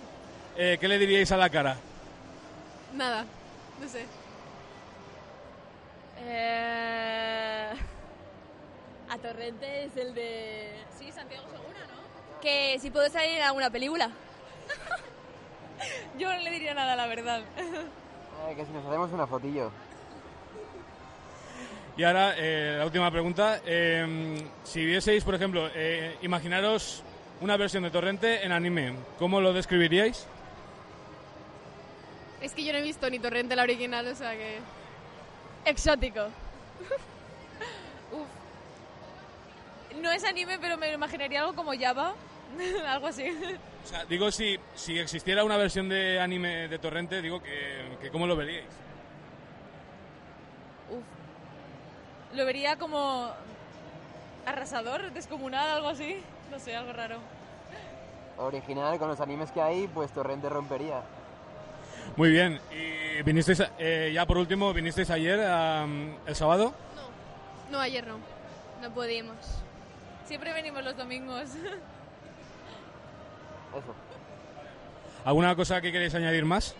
eh, 0.58 0.78
¿qué 0.80 0.88
le 0.88 1.00
diríais 1.00 1.32
a 1.32 1.38
la 1.38 1.50
cara? 1.50 1.78
Nada, 2.96 3.26
no 3.80 3.88
sé. 3.88 4.06
Eh... 6.20 7.70
A 9.10 9.18
Torrente 9.20 9.86
es 9.86 9.96
el 9.96 10.14
de... 10.14 10.74
Sí, 10.98 11.12
Santiago 11.12 11.44
Segura, 11.50 11.80
¿no? 11.88 12.42
Que 12.42 12.78
si 12.80 12.90
puedo 12.92 13.10
salir 13.10 13.38
en 13.38 13.44
alguna 13.44 13.70
película. 13.70 14.10
Yo 16.20 16.32
no 16.34 16.40
le 16.40 16.52
diría 16.52 16.74
nada, 16.74 16.96
la 16.96 17.08
verdad. 17.08 17.42
Eh, 17.58 18.56
que 18.56 18.66
si 18.66 18.72
nos 18.72 18.86
hacemos 18.86 19.12
una 19.14 19.26
fotillo. 19.26 19.72
Y 21.96 22.04
ahora, 22.04 22.36
eh, 22.38 22.76
la 22.78 22.86
última 22.86 23.10
pregunta. 23.10 23.62
eh, 23.66 24.44
si 24.64 24.86
vieseis, 24.86 25.24
por 25.24 25.36
ejemplo, 25.36 25.70
eh, 25.74 26.18
imaginaros 26.22 27.04
una 27.42 27.56
versión 27.58 27.84
de 27.84 27.92
Torrente 27.92 28.46
en 28.46 28.52
anime, 28.52 28.94
¿cómo 29.18 29.40
lo 29.42 29.54
describiríais? 29.54 30.28
Es 32.42 32.54
que 32.54 32.64
yo 32.64 32.72
no 32.72 32.80
he 32.80 32.84
visto 32.84 33.10
ni 33.10 33.20
Torrente 33.20 33.56
la 33.56 33.64
original, 33.64 34.08
o 34.08 34.16
sea 34.16 34.32
que... 34.34 34.60
Exótico. 35.66 36.28
No 40.02 40.12
es 40.12 40.24
anime, 40.24 40.60
pero 40.60 40.78
me 40.78 40.94
imaginaría 40.94 41.42
algo 41.42 41.56
como 41.56 41.72
Java. 41.78 42.14
algo 42.88 43.08
así. 43.08 43.30
O 43.84 43.88
sea, 43.88 44.06
digo, 44.06 44.32
si, 44.32 44.60
si 44.76 45.00
existiera 45.00 45.44
una 45.44 45.58
versión 45.58 45.90
de 45.90 46.20
anime 46.20 46.68
de 46.68 46.80
Torrente, 46.80 47.22
digo 47.22 47.42
que, 47.42 47.98
que 48.02 48.12
¿cómo 48.12 48.28
lo 48.28 48.36
veríais? 48.36 48.68
Lo 52.34 52.46
vería 52.46 52.78
como 52.78 53.32
arrasador, 54.46 55.12
descomunal, 55.14 55.70
algo 55.72 55.90
así. 55.90 56.22
No 56.52 56.60
sé, 56.60 56.76
algo 56.76 56.94
raro. 56.94 57.18
Original, 58.38 59.00
con 59.00 59.08
los 59.08 59.20
animes 59.20 59.52
que 59.52 59.62
hay, 59.62 59.88
pues 59.88 60.12
Torrente 60.12 60.48
rompería. 60.48 61.02
Muy 62.16 62.30
bien. 62.32 62.60
¿Y 62.72 63.22
vinisteis, 63.24 63.64
eh, 63.78 64.12
ya 64.14 64.26
por 64.26 64.38
último, 64.38 64.74
vinisteis 64.74 65.10
ayer, 65.10 65.40
am, 65.44 66.16
el 66.26 66.36
sábado? 66.36 66.74
No, 67.72 67.80
ayer 67.80 68.06
no. 68.08 68.18
No 68.82 68.92
pudimos. 68.92 69.36
Siempre 70.26 70.54
venimos 70.54 70.84
los 70.84 70.96
domingos. 70.98 71.44
Eso. 73.72 73.96
¿Alguna 75.26 75.56
cosa 75.56 75.82
que 75.82 75.92
queréis 75.92 76.16
añadir 76.16 76.46
más? 76.46 76.76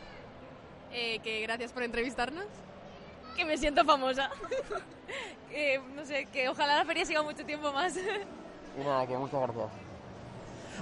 Eh, 0.94 1.20
que 1.20 1.42
gracias 1.42 1.72
por 1.72 1.84
entrevistarnos. 1.84 2.46
que 3.36 3.46
me 3.46 3.58
siento 3.58 3.84
famosa. 3.86 4.30
Eh, 5.50 5.80
no 5.96 6.06
sé, 6.06 6.28
que 6.32 6.50
ojalá 6.50 6.76
la 6.76 6.86
feria 6.86 7.06
siga 7.06 7.24
mucho 7.24 7.44
tiempo 7.46 7.72
más. 7.72 7.96
Nada, 8.78 9.08
que 9.08 9.18
muchas 9.18 9.42
gracias. 9.42 9.66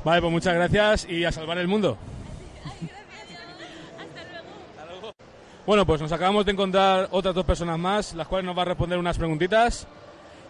Vale, 0.04 0.20
pues 0.22 0.34
muchas 0.34 0.56
gracias 0.56 1.06
y 1.08 1.24
a 1.24 1.32
salvar 1.32 1.60
el 1.60 1.68
mundo. 1.68 1.98
Bueno, 5.66 5.84
pues 5.84 6.00
nos 6.00 6.12
acabamos 6.12 6.46
de 6.46 6.52
encontrar 6.52 7.08
otras 7.10 7.34
dos 7.34 7.44
personas 7.44 7.80
más, 7.80 8.14
las 8.14 8.28
cuales 8.28 8.46
nos 8.46 8.56
va 8.56 8.62
a 8.62 8.66
responder 8.66 9.00
unas 9.00 9.18
preguntitas. 9.18 9.88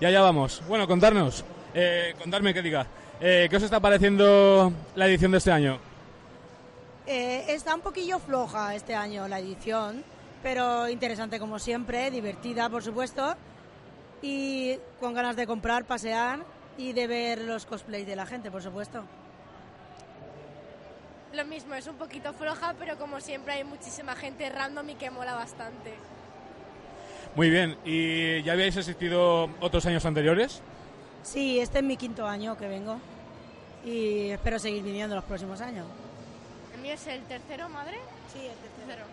Y 0.01 0.05
allá 0.05 0.21
vamos. 0.21 0.61
Bueno, 0.67 0.85
contarnos, 0.87 1.45
eh, 1.73 2.13
contarme 2.21 2.53
qué 2.53 2.61
diga. 2.61 2.85
Eh, 3.21 3.47
¿Qué 3.49 3.55
os 3.55 3.63
está 3.63 3.79
pareciendo 3.79 4.73
la 4.95 5.07
edición 5.07 5.31
de 5.31 5.37
este 5.37 5.53
año? 5.53 5.79
Eh, 7.07 7.45
está 7.47 7.73
un 7.75 7.79
poquillo 7.79 8.19
floja 8.19 8.75
este 8.75 8.93
año 8.93 9.25
la 9.29 9.39
edición, 9.39 10.03
pero 10.43 10.89
interesante 10.89 11.39
como 11.39 11.59
siempre, 11.59 12.11
divertida 12.11 12.69
por 12.69 12.83
supuesto, 12.83 13.35
y 14.21 14.75
con 14.99 15.13
ganas 15.13 15.37
de 15.37 15.47
comprar, 15.47 15.85
pasear 15.85 16.39
y 16.77 16.91
de 16.91 17.07
ver 17.07 17.39
los 17.39 17.65
cosplays 17.65 18.05
de 18.05 18.17
la 18.17 18.25
gente, 18.25 18.51
por 18.51 18.61
supuesto. 18.61 19.03
Lo 21.35 21.43
mismo, 21.43 21.73
es 21.75 21.85
un 21.87 21.95
poquito 21.97 22.31
floja, 22.33 22.73
pero 22.79 22.97
como 22.97 23.19
siempre 23.19 23.53
hay 23.55 23.63
muchísima 23.65 24.15
gente 24.15 24.49
random 24.49 24.89
y 24.91 24.95
que 24.95 25.09
mola 25.11 25.33
bastante. 25.33 25.93
Muy 27.35 27.49
bien, 27.49 27.77
¿y 27.83 28.41
ya 28.43 28.53
habíais 28.53 28.77
asistido 28.77 29.49
otros 29.59 29.85
años 29.85 30.05
anteriores? 30.05 30.61
Sí, 31.23 31.59
este 31.59 31.79
es 31.79 31.83
mi 31.83 31.97
quinto 31.97 32.25
año 32.25 32.55
que 32.57 32.67
vengo 32.69 32.99
y 33.83 34.29
espero 34.29 34.59
seguir 34.59 34.81
viniendo 34.83 35.13
los 35.15 35.25
próximos 35.25 35.59
años. 35.59 35.85
¿El 36.73 36.81
mío 36.81 36.93
es 36.93 37.05
el 37.07 37.21
tercero, 37.23 37.67
madre? 37.67 37.97
Sí, 38.31 38.39
el 38.39 38.55
tercero. 38.85 39.05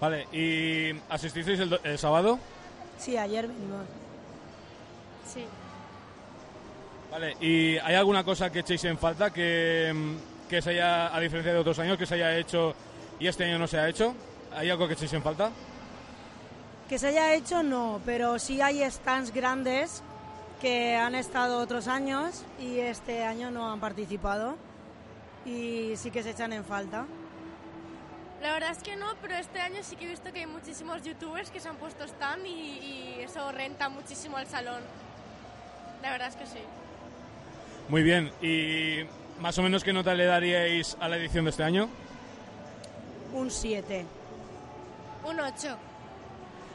Vale, 0.00 0.26
¿y 0.32 0.98
asististeis 1.10 1.60
el, 1.60 1.68
do- 1.70 1.80
el 1.84 1.98
sábado? 1.98 2.38
Sí, 2.98 3.18
ayer 3.18 3.46
vinimos. 3.46 3.84
Sí. 5.26 5.44
Vale, 7.10 7.36
¿y 7.40 7.78
hay 7.78 7.94
alguna 7.94 8.24
cosa 8.24 8.50
que 8.50 8.60
echéis 8.60 8.84
en 8.84 8.98
falta 8.98 9.32
que, 9.32 9.92
mm, 9.94 10.48
que 10.48 10.60
se 10.60 10.70
haya, 10.70 11.14
a 11.14 11.20
diferencia 11.20 11.52
de 11.52 11.58
otros 11.58 11.78
años, 11.78 11.96
que 11.96 12.06
se 12.06 12.14
haya 12.14 12.36
hecho 12.36 12.74
y 13.18 13.26
este 13.26 13.44
año 13.44 13.58
no 13.58 13.66
se 13.66 13.78
ha 13.78 13.88
hecho? 13.88 14.14
¿Hay 14.54 14.70
algo 14.70 14.86
que 14.86 14.94
echéis 14.94 15.12
en 15.12 15.22
falta? 15.22 15.50
Que 16.88 16.98
se 16.98 17.08
haya 17.08 17.34
hecho 17.34 17.62
no, 17.62 18.00
pero 18.04 18.38
sí 18.38 18.60
hay 18.60 18.88
stands 18.90 19.32
grandes 19.32 20.02
que 20.60 20.96
han 20.96 21.14
estado 21.14 21.58
otros 21.58 21.88
años 21.88 22.44
y 22.60 22.78
este 22.78 23.24
año 23.24 23.50
no 23.50 23.70
han 23.70 23.80
participado 23.80 24.56
y 25.44 25.92
sí 25.96 26.10
que 26.10 26.22
se 26.22 26.30
echan 26.30 26.52
en 26.52 26.64
falta. 26.64 27.06
La 28.42 28.52
verdad 28.52 28.70
es 28.70 28.78
que 28.78 28.96
no, 28.96 29.06
pero 29.22 29.34
este 29.34 29.60
año 29.60 29.82
sí 29.82 29.96
que 29.96 30.04
he 30.04 30.08
visto 30.08 30.32
que 30.32 30.40
hay 30.40 30.46
muchísimos 30.46 31.02
youtubers 31.02 31.50
que 31.50 31.60
se 31.60 31.68
han 31.68 31.76
puesto 31.76 32.04
stand 32.04 32.46
y, 32.46 32.50
y 32.50 33.16
eso 33.20 33.50
renta 33.52 33.88
muchísimo 33.88 34.36
al 34.36 34.46
salón. 34.46 34.82
La 36.02 36.10
verdad 36.10 36.28
es 36.28 36.36
que 36.36 36.46
sí. 36.46 36.58
Muy 37.88 38.02
bien, 38.02 38.32
¿y 38.42 39.04
más 39.40 39.56
o 39.58 39.62
menos 39.62 39.84
qué 39.84 39.92
nota 39.92 40.14
le 40.14 40.24
daríais 40.24 40.96
a 41.00 41.08
la 41.08 41.16
edición 41.16 41.44
de 41.44 41.50
este 41.50 41.62
año? 41.62 41.88
Un 43.32 43.50
7. 43.50 44.04
Un 45.24 45.40
8. 45.40 45.76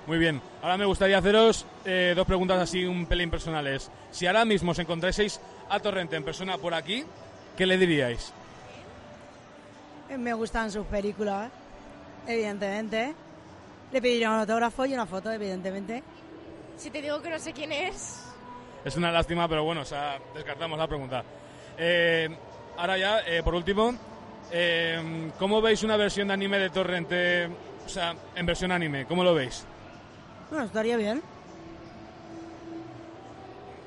Muy 0.08 0.18
bien, 0.18 0.42
ahora 0.62 0.78
me 0.78 0.86
gustaría 0.86 1.18
haceros 1.18 1.66
eh, 1.86 2.14
dos 2.16 2.26
preguntas 2.26 2.60
así 2.60 2.86
un 2.86 3.06
pelín 3.06 3.30
personales. 3.30 3.92
Si 4.12 4.26
ahora 4.26 4.46
mismo 4.46 4.72
os 4.72 4.80
encontráis 4.80 5.40
a 5.70 5.80
Torrente 5.80 6.16
en 6.16 6.24
persona 6.24 6.58
por 6.58 6.74
aquí, 6.74 7.04
¿qué 7.58 7.66
le 7.66 7.78
diríais? 7.78 8.34
Eh, 10.10 10.18
Me 10.18 10.34
gustan 10.34 10.72
sus 10.72 10.86
películas, 10.88 11.52
evidentemente. 12.26 13.14
Le 13.92 14.02
pediría 14.02 14.30
un 14.30 14.40
autógrafo 14.40 14.86
y 14.86 14.94
una 14.94 15.06
foto, 15.06 15.32
evidentemente. 15.32 16.04
Si 16.78 16.90
te 16.90 17.02
digo 17.02 17.22
que 17.22 17.30
no 17.30 17.38
sé 17.38 17.54
quién 17.54 17.72
es, 17.74 18.21
Es 18.84 18.96
una 18.96 19.12
lástima, 19.12 19.48
pero 19.48 19.64
bueno, 19.64 19.82
o 19.82 19.86
sea, 19.86 20.18
descartamos 20.34 20.78
la 20.78 20.88
pregunta. 20.88 21.24
Eh, 21.78 22.30
ahora 22.78 22.98
ya, 22.98 23.20
eh, 23.28 23.44
por 23.44 23.54
último, 23.56 23.94
eh, 24.52 25.32
¿cómo 25.38 25.62
veis 25.62 25.84
una 25.84 25.98
versión 25.98 26.28
de 26.30 26.34
anime 26.34 26.58
de 26.60 26.70
Torrente? 26.70 27.48
O 27.86 27.90
sea, 27.90 28.16
en 28.36 28.46
versión 28.46 28.72
anime, 28.72 29.06
¿cómo 29.06 29.24
lo 29.24 29.34
veis? 29.36 29.66
Bueno, 30.50 30.66
estaría 30.66 30.98
bien. 30.98 31.22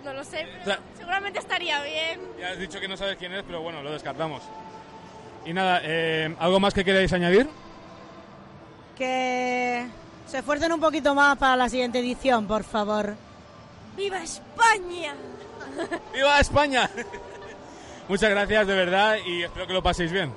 no 0.05 0.13
lo 0.13 0.23
sé, 0.25 0.45
O 0.45 0.47
pero 0.53 0.65
sea, 0.65 0.79
seguramente 0.97 1.39
estaría 1.39 1.83
bien. 1.83 2.21
ya 2.39 2.51
has 2.51 2.59
dicho 2.59 2.79
que 2.79 2.87
no 2.89 2.97
sabes 2.97 3.17
quién 3.17 3.33
es, 3.33 3.43
pero 3.43 3.63
bueno, 3.63 3.83
lo 3.83 3.91
descartamos. 3.93 4.43
Y 5.47 5.53
nada, 5.53 5.81
eh, 5.83 6.35
¿algo 6.39 6.61
más 6.61 6.73
que 6.73 6.85
queráis 6.85 7.13
añadir? 7.13 7.49
Que 8.97 9.87
se 10.27 10.39
esfuercen 10.39 10.73
un 10.73 10.81
poquito 10.81 11.15
más 11.15 11.37
para 11.37 11.57
la 11.57 11.69
siguiente 11.69 11.99
edición, 11.99 12.47
por 12.47 12.65
favor. 12.65 13.15
¡Viva 13.97 14.23
España! 14.23 15.15
¡Viva 16.13 16.41
España! 16.41 16.91
Muchas 18.09 18.31
gracias, 18.31 18.67
de 18.67 18.75
verdad, 18.75 19.17
y 19.25 19.43
espero 19.45 19.67
que 19.67 19.73
lo 19.73 19.83
paséis 19.83 20.13
bien. 20.13 20.33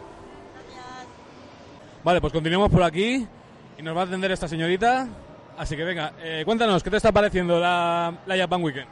Vale, 2.04 2.22
pues 2.22 2.32
continuamos 2.32 2.70
por 2.70 2.84
aquí 2.84 3.28
y 3.78 3.82
nos 3.82 3.96
va 3.96 4.02
a 4.02 4.04
atender 4.06 4.32
esta 4.32 4.48
señorita. 4.48 5.08
Así 5.58 5.76
que 5.76 5.84
venga, 5.84 6.14
eh, 6.20 6.44
cuéntanos, 6.46 6.84
¿qué 6.84 6.90
te 6.90 6.98
está 6.98 7.12
pareciendo 7.12 7.60
la, 7.60 8.14
la 8.26 8.38
Japan 8.38 8.64
Weekend? 8.64 8.88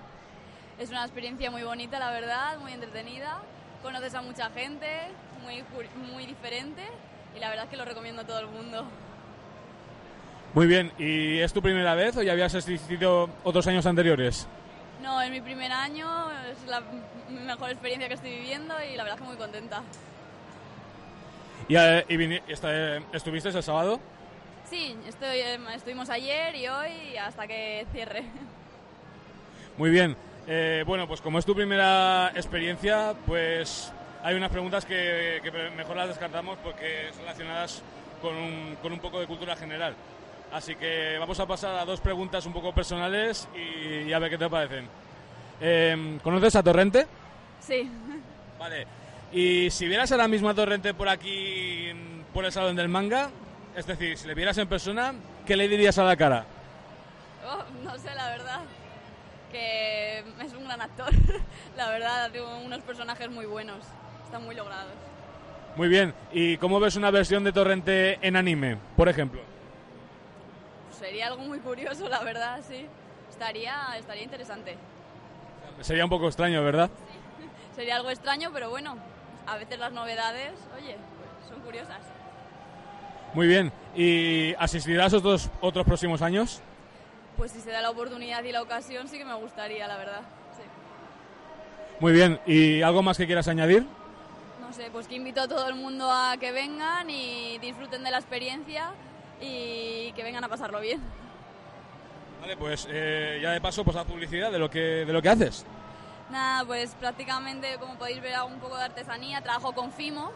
Es 0.80 0.90
una 0.90 1.04
experiencia 1.04 1.50
muy 1.52 1.64
bonita, 1.64 2.00
la 2.00 2.12
verdad, 2.12 2.58
muy 2.60 2.74
entretenida. 2.74 3.42
Conoces 3.82 4.14
a 4.16 4.22
mucha 4.22 4.50
gente, 4.50 4.88
muy, 5.44 5.64
muy 6.12 6.26
diferente 6.26 6.84
y 7.36 7.40
la 7.40 7.50
verdad 7.50 7.66
es 7.66 7.72
que 7.72 7.78
lo 7.78 7.86
recomiendo 7.86 8.24
a 8.24 8.26
todo 8.26 8.40
el 8.40 8.48
mundo. 8.48 8.86
Muy 10.56 10.68
bien, 10.68 10.92
¿y 10.98 11.40
es 11.40 11.52
tu 11.54 11.62
primera 11.62 11.94
vez 11.96 12.16
o 12.18 12.24
ya 12.24 12.32
habías 12.32 12.56
asistido 12.56 13.30
otros 13.44 13.68
años 13.68 13.86
anteriores? 13.86 14.48
No, 15.04 15.22
es 15.22 15.30
mi 15.30 15.42
primer 15.42 15.72
año, 15.72 16.08
es 16.50 16.66
la 16.68 16.82
mejor 17.30 17.70
experiencia 17.72 18.08
que 18.08 18.14
estoy 18.16 18.32
viviendo 18.32 18.74
y 18.92 18.96
la 18.96 19.04
verdad 19.04 19.18
que 19.20 19.24
muy 19.26 19.36
contenta. 19.36 19.82
¿Y, 21.68 21.76
eh, 21.76 22.06
y 22.08 22.16
vini- 22.18 22.42
esta- 22.48 22.98
estuviste 23.12 23.50
el 23.50 23.62
sábado? 23.64 24.00
Sí, 24.70 24.96
estoy, 25.08 25.40
eh, 25.40 25.60
estuvimos 25.76 26.10
ayer 26.10 26.56
y 26.56 26.68
hoy 26.68 27.18
hasta 27.22 27.46
que 27.48 27.86
cierre. 27.92 28.24
Muy 29.78 29.90
bien. 29.90 30.16
Eh, 30.48 30.84
bueno, 30.88 31.06
pues 31.08 31.20
como 31.22 31.38
es 31.38 31.46
tu 31.46 31.54
primera 31.54 32.32
experiencia, 32.34 33.14
pues 33.28 33.92
hay 34.24 34.36
unas 34.36 34.52
preguntas 34.52 34.86
que, 34.86 35.42
que 35.44 35.52
mejor 35.76 35.98
las 35.98 36.08
descartamos 36.08 36.58
porque 36.64 37.10
son 37.12 37.22
relacionadas 37.24 37.82
con 38.22 38.36
un, 38.36 38.78
con 38.82 38.94
un 38.94 39.00
poco 39.00 39.20
de 39.20 39.28
cultura 39.28 39.56
general. 39.56 39.96
Así 40.52 40.76
que 40.76 41.18
vamos 41.20 41.40
a 41.40 41.46
pasar 41.46 41.76
a 41.76 41.86
dos 41.86 42.00
preguntas 42.00 42.46
un 42.46 42.54
poco 42.54 42.74
personales 42.74 43.48
y, 43.56 44.10
y 44.10 44.14
a 44.14 44.20
ver 44.20 44.30
qué 44.30 44.38
te 44.38 44.50
parecen. 44.50 44.88
Eh, 45.62 46.20
¿Conoces 46.24 46.56
a 46.56 46.64
Torrente? 46.64 47.08
Sí. 47.60 47.90
Vale. 48.60 48.86
Y 49.32 49.70
si 49.70 49.88
vieras 49.88 50.12
ahora 50.12 50.28
mismo 50.28 50.50
a 50.50 50.54
Torrente 50.54 50.94
por 50.94 51.10
aquí, 51.10 51.92
por 52.34 52.46
el 52.46 52.52
Salón 52.52 52.76
del 52.76 52.88
Manga, 52.88 53.30
es 53.76 53.86
decir, 53.86 54.18
si 54.18 54.28
le 54.28 54.34
vieras 54.34 54.58
en 54.58 54.68
persona, 54.68 55.14
¿qué 55.46 55.56
le 55.58 55.68
dirías 55.68 55.98
a 55.98 56.04
la 56.04 56.16
cara? 56.16 56.46
Oh, 57.46 57.64
no 57.84 57.98
sé, 57.98 58.14
la 58.16 58.30
verdad. 58.30 58.62
Que 59.52 60.20
es 60.20 60.54
un 60.54 60.66
gran 60.66 60.82
actor. 60.82 61.10
la 61.78 61.90
verdad, 61.90 62.32
tiene 62.32 62.48
unos 62.66 62.80
personajes 62.80 63.30
muy 63.30 63.46
buenos. 63.46 63.80
Están 64.24 64.44
muy 64.46 64.56
logrados. 64.56 64.94
Muy 65.76 65.90
bien. 65.90 66.14
¿Y 66.32 66.58
cómo 66.58 66.80
ves 66.80 66.96
una 66.96 67.12
versión 67.12 67.44
de 67.44 67.52
Torrente 67.52 68.18
en 68.22 68.36
anime, 68.36 68.78
por 68.96 69.10
ejemplo? 69.10 69.42
Sería 71.06 71.28
algo 71.28 71.44
muy 71.44 71.60
curioso, 71.60 72.10
la 72.10 72.24
verdad, 72.24 72.62
sí. 72.68 72.88
Estaría, 73.30 73.76
estaría 73.96 74.24
interesante. 74.24 74.76
Sería 75.82 76.04
un 76.04 76.10
poco 76.10 76.26
extraño, 76.26 76.64
¿verdad? 76.64 76.90
Sería 77.76 77.98
algo 77.98 78.10
extraño, 78.10 78.50
pero 78.52 78.72
bueno, 78.72 78.98
a 79.46 79.56
veces 79.58 79.78
las 79.78 79.92
novedades, 79.92 80.54
oye, 80.76 80.96
pues 80.96 81.48
son 81.48 81.62
curiosas. 81.62 82.00
Muy 83.36 83.46
bien. 83.46 83.72
¿Y 83.96 84.56
asistirás 84.56 85.14
otros, 85.14 85.52
otros 85.62 85.86
próximos 85.86 86.24
años? 86.24 86.60
Pues 87.38 87.52
si 87.52 87.62
se 87.62 87.70
da 87.70 87.82
la 87.82 87.92
oportunidad 87.92 88.44
y 88.44 88.52
la 88.52 88.64
ocasión, 88.64 89.08
sí 89.08 89.20
que 89.20 89.26
me 89.26 89.36
gustaría, 89.36 89.88
la 89.88 89.98
verdad. 89.98 90.22
Sí. 90.58 90.64
Muy 92.00 92.14
bien. 92.14 92.40
¿Y 92.48 92.82
algo 92.82 93.04
más 93.04 93.16
que 93.16 93.28
quieras 93.28 93.48
añadir? 93.48 93.86
No 94.60 94.74
sé, 94.74 94.90
pues 94.92 95.08
que 95.08 95.14
invito 95.14 95.42
a 95.42 95.48
todo 95.48 95.70
el 95.70 95.76
mundo 95.76 96.12
a 96.12 96.36
que 96.40 96.52
vengan 96.52 97.12
y 97.12 97.60
disfruten 97.60 98.04
de 98.04 98.10
la 98.10 98.18
experiencia 98.18 98.90
y 99.42 100.12
que 100.14 100.24
vengan 100.24 100.44
a 100.44 100.50
pasarlo 100.50 100.80
bien. 100.80 101.02
Vale, 102.42 102.58
pues 102.58 102.88
eh, 102.90 103.40
ya 103.42 103.52
de 103.52 103.62
paso, 103.62 103.84
pues 103.84 103.96
la 103.96 104.04
publicidad 104.04 104.52
de 104.52 104.60
lo 104.60 104.70
que, 104.70 104.80
de 104.80 105.14
lo 105.14 105.22
que 105.22 105.30
haces. 105.30 105.66
Nada, 106.30 106.66
pues 106.66 106.96
prácticamente, 107.00 107.78
como 107.80 107.96
podéis 107.96 108.22
ver, 108.22 108.36
hago 108.36 108.48
un 108.48 108.60
poco 108.60 108.78
de 108.78 108.84
artesanía, 108.84 109.42
trabajo 109.42 109.74
con 109.74 109.92
Fimo 109.92 110.32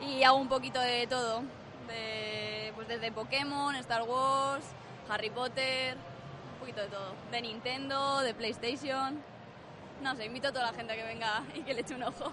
y 0.00 0.22
hago 0.22 0.38
un 0.38 0.48
poquito 0.48 0.80
de 0.80 1.06
todo. 1.06 1.42
De, 1.88 2.72
pues 2.74 2.88
desde 2.88 3.12
Pokémon, 3.12 3.74
Star 3.76 4.02
Wars, 4.02 4.64
Harry 5.08 5.30
Potter, 5.30 5.96
un 6.54 6.60
poquito 6.60 6.80
de 6.80 6.88
todo. 6.88 7.14
De 7.30 7.42
Nintendo, 7.42 8.20
de 8.20 8.34
PlayStation. 8.34 9.22
No 10.02 10.16
sé, 10.16 10.24
invito 10.24 10.48
a 10.48 10.52
toda 10.52 10.66
la 10.66 10.72
gente 10.72 10.92
a 10.92 10.96
que 10.96 11.04
venga 11.04 11.42
y 11.54 11.60
que 11.60 11.74
le 11.74 11.80
eche 11.80 11.94
un 11.94 12.02
ojo. 12.02 12.32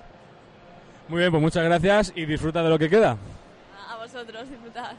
Muy 1.07 1.19
bien, 1.19 1.31
pues 1.31 1.41
muchas 1.41 1.63
gracias 1.63 2.11
y 2.15 2.25
disfruta 2.25 2.63
de 2.63 2.69
lo 2.69 2.79
que 2.79 2.89
queda. 2.89 3.17
A, 3.89 3.95
vosotros, 3.97 4.49
disfrutad. 4.49 4.93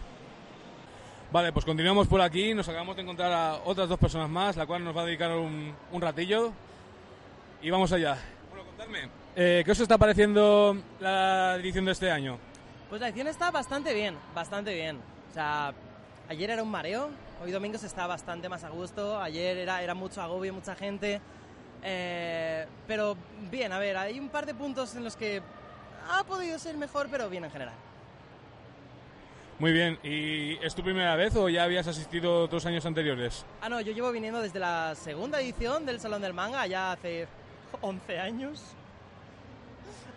Vale, 1.30 1.52
pues 1.52 1.66
continuamos 1.66 2.08
por 2.08 2.22
aquí. 2.22 2.54
Nos 2.54 2.68
acabamos 2.68 2.96
de 2.96 3.02
encontrar 3.02 3.30
a 3.30 3.60
otras 3.66 3.86
dos 3.86 3.98
personas 3.98 4.30
más, 4.30 4.56
la 4.56 4.66
cual 4.66 4.82
nos 4.82 4.96
va 4.96 5.02
a 5.02 5.04
dedicar 5.04 5.30
un, 5.32 5.74
un 5.92 6.00
ratillo. 6.00 6.52
Y 7.60 7.68
vamos 7.68 7.92
allá. 7.92 8.16
Bueno, 8.48 8.64
contadme, 8.64 9.10
eh, 9.36 9.62
¿qué 9.62 9.70
os 9.70 9.80
está 9.80 9.98
pareciendo 9.98 10.76
la 11.00 11.56
edición 11.56 11.84
de 11.84 11.92
este 11.92 12.10
año? 12.10 12.38
Pues 12.88 13.00
la 13.00 13.08
edición 13.08 13.26
está 13.26 13.50
bastante 13.50 13.92
bien, 13.92 14.16
bastante 14.34 14.72
bien. 14.72 14.98
O 15.30 15.34
sea, 15.34 15.74
ayer 16.30 16.48
era 16.48 16.62
un 16.62 16.70
mareo, 16.70 17.10
hoy 17.44 17.50
domingo 17.50 17.76
se 17.76 17.88
está 17.88 18.06
bastante 18.06 18.48
más 18.48 18.64
a 18.64 18.70
gusto, 18.70 19.20
ayer 19.20 19.58
era, 19.58 19.82
era 19.82 19.94
mucho 19.94 20.22
agobio, 20.22 20.54
mucha 20.54 20.74
gente. 20.74 21.20
Eh, 21.82 22.66
pero 22.86 23.18
bien, 23.50 23.72
a 23.72 23.78
ver, 23.78 23.98
hay 23.98 24.18
un 24.18 24.30
par 24.30 24.46
de 24.46 24.54
puntos 24.54 24.94
en 24.94 25.04
los 25.04 25.14
que 25.14 25.42
ha 26.10 26.24
podido 26.24 26.58
ser 26.58 26.76
mejor, 26.78 27.08
pero 27.10 27.28
bien 27.28 27.44
en 27.44 27.50
general. 27.50 27.74
Muy 29.58 29.72
bien, 29.72 29.98
¿y 30.04 30.56
es 30.64 30.72
tu 30.74 30.84
primera 30.84 31.16
vez 31.16 31.34
o 31.34 31.48
ya 31.48 31.64
habías 31.64 31.86
asistido 31.88 32.44
otros 32.44 32.64
años 32.66 32.86
anteriores? 32.86 33.44
Ah, 33.60 33.68
no, 33.68 33.80
yo 33.80 33.92
llevo 33.92 34.12
viniendo 34.12 34.40
desde 34.40 34.60
la 34.60 34.94
segunda 34.94 35.40
edición 35.40 35.84
del 35.84 35.98
Salón 35.98 36.22
del 36.22 36.32
Manga, 36.32 36.64
ya 36.68 36.92
hace 36.92 37.26
11 37.80 38.20
años. 38.20 38.62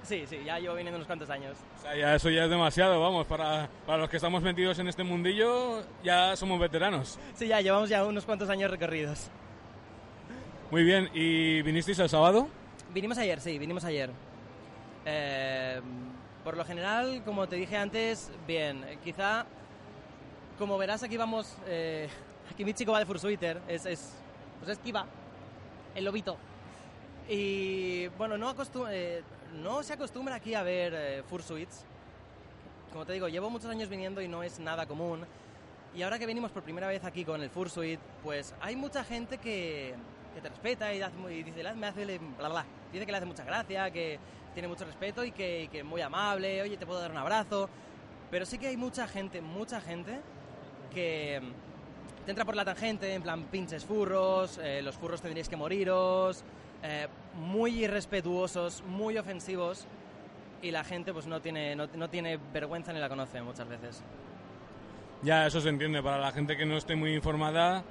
Sí, 0.04 0.26
sí, 0.28 0.42
ya 0.46 0.60
llevo 0.60 0.76
viniendo 0.76 0.98
unos 0.98 1.08
cuantos 1.08 1.30
años. 1.32 1.58
O 1.80 1.82
sea, 1.82 1.96
ya 1.96 2.14
eso 2.14 2.30
ya 2.30 2.44
es 2.44 2.50
demasiado, 2.52 3.02
vamos, 3.02 3.26
para, 3.26 3.68
para 3.88 3.98
los 3.98 4.10
que 4.12 4.18
estamos 4.18 4.44
metidos 4.44 4.78
en 4.78 4.88
este 4.88 5.04
mundillo 5.04 5.84
ya 6.04 6.36
somos 6.36 6.60
veteranos. 6.60 7.18
Sí, 7.34 7.48
ya 7.48 7.62
llevamos 7.62 7.90
ya 7.90 8.06
unos 8.06 8.26
cuantos 8.26 8.48
años 8.50 8.70
recorridos. 8.70 9.32
Muy 10.70 10.84
bien, 10.84 11.10
¿y 11.16 11.64
vinisteis 11.64 11.98
el 11.98 12.10
sábado? 12.10 12.48
Vinimos 12.94 13.18
ayer, 13.18 13.42
sí, 13.42 13.58
vinimos 13.58 13.84
ayer. 13.86 14.12
Eh, 15.06 15.82
por 16.44 16.58
lo 16.58 16.66
general, 16.66 17.22
como 17.26 17.48
te 17.48 17.56
dije 17.56 17.78
antes, 17.78 18.32
bien. 18.48 18.84
Quizá, 19.04 19.46
como 20.58 20.78
verás, 20.78 21.04
aquí 21.04 21.18
vamos. 21.18 21.56
eh, 21.68 22.10
aquí 22.52 22.66
mi 22.66 22.74
chico 22.74 22.92
va 22.92 23.00
de 23.00 23.06
Fursuiter, 23.06 23.62
es, 23.68 23.86
es, 23.86 24.14
pues 24.60 24.72
es 24.72 24.80
Kiva, 24.80 25.06
el 25.96 26.04
lobito. 26.06 26.38
Y 27.30 28.08
bueno, 28.18 28.38
no, 28.38 28.54
eh, 28.90 29.24
no 29.62 29.84
se 29.84 29.94
acostumbra 29.94 30.36
aquí 30.36 30.54
a 30.56 30.64
ver 30.64 30.94
eh, 30.96 31.24
Fursuits. 31.30 31.86
Como 32.92 33.06
te 33.06 33.14
digo, 33.14 33.30
llevo 33.30 33.50
muchos 33.50 33.70
años 33.70 33.88
viniendo 33.88 34.22
y 34.22 34.28
no 34.28 34.44
es 34.44 34.60
nada 34.60 34.86
común. 34.86 35.26
Y 35.96 36.02
ahora 36.04 36.20
que 36.20 36.26
venimos 36.26 36.52
por 36.52 36.64
primera 36.64 36.88
vez 36.88 37.04
aquí 37.06 37.24
con 37.24 37.42
el 37.42 37.50
Fursuit, 37.50 38.00
pues 38.24 38.54
hay 38.62 38.76
mucha 38.76 39.04
gente 39.04 39.38
que, 39.38 39.94
que 40.34 40.42
te 40.42 40.50
respeta 40.50 40.94
y, 40.94 41.02
hace 41.02 41.16
y 41.34 41.44
dice, 41.44 41.64
"La- 41.64 41.74
me 41.74 41.88
hace, 41.88 42.06
le- 42.06 42.18
bla, 42.20 42.50
bla". 42.50 42.66
Dice 42.92 43.06
que 43.06 43.12
le 43.12 43.18
hace 43.18 43.26
mucha 43.26 43.44
gracia, 43.44 43.92
que 43.92 44.20
tiene 44.54 44.68
mucho 44.68 44.86
respeto 44.86 45.24
y 45.24 45.32
que, 45.32 45.70
es 45.72 45.86
muy 45.86 46.02
amable, 46.02 46.62
oye, 46.62 46.78
te 46.78 46.86
puedo 46.86 47.00
dar 47.00 47.12
un 47.12 47.18
abrazo. 47.18 47.70
Pero 48.30 48.46
sí 48.46 48.58
que 48.58 48.68
hay 48.68 48.78
mucha 48.78 49.08
gente, 49.08 49.42
mucha 49.42 49.82
gente 49.82 50.20
que 50.94 51.42
mm, 51.42 52.26
te 52.26 52.32
entra 52.32 52.46
por 52.46 52.56
la 52.56 52.66
tangente, 52.66 53.14
en 53.14 53.22
plan 53.22 53.44
pinches 53.46 53.86
furros, 53.86 54.60
eh, 54.64 54.82
los 54.82 54.96
furros 54.96 55.22
tendríais 55.22 55.50
que 55.50 55.58
moriros, 55.58 56.44
eh, 56.84 57.08
muy 57.36 57.84
irrespetuosos, 57.84 58.84
muy 58.84 59.18
ofensivos 59.18 59.88
y 60.62 60.72
la 60.72 60.84
gente 60.84 61.14
pues 61.14 61.28
no 61.28 61.42
tiene, 61.42 61.76
no, 61.76 61.88
no 61.96 62.10
tiene 62.10 62.38
vergüenza 62.38 62.94
ni 62.94 63.00
la 63.00 63.10
conoce 63.10 63.42
muchas 63.42 63.68
veces. 63.68 64.04
Ya, 65.24 65.46
eso 65.46 65.62
se 65.62 65.70
entiende. 65.70 66.02
Para 66.02 66.18
la 66.20 66.32
gente 66.32 66.58
que 66.58 66.66
no 66.66 66.78
esté 66.78 66.96
muy 66.96 67.14
informada, 67.14 67.84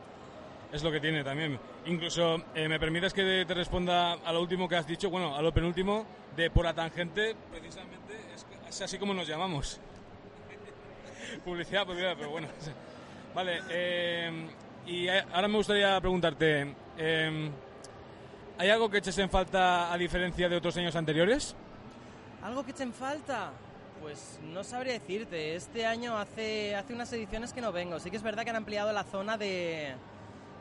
es 0.73 0.83
lo 0.83 0.91
que 0.91 1.01
tiene 1.01 1.25
también. 1.25 1.59
Incluso, 1.87 2.37
eh, 2.55 2.69
¿me 2.69 2.79
permites 2.79 3.13
que 3.13 3.45
te 3.47 3.55
responda 3.55 4.13
a 4.13 4.33
lo 4.33 4.41
último 4.41 4.69
que 4.69 4.77
has 4.77 4.87
dicho? 4.87 5.11
Bueno, 5.11 5.35
a 5.35 5.43
lo 5.43 5.53
penúltimo, 5.53 6.07
de 6.37 6.51
por 6.51 6.65
la 6.65 6.75
tangente, 6.75 7.35
precisamente, 7.51 8.15
es, 8.69 8.81
así 8.81 8.99
como 8.99 9.15
nos 9.15 9.27
llamamos. 9.27 9.81
Publicidad, 11.45 11.85
publicidad, 11.85 12.15
pero 12.17 12.31
bueno. 12.31 12.49
Vale, 13.35 13.61
eh, 13.69 14.49
y 14.87 15.09
ahora 15.09 15.47
me 15.47 15.57
gustaría 15.57 16.01
preguntarte, 16.01 16.75
eh, 16.99 17.51
¿hay 18.59 18.71
algo 18.71 18.91
que 18.91 18.99
eches 18.99 19.17
en 19.19 19.31
falta 19.31 19.93
a 19.93 19.97
diferencia 19.97 20.49
de 20.49 20.57
otros 20.57 20.77
años 20.77 20.97
anteriores? 20.97 21.55
¿Algo 22.43 22.65
que 22.65 22.73
eche 22.73 22.83
en 22.83 22.93
falta? 22.93 23.53
Pues 24.01 24.41
no 24.43 24.65
sabría 24.65 24.95
decirte. 24.95 25.55
Este 25.55 25.87
año 25.87 26.19
hace, 26.19 26.75
hace 26.75 26.95
unas 26.95 27.13
ediciones 27.13 27.53
que 27.53 27.61
no 27.61 27.71
vengo. 27.71 28.01
Sí 28.01 28.11
que 28.11 28.17
es 28.17 28.23
verdad 28.23 28.45
que 28.45 28.51
han 28.51 28.57
ampliado 28.57 28.93
la 28.93 29.05
zona 29.05 29.37
de 29.37 29.95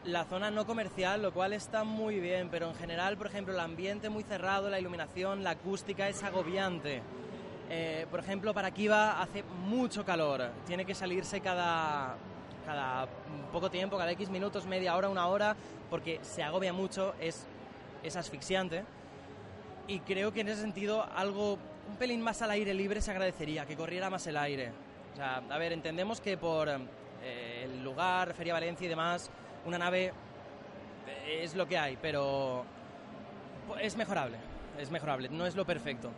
la 0.05 0.25
zona 0.25 0.49
no 0.51 0.65
comercial, 0.65 1.21
lo 1.21 1.33
cual 1.33 1.53
está 1.53 1.83
muy 1.83 2.19
bien, 2.19 2.49
pero 2.49 2.69
en 2.69 2.75
general, 2.75 3.17
por 3.17 3.27
ejemplo, 3.27 3.53
el 3.53 3.59
ambiente 3.59 4.09
muy 4.09 4.23
cerrado, 4.23 4.69
la 4.69 4.79
iluminación, 4.79 5.43
la 5.43 5.51
acústica 5.51 6.07
es 6.07 6.23
agobiante. 6.23 7.01
Eh, 7.69 8.07
por 8.09 8.19
ejemplo, 8.19 8.53
para 8.53 8.71
Kiva 8.71 9.21
hace 9.21 9.43
mucho 9.43 10.03
calor. 10.03 10.49
Tiene 10.65 10.85
que 10.85 10.95
salirse 10.95 11.41
cada, 11.41 12.15
cada 12.65 13.07
poco 13.51 13.69
tiempo, 13.69 13.97
cada 13.97 14.11
X 14.11 14.29
minutos, 14.29 14.65
media 14.65 14.95
hora, 14.95 15.09
una 15.09 15.27
hora, 15.27 15.55
porque 15.89 16.19
se 16.23 16.41
agobia 16.43 16.73
mucho, 16.73 17.13
es, 17.19 17.45
es 18.01 18.15
asfixiante. 18.15 18.83
Y 19.87 19.99
creo 19.99 20.31
que 20.33 20.41
en 20.41 20.47
ese 20.47 20.61
sentido 20.61 21.05
algo 21.15 21.57
un 21.89 21.95
pelín 21.97 22.21
más 22.21 22.41
al 22.41 22.51
aire 22.51 22.73
libre 22.73 23.01
se 23.01 23.11
agradecería, 23.11 23.65
que 23.65 23.75
corriera 23.75 24.09
más 24.09 24.25
el 24.27 24.37
aire. 24.37 24.71
O 25.13 25.15
sea, 25.15 25.41
a 25.49 25.57
ver, 25.57 25.73
entendemos 25.73 26.21
que 26.21 26.37
por 26.37 26.69
eh, 26.69 27.63
el 27.63 27.83
lugar, 27.83 28.33
Feria 28.33 28.53
Valencia 28.53 28.85
y 28.85 28.89
demás, 28.89 29.29
una 29.65 29.77
nave 29.77 30.13
eh, 31.07 31.41
es 31.43 31.55
lo 31.55 31.67
que 31.67 31.77
hay, 31.77 31.97
pero 32.01 32.65
es 33.81 33.95
mejorable, 33.97 34.37
es 34.79 34.89
mejorable, 34.91 35.29
no 35.29 35.45
es 35.45 35.55
lo 35.55 35.65
perfecto. 35.65 36.11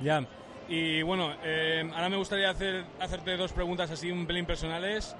Ya. 0.00 0.24
Y 0.68 1.02
bueno, 1.02 1.32
eh, 1.42 1.88
ahora 1.94 2.08
me 2.08 2.16
gustaría 2.16 2.50
hacer, 2.50 2.84
hacerte 3.00 3.36
dos 3.36 3.52
preguntas 3.52 3.90
así 3.90 4.10
un 4.10 4.26
pelín 4.26 4.44
personales, 4.44 5.16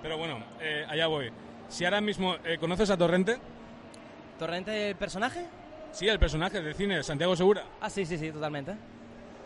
pero 0.00 0.16
bueno, 0.16 0.38
eh, 0.60 0.86
allá 0.88 1.06
voy. 1.08 1.30
Si 1.68 1.84
ahora 1.84 2.00
mismo 2.00 2.36
eh, 2.44 2.58
conoces 2.58 2.90
a 2.90 2.96
Torrente. 2.96 3.38
¿Torrente 4.38 4.90
el 4.90 4.96
personaje? 4.96 5.46
Sí, 5.90 6.08
el 6.08 6.18
personaje 6.18 6.62
de 6.62 6.72
cine, 6.74 7.02
Santiago 7.02 7.34
Segura. 7.36 7.64
Ah, 7.80 7.90
sí, 7.90 8.06
sí, 8.06 8.16
sí, 8.16 8.30
totalmente. 8.30 8.74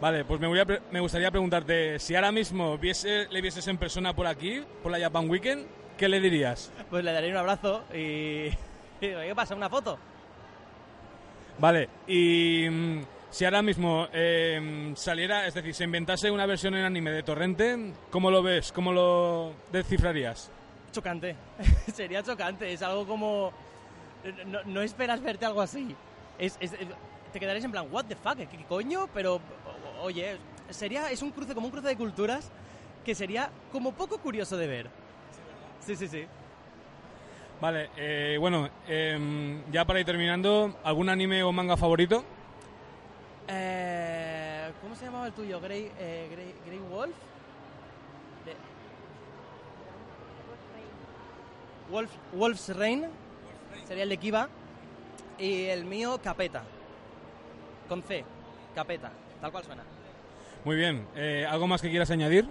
Vale, 0.01 0.25
pues 0.25 0.39
me, 0.41 0.47
voy 0.47 0.59
a 0.61 0.67
pre- 0.67 0.83
me 0.91 1.01
gustaría 1.01 1.31
preguntarte, 1.31 1.99
si 1.99 2.15
ahora 2.15 2.31
mismo 2.31 2.77
viese, 2.77 3.27
le 3.31 3.41
vieses 3.41 3.67
en 3.67 3.79
persona 3.79 4.15
por 4.15 4.27
aquí, 4.27 4.63
por 4.83 4.93
la 4.93 5.01
Japan 5.01 5.29
Weekend, 5.29 5.67
¿qué 5.97 6.09
le 6.09 6.21
dirías? 6.21 6.71
Pues 6.91 7.05
le 7.05 7.13
daré 7.13 7.31
un 7.31 7.37
abrazo 7.37 7.85
y... 7.95 8.51
¿Qué 9.01 9.33
pasa? 9.35 9.55
¿Una 9.55 9.69
foto? 9.69 9.99
Vale, 11.59 11.89
y 12.07 12.67
mm, 12.71 13.03
si 13.31 13.45
ahora 13.45 13.63
mismo 13.63 14.09
eh, 14.13 14.93
saliera, 14.97 15.47
es 15.47 15.55
decir, 15.55 15.75
se 15.75 15.85
inventase 15.85 16.31
una 16.31 16.47
versión 16.47 16.75
en 16.75 16.85
anime 16.85 17.11
de 17.11 17.23
Torrente, 17.23 17.93
¿cómo 18.11 18.31
lo 18.31 18.43
ves? 18.43 18.73
¿Cómo 18.73 18.93
lo 18.93 19.53
descifrarías? 19.73 20.51
Chocante. 20.93 21.37
Sería 21.95 22.23
chocante. 22.23 22.73
Es 22.73 22.83
algo 22.83 23.07
como... 23.07 23.53
No, 24.47 24.63
no 24.65 24.83
esperas 24.83 25.23
verte 25.23 25.45
algo 25.47 25.63
así. 25.63 25.95
Es, 26.39 26.57
es- 26.61 26.73
te 27.33 27.41
quedarías 27.41 27.65
en 27.65 27.71
plan, 27.73 27.87
what 27.91 28.05
the 28.07 28.17
fuck, 28.17 28.37
¿qué, 28.37 28.47
qué 28.47 28.65
coño? 28.65 29.09
Pero, 29.13 29.41
oye, 30.01 30.37
sería, 30.71 31.11
es 31.11 31.21
un 31.23 31.31
cruce, 31.33 31.55
como 31.55 31.67
un 31.67 31.71
cruce 31.73 31.89
de 31.89 31.97
culturas 31.97 32.51
que 33.05 33.15
sería 33.15 33.51
como 33.73 33.93
poco 33.93 34.19
curioso 34.19 34.57
de 34.57 34.67
ver. 34.67 34.91
Sí, 35.87 35.95
sí, 35.97 36.09
sí. 36.09 36.27
Vale, 37.61 37.89
eh, 37.97 38.37
bueno, 38.39 38.69
em, 38.87 39.63
ya 39.71 39.85
para 39.85 40.01
ir 40.01 40.07
terminando, 40.07 40.77
¿algún 40.85 41.09
anime 41.09 41.43
o 41.43 41.53
manga 41.53 41.77
favorito? 41.77 42.25
Eh, 43.49 44.71
¿Cómo 44.83 44.95
se 44.95 45.05
llamaba 45.07 45.27
el 45.29 45.33
tuyo? 45.33 45.61
¿Grey, 45.61 45.91
eh, 45.99 46.29
Grey, 46.31 46.55
Grey 46.67 46.79
Wolf? 46.91 47.15
De- 48.45 48.57
Wolf, 51.91 52.11
Wolf's 52.33 52.77
Rain 52.77 53.07
sería 53.87 54.03
el 54.03 54.09
de 54.09 54.17
Kiva. 54.19 54.49
Y 55.39 55.65
el 55.67 55.85
mío, 55.85 56.19
Capeta. 56.23 56.63
Con 57.89 58.03
C. 58.03 58.25
Capeta. 58.75 59.13
Tal 59.41 59.53
cual 59.53 59.65
suena. 59.65 59.83
Muy 60.65 60.77
bien, 60.77 61.07
eh, 61.15 61.47
¿algo 61.49 61.67
más 61.69 61.81
que 61.81 61.91
quieras 61.91 62.11
añadir? 62.11 62.49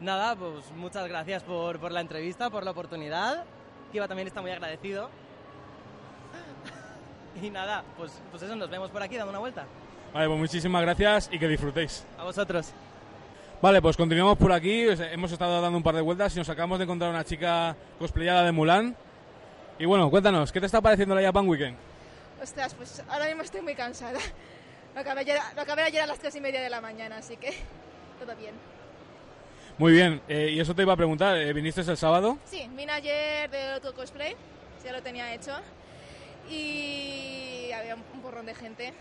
Nada, 0.00 0.36
pues 0.36 0.70
muchas 0.76 1.08
gracias 1.08 1.42
por, 1.42 1.78
por 1.80 1.90
la 1.92 2.00
entrevista, 2.00 2.50
por 2.50 2.64
la 2.64 2.70
oportunidad. 2.70 3.44
Kiva 3.92 4.06
también 4.06 4.28
está 4.28 4.40
muy 4.42 4.50
agradecido. 4.50 5.10
Y 7.42 7.50
nada, 7.50 7.84
pues, 7.96 8.10
pues 8.30 8.42
eso, 8.42 8.56
nos 8.56 8.68
vemos 8.68 8.90
por 8.90 9.00
aquí 9.02 9.16
dando 9.16 9.30
una 9.30 9.38
vuelta. 9.38 9.64
Vale, 10.12 10.26
pues 10.26 10.38
muchísimas 10.40 10.82
gracias 10.82 11.28
y 11.30 11.38
que 11.38 11.46
disfrutéis. 11.46 12.04
A 12.18 12.24
vosotros. 12.24 12.72
Vale, 13.62 13.80
pues 13.80 13.96
continuamos 13.96 14.36
por 14.38 14.50
aquí. 14.52 14.88
Os- 14.88 14.98
Hemos 14.98 15.30
estado 15.30 15.60
dando 15.60 15.76
un 15.76 15.82
par 15.84 15.94
de 15.94 16.00
vueltas 16.00 16.34
y 16.34 16.38
nos 16.38 16.48
acabamos 16.48 16.78
de 16.78 16.84
encontrar 16.84 17.10
una 17.10 17.24
chica 17.24 17.76
cosplayada 17.98 18.42
de 18.42 18.50
Mulan. 18.52 18.96
Y 19.78 19.84
bueno, 19.84 20.10
cuéntanos, 20.10 20.50
¿qué 20.50 20.58
te 20.58 20.66
está 20.66 20.80
pareciendo 20.80 21.14
la 21.14 21.22
Japan 21.22 21.46
Weekend? 21.48 21.76
Ostras, 22.42 22.74
pues 22.74 23.04
ahora 23.08 23.26
mismo 23.26 23.42
estoy 23.42 23.60
muy 23.60 23.74
cansada. 23.76 24.18
Lo 24.94 25.00
acabé, 25.00 25.20
ayer, 25.20 25.38
lo 25.54 25.62
acabé 25.62 25.82
ayer 25.82 26.02
a 26.02 26.06
las 26.06 26.18
tres 26.18 26.34
y 26.34 26.40
media 26.40 26.60
de 26.60 26.70
la 26.70 26.80
mañana, 26.80 27.18
así 27.18 27.36
que 27.36 27.50
todo 28.24 28.34
bien. 28.36 28.54
Muy 29.78 29.92
bien, 29.92 30.20
eh, 30.28 30.50
y 30.52 30.58
eso 30.58 30.74
te 30.74 30.82
iba 30.82 30.92
a 30.92 30.96
preguntar, 30.96 31.36
eh, 31.36 31.52
¿viniste 31.52 31.82
el 31.82 31.96
sábado? 31.96 32.36
Sí, 32.44 32.68
vine 32.74 32.90
ayer 32.90 33.48
de 33.48 33.74
otro 33.74 33.94
cosplay, 33.94 34.34
ya 34.84 34.90
lo 34.90 35.00
tenía 35.02 35.32
hecho. 35.32 35.52
Y 36.50 37.70
había 37.72 37.94
un, 37.94 38.02
porrón 38.20 38.46
de 38.46 38.56
gente. 38.56 38.92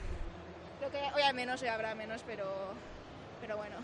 Creo 0.78 0.92
que 0.92 1.00
hoy 1.16 1.24
al 1.24 1.34
menos, 1.34 1.64
hoy 1.64 1.70
habrá 1.70 1.96
menos, 1.96 2.22
pero, 2.28 2.46
pero 3.42 3.58
bueno. 3.58 3.76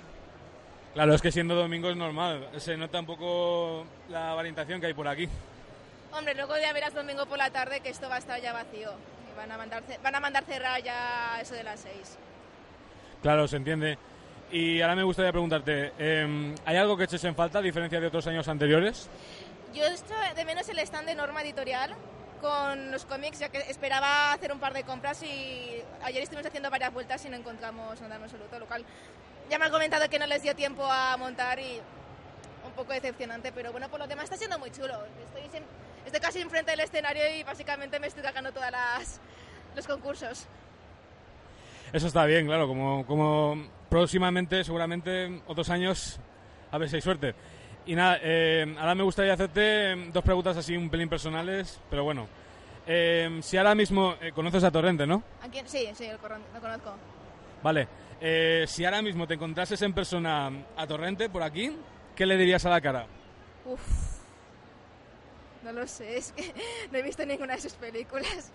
Claro, 0.93 1.15
es 1.15 1.21
que 1.23 1.31
siendo 1.31 1.55
domingo 1.55 1.89
es 1.89 1.97
normal. 1.97 2.47
Se 2.57 2.77
nota 2.77 2.99
un 2.99 3.07
poco 3.07 3.85
la 4.09 4.35
orientación 4.35 4.79
que 4.79 4.85
hay 4.85 4.93
por 4.93 5.07
aquí. 5.07 5.27
Hombre, 6.11 6.35
luego 6.35 6.55
ya 6.59 6.71
verás 6.73 6.93
domingo 6.93 7.25
por 7.25 7.39
la 7.39 7.49
tarde 7.49 7.79
que 7.79 7.89
esto 7.89 8.07
va 8.07 8.15
a 8.15 8.19
estar 8.19 8.39
ya 8.39 8.53
vacío. 8.53 8.91
Y 9.31 9.35
van 9.35 9.51
a 9.51 9.57
mandar, 9.57 9.81
van 10.03 10.13
a 10.13 10.19
mandar 10.19 10.43
cerrar 10.43 10.83
ya 10.83 11.39
eso 11.41 11.55
de 11.55 11.63
las 11.63 11.79
seis. 11.79 12.19
Claro, 13.23 13.47
se 13.47 13.57
entiende. 13.57 13.97
Y 14.53 14.79
ahora 14.81 14.95
me 14.95 15.01
gustaría 15.01 15.31
preguntarte, 15.31 15.93
eh, 15.97 16.55
¿hay 16.63 16.77
algo 16.77 16.95
que 16.95 17.05
eches 17.05 17.23
en 17.23 17.33
falta 17.35 17.57
a 17.57 17.61
diferencia 17.63 17.99
de 17.99 18.05
otros 18.05 18.27
años 18.27 18.47
anteriores? 18.47 19.09
Yo 19.73 19.83
echo 19.83 20.13
de 20.35 20.45
menos 20.45 20.69
el 20.69 20.77
stand 20.77 21.07
de 21.07 21.15
Norma 21.15 21.41
Editorial 21.41 21.91
con 22.39 22.91
los 22.91 23.03
cómics, 23.05 23.39
ya 23.39 23.49
que 23.49 23.57
esperaba 23.61 24.31
hacer 24.31 24.51
un 24.51 24.59
par 24.59 24.73
de 24.73 24.83
compras 24.83 25.23
y 25.23 25.81
ayer 26.03 26.21
estuvimos 26.21 26.45
haciendo 26.45 26.69
varias 26.69 26.93
vueltas 26.93 27.25
y 27.25 27.29
no 27.29 27.35
encontramos 27.37 27.99
nada 28.01 28.17
en 28.17 28.23
absoluto, 28.23 28.59
lo 28.59 28.67
cual 28.67 28.85
ya 29.49 29.57
me 29.57 29.65
han 29.65 29.71
comentado 29.71 30.07
que 30.07 30.19
no 30.19 30.27
les 30.27 30.43
dio 30.43 30.55
tiempo 30.55 30.85
a 30.85 31.17
montar 31.17 31.57
y 31.59 31.79
un 32.63 32.73
poco 32.73 32.93
decepcionante, 32.93 33.51
pero 33.53 33.71
bueno, 33.71 33.89
por 33.89 33.99
lo 34.01 34.05
demás 34.05 34.25
está 34.25 34.37
siendo 34.37 34.59
muy 34.59 34.69
chulo. 34.69 34.99
Estoy, 35.25 35.49
sin- 35.51 35.65
estoy 36.05 36.21
casi 36.21 36.41
enfrente 36.41 36.69
del 36.69 36.81
escenario 36.81 37.23
y 37.35 37.41
básicamente 37.41 37.99
me 37.99 38.05
estoy 38.05 38.21
sacando 38.21 38.51
todas 38.51 38.71
las 38.71 39.19
los 39.75 39.87
concursos. 39.87 40.45
Eso 41.91 42.07
está 42.07 42.25
bien, 42.25 42.45
claro, 42.45 42.67
como, 42.67 43.05
como 43.05 43.67
próximamente, 43.93 44.63
seguramente, 44.63 45.43
otros 45.45 45.69
años, 45.69 46.19
a 46.71 46.79
ver 46.79 46.89
si 46.89 46.95
hay 46.95 47.01
suerte. 47.03 47.35
Y 47.85 47.93
nada, 47.93 48.17
eh, 48.23 48.75
ahora 48.79 48.95
me 48.95 49.03
gustaría 49.03 49.33
hacerte 49.33 50.09
dos 50.11 50.23
preguntas 50.23 50.57
así 50.57 50.75
un 50.75 50.89
pelín 50.89 51.07
personales, 51.07 51.79
pero 51.91 52.03
bueno. 52.03 52.27
Eh, 52.87 53.39
si 53.43 53.55
ahora 53.55 53.75
mismo 53.75 54.15
eh, 54.19 54.31
conoces 54.31 54.63
a 54.63 54.71
Torrente, 54.71 55.05
¿no? 55.05 55.21
¿A 55.43 55.47
quién? 55.47 55.67
Sí, 55.67 55.87
sí, 55.93 56.07
lo 56.09 56.17
conozco. 56.59 56.95
Vale. 57.61 57.87
Eh, 58.19 58.65
si 58.67 58.83
ahora 58.83 59.03
mismo 59.03 59.27
te 59.27 59.35
encontrases 59.35 59.79
en 59.83 59.93
persona 59.93 60.51
a 60.75 60.87
Torrente 60.87 61.29
por 61.29 61.43
aquí, 61.43 61.77
¿qué 62.15 62.25
le 62.25 62.35
dirías 62.35 62.65
a 62.65 62.71
la 62.71 62.81
cara? 62.81 63.05
Uf. 63.63 63.79
No 65.61 65.71
lo 65.71 65.85
sé, 65.85 66.17
es 66.17 66.31
que 66.31 66.51
no 66.91 66.97
he 66.97 67.03
visto 67.03 67.23
ninguna 67.27 67.53
de 67.53 67.61
sus 67.61 67.73
películas. 67.73 68.51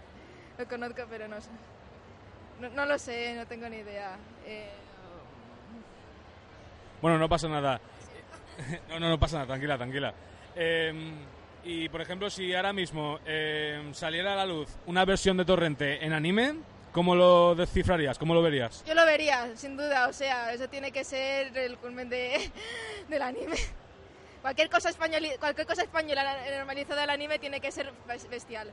Lo 0.59 0.67
conozco, 0.67 1.05
pero 1.09 1.29
no 1.29 1.41
sé. 1.41 1.51
No, 2.61 2.71
no 2.71 2.87
lo 2.87 2.99
sé, 2.99 3.37
no 3.37 3.47
tengo 3.47 3.69
ni 3.69 3.77
idea. 3.77 4.17
Eh, 4.45 4.69
Bueno, 7.03 7.19
no 7.19 7.29
pasa 7.29 7.49
nada. 7.49 7.81
No, 8.89 8.99
no, 8.99 9.09
no 9.09 9.19
pasa 9.21 9.37
nada, 9.37 9.47
tranquila, 9.47 9.77
tranquila. 9.77 10.13
Eh, 10.57 10.93
y, 11.65 11.89
por 11.91 12.01
ejemplo, 12.01 12.29
si 12.29 12.53
ahora 12.55 12.73
mismo 12.73 13.21
eh, 13.25 13.89
saliera 13.93 14.33
a 14.33 14.37
la 14.37 14.47
luz 14.47 14.69
una 14.87 15.05
versión 15.05 15.37
de 15.37 15.45
Torrente 15.45 16.05
en 16.05 16.13
anime, 16.13 16.55
¿cómo 16.91 17.15
lo 17.15 17.55
descifrarías? 17.55 18.19
¿Cómo 18.19 18.35
lo 18.35 18.43
verías? 18.43 18.85
yo 18.85 18.95
lo 18.95 19.07
vería, 19.07 19.57
sin 19.57 19.77
duda, 19.77 20.09
o 20.09 20.13
sea, 20.13 20.53
eso 20.53 20.69
tiene 20.69 20.91
que 20.91 21.05
ser 21.05 21.57
el 21.57 21.77
culmen 21.77 22.09
de, 22.09 22.51
del 23.09 23.23
anime. 23.23 23.57
Cualquier 24.43 24.69
cosa, 24.71 24.91
españoli- 24.91 25.39
cualquier 25.39 25.67
cosa 25.67 25.83
española 25.83 26.37
normalizada 26.57 27.03
del 27.03 27.11
anime 27.11 27.39
tiene 27.39 27.61
que 27.61 27.71
ser 27.71 27.93
bes- 28.09 28.29
bestial. 28.29 28.73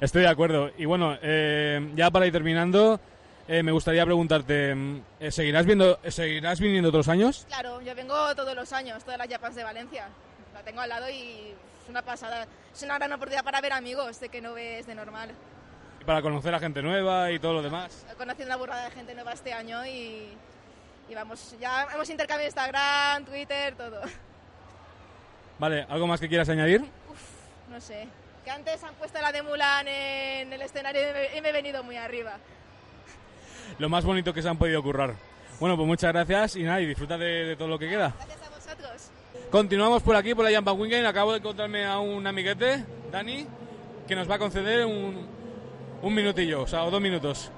Estoy 0.00 0.22
de 0.22 0.28
acuerdo. 0.28 0.72
Y 0.76 0.84
bueno, 0.86 1.16
eh, 1.22 1.92
ya 1.94 2.10
para 2.10 2.26
ir 2.26 2.32
terminando, 2.32 3.00
eh, 3.46 3.62
me 3.62 3.72
gustaría 3.72 4.04
preguntarte, 4.04 4.74
mm, 4.74 5.02
eh, 5.20 5.30
¿seguirás, 5.30 5.66
viendo, 5.66 5.98
eh, 6.02 6.10
¿seguirás 6.10 6.60
viniendo 6.60 6.88
otros 6.88 7.08
años? 7.08 7.44
Claro, 7.48 7.80
yo 7.82 7.94
vengo 7.94 8.34
todos 8.34 8.54
los 8.54 8.72
años, 8.72 9.04
todas 9.04 9.18
las 9.18 9.28
Japans 9.28 9.54
de 9.54 9.64
Valencia. 9.64 10.08
La 10.54 10.62
tengo 10.62 10.80
al 10.80 10.88
lado 10.88 11.10
y 11.10 11.52
es 11.82 11.88
una 11.88 12.02
pasada. 12.02 12.46
Es 12.72 12.82
una 12.82 12.94
gran 12.94 13.12
oportunidad 13.12 13.44
para 13.44 13.60
ver 13.60 13.72
amigos 13.72 14.18
de 14.20 14.28
que 14.28 14.40
no 14.40 14.54
ves 14.54 14.86
de 14.86 14.94
normal. 14.94 15.30
Y 16.00 16.04
para 16.04 16.22
conocer 16.22 16.54
a 16.54 16.58
gente 16.58 16.82
nueva 16.82 17.30
y 17.30 17.38
todo 17.38 17.54
lo 17.54 17.62
demás. 17.62 18.06
He 18.10 18.14
conocido 18.14 18.46
una 18.46 18.56
burrada 18.56 18.84
de 18.84 18.90
gente 18.92 19.14
nueva 19.14 19.32
este 19.32 19.52
año 19.52 19.84
y, 19.84 20.28
y 21.08 21.14
vamos, 21.14 21.54
ya 21.60 21.86
hemos 21.92 22.08
intercambiado 22.08 22.46
Instagram, 22.46 23.24
Twitter, 23.24 23.74
todo. 23.74 24.00
Vale, 25.58 25.86
¿algo 25.88 26.06
más 26.06 26.20
que 26.20 26.28
quieras 26.28 26.48
añadir? 26.48 26.84
No 27.70 27.80
sé. 27.80 28.08
Que 28.44 28.50
antes 28.50 28.82
han 28.84 28.94
puesto 28.94 29.20
la 29.20 29.32
de 29.32 29.42
Mulan 29.42 29.88
en 29.88 30.52
el 30.52 30.62
escenario 30.62 31.00
y 31.36 31.40
me 31.40 31.48
he 31.48 31.52
venido 31.52 31.82
muy 31.82 31.96
arriba. 31.96 32.38
Lo 33.78 33.88
más 33.88 34.04
bonito 34.04 34.32
que 34.32 34.42
se 34.42 34.48
han 34.48 34.56
podido 34.56 34.82
currar. 34.82 35.14
Bueno, 35.60 35.76
pues 35.76 35.86
muchas 35.86 36.12
gracias 36.12 36.56
y 36.56 36.62
nada, 36.64 36.80
y 36.80 36.86
disfruta 36.86 37.16
de, 37.18 37.44
de 37.44 37.56
todo 37.56 37.68
lo 37.68 37.78
que 37.78 37.88
queda. 37.88 38.14
Gracias 38.16 38.40
a 38.42 38.50
vosotros. 38.50 39.10
Continuamos 39.50 40.02
por 40.02 40.16
aquí, 40.16 40.34
por 40.34 40.48
la 40.50 40.56
Jump 40.56 40.80
Weekend. 40.80 41.06
Acabo 41.06 41.32
de 41.32 41.38
encontrarme 41.38 41.84
a 41.86 41.98
un 41.98 42.26
amiguete, 42.26 42.84
Dani, 43.12 43.46
que 44.08 44.16
nos 44.16 44.28
va 44.28 44.34
a 44.34 44.38
conceder 44.38 44.84
un, 44.84 45.26
un 46.02 46.14
minutillo, 46.14 46.62
o 46.62 46.66
sea, 46.66 46.84
o 46.84 46.90
dos 46.90 47.00
minutos. 47.00 47.50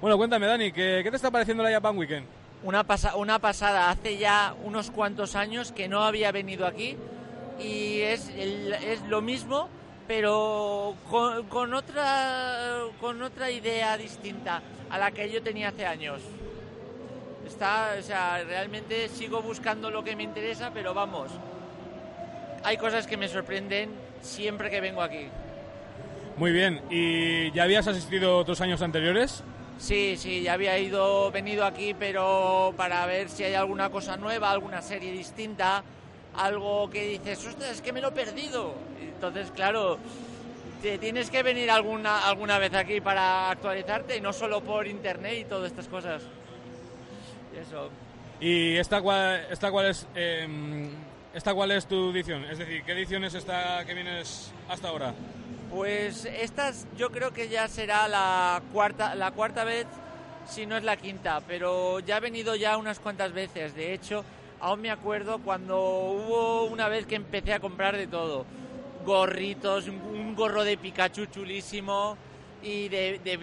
Bueno, 0.00 0.16
cuéntame, 0.16 0.46
Dani, 0.46 0.72
¿qué, 0.72 1.00
qué 1.02 1.10
te 1.10 1.16
está 1.16 1.30
pareciendo 1.30 1.62
la 1.62 1.70
Japan 1.70 1.96
Weekend? 1.96 2.26
Una, 2.64 2.84
pasa- 2.84 3.16
una 3.16 3.40
pasada, 3.40 3.90
hace 3.90 4.18
ya 4.18 4.54
unos 4.64 4.90
cuantos 4.92 5.34
años 5.34 5.72
que 5.72 5.88
no 5.88 6.02
había 6.04 6.30
venido 6.30 6.64
aquí 6.66 6.96
y 7.60 8.00
es, 8.02 8.28
el- 8.36 8.72
es 8.72 9.02
lo 9.08 9.20
mismo, 9.20 9.68
pero 10.06 10.94
con, 11.10 11.46
con 11.48 11.74
otra, 11.74 12.82
con 13.00 13.22
otra 13.22 13.50
idea 13.50 13.96
distinta 13.96 14.62
a 14.90 14.98
la 14.98 15.10
que 15.10 15.30
yo 15.30 15.42
tenía 15.42 15.68
hace 15.68 15.86
años. 15.86 16.22
Está, 17.46 17.96
o 17.98 18.02
sea, 18.02 18.42
realmente 18.44 19.08
sigo 19.08 19.42
buscando 19.42 19.90
lo 19.90 20.04
que 20.04 20.16
me 20.16 20.22
interesa, 20.22 20.70
pero 20.72 20.94
vamos, 20.94 21.30
hay 22.64 22.76
cosas 22.76 23.06
que 23.06 23.16
me 23.16 23.28
sorprenden 23.28 23.90
siempre 24.20 24.70
que 24.70 24.80
vengo 24.80 25.02
aquí. 25.02 25.28
Muy 26.36 26.52
bien, 26.52 26.80
¿y 26.90 27.50
ya 27.52 27.64
habías 27.64 27.86
asistido 27.86 28.38
otros 28.38 28.60
años 28.60 28.80
anteriores? 28.80 29.42
Sí, 29.78 30.16
sí, 30.16 30.42
ya 30.42 30.52
había 30.52 30.78
ido, 30.78 31.30
venido 31.30 31.64
aquí, 31.64 31.94
pero 31.94 32.72
para 32.76 33.04
ver 33.06 33.28
si 33.28 33.44
hay 33.44 33.54
alguna 33.54 33.90
cosa 33.90 34.16
nueva, 34.16 34.50
alguna 34.50 34.80
serie 34.80 35.12
distinta, 35.12 35.82
algo 36.36 36.88
que 36.90 37.06
dices, 37.08 37.44
ostras, 37.46 37.70
es 37.70 37.80
que 37.82 37.92
me 37.92 38.00
lo 38.00 38.08
he 38.08 38.12
perdido. 38.12 38.74
Entonces, 39.00 39.50
claro, 39.50 39.98
te 40.80 40.98
tienes 40.98 41.30
que 41.30 41.42
venir 41.42 41.70
alguna, 41.70 42.26
alguna 42.26 42.58
vez 42.58 42.74
aquí 42.74 43.00
para 43.00 43.50
actualizarte, 43.50 44.16
y 44.16 44.20
no 44.20 44.32
solo 44.32 44.60
por 44.62 44.86
internet 44.86 45.38
y 45.40 45.44
todas 45.44 45.70
estas 45.70 45.88
cosas. 45.88 46.22
Y 47.54 47.58
Eso. 47.58 47.90
¿Y 48.40 48.76
esta 48.76 49.00
cuál, 49.00 49.46
esta 49.50 49.70
cuál 49.70 49.86
es 49.86 50.06
em, 50.16 50.90
esta 51.32 51.54
cuál 51.54 51.70
es 51.70 51.86
tu 51.86 52.10
edición? 52.10 52.44
Es 52.44 52.58
decir, 52.58 52.82
¿qué 52.82 52.92
edición 52.92 53.22
es 53.24 53.34
esta 53.34 53.84
que 53.84 53.94
vienes 53.94 54.50
hasta 54.68 54.88
ahora? 54.88 55.14
Pues 55.70 56.24
esta 56.24 56.70
es- 56.70 56.86
yo 56.96 57.10
creo 57.10 57.32
que 57.32 57.48
ya 57.48 57.68
será 57.68 58.08
la 58.08 58.60
cuarta, 58.72 59.14
la 59.14 59.30
cuarta 59.30 59.62
vez, 59.64 59.86
si 60.48 60.66
no 60.66 60.76
es 60.76 60.82
la 60.82 60.96
quinta, 60.96 61.40
pero 61.46 62.00
ya 62.00 62.16
he 62.16 62.20
venido 62.20 62.56
ya 62.56 62.76
unas 62.76 62.98
cuantas 62.98 63.32
veces. 63.32 63.76
De 63.76 63.94
hecho, 63.94 64.24
aún 64.62 64.80
me 64.80 64.90
acuerdo 64.90 65.40
cuando 65.40 65.78
hubo 65.78 66.64
una 66.64 66.88
vez 66.88 67.04
que 67.04 67.16
empecé 67.16 67.52
a 67.52 67.60
comprar 67.60 67.96
de 67.96 68.06
todo. 68.06 68.46
Gorritos, 69.04 69.88
un, 69.88 70.34
gorro 70.36 70.62
de 70.64 70.76
Pikachu 70.78 71.26
chulísimo 71.26 72.16
y 72.62 72.88
de, 72.88 73.20
de 73.22 73.38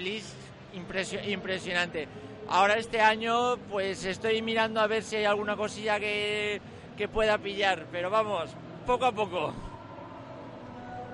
impresio- 0.74 1.24
impresionante. 1.30 2.08
Ahora 2.48 2.78
este 2.78 3.02
año 3.02 3.58
pues 3.70 4.06
estoy 4.06 4.42
mirando 4.42 4.80
a 4.80 4.88
ver 4.88 5.04
si 5.04 5.18
hay 5.18 5.26
alguna 5.26 5.56
cosilla 5.58 6.00
que, 6.00 6.62
que 6.98 7.08
pueda 7.10 7.38
pillar, 7.38 7.86
pero 7.92 8.10
vamos, 8.10 8.50
poco 8.88 9.06
a 9.06 9.12
poco. 9.12 9.54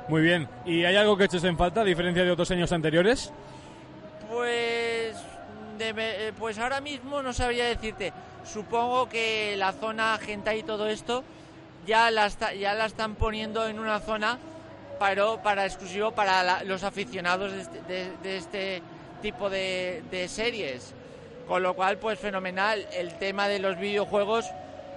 Muy 0.08 0.22
bien. 0.22 0.48
¿Y 0.66 0.86
hay 0.86 0.96
algo 0.96 1.18
que 1.18 1.24
eches 1.26 1.44
en 1.44 1.58
falta 1.58 1.82
a 1.82 1.84
diferencia 1.84 2.24
de 2.24 2.30
otros 2.32 2.52
años 2.52 2.72
anteriores? 2.72 3.34
Pues, 4.30 5.16
de- 5.80 5.94
eh, 6.28 6.34
pues 6.38 6.60
ahora 6.60 6.80
mismo 6.80 7.24
no 7.24 7.34
sabría 7.34 7.66
decirte. 7.66 8.14
Supongo 8.46 9.10
que 9.10 9.56
la 9.58 9.74
zona 9.74 10.20
hentai 10.26 10.60
y 10.60 10.64
todo 10.64 10.88
esto 10.88 11.24
ya 11.86 12.10
la, 12.12 12.30
ya 12.54 12.74
la 12.74 12.86
están 12.86 13.16
poniendo 13.16 13.68
en 13.68 13.80
una 13.80 14.00
zona 14.00 14.40
para, 15.00 15.42
para 15.42 15.66
exclusivo 15.66 16.12
para 16.12 16.64
los 16.64 16.84
aficionados 16.84 17.52
de 17.52 17.62
este, 17.62 18.12
de 18.24 18.38
este 18.38 18.82
tipo 19.22 19.50
de, 19.50 20.04
de 20.12 20.28
series. 20.28 20.94
Con 21.48 21.62
lo 21.62 21.76
cual, 21.76 21.98
pues 21.98 22.20
fenomenal. 22.20 22.88
El 22.92 23.18
tema 23.18 23.48
de 23.48 23.60
los 23.60 23.78
videojuegos 23.78 24.46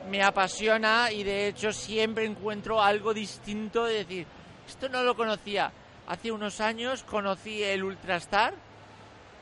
me 0.08 0.22
apasiona 0.22 1.12
y 1.12 1.22
de 1.22 1.48
hecho 1.48 1.72
siempre 1.72 2.24
encuentro 2.24 2.82
algo 2.82 3.12
distinto 3.12 3.84
de 3.84 3.94
decir, 3.94 4.26
esto 4.66 4.88
no 4.88 5.02
lo 5.02 5.14
conocía. 5.14 5.70
Hace 6.06 6.32
unos 6.32 6.60
años 6.60 7.02
conocí 7.02 7.62
el 7.62 7.84
Ultrastar 7.84 8.54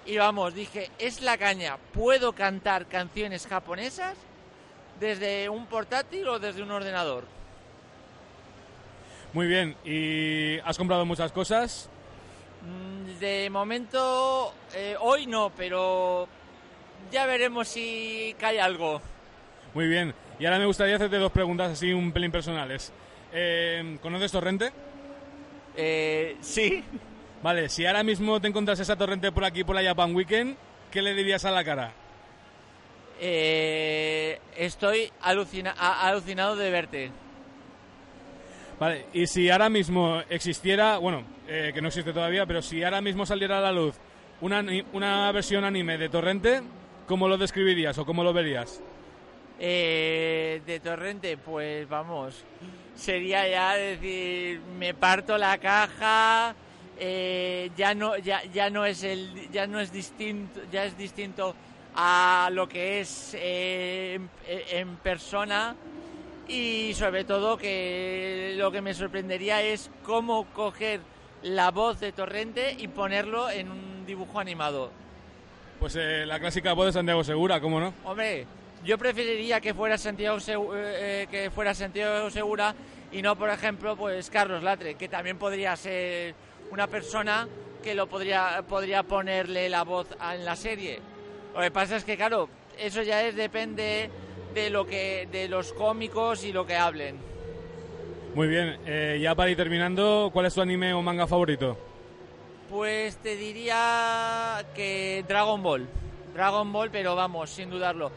y 0.06 0.16
vamos, 0.18 0.54
dije, 0.54 0.90
es 0.98 1.20
la 1.20 1.36
caña. 1.36 1.76
Puedo 1.92 2.32
cantar 2.32 2.86
canciones 2.86 3.46
japonesas 3.46 4.16
desde 5.00 5.48
un 5.48 5.66
portátil 5.66 6.26
o 6.28 6.38
desde 6.38 6.62
un 6.62 6.70
ordenador. 6.70 7.24
Muy 9.32 9.46
bien. 9.46 9.76
¿Y 9.84 10.58
has 10.60 10.78
comprado 10.78 11.04
muchas 11.04 11.32
cosas? 11.32 11.90
Mm, 12.62 13.18
De 13.18 13.50
momento, 13.50 14.52
eh, 14.74 14.96
hoy 15.00 15.26
no, 15.26 15.50
pero 15.56 16.28
ya 17.10 17.26
veremos 17.26 17.68
si 17.68 18.34
cae 18.38 18.60
algo. 18.60 19.00
Muy 19.74 19.88
bien. 19.88 20.14
Y 20.38 20.46
ahora 20.46 20.58
me 20.58 20.66
gustaría 20.66 20.96
hacerte 20.96 21.16
dos 21.16 21.32
preguntas 21.32 21.72
así 21.72 21.92
un 21.92 22.12
pelín 22.12 22.30
personales. 22.30 22.92
Eh, 23.32 23.98
¿Conoces 24.00 24.32
Torrente? 24.32 24.72
Eh, 25.76 26.36
sí. 26.40 26.82
Vale, 27.46 27.68
si 27.68 27.86
ahora 27.86 28.02
mismo 28.02 28.40
te 28.40 28.48
encontras 28.48 28.80
esa 28.80 28.96
Torrente 28.96 29.30
por 29.30 29.44
aquí, 29.44 29.62
por 29.62 29.76
la 29.76 29.82
Japan 29.84 30.12
Weekend, 30.16 30.56
¿qué 30.90 31.00
le 31.00 31.14
dirías 31.14 31.44
a 31.44 31.52
la 31.52 31.62
cara? 31.62 31.92
Eh, 33.20 34.40
estoy 34.56 35.12
alucina- 35.22 35.76
a- 35.78 36.08
alucinado 36.08 36.56
de 36.56 36.70
verte. 36.72 37.10
Vale, 38.80 39.06
y 39.12 39.28
si 39.28 39.48
ahora 39.48 39.68
mismo 39.68 40.22
existiera, 40.28 40.98
bueno, 40.98 41.22
eh, 41.46 41.70
que 41.72 41.80
no 41.80 41.86
existe 41.86 42.12
todavía, 42.12 42.46
pero 42.46 42.62
si 42.62 42.82
ahora 42.82 43.00
mismo 43.00 43.24
saliera 43.24 43.58
a 43.58 43.60
la 43.60 43.70
luz 43.70 43.94
una, 44.40 44.64
una 44.92 45.30
versión 45.30 45.62
anime 45.62 45.98
de 45.98 46.08
Torrente, 46.08 46.62
¿cómo 47.06 47.28
lo 47.28 47.38
describirías 47.38 47.96
o 47.98 48.04
cómo 48.04 48.24
lo 48.24 48.32
verías? 48.32 48.82
Eh, 49.60 50.62
de 50.66 50.80
Torrente, 50.80 51.36
pues 51.38 51.88
vamos, 51.88 52.42
sería 52.96 53.46
ya 53.48 53.76
decir, 53.76 54.58
me 54.80 54.94
parto 54.94 55.38
la 55.38 55.56
caja, 55.58 56.56
eh, 56.98 57.70
ya 57.76 57.94
no, 57.94 58.16
ya, 58.18 58.42
ya 58.52 58.70
no 58.70 58.84
es 58.84 59.02
el, 59.02 59.50
ya 59.50 59.66
no 59.66 59.80
es 59.80 59.92
distinto, 59.92 60.60
ya 60.72 60.84
es 60.84 60.96
distinto 60.96 61.54
a 61.94 62.48
lo 62.52 62.68
que 62.68 63.00
es 63.00 63.34
eh, 63.38 64.14
en, 64.14 64.78
en 64.78 64.96
persona 64.96 65.74
y 66.48 66.92
sobre 66.94 67.24
todo 67.24 67.56
que 67.56 68.54
lo 68.56 68.70
que 68.70 68.80
me 68.80 68.94
sorprendería 68.94 69.62
es 69.62 69.90
cómo 70.04 70.46
coger 70.52 71.00
la 71.42 71.70
voz 71.70 72.00
de 72.00 72.12
Torrente 72.12 72.74
y 72.78 72.88
ponerlo 72.88 73.50
en 73.50 73.70
un 73.70 74.06
dibujo 74.06 74.38
animado. 74.40 74.90
Pues 75.80 75.96
eh, 75.96 76.24
la 76.26 76.38
clásica 76.40 76.72
voz 76.72 76.86
de 76.86 76.92
Santiago 76.92 77.22
Segura, 77.24 77.60
¿cómo 77.60 77.80
no? 77.80 77.92
Hombre, 78.04 78.46
yo 78.84 78.96
preferiría 78.98 79.60
que 79.60 79.74
fuera 79.74 79.98
Santiago 79.98 80.38
Segu- 80.38 80.72
eh, 80.74 81.22
eh, 81.22 81.26
que 81.30 81.50
fuera 81.50 81.74
Santiago 81.74 82.30
Segura 82.30 82.74
y 83.12 83.22
no, 83.22 83.36
por 83.36 83.50
ejemplo, 83.50 83.96
pues 83.96 84.30
Carlos 84.30 84.62
Latre, 84.62 84.94
que 84.94 85.08
también 85.08 85.38
podría 85.38 85.76
ser 85.76 86.34
una 86.70 86.86
persona 86.86 87.48
que 87.82 87.94
lo 87.94 88.06
podría, 88.08 88.64
podría 88.68 89.02
ponerle 89.02 89.68
la 89.68 89.84
voz 89.84 90.08
a- 90.18 90.34
en 90.34 90.44
la 90.44 90.56
serie. 90.56 91.00
Lo 91.54 91.60
que 91.60 91.70
pasa 91.70 91.96
es 91.96 92.04
que, 92.04 92.16
claro, 92.16 92.48
eso 92.78 93.02
ya 93.02 93.22
es 93.22 93.36
depende 93.36 94.10
de 94.54 94.70
lo 94.70 94.86
que 94.86 95.28
de 95.30 95.48
los 95.48 95.72
cómicos 95.72 96.44
y 96.44 96.52
lo 96.52 96.66
que 96.66 96.74
hablen. 96.76 97.16
Muy 98.34 98.48
bien, 98.48 98.78
eh, 98.86 99.18
ya 99.22 99.34
para 99.34 99.50
ir 99.50 99.56
terminando, 99.56 100.30
¿cuál 100.32 100.46
es 100.46 100.54
tu 100.54 100.60
anime 100.60 100.92
o 100.92 101.00
manga 101.02 101.26
favorito? 101.26 101.78
Pues 102.68 103.16
te 103.18 103.36
diría 103.36 104.64
que 104.74 105.24
Dragon 105.26 105.62
Ball. 105.62 105.86
Dragon 106.34 106.70
Ball, 106.72 106.90
pero 106.90 107.14
vamos, 107.14 107.48
sin 107.50 107.70
dudarlo. 107.70 108.10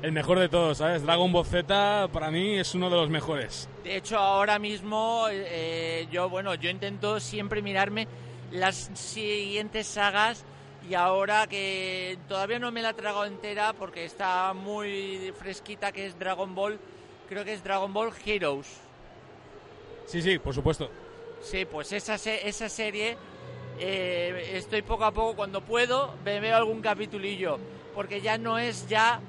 El 0.00 0.12
mejor 0.12 0.38
de 0.38 0.48
todos, 0.48 0.78
¿sabes? 0.78 1.02
Dragon 1.02 1.32
Ball 1.32 1.44
Z 1.44 2.08
para 2.12 2.30
mí 2.30 2.56
es 2.56 2.74
uno 2.74 2.88
de 2.88 2.96
los 2.96 3.10
mejores. 3.10 3.68
De 3.82 3.96
hecho, 3.96 4.16
ahora 4.16 4.60
mismo 4.60 5.26
eh, 5.30 6.06
yo, 6.10 6.28
bueno, 6.28 6.54
yo 6.54 6.70
intento 6.70 7.18
siempre 7.18 7.62
mirarme 7.62 8.06
las 8.52 8.90
siguientes 8.94 9.88
sagas 9.88 10.44
y 10.88 10.94
ahora 10.94 11.48
que 11.48 12.16
todavía 12.28 12.60
no 12.60 12.70
me 12.70 12.80
la 12.80 12.90
he 12.90 12.94
tragado 12.94 13.24
entera 13.24 13.72
porque 13.72 14.04
está 14.04 14.52
muy 14.54 15.32
fresquita, 15.36 15.90
que 15.90 16.06
es 16.06 16.16
Dragon 16.16 16.54
Ball, 16.54 16.78
creo 17.28 17.44
que 17.44 17.54
es 17.54 17.64
Dragon 17.64 17.92
Ball 17.92 18.12
Heroes. 18.24 18.80
Sí, 20.06 20.22
sí, 20.22 20.38
por 20.38 20.54
supuesto. 20.54 20.90
Sí, 21.42 21.64
pues 21.64 21.92
esa, 21.92 22.14
esa 22.14 22.68
serie 22.68 23.16
eh, 23.80 24.52
estoy 24.54 24.82
poco 24.82 25.04
a 25.04 25.12
poco 25.12 25.34
cuando 25.34 25.60
puedo 25.60 26.14
me 26.24 26.38
veo 26.40 26.56
algún 26.56 26.80
capitulillo 26.80 27.58
porque 27.94 28.20
ya 28.20 28.38
no 28.38 28.58
es 28.58 28.88
ya 28.88 29.20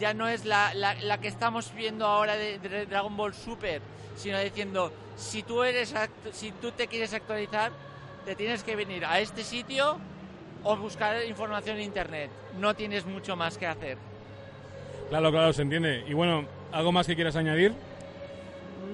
ya 0.00 0.14
no 0.14 0.28
es 0.28 0.44
la, 0.44 0.72
la- 0.74 0.94
la 0.94 1.18
que 1.20 1.28
estamos 1.28 1.72
viendo 1.74 2.06
ahora 2.06 2.36
de, 2.36 2.58
de 2.58 2.86
Dragon 2.86 3.16
Ball 3.16 3.34
Super 3.34 3.80
sino 4.16 4.38
diciendo 4.38 4.92
si 5.16 5.42
tú 5.42 5.62
eres 5.62 5.94
si 6.32 6.52
tú 6.52 6.70
te 6.72 6.86
quieres 6.86 7.12
actualizar 7.14 7.70
te 8.24 8.34
tienes 8.36 8.62
que 8.62 8.76
venir 8.76 9.04
a 9.04 9.20
este 9.20 9.42
sitio 9.44 9.98
o 10.64 10.76
buscar 10.76 11.24
información 11.24 11.76
en 11.78 11.82
internet 11.84 12.30
no 12.60 12.74
tienes 12.74 13.04
mucho 13.06 13.36
más 13.36 13.58
que 13.58 13.66
hacer 13.66 13.98
Claro, 15.08 15.30
claro, 15.30 15.52
se 15.52 15.60
entiende. 15.60 16.04
Y 16.08 16.14
bueno, 16.14 16.46
¿algo 16.72 16.90
más 16.90 17.06
que 17.06 17.14
quieras 17.14 17.36
añadir? 17.36 17.74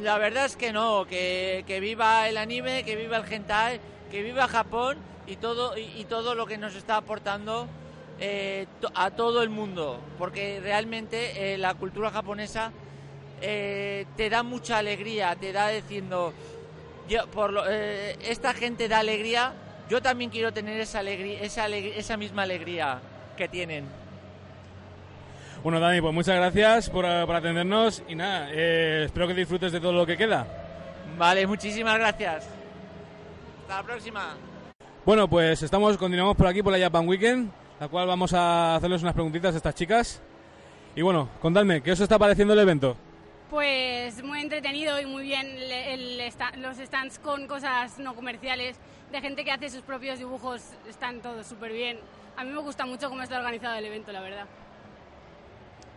La 0.02 0.18
verdad 0.18 0.46
es 0.46 0.56
que 0.56 0.72
no, 0.72 1.06
que, 1.06 1.62
que 1.64 1.78
viva 1.78 2.28
el 2.28 2.36
anime, 2.38 2.82
que 2.84 2.96
viva 2.96 3.18
el 3.18 3.32
hentai, 3.32 3.78
que 4.10 4.22
viva 4.22 4.48
Japón 4.48 4.98
y 5.28 5.36
todo, 5.36 5.78
y, 5.78 5.82
y 5.96 6.06
todo 6.06 6.34
lo 6.34 6.46
que 6.46 6.58
nos 6.58 6.74
está 6.74 6.96
aportando 6.96 7.68
eh, 8.20 8.66
a 8.94 9.10
todo 9.10 9.42
el 9.42 9.48
mundo, 9.50 10.00
porque 10.18 10.60
realmente 10.62 11.54
eh, 11.54 11.58
la 11.58 11.74
cultura 11.74 12.10
japonesa 12.10 12.72
eh, 13.40 14.06
te 14.16 14.28
da 14.30 14.42
mucha 14.42 14.78
alegría, 14.78 15.36
te 15.36 15.52
da 15.52 15.68
diciendo, 15.68 16.32
yo, 17.08 17.26
por 17.28 17.52
lo- 17.52 17.64
eh, 17.68 18.16
esta 18.22 18.52
gente 18.54 18.88
da 18.88 18.98
alegría, 18.98 19.52
yo 19.88 20.02
también 20.02 20.30
quiero 20.30 20.52
tener 20.52 20.80
esa, 20.80 20.98
alegría, 20.98 21.40
esa, 21.42 21.64
alegría- 21.64 21.96
esa 21.96 22.16
misma 22.16 22.42
alegría 22.42 22.98
que 23.36 23.48
tienen. 23.48 23.86
Bueno, 25.62 25.80
Dani, 25.80 26.00
pues 26.00 26.14
muchas 26.14 26.36
gracias 26.36 26.88
por, 26.90 27.04
eh, 27.04 27.24
por 27.26 27.34
atendernos 27.36 28.02
y 28.08 28.14
nada, 28.14 28.48
eh, 28.52 29.04
espero 29.06 29.26
que 29.28 29.34
disfrutes 29.34 29.72
de 29.72 29.80
todo 29.80 29.92
lo 29.92 30.06
que 30.06 30.16
queda. 30.16 30.46
Vale, 31.16 31.46
muchísimas 31.46 31.98
gracias. 31.98 32.46
Hasta 33.62 33.76
la 33.76 33.82
próxima. 33.82 34.34
Bueno, 35.04 35.26
pues 35.28 35.62
estamos, 35.62 35.96
continuamos 35.96 36.36
por 36.36 36.46
aquí 36.46 36.62
por 36.62 36.72
la 36.72 36.78
Japan 36.78 37.08
Weekend, 37.08 37.50
la 37.80 37.88
cual 37.88 38.06
vamos 38.06 38.32
a 38.32 38.76
hacerles 38.76 39.02
unas 39.02 39.14
preguntitas 39.14 39.54
a 39.54 39.56
estas 39.56 39.74
chicas. 39.74 40.20
Y 40.96 41.02
bueno, 41.02 41.28
contadme, 41.40 41.80
¿qué 41.82 41.92
os 41.92 42.00
está 42.00 42.18
pareciendo 42.18 42.54
el 42.54 42.60
evento? 42.60 42.96
Pues 43.50 44.22
muy 44.22 44.40
entretenido 44.40 45.00
y 45.00 45.06
muy 45.06 45.22
bien 45.22 45.46
el 45.46 46.18
los 46.56 46.76
stands 46.76 47.18
con 47.18 47.46
cosas 47.46 47.98
no 47.98 48.14
comerciales, 48.14 48.76
de 49.10 49.20
gente 49.20 49.44
que 49.44 49.52
hace 49.52 49.70
sus 49.70 49.82
propios 49.82 50.18
dibujos, 50.18 50.62
están 50.88 51.20
todos 51.20 51.46
súper 51.46 51.72
bien. 51.72 51.98
A 52.36 52.44
mí 52.44 52.50
me 52.50 52.60
gusta 52.60 52.84
mucho 52.84 53.08
cómo 53.08 53.22
está 53.22 53.38
organizado 53.38 53.76
el 53.76 53.84
evento, 53.84 54.12
la 54.12 54.20
verdad. 54.20 54.46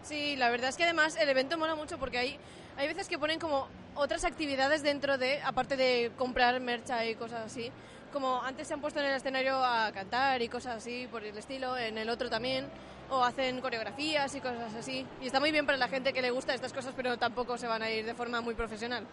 Sí, 0.03 0.35
la 0.37 0.49
verdad 0.49 0.69
es 0.69 0.77
que 0.77 0.83
además 0.83 1.17
el 1.19 1.29
evento 1.29 1.57
mola 1.57 1.75
mucho 1.75 1.97
porque 1.97 2.17
hay, 2.17 2.37
hay 2.77 2.87
veces 2.87 3.07
que 3.07 3.19
ponen 3.19 3.39
como 3.39 3.67
otras 3.95 4.23
actividades 4.23 4.81
dentro 4.81 5.17
de, 5.17 5.41
aparte 5.41 5.75
de 5.75 6.11
comprar 6.17 6.59
mercha 6.59 7.05
y 7.05 7.15
cosas 7.15 7.45
así. 7.45 7.71
Como 8.11 8.41
antes 8.43 8.67
se 8.67 8.73
han 8.73 8.81
puesto 8.81 8.99
en 8.99 9.05
el 9.05 9.15
escenario 9.15 9.55
a 9.63 9.91
cantar 9.93 10.41
y 10.41 10.49
cosas 10.49 10.77
así 10.77 11.07
por 11.09 11.23
el 11.23 11.37
estilo, 11.37 11.77
en 11.77 11.97
el 11.97 12.09
otro 12.09 12.29
también, 12.29 12.67
o 13.09 13.23
hacen 13.23 13.61
coreografías 13.61 14.35
y 14.35 14.41
cosas 14.41 14.73
así. 14.75 15.05
Y 15.21 15.27
está 15.27 15.39
muy 15.39 15.51
bien 15.51 15.65
para 15.65 15.77
la 15.77 15.87
gente 15.87 16.11
que 16.11 16.21
le 16.21 16.31
gusta 16.31 16.53
estas 16.53 16.73
cosas, 16.73 16.93
pero 16.95 17.17
tampoco 17.17 17.57
se 17.57 17.67
van 17.67 17.81
a 17.81 17.89
ir 17.89 18.05
de 18.05 18.13
forma 18.13 18.41
muy 18.41 18.53
profesional. 18.53 19.05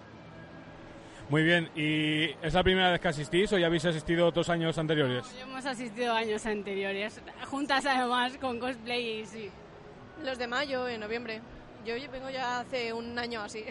Muy 1.29 1.43
bien, 1.43 1.71
¿y 1.77 2.31
es 2.45 2.55
la 2.55 2.63
primera 2.63 2.91
vez 2.91 3.01
que 3.01 3.09
asistís 3.09 3.53
o 3.53 3.59
ya 3.59 3.67
habéis 3.67 3.85
asistido 3.85 4.27
otros 4.27 4.49
años 4.49 4.79
anteriores? 4.79 5.27
Hemos 5.41 5.65
asistido 5.67 6.15
años 6.15 6.45
anteriores, 6.47 7.21
juntas 7.51 7.85
además 7.85 8.37
con 8.39 8.59
cosplay 8.59 9.21
y 9.21 9.27
sí. 9.27 9.51
Los 10.25 10.39
de 10.39 10.47
mayo, 10.47 10.89
en 10.89 11.01
noviembre. 11.01 11.43
Yo 11.85 11.95
vengo 12.11 12.31
ya 12.31 12.61
hace 12.61 12.93
un 12.93 13.19
año 13.19 13.43
así. 13.43 13.65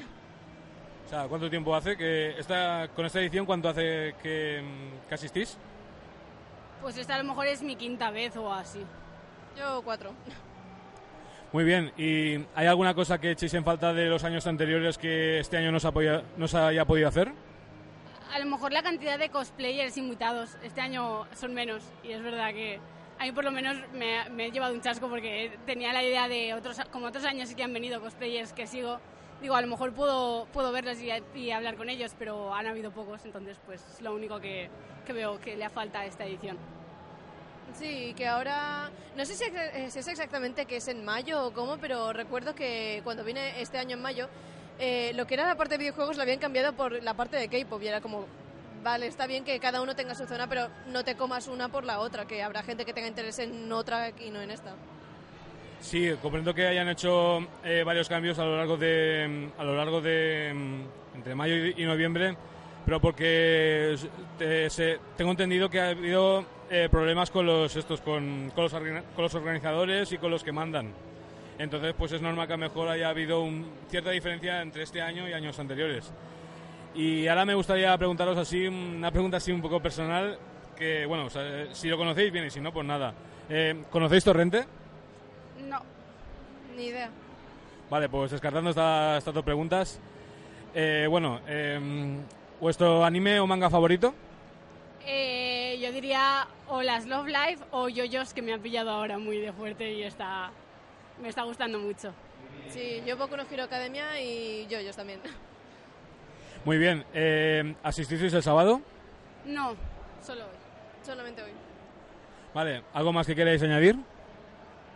O 1.07 1.09
sea, 1.09 1.23
¿cuánto 1.29 1.49
tiempo 1.49 1.73
hace 1.73 1.95
que 1.95 2.37
esta, 2.37 2.89
con 2.93 3.05
esta 3.05 3.21
edición, 3.21 3.45
cuánto 3.45 3.69
hace 3.69 4.13
que, 4.21 4.61
que 5.07 5.15
asistís? 5.15 5.57
Pues 6.81 6.97
esta 6.97 7.15
a 7.15 7.17
lo 7.19 7.23
mejor 7.23 7.47
es 7.47 7.61
mi 7.63 7.77
quinta 7.77 8.11
vez 8.11 8.35
o 8.35 8.51
así. 8.53 8.83
Yo 9.57 9.81
cuatro. 9.83 10.11
Muy 11.53 11.63
bien, 11.63 11.93
¿y 11.97 12.45
hay 12.55 12.67
alguna 12.67 12.93
cosa 12.93 13.19
que 13.19 13.31
echéis 13.31 13.53
en 13.53 13.63
falta 13.63 13.93
de 13.93 14.07
los 14.07 14.25
años 14.25 14.45
anteriores 14.47 14.97
que 14.97 15.39
este 15.39 15.55
año 15.55 15.71
no 15.71 15.79
se, 15.79 15.87
apoya- 15.87 16.23
no 16.35 16.45
se 16.45 16.57
haya 16.57 16.83
podido 16.83 17.07
hacer? 17.07 17.31
A 18.33 18.39
lo 18.39 18.45
mejor 18.45 18.73
la 18.73 18.83
cantidad 18.83 19.17
de 19.17 19.29
cosplayers 19.29 19.95
invitados 19.97 20.57
este 20.61 20.81
año 20.81 21.25
son 21.33 21.53
menos 21.53 21.83
y 22.03 22.11
es 22.11 22.21
verdad 22.21 22.49
que 22.51 22.81
a 23.17 23.23
mí 23.23 23.31
por 23.31 23.45
lo 23.45 23.51
menos 23.51 23.77
me, 23.93 24.29
me 24.29 24.47
he 24.47 24.51
llevado 24.51 24.73
un 24.73 24.81
chasco 24.81 25.07
porque 25.07 25.57
tenía 25.65 25.93
la 25.93 26.03
idea 26.03 26.27
de 26.27 26.53
otros, 26.53 26.77
como 26.91 27.07
otros 27.07 27.23
años 27.23 27.47
sí 27.47 27.55
que 27.55 27.63
han 27.63 27.71
venido 27.73 28.01
cosplayers 28.01 28.51
que 28.51 28.67
sigo, 28.67 28.99
digo 29.41 29.55
a 29.55 29.61
lo 29.61 29.67
mejor 29.67 29.93
puedo, 29.93 30.45
puedo 30.53 30.71
verlos 30.71 30.97
y, 30.99 31.51
hablar 31.51 31.75
con 31.75 31.89
ellos, 31.89 32.15
pero 32.17 32.53
han 32.53 32.67
habido 32.67 32.91
pocos, 32.91 33.23
entonces 33.25 33.57
pues 33.65 33.83
es 33.93 34.01
lo 34.01 34.13
único 34.13 34.39
que, 34.39 34.69
que 35.05 35.13
veo 35.13 35.39
que 35.39 35.55
le 35.55 35.69
falta 35.69 36.01
a 36.01 36.05
esta 36.05 36.25
edición. 36.25 36.57
Sí, 37.73 38.13
que 38.15 38.27
ahora... 38.27 38.89
No 39.15 39.25
sé 39.25 39.33
eh, 39.33 39.89
si 39.89 39.99
es 39.99 40.07
exactamente 40.07 40.65
que 40.65 40.77
es 40.77 40.87
en 40.87 41.03
mayo 41.03 41.45
o 41.45 41.53
cómo, 41.53 41.77
pero 41.77 42.13
recuerdo 42.13 42.55
que 42.55 43.01
cuando 43.03 43.23
vine 43.23 43.61
este 43.61 43.77
año 43.77 43.95
en 43.95 44.01
mayo, 44.01 44.29
eh, 44.79 45.11
lo 45.15 45.25
que 45.25 45.33
era 45.33 45.47
la 45.47 45.55
parte 45.55 45.75
de 45.75 45.79
videojuegos 45.79 46.17
la 46.17 46.23
habían 46.23 46.39
cambiado 46.39 46.73
por 46.73 47.03
la 47.03 47.13
parte 47.13 47.37
de 47.37 47.49
K-pop 47.49 47.81
y 47.81 47.87
era 47.87 48.01
como... 48.01 48.25
Vale, 48.83 49.07
está 49.07 49.27
bien 49.27 49.43
que 49.43 49.59
cada 49.59 49.81
uno 49.81 49.95
tenga 49.95 50.15
su 50.15 50.25
zona, 50.27 50.47
pero 50.47 50.69
no 50.87 51.03
te 51.03 51.17
comas 51.17 51.47
una 51.47 51.67
por 51.67 51.83
la 51.83 51.99
otra, 51.99 52.25
que 52.25 52.41
habrá 52.41 52.63
gente 52.63 52.85
que 52.85 52.93
tenga 52.93 53.07
interés 53.07 53.39
en 53.39 53.71
otra 53.71 54.09
y 54.09 54.29
no 54.29 54.39
en 54.39 54.51
esta. 54.51 54.75
Sí, 55.79 56.09
comprendo 56.21 56.53
que 56.53 56.67
hayan 56.67 56.89
hecho 56.89 57.39
eh, 57.63 57.83
varios 57.85 58.09
cambios 58.09 58.39
a 58.39 58.45
lo 58.45 58.57
largo 58.57 58.77
de 58.77 59.49
mm, 59.57 59.61
a 59.61 59.63
lo 59.63 59.75
largo 59.75 60.01
de 60.01 60.51
mm, 60.53 61.15
entre 61.17 61.35
mayo 61.35 61.55
y, 61.55 61.83
noviembre, 61.85 62.35
pero 62.85 62.99
porque 62.99 63.95
se- 64.69 64.99
tengo 65.15 65.31
entendido 65.31 65.69
que 65.69 65.79
ha 65.79 65.89
habido 65.89 66.43
eh, 66.69 66.87
problemas 66.91 67.29
con 67.31 67.45
los 67.45 67.75
estos 67.75 68.01
con, 68.01 68.51
con 68.53 68.63
los 68.65 68.73
con 68.73 69.23
los 69.23 69.35
organizadores 69.35 70.11
y 70.11 70.17
con 70.17 70.31
los 70.31 70.43
que 70.43 70.51
mandan. 70.51 70.91
Entonces, 71.59 71.93
pues 71.97 72.11
es 72.11 72.21
normal 72.21 72.47
que 72.47 72.53
a 72.53 72.57
mejor 72.57 72.89
haya 72.89 73.09
habido 73.09 73.41
un- 73.41 73.71
cierta 73.89 74.09
diferencia 74.11 74.61
entre 74.61 74.83
este 74.83 75.01
año 75.01 75.27
y 75.29 75.33
años 75.33 75.57
anteriores. 75.59 76.11
Y 76.95 77.27
ahora 77.27 77.45
me 77.45 77.53
gustaría 77.53 77.95
preguntaros 77.97 78.37
así 78.37 78.67
una 78.67 79.11
pregunta 79.11 79.37
así 79.37 79.51
un 79.51 79.61
poco 79.61 79.79
personal 79.79 80.37
que 80.75 81.05
bueno, 81.05 81.29
sea, 81.29 81.73
si 81.73 81.87
lo 81.87 81.97
conocéis 81.97 82.31
bien 82.31 82.45
y 82.45 82.49
si 82.49 82.59
no, 82.59 82.71
pues 82.73 82.85
nada. 82.85 83.13
Eh, 83.49 83.83
¿Conocéis 83.91 84.23
Torrente? 84.23 84.65
Ni 86.77 86.85
idea. 86.85 87.09
Vale, 87.89 88.07
pues 88.07 88.31
descartando 88.31 88.69
esta- 88.69 89.17
estas 89.17 89.33
dos 89.33 89.43
preguntas. 89.43 89.99
Eh, 90.73 91.07
bueno, 91.09 91.41
em, 91.47 92.21
¿vuestro 92.61 93.03
anime 93.03 93.39
o 93.39 93.47
manga 93.47 93.69
favorito? 93.69 94.13
Eh, 95.05 95.79
yo 95.81 95.91
diría 95.91 96.47
o 96.67 96.81
las 96.81 97.05
Love 97.07 97.27
Live 97.27 97.59
o 97.71 97.89
Yoyos 97.89 98.33
que 98.33 98.41
me 98.41 98.53
han 98.53 98.59
pillado 98.61 98.91
ahora 98.91 99.17
muy 99.17 99.37
de 99.39 99.53
fuerte 99.53 99.91
y 99.91 100.03
está, 100.03 100.51
me 101.21 101.29
está 101.29 101.43
gustando 101.43 101.79
mucho. 101.79 102.13
Sí, 102.69 103.01
yo 103.05 103.17
Boku 103.17 103.37
no 103.37 103.43
Hero 103.49 103.63
Academia 103.63 104.21
y 104.21 104.67
yo 104.67 104.77
también. 104.93 105.21
Muy 106.65 106.77
bien. 106.77 107.05
Eh, 107.13 107.73
¿Asististeis 107.81 108.33
el 108.33 108.43
sábado? 108.43 108.81
No, 109.45 109.75
solo 110.21 110.43
hoy. 110.43 110.57
Solamente 111.05 111.41
hoy. 111.41 111.51
Vale, 112.53 112.83
¿algo 112.93 113.13
más 113.13 113.25
que 113.25 113.35
queráis 113.35 113.63
añadir? 113.63 113.95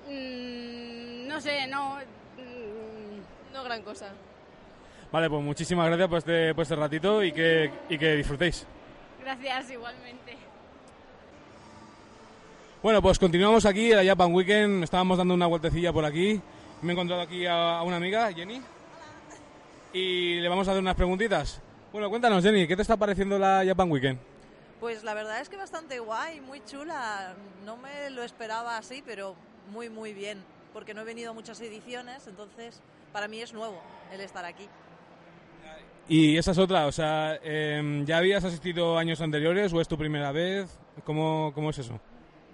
Mm, 0.10 0.71
no 1.32 1.42
sé, 1.42 1.68
no. 1.68 1.96
mm, 2.38 3.54
No 3.54 3.64
gran 3.64 3.82
cosa. 3.82 4.10
Vale, 5.12 5.30
pues 5.30 5.42
muchísimas 5.44 5.88
gracias 5.88 6.08
por 6.08 6.18
este, 6.20 6.54
por 6.56 6.62
este 6.64 6.76
ratito 6.76 7.24
y 7.24 7.32
que, 7.34 7.72
y 7.90 7.98
que 7.98 8.16
disfrutéis. 8.16 8.66
gracias 9.22 9.72
igualmente. 9.72 10.38
Bueno, 12.82 13.02
pues 13.02 13.20
continuamos 13.20 13.66
aquí 13.66 13.92
en 13.92 13.98
la 13.98 14.06
Japan 14.06 14.34
Weekend. 14.34 14.84
Estábamos 14.84 15.18
dando 15.18 15.34
una 15.34 15.46
vueltecilla 15.48 15.94
por 15.94 16.04
aquí. 16.06 16.42
Me 16.82 16.90
he 16.90 16.94
encontrado 16.94 17.22
aquí 17.22 17.46
a, 17.46 17.78
a 17.80 17.84
una 17.84 17.98
amiga, 17.98 18.32
Jenny. 18.34 18.62
Y 19.94 20.40
le 20.40 20.50
vamos 20.50 20.68
a 20.68 20.72
hacer 20.72 20.82
unas 20.82 20.96
preguntitas. 20.96 21.62
Bueno, 21.92 22.10
cuéntanos, 22.10 22.44
Jenny, 22.44 22.68
¿qué 22.68 22.76
te 22.76 22.82
está 22.82 22.96
pareciendo 22.98 23.38
la 23.38 23.64
Japan 23.66 23.92
Weekend? 23.92 24.18
Pues 24.80 25.04
la 25.04 25.14
verdad 25.14 25.42
es 25.42 25.50
que 25.50 25.58
bastante 25.58 26.00
guay, 26.00 26.42
muy 26.42 26.64
chula. 26.66 27.36
No 27.66 27.78
me 27.78 28.10
lo 28.10 28.24
esperaba 28.24 28.78
así, 28.78 29.04
pero 29.06 29.36
muy, 29.72 29.90
muy 29.90 30.14
bien. 30.14 30.42
Porque 30.74 30.94
no 30.94 31.02
he 31.02 31.06
venido 31.06 31.32
a 31.32 31.34
muchas 31.34 31.60
ediciones, 31.62 32.26
entonces 32.28 32.82
para 33.12 33.28
mí 33.28 33.42
es 33.42 33.54
nuevo 33.54 33.82
el 34.12 34.22
estar 34.22 34.46
aquí. 34.46 34.68
Y 36.08 36.38
esa 36.38 36.52
es 36.52 36.58
otra, 36.58 36.88
o 36.88 36.92
sea, 36.92 37.36
em, 37.44 38.06
¿ya 38.06 38.18
habías 38.18 38.44
asistido 38.44 38.98
años 38.98 39.22
anteriores 39.22 39.72
o 39.72 39.80
es 39.80 39.88
tu 39.88 39.98
primera 39.98 40.32
vez? 40.32 40.78
¿Cómo, 41.06 41.52
cómo 41.54 41.70
es 41.70 41.78
eso? 41.78 42.00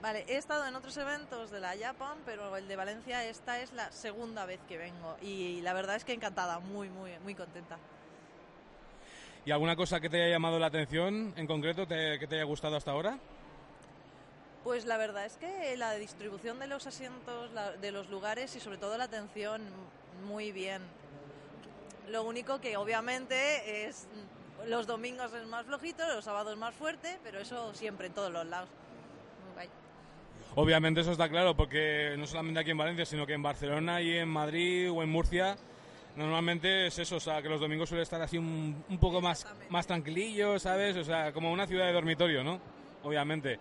Vale, 0.02 0.26
he 0.28 0.38
estado 0.38 0.68
en 0.68 0.76
otros 0.76 0.96
eventos 0.98 1.50
de 1.50 1.60
la 1.60 1.74
Japan, 1.80 2.18
pero 2.26 2.56
el 2.56 2.68
de 2.68 2.76
Valencia 2.76 3.24
esta 3.26 3.60
es 3.60 3.74
la 3.74 3.92
segunda 3.92 4.46
vez 4.46 4.60
que 4.68 4.78
vengo 4.78 5.18
y 5.22 5.62
la 5.62 5.74
verdad 5.74 5.96
es 5.96 6.06
que 6.06 6.14
encantada, 6.14 6.60
muy, 6.60 6.90
muy, 6.90 7.12
muy 7.24 7.34
contenta. 7.34 7.78
¿Y 9.46 9.52
alguna 9.52 9.76
cosa 9.76 10.00
que 10.00 10.10
te 10.10 10.22
haya 10.22 10.34
llamado 10.36 10.60
la 10.60 10.68
atención 10.68 11.34
en 11.36 11.48
concreto, 11.48 11.88
te- 11.88 12.20
que 12.20 12.28
te 12.28 12.36
haya 12.36 12.44
gustado 12.44 12.76
hasta 12.76 12.92
ahora? 12.92 13.18
Pues 14.68 14.84
la 14.84 14.98
verdad 14.98 15.26
es 15.26 15.38
que 15.38 15.78
la 15.78 15.94
distribución 15.94 16.60
de 16.60 16.68
los 16.68 16.86
asientos, 16.88 17.50
la- 17.54 17.72
de 17.72 17.90
los 17.94 18.10
lugares 18.10 18.54
y 18.54 18.60
sobre 18.60 18.78
todo 18.78 18.98
la 18.98 19.06
atención, 19.06 19.62
muy 20.28 20.52
bien. 20.52 20.82
Lo 22.10 22.24
único 22.24 22.60
que 22.60 22.76
obviamente 22.76 23.88
es 23.88 24.10
los 24.66 24.86
domingos 24.86 25.32
es 25.34 25.48
más 25.48 25.66
flojito, 25.66 26.06
los 26.14 26.26
sábados 26.26 26.58
más 26.58 26.76
fuerte, 26.76 27.18
pero 27.24 27.40
eso 27.40 27.74
siempre 27.76 28.08
en 28.08 28.14
todos 28.14 28.30
los 28.30 28.46
lados. 28.46 28.68
Obviamente 30.56 31.00
eso 31.00 31.14
está 31.14 31.30
claro, 31.30 31.56
porque 31.56 32.16
no 32.18 32.28
solamente 32.28 32.60
aquí 32.60 32.72
en 32.72 32.78
Valencia, 32.78 33.06
sino 33.06 33.26
que 33.26 33.36
en 33.36 33.44
Barcelona 33.44 34.02
y 34.02 34.18
en 34.18 34.28
Madrid 34.28 34.92
o 34.92 35.02
en 35.02 35.10
Murcia, 35.10 35.56
normalmente 36.18 36.88
es 36.88 37.00
eso, 37.00 37.16
o 37.16 37.20
sea, 37.22 37.42
que 37.42 37.48
los 37.48 37.62
domingos 37.62 37.88
suele 37.88 38.04
estar 38.04 38.22
así 38.22 38.38
un, 38.38 38.84
un 38.90 39.00
poco 39.00 39.22
más, 39.22 39.46
más 39.70 39.88
tranquilillo, 39.88 40.60
¿sabes? 40.60 40.98
O 40.98 41.06
sea, 41.06 41.32
como 41.32 41.54
una 41.54 41.68
ciudad 41.68 41.86
de 41.86 41.94
dormitorio, 41.94 42.44
¿no? 42.44 42.60
Obviamente. 43.06 43.58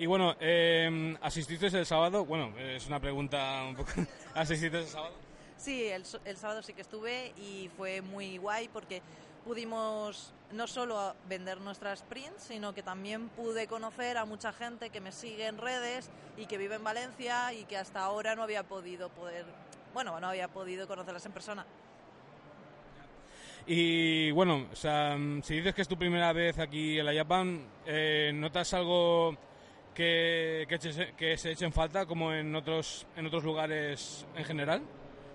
Y 0.00 0.06
bueno, 0.06 0.34
eh, 0.40 1.14
¿asististe 1.20 1.66
el 1.66 1.84
sábado? 1.84 2.24
Bueno, 2.24 2.58
es 2.58 2.86
una 2.86 2.98
pregunta 2.98 3.62
un 3.68 3.76
poco... 3.76 3.90
¿Asististe 4.34 4.78
el 4.78 4.86
sábado? 4.86 5.12
Sí, 5.58 5.88
el, 5.88 6.04
el 6.24 6.36
sábado 6.38 6.62
sí 6.62 6.72
que 6.72 6.80
estuve 6.80 7.34
y 7.36 7.68
fue 7.76 8.00
muy 8.00 8.38
guay 8.38 8.68
porque 8.68 9.02
pudimos 9.44 10.32
no 10.52 10.66
solo 10.66 11.14
vender 11.28 11.60
nuestras 11.60 12.02
prints, 12.02 12.44
sino 12.44 12.72
que 12.72 12.82
también 12.82 13.28
pude 13.28 13.66
conocer 13.66 14.16
a 14.16 14.24
mucha 14.24 14.54
gente 14.54 14.88
que 14.88 15.02
me 15.02 15.12
sigue 15.12 15.46
en 15.48 15.58
redes 15.58 16.08
y 16.38 16.46
que 16.46 16.56
vive 16.56 16.76
en 16.76 16.84
Valencia 16.84 17.52
y 17.52 17.64
que 17.64 17.76
hasta 17.76 18.00
ahora 18.00 18.34
no 18.34 18.42
había 18.42 18.62
podido 18.62 19.10
poder, 19.10 19.44
bueno, 19.92 20.18
no 20.18 20.28
había 20.28 20.48
podido 20.48 20.88
conocerlas 20.88 21.26
en 21.26 21.32
persona. 21.32 21.66
Y 23.66 24.30
bueno, 24.30 24.66
o 24.72 24.76
sea, 24.76 25.14
mm, 25.18 25.42
si 25.42 25.56
dices 25.56 25.74
que 25.74 25.82
es 25.82 25.88
tu 25.88 25.98
primera 25.98 26.32
vez 26.32 26.58
aquí 26.58 26.98
en 26.98 27.04
la 27.04 27.14
Japan, 27.14 27.66
eh, 27.84 28.32
¿notas 28.34 28.72
algo 28.72 29.36
que, 30.00 30.64
que, 30.66 30.74
eches- 30.76 31.14
que 31.14 31.36
se 31.36 31.50
eche 31.52 31.66
en 31.66 31.72
falta 31.74 32.06
como 32.06 32.32
en 32.32 32.56
otros, 32.56 33.06
en 33.16 33.26
otros 33.26 33.44
lugares 33.44 34.24
en 34.34 34.44
general? 34.46 34.80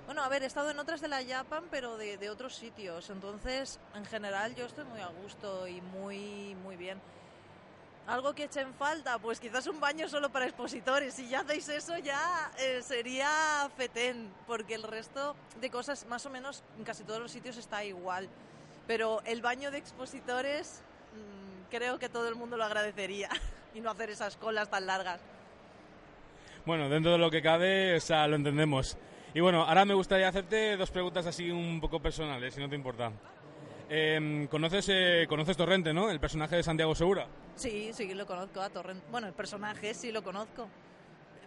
Bueno, 0.07 0.24
a 0.24 0.28
ver, 0.30 0.41
he 0.41 0.47
estado 0.47 0.72
en 0.72 0.80
otras 0.80 1.01
de 1.01 1.07
la 1.07 1.24
Japan, 1.24 1.66
pero 1.70 1.97
de, 1.97 2.18
de 2.18 2.32
otros 2.32 2.55
sitios. 2.55 3.11
Entonces, 3.11 3.80
en 3.93 4.05
general, 4.05 4.55
yo 4.55 4.66
estoy 4.66 4.86
muy 4.86 5.01
a 5.01 5.07
gusto 5.22 5.68
y 5.68 5.82
muy, 5.82 6.55
muy 6.63 6.78
bien. 6.78 6.99
Algo 8.07 8.34
que 8.34 8.45
eche 8.45 8.61
en 8.61 8.74
falta, 8.74 9.20
pues 9.20 9.39
quizás 9.39 9.68
un 9.68 9.80
baño 9.80 10.07
solo 10.09 10.30
para 10.32 10.45
expositores. 10.45 11.13
Si 11.13 11.28
ya 11.30 11.41
hacéis 11.41 11.70
eso, 11.70 11.97
ya 11.99 12.51
eh, 12.59 12.82
sería 12.82 13.70
fetén, 13.78 14.32
porque 14.47 14.74
el 14.74 14.84
resto 14.84 15.36
de 15.61 15.70
cosas, 15.70 16.05
más 16.07 16.26
o 16.26 16.32
menos, 16.32 16.63
en 16.78 16.84
casi 16.84 17.03
todos 17.03 17.20
los 17.20 17.32
sitios 17.32 17.57
está 17.57 17.84
igual. 17.84 18.28
Pero 18.88 19.22
el 19.26 19.41
baño 19.43 19.70
de 19.70 19.78
expositores, 19.78 20.82
mm, 21.13 21.70
creo 21.70 21.99
que 21.99 22.09
todo 22.09 22.28
el 22.30 22.36
mundo 22.36 22.57
lo 22.57 22.63
agradecería. 22.63 23.30
y 23.76 23.82
no 23.82 23.92
hacer 23.92 24.10
esas 24.10 24.38
colas 24.38 24.70
tan 24.70 24.86
largas. 24.88 25.20
Bueno, 26.66 26.90
dentro 26.90 27.12
de 27.12 27.18
lo 27.18 27.30
que 27.30 27.42
cabe, 27.42 27.96
o 27.96 28.00
sea, 28.00 28.28
lo 28.28 28.36
entendemos. 28.36 28.98
Y 29.34 29.42
bueno, 29.42 29.64
ahora 29.64 29.86
me 29.86 29.94
gustaría 29.94 30.30
hacerte 30.30 30.78
dos 30.78 30.90
preguntas 30.90 31.26
así 31.28 31.52
un 31.52 31.80
poco 31.82 32.02
personales, 32.02 32.54
si 32.54 32.62
no 32.62 32.70
te 32.70 32.76
importa. 32.76 33.12
Em, 33.88 34.48
¿conoces, 34.48 34.88
eh, 34.90 35.26
conoces 35.30 35.58
Torrente, 35.58 35.94
no? 35.94 36.10
El 36.10 36.20
personaje 36.20 36.56
de 36.56 36.64
Santiago 36.64 36.96
Segura. 36.96 37.28
Sí, 37.56 37.92
sí, 37.94 38.12
lo 38.14 38.26
conozco 38.26 38.62
a. 38.62 38.72
Bueno, 39.12 39.28
el 39.28 39.34
personaje 39.34 39.94
sí 39.94 40.12
lo 40.12 40.24
conozco. 40.24 40.68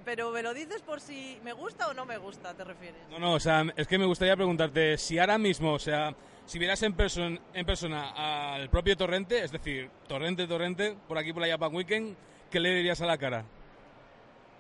Pero 0.09 0.31
me 0.31 0.43
lo 0.43 0.55
dices 0.55 0.81
por 0.81 1.03
si 1.03 1.39
me 1.45 1.53
gusta 1.53 1.87
o 1.89 1.93
no 1.93 2.07
me 2.07 2.17
gusta, 2.17 2.55
¿te 2.55 2.65
refieres? 2.65 2.99
No, 3.11 3.19
no, 3.19 3.35
o 3.35 3.41
sea, 3.41 3.63
es 3.77 3.87
que 3.87 3.99
me 3.99 4.07
gustaría 4.07 4.35
preguntarte 4.37 4.97
si 4.97 5.19
ahora 5.19 5.37
mismo, 5.37 5.75
o 5.75 5.79
sea, 5.79 6.15
si 6.47 6.59
vieras 6.59 6.83
en, 6.83 6.97
person- 6.97 7.39
en 7.53 7.67
persona 7.67 8.55
al 8.55 8.71
propio 8.71 8.97
Torrente, 8.97 9.45
es 9.45 9.53
decir, 9.53 9.91
Torrente, 10.07 10.47
Torrente, 10.47 10.97
por 11.07 11.19
aquí 11.19 11.35
por 11.35 11.43
la 11.43 11.49
Japan 11.49 11.75
Weekend, 11.77 12.17
¿qué 12.51 12.59
le 12.59 12.75
dirías 12.77 13.03
a 13.03 13.05
la 13.05 13.19
cara? 13.19 13.45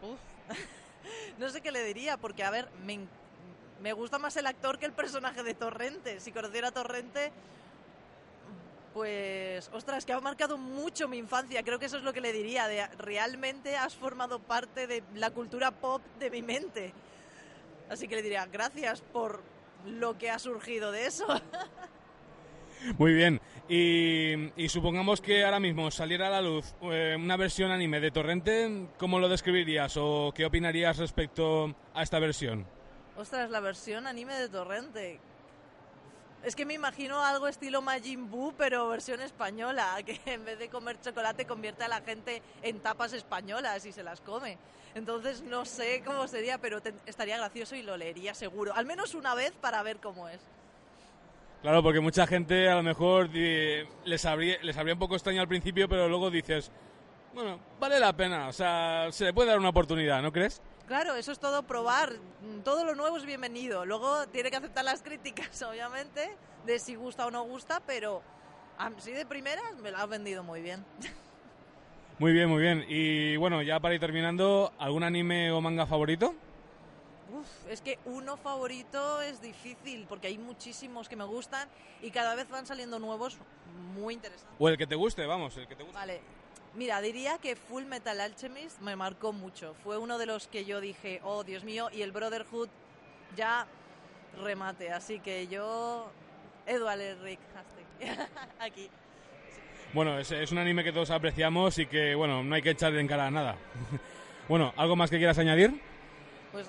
Uf. 0.03 0.19
no 1.39 1.49
sé 1.49 1.63
qué 1.63 1.73
le 1.73 1.83
diría, 1.83 2.19
porque, 2.19 2.45
a 2.45 2.51
ver, 2.51 2.69
me, 2.85 3.07
me 3.81 3.95
gusta 3.95 4.19
más 4.19 4.37
el 4.37 4.45
actor 4.47 4.79
que 4.79 4.85
el 4.85 4.93
personaje 4.93 5.43
de 5.43 5.55
Torrente. 5.55 6.21
Si 6.21 6.31
conociera 6.31 6.69
a 6.69 6.73
Torrente, 6.73 7.33
pues, 8.99 9.71
ostras, 9.73 10.05
que 10.05 10.13
ha 10.13 10.21
marcado 10.21 10.59
mucho 10.59 11.07
mi 11.07 11.19
infancia. 11.19 11.63
Creo 11.63 11.79
que 11.79 11.87
eso 11.87 11.99
es 11.99 12.03
lo 12.03 12.13
que 12.13 12.21
le 12.21 12.33
diría, 12.33 12.67
de 12.67 12.85
realmente 12.99 13.77
has 13.77 13.95
formado 13.95 14.41
parte 14.41 14.89
de 14.89 15.05
la 15.15 15.31
cultura 15.31 15.71
pop 15.71 16.03
de 16.19 16.31
mi 16.31 16.43
mente. 16.43 16.93
Así 17.89 18.09
que 18.09 18.17
le 18.17 18.23
diría, 18.23 18.47
gracias 18.47 19.01
por 19.01 19.41
lo 19.87 20.19
que 20.19 20.31
ha 20.31 20.41
surgido 20.41 20.91
de 20.91 21.07
eso. 21.07 21.27
Muy 22.99 23.15
bien, 23.15 23.41
y, 23.69 24.51
y 24.61 24.69
supongamos 24.69 25.21
que 25.21 25.45
ahora 25.45 25.61
mismo 25.61 25.93
saliera 25.93 26.27
a 26.27 26.31
la 26.31 26.43
luz 26.43 26.75
eh, 26.83 27.15
una 27.17 27.37
versión 27.37 27.71
anime 27.71 28.01
de 28.01 28.11
Torrente, 28.11 28.89
¿cómo 28.99 29.21
lo 29.21 29.29
describirías 29.29 29.97
o 29.97 30.33
qué 30.35 30.45
opinarías 30.45 30.99
respecto 30.99 31.73
a 31.95 32.03
esta 32.03 32.19
versión? 32.19 32.67
Ostras, 33.17 33.49
la 33.49 33.61
versión 33.61 34.09
anime 34.09 34.35
de 34.35 34.49
Torrente. 34.49 35.21
Es 36.45 36.55
que 36.55 36.65
me 36.65 36.75
imagino 36.75 37.23
algo 37.23 37.49
estilo 37.49 37.83
Majin 37.83 38.31
Buu, 38.31 38.55
pero 38.57 38.89
versión 38.89 39.21
española, 39.21 39.97
que 40.05 40.21
en 40.27 40.45
vez 40.45 40.59
de 40.59 40.69
comer 40.69 41.01
chocolate 41.01 41.47
convierte 41.47 41.85
a 41.85 41.89
la 41.89 42.01
gente 42.01 42.43
en 42.63 42.81
tapas 42.81 43.13
españolas 43.13 43.85
y 43.87 43.93
se 43.93 44.03
las 44.03 44.21
come. 44.21 44.57
Entonces 44.95 45.43
no 45.43 45.65
sé 45.65 46.03
cómo 46.05 46.27
sería, 46.29 46.59
pero 46.59 46.81
estaría 47.07 47.37
gracioso 47.37 47.77
y 47.77 47.83
lo 47.83 47.97
leería 47.97 48.35
seguro. 48.35 48.75
Al 48.75 48.87
menos 48.87 49.15
una 49.15 49.35
vez 49.35 49.53
para 49.61 49.83
ver 49.83 49.99
cómo 49.99 50.29
es. 50.29 50.41
Claro, 51.63 51.83
porque 51.83 52.01
mucha 52.01 52.27
gente 52.27 52.69
a 52.69 52.77
lo 52.77 52.83
mejor 52.85 53.29
les, 53.31 54.25
habría, 54.25 54.59
les 54.63 54.77
habría 54.77 54.95
un 54.95 55.01
poco 55.01 55.17
extraño 55.17 55.41
al 55.41 55.49
principio, 55.49 55.89
pero 55.89 56.09
luego 56.09 56.31
dices, 56.31 56.71
bueno, 57.35 57.59
vale 57.81 57.99
la 57.99 58.13
pena, 58.13 58.49
o 58.49 58.53
sea, 58.53 59.09
se 59.11 59.25
le 59.25 59.35
puede 59.35 59.49
dar 59.49 59.59
una 59.59 59.71
oportunidad, 59.71 60.23
¿no 60.23 60.33
crees? 60.33 60.63
Claro, 60.89 61.17
eso 61.17 61.33
es 61.33 61.39
todo 61.39 61.65
probar. 61.65 62.15
Todo 62.65 62.83
lo 62.83 62.95
nuevo 62.95 63.19
es 63.19 63.27
bienvenido. 63.27 63.85
Luego 63.85 64.27
tiene 64.29 64.51
que 64.51 64.57
aceptar 64.57 64.87
las 64.87 65.03
críticas, 65.03 65.63
obviamente, 65.71 66.35
de 66.65 66.79
si 66.79 66.95
gusta 66.95 67.27
o 67.27 67.31
no 67.31 67.45
gusta, 67.45 67.83
pero 67.87 68.23
así 68.79 69.13
de 69.13 69.27
primeras 69.27 69.77
me 69.83 69.91
lo 69.91 69.99
has 69.99 70.09
vendido 70.09 70.43
muy 70.43 70.63
bien. 70.63 70.85
Muy 72.21 72.33
bien, 72.33 72.49
muy 72.49 72.61
bien. 72.61 72.85
Y 72.89 73.37
bueno, 73.37 73.63
ya 73.63 73.79
para 73.79 73.95
ir 73.95 74.01
terminando, 74.01 74.73
¿algún 74.81 75.05
anime 75.05 75.53
o 75.53 75.61
manga 75.61 75.87
favorito? 75.87 76.35
Uf, 77.33 77.71
es 77.71 77.81
que 77.81 78.01
uno 78.07 78.37
favorito 78.37 79.23
es 79.23 79.41
difícil 79.41 80.05
porque 80.09 80.27
hay 80.27 80.37
muchísimos 80.37 81.09
que 81.09 81.15
me 81.15 81.23
gustan 81.23 81.69
y 82.03 82.11
cada 82.11 82.35
vez 82.35 82.51
van 82.51 82.67
saliendo 82.67 82.99
nuevos 82.99 83.39
muy 83.95 84.15
interesantes. 84.15 84.57
O 84.59 84.69
el 84.69 84.77
que 84.77 84.89
te 84.89 84.97
guste, 84.97 85.27
vamos, 85.27 85.57
el 85.59 85.69
que 85.69 85.77
te 85.77 85.85
guste. 85.85 85.97
Vale, 85.97 86.21
mira, 86.79 87.01
diría 87.01 87.39
que 87.39 87.57
Full 87.57 87.85
Metal 87.85 88.21
Alchemist 88.21 88.81
me 88.81 88.95
marcó 88.95 89.33
mucho. 89.33 89.75
Fue 89.83 89.99
uno 89.99 90.17
de 90.17 90.27
los 90.27 90.47
que 90.47 90.65
yo 90.65 90.81
dije, 90.81 91.21
oh 91.25 91.43
Dios 91.43 91.65
mío, 91.65 91.91
y 91.93 92.03
el 92.03 92.13
Brotherhood 92.13 92.69
ya 93.37 93.67
remate. 94.41 94.93
Así 94.93 95.19
que 95.19 95.49
yo, 95.49 96.11
Edward 96.67 97.21
Rick, 97.23 97.41
hashtag, 97.53 98.29
aquí. 98.61 98.89
Bueno, 99.93 100.19
es, 100.19 100.31
es 100.31 100.53
un 100.53 100.59
anime 100.59 100.85
que 100.85 100.93
todos 100.93 101.11
apreciamos 101.11 101.79
y 101.79 101.87
que, 101.87 102.15
bueno, 102.15 102.45
no 102.45 102.55
hay 102.55 102.63
que 102.63 102.71
echarle 102.71 103.01
en 103.01 103.09
cara 103.09 103.27
a 103.27 103.31
nada. 103.31 103.57
bueno, 104.49 104.73
¿algo 104.77 104.95
más 104.95 105.11
que 105.11 105.19
quieras 105.19 105.39
añadir? 105.39 105.81
Pues 106.53 106.69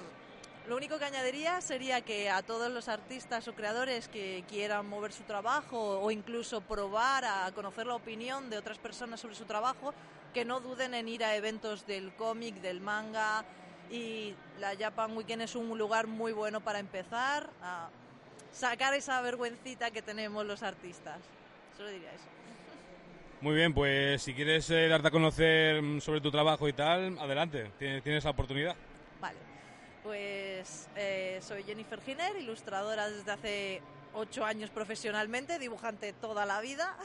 lo 0.70 0.78
único 0.78 1.00
que 1.00 1.06
añadiría 1.06 1.62
sería 1.62 2.02
que 2.02 2.30
a 2.30 2.44
todos 2.44 2.72
los 2.72 2.90
artistas 2.90 3.48
o 3.48 3.56
creadores 3.56 4.08
que 4.08 4.44
quieran 4.48 4.88
mover 4.88 5.12
su 5.12 5.24
trabajo 5.24 6.00
o 6.00 6.12
incluso 6.12 6.62
probar 6.62 7.26
a 7.26 7.52
conocer 7.56 7.88
la 7.88 7.96
opinión 7.96 8.52
de 8.52 8.60
otras 8.60 8.78
personas 8.78 9.20
sobre 9.20 9.34
su 9.34 9.46
trabajo, 9.46 9.96
que 10.32 10.46
no 10.46 10.60
duden 10.60 10.94
en 10.94 11.10
ir 11.10 11.24
a 11.24 11.36
eventos 11.36 11.88
del 11.88 12.14
cómic, 12.14 12.62
del 12.62 12.82
manga 12.82 13.44
y 13.90 14.36
la 14.60 14.76
Japan 14.78 15.18
Weekend 15.18 15.42
es 15.42 15.56
un 15.56 15.76
lugar 15.76 16.06
muy 16.06 16.34
bueno 16.34 16.62
para 16.62 16.78
empezar 16.78 17.50
a 17.64 17.90
sacar 18.52 18.94
esa 18.94 19.20
vergüencita 19.22 19.90
que 19.90 20.04
tenemos 20.04 20.46
los 20.46 20.62
artistas. 20.62 21.18
Solo 21.76 21.90
diría 21.90 22.14
eso. 22.14 22.26
Muy 23.42 23.56
bien, 23.56 23.74
pues 23.74 24.22
si 24.22 24.36
quieres 24.36 24.70
eh, 24.70 24.88
darte 24.88 25.08
a 25.08 25.12
conocer 25.12 25.82
mm, 25.82 26.00
sobre 26.00 26.22
tu 26.22 26.30
trabajo 26.30 26.68
y 26.68 26.74
tal, 26.74 27.18
adelante, 27.18 27.72
tienes, 27.80 28.04
tienes 28.04 28.24
la 28.24 28.30
oportunidad. 28.30 28.76
Vale, 29.20 29.49
pues 30.04 30.88
eh, 30.96 31.40
soy 31.42 31.64
Jennifer 31.64 32.00
Giner, 32.02 32.36
ilustradora 32.38 33.10
desde 33.10 33.32
hace 33.32 33.82
ocho 34.14 34.44
años 34.46 34.70
profesionalmente, 34.70 35.60
dibujante 35.60 36.14
toda 36.14 36.46
la 36.46 36.62
vida. 36.62 36.96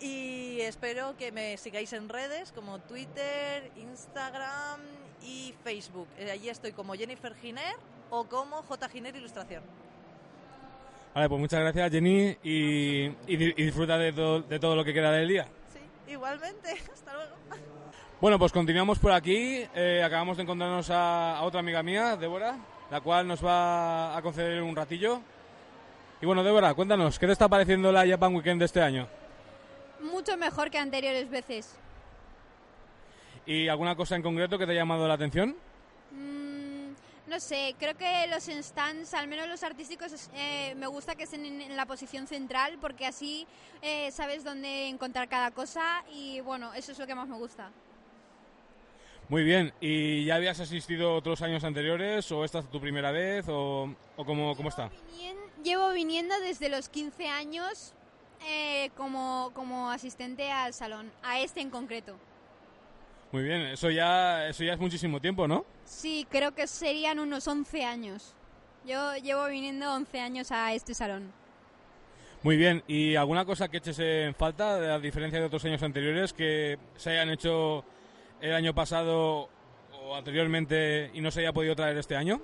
Y 0.00 0.60
espero 0.60 1.16
que 1.16 1.32
me 1.32 1.56
sigáis 1.56 1.92
en 1.94 2.08
redes 2.08 2.52
como 2.52 2.80
Twitter, 2.80 3.70
Instagram 3.76 4.80
y 5.22 5.54
Facebook. 5.64 6.08
Eh, 6.18 6.30
allí 6.30 6.50
estoy 6.50 6.72
como 6.72 6.94
Jennifer 6.94 7.34
Giner 7.34 7.74
o 8.10 8.24
como 8.26 8.62
J. 8.62 8.88
Giner 8.90 9.16
Ilustración. 9.16 9.62
Vale, 11.14 11.30
pues 11.30 11.40
muchas 11.40 11.60
gracias 11.60 11.90
Jenny 11.90 12.36
y, 12.42 13.06
y 13.26 13.36
di- 13.38 13.54
y 13.56 13.64
disfruta 13.64 13.96
de, 13.96 14.12
to- 14.12 14.42
de 14.42 14.58
todo 14.58 14.76
lo 14.76 14.84
que 14.84 14.92
queda 14.92 15.10
del 15.12 15.28
día. 15.28 15.46
Igualmente, 16.06 16.72
hasta 16.92 17.14
luego. 17.14 17.36
Bueno, 18.20 18.38
pues 18.38 18.50
continuamos 18.50 18.98
por 18.98 19.12
aquí. 19.12 19.66
Eh, 19.74 20.02
acabamos 20.02 20.38
de 20.38 20.42
encontrarnos 20.44 20.88
a, 20.90 21.36
a 21.36 21.42
otra 21.42 21.60
amiga 21.60 21.82
mía, 21.82 22.16
Débora, 22.16 22.56
la 22.90 23.00
cual 23.02 23.28
nos 23.28 23.44
va 23.44 24.16
a 24.16 24.22
conceder 24.22 24.62
un 24.62 24.74
ratillo. 24.74 25.20
Y 26.22 26.24
bueno, 26.24 26.42
Débora, 26.42 26.72
cuéntanos, 26.72 27.18
¿qué 27.18 27.26
te 27.26 27.32
está 27.32 27.46
pareciendo 27.46 27.92
la 27.92 28.06
Japan 28.06 28.34
Weekend 28.34 28.60
de 28.60 28.64
este 28.64 28.80
año? 28.80 29.06
Mucho 30.00 30.36
mejor 30.38 30.70
que 30.70 30.78
anteriores 30.78 31.28
veces. 31.28 31.76
¿Y 33.44 33.68
alguna 33.68 33.94
cosa 33.94 34.16
en 34.16 34.22
concreto 34.22 34.58
que 34.58 34.64
te 34.64 34.72
ha 34.72 34.76
llamado 34.76 35.06
la 35.06 35.14
atención? 35.14 35.54
Mm, 36.10 36.94
no 37.28 37.38
sé, 37.38 37.76
creo 37.78 37.98
que 37.98 38.26
los 38.28 38.44
stands, 38.44 39.12
al 39.12 39.28
menos 39.28 39.46
los 39.46 39.62
artísticos, 39.62 40.30
eh, 40.34 40.74
me 40.76 40.86
gusta 40.86 41.14
que 41.16 41.24
estén 41.24 41.44
en, 41.44 41.60
en 41.60 41.76
la 41.76 41.84
posición 41.84 42.26
central 42.26 42.78
porque 42.80 43.04
así 43.06 43.46
eh, 43.82 44.10
sabes 44.10 44.42
dónde 44.42 44.88
encontrar 44.88 45.28
cada 45.28 45.50
cosa 45.50 46.02
y 46.10 46.40
bueno, 46.40 46.72
eso 46.72 46.92
es 46.92 46.98
lo 46.98 47.06
que 47.06 47.14
más 47.14 47.28
me 47.28 47.36
gusta. 47.36 47.70
Muy 49.28 49.42
bien, 49.42 49.72
¿y 49.80 50.24
ya 50.24 50.36
habías 50.36 50.60
asistido 50.60 51.14
otros 51.14 51.42
años 51.42 51.64
anteriores 51.64 52.30
o 52.30 52.44
esta 52.44 52.60
es 52.60 52.70
tu 52.70 52.80
primera 52.80 53.10
vez 53.10 53.46
o, 53.48 53.92
o 54.16 54.24
cómo, 54.24 54.54
cómo 54.54 54.68
está? 54.68 54.88
Llevo 55.64 55.90
viniendo 55.92 56.38
desde 56.40 56.68
los 56.68 56.88
15 56.88 57.28
años 57.28 57.92
eh, 58.46 58.90
como, 58.96 59.50
como 59.52 59.90
asistente 59.90 60.52
al 60.52 60.72
salón, 60.72 61.10
a 61.24 61.40
este 61.40 61.60
en 61.60 61.70
concreto. 61.70 62.14
Muy 63.32 63.42
bien, 63.42 63.62
eso 63.62 63.90
ya, 63.90 64.48
eso 64.48 64.62
ya 64.62 64.74
es 64.74 64.78
muchísimo 64.78 65.20
tiempo, 65.20 65.48
¿no? 65.48 65.64
Sí, 65.84 66.24
creo 66.30 66.54
que 66.54 66.68
serían 66.68 67.18
unos 67.18 67.48
11 67.48 67.84
años. 67.84 68.32
Yo 68.86 69.16
llevo 69.16 69.46
viniendo 69.46 69.92
11 69.92 70.20
años 70.20 70.52
a 70.52 70.72
este 70.72 70.94
salón. 70.94 71.32
Muy 72.44 72.56
bien, 72.56 72.84
¿y 72.86 73.16
alguna 73.16 73.44
cosa 73.44 73.66
que 73.66 73.78
eches 73.78 73.98
en 73.98 74.32
falta, 74.36 74.94
a 74.94 75.00
diferencia 75.00 75.40
de 75.40 75.46
otros 75.46 75.64
años 75.64 75.82
anteriores, 75.82 76.32
que 76.32 76.78
se 76.96 77.10
hayan 77.10 77.30
hecho 77.30 77.84
el 78.40 78.54
año 78.54 78.74
pasado 78.74 79.48
o 80.02 80.14
anteriormente 80.14 81.10
y 81.14 81.20
no 81.20 81.30
se 81.30 81.40
haya 81.40 81.52
podido 81.52 81.74
traer 81.74 81.96
este 81.96 82.16
año? 82.16 82.40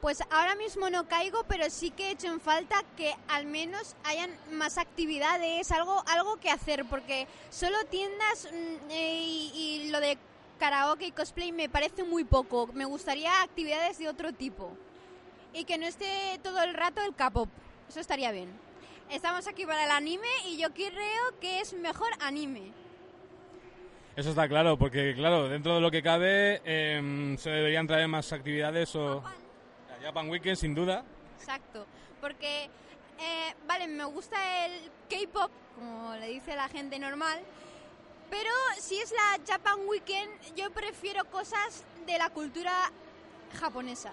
Pues 0.00 0.22
ahora 0.30 0.54
mismo 0.54 0.90
no 0.90 1.08
caigo, 1.08 1.44
pero 1.44 1.70
sí 1.70 1.90
que 1.90 2.08
he 2.08 2.10
hecho 2.10 2.26
en 2.26 2.38
falta 2.38 2.84
que 2.94 3.14
al 3.26 3.46
menos 3.46 3.96
hayan 4.04 4.36
más 4.52 4.76
actividades, 4.76 5.72
algo, 5.72 6.04
algo 6.06 6.36
que 6.36 6.50
hacer, 6.50 6.84
porque 6.84 7.26
solo 7.48 7.78
tiendas 7.86 8.50
mm, 8.52 8.90
eh, 8.90 9.22
y, 9.54 9.88
lo 9.90 10.00
de 10.00 10.18
karaoke 10.58 11.06
y 11.06 11.10
cosplay 11.10 11.52
me 11.52 11.70
parece 11.70 12.04
muy 12.04 12.24
poco. 12.24 12.68
Me 12.74 12.84
gustaría 12.84 13.40
actividades 13.40 13.96
de 13.96 14.10
otro 14.10 14.34
tipo. 14.34 14.76
Y 15.54 15.64
que 15.64 15.78
no 15.78 15.86
esté 15.86 16.38
todo 16.42 16.62
el 16.62 16.74
rato 16.74 17.00
el 17.00 17.14
K-pop. 17.14 17.48
Eso 17.88 18.00
estaría 18.00 18.30
bien. 18.30 18.50
Estamos 19.08 19.46
aquí 19.46 19.64
para 19.64 19.84
el 19.84 19.90
anime 19.90 20.28
y 20.48 20.58
yo 20.58 20.74
creo 20.74 21.40
que 21.40 21.60
es 21.60 21.72
mejor 21.72 22.10
anime. 22.20 22.72
Eso 24.16 24.30
está 24.30 24.48
claro, 24.48 24.78
porque 24.78 25.12
claro, 25.16 25.48
dentro 25.48 25.74
de 25.74 25.80
lo 25.80 25.90
que 25.90 26.00
cabe 26.00 26.62
em, 26.64 27.36
se 27.36 27.50
deberían 27.50 27.86
traer 27.86 28.06
más 28.06 28.32
actividades 28.32 28.94
o... 28.94 29.22
La 29.90 30.06
Japan 30.06 30.30
Weekend, 30.30 30.56
sin 30.56 30.74
duda. 30.74 31.04
Exacto, 31.36 31.84
porque, 32.20 32.70
eh, 33.18 33.54
vale, 33.66 33.88
me 33.88 34.04
gusta 34.04 34.66
el 34.66 34.90
K-pop, 35.10 35.50
como 35.74 36.14
le 36.14 36.28
dice 36.28 36.54
la 36.54 36.68
gente 36.68 36.96
normal, 36.98 37.40
pero 38.30 38.50
si 38.78 39.00
es 39.00 39.10
la 39.12 39.40
Japan 39.46 39.80
Weekend, 39.86 40.54
yo 40.54 40.70
prefiero 40.70 41.24
cosas 41.24 41.84
de 42.06 42.16
la 42.16 42.30
cultura 42.30 42.72
japonesa, 43.58 44.12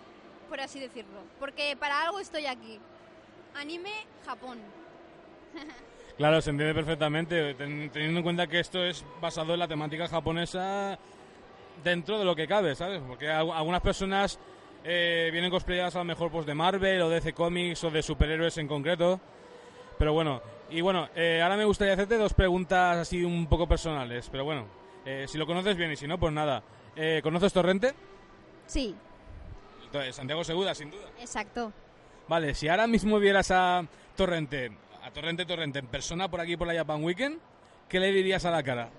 por 0.50 0.60
así 0.62 0.80
decirlo, 0.80 1.22
porque 1.40 1.76
para 1.80 2.02
algo 2.02 2.20
estoy 2.20 2.48
aquí. 2.48 2.80
Anime, 3.54 3.94
Japón. 4.26 4.58
Claro, 6.22 6.40
se 6.40 6.52
entiende 6.52 6.76
perfectamente, 6.76 7.56
ten- 7.56 7.90
teniendo 7.90 8.20
en 8.20 8.24
cuenta 8.24 8.46
que 8.46 8.60
esto 8.60 8.84
es 8.84 9.04
basado 9.20 9.56
en 9.56 9.60
la 9.60 9.68
temática 9.68 10.08
japonesa 10.08 11.00
dentro 11.84 12.20
de 12.20 12.26
lo 12.26 12.36
que 12.36 12.46
cabe, 12.48 12.76
¿sabes? 12.76 13.02
Porque 13.08 13.28
al- 13.28 13.50
algunas 13.50 13.82
personas 13.82 14.38
eh, 14.84 15.30
vienen 15.32 15.50
cosplayadas 15.50 15.96
a 15.96 16.00
lo 16.00 16.06
mejor 16.06 16.30
pues 16.30 16.46
de 16.46 16.54
Marvel 16.54 17.02
o 17.02 17.10
de 17.10 17.16
DC 17.16 17.34
Comics 17.34 17.84
o 17.86 17.90
de 17.90 18.04
superhéroes 18.04 18.56
en 18.60 18.68
concreto. 18.68 19.20
Pero 19.98 20.14
bueno, 20.14 20.44
y 20.70 20.82
bueno, 20.82 21.10
eh, 21.16 21.40
ahora 21.42 21.58
me 21.58 21.66
gustaría 21.66 21.96
hacerte 21.96 22.20
dos 22.20 22.36
preguntas 22.36 22.98
así 22.98 23.24
un 23.24 23.48
poco 23.48 23.68
personales, 23.68 24.30
pero 24.32 24.44
bueno, 24.46 24.68
eh, 25.06 25.26
si 25.28 25.40
lo 25.40 25.48
conoces 25.48 25.76
bien 25.76 25.92
y 25.92 25.96
si 25.96 26.08
no, 26.08 26.20
pues 26.20 26.32
nada. 26.34 26.62
Eh, 26.96 27.22
¿Conoces 27.24 27.52
Torrente? 27.52 27.96
Sí, 28.68 28.96
Entonces, 29.86 30.16
Santiago 30.16 30.44
Seguda, 30.44 30.76
sin 30.76 30.92
duda. 30.92 31.08
exacto. 31.20 31.74
Vale, 32.28 32.54
si 32.54 32.68
ahora 32.68 32.86
mismo 32.86 33.18
vieras 33.18 33.50
a 33.50 33.84
Torrente, 34.16 34.72
a 35.12 35.14
Torrente 35.14 35.46
Torrente 35.46 35.80
en 35.80 35.88
persona 35.88 36.30
por 36.30 36.40
aquí 36.40 36.56
por 36.58 36.68
la 36.68 36.74
Japan 36.74 37.04
Weekend, 37.04 37.40
¿qué 37.90 38.00
le 38.00 38.12
dirías 38.12 38.46
a 38.46 38.52
la 38.52 38.64
cara? 38.64 38.90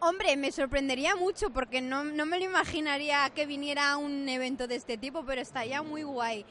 Hombre, 0.00 0.36
me 0.36 0.50
sorprendería 0.50 1.16
mucho 1.16 1.50
porque 1.50 1.80
no, 1.80 2.04
no 2.04 2.24
me 2.26 2.38
lo 2.38 2.46
imaginaría 2.46 3.28
que 3.34 3.44
viniera 3.44 3.92
a 3.92 3.96
un 3.96 4.28
evento 4.28 4.66
de 4.66 4.76
este 4.76 4.96
tipo, 4.96 5.24
pero 5.24 5.40
estaría 5.42 5.82
muy 5.82 6.04
guay. 6.04 6.46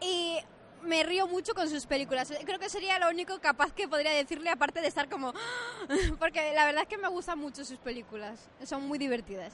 Y 0.00 0.38
me 0.82 1.04
río 1.04 1.28
mucho 1.28 1.54
con 1.54 1.68
sus 1.68 1.86
películas. 1.86 2.32
Creo 2.44 2.58
que 2.58 2.68
sería 2.68 2.98
lo 2.98 3.08
único 3.08 3.38
capaz 3.38 3.72
que 3.72 3.86
podría 3.86 4.10
decirle, 4.10 4.50
aparte 4.50 4.80
de 4.80 4.88
estar 4.88 5.08
como... 5.08 5.32
porque 6.18 6.52
la 6.54 6.64
verdad 6.64 6.82
es 6.82 6.88
que 6.88 6.98
me 6.98 7.08
gustan 7.08 7.38
mucho 7.38 7.64
sus 7.64 7.78
películas. 7.78 8.50
Son 8.64 8.86
muy 8.88 8.98
divertidas. 8.98 9.52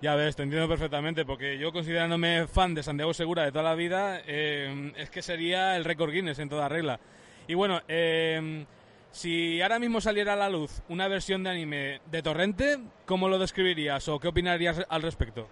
Ya 0.00 0.14
ves, 0.16 0.36
te 0.36 0.42
entiendo 0.42 0.68
perfectamente, 0.68 1.24
porque 1.24 1.58
yo 1.58 1.72
considerándome 1.72 2.46
fan 2.46 2.74
de 2.74 2.82
Santiago 2.82 3.14
Segura 3.14 3.44
de 3.44 3.52
toda 3.52 3.64
la 3.64 3.74
vida, 3.74 4.20
eh, 4.26 4.92
es 4.96 5.10
que 5.10 5.22
sería 5.22 5.76
el 5.76 5.84
récord 5.84 6.12
Guinness 6.12 6.38
en 6.38 6.48
toda 6.48 6.68
regla. 6.68 7.00
Y 7.46 7.54
bueno, 7.54 7.80
eh, 7.88 8.64
si 9.12 9.60
ahora 9.60 9.78
mismo 9.78 10.00
saliera 10.00 10.32
a 10.32 10.36
la 10.36 10.48
luz 10.48 10.80
una 10.88 11.06
versión 11.06 11.44
de 11.44 11.50
anime 11.50 12.00
de 12.10 12.22
Torrente, 12.22 12.78
¿cómo 13.04 13.28
lo 13.28 13.38
describirías 13.38 14.08
o 14.08 14.18
qué 14.18 14.28
opinarías 14.28 14.80
al 14.88 15.02
respecto? 15.02 15.48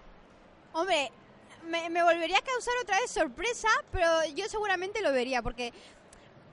Hombre, 0.73 1.11
me, 1.69 1.89
me 1.89 2.01
volvería 2.01 2.39
a 2.39 2.41
causar 2.41 2.73
otra 2.81 2.99
vez 2.99 3.11
sorpresa, 3.11 3.69
pero 3.91 4.07
yo 4.35 4.47
seguramente 4.47 5.01
lo 5.01 5.11
vería 5.11 5.43
porque, 5.43 5.73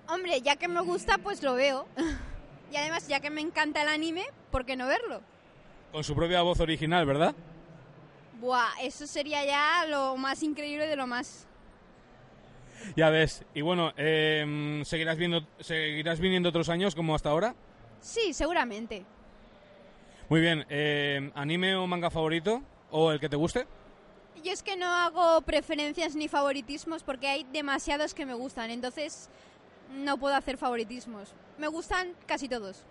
hombre, 0.08 0.42
ya 0.42 0.56
que 0.56 0.68
me 0.68 0.80
gusta, 0.82 1.16
pues 1.18 1.42
lo 1.42 1.54
veo. 1.54 1.86
y 2.72 2.76
además, 2.76 3.08
ya 3.08 3.20
que 3.20 3.30
me 3.30 3.40
encanta 3.40 3.82
el 3.82 3.88
anime, 3.88 4.26
¿por 4.50 4.66
qué 4.66 4.76
no 4.76 4.86
verlo? 4.86 5.22
Con 5.92 6.04
su 6.04 6.14
propia 6.14 6.42
voz 6.42 6.60
original, 6.60 7.06
¿verdad? 7.06 7.34
Buah, 8.38 8.82
eso 8.82 9.06
sería 9.06 9.44
ya 9.46 9.86
lo 9.86 10.16
más 10.18 10.42
increíble 10.42 10.86
de 10.86 10.96
lo 10.96 11.06
más. 11.06 11.47
Ya 12.96 13.10
ves. 13.10 13.44
Y 13.54 13.60
bueno, 13.62 13.92
eh, 13.96 14.80
¿seguirás, 14.84 15.16
viendo, 15.18 15.46
¿seguirás 15.60 16.20
viniendo 16.20 16.48
otros 16.48 16.68
años 16.68 16.94
como 16.94 17.14
hasta 17.14 17.30
ahora? 17.30 17.54
Sí, 18.00 18.32
seguramente. 18.32 19.04
Muy 20.28 20.40
bien. 20.40 20.64
eh, 20.68 21.30
¿Anime 21.34 21.74
o 21.76 21.86
manga 21.86 22.10
favorito? 22.10 22.62
¿O 22.90 23.12
el 23.12 23.20
que 23.20 23.28
te 23.28 23.36
guste? 23.36 23.66
Yo 24.44 24.52
es 24.52 24.62
que 24.62 24.76
no 24.76 24.86
hago 24.86 25.40
preferencias 25.42 26.14
ni 26.14 26.28
favoritismos 26.28 27.02
porque 27.02 27.26
hay 27.28 27.44
demasiados 27.52 28.14
que 28.14 28.24
me 28.24 28.34
gustan, 28.34 28.70
entonces 28.70 29.28
no 29.92 30.16
puedo 30.16 30.34
hacer 30.36 30.56
favoritismos. 30.58 31.34
Me 31.58 31.66
gustan 31.66 32.12
casi 32.26 32.48
todos. 32.48 32.84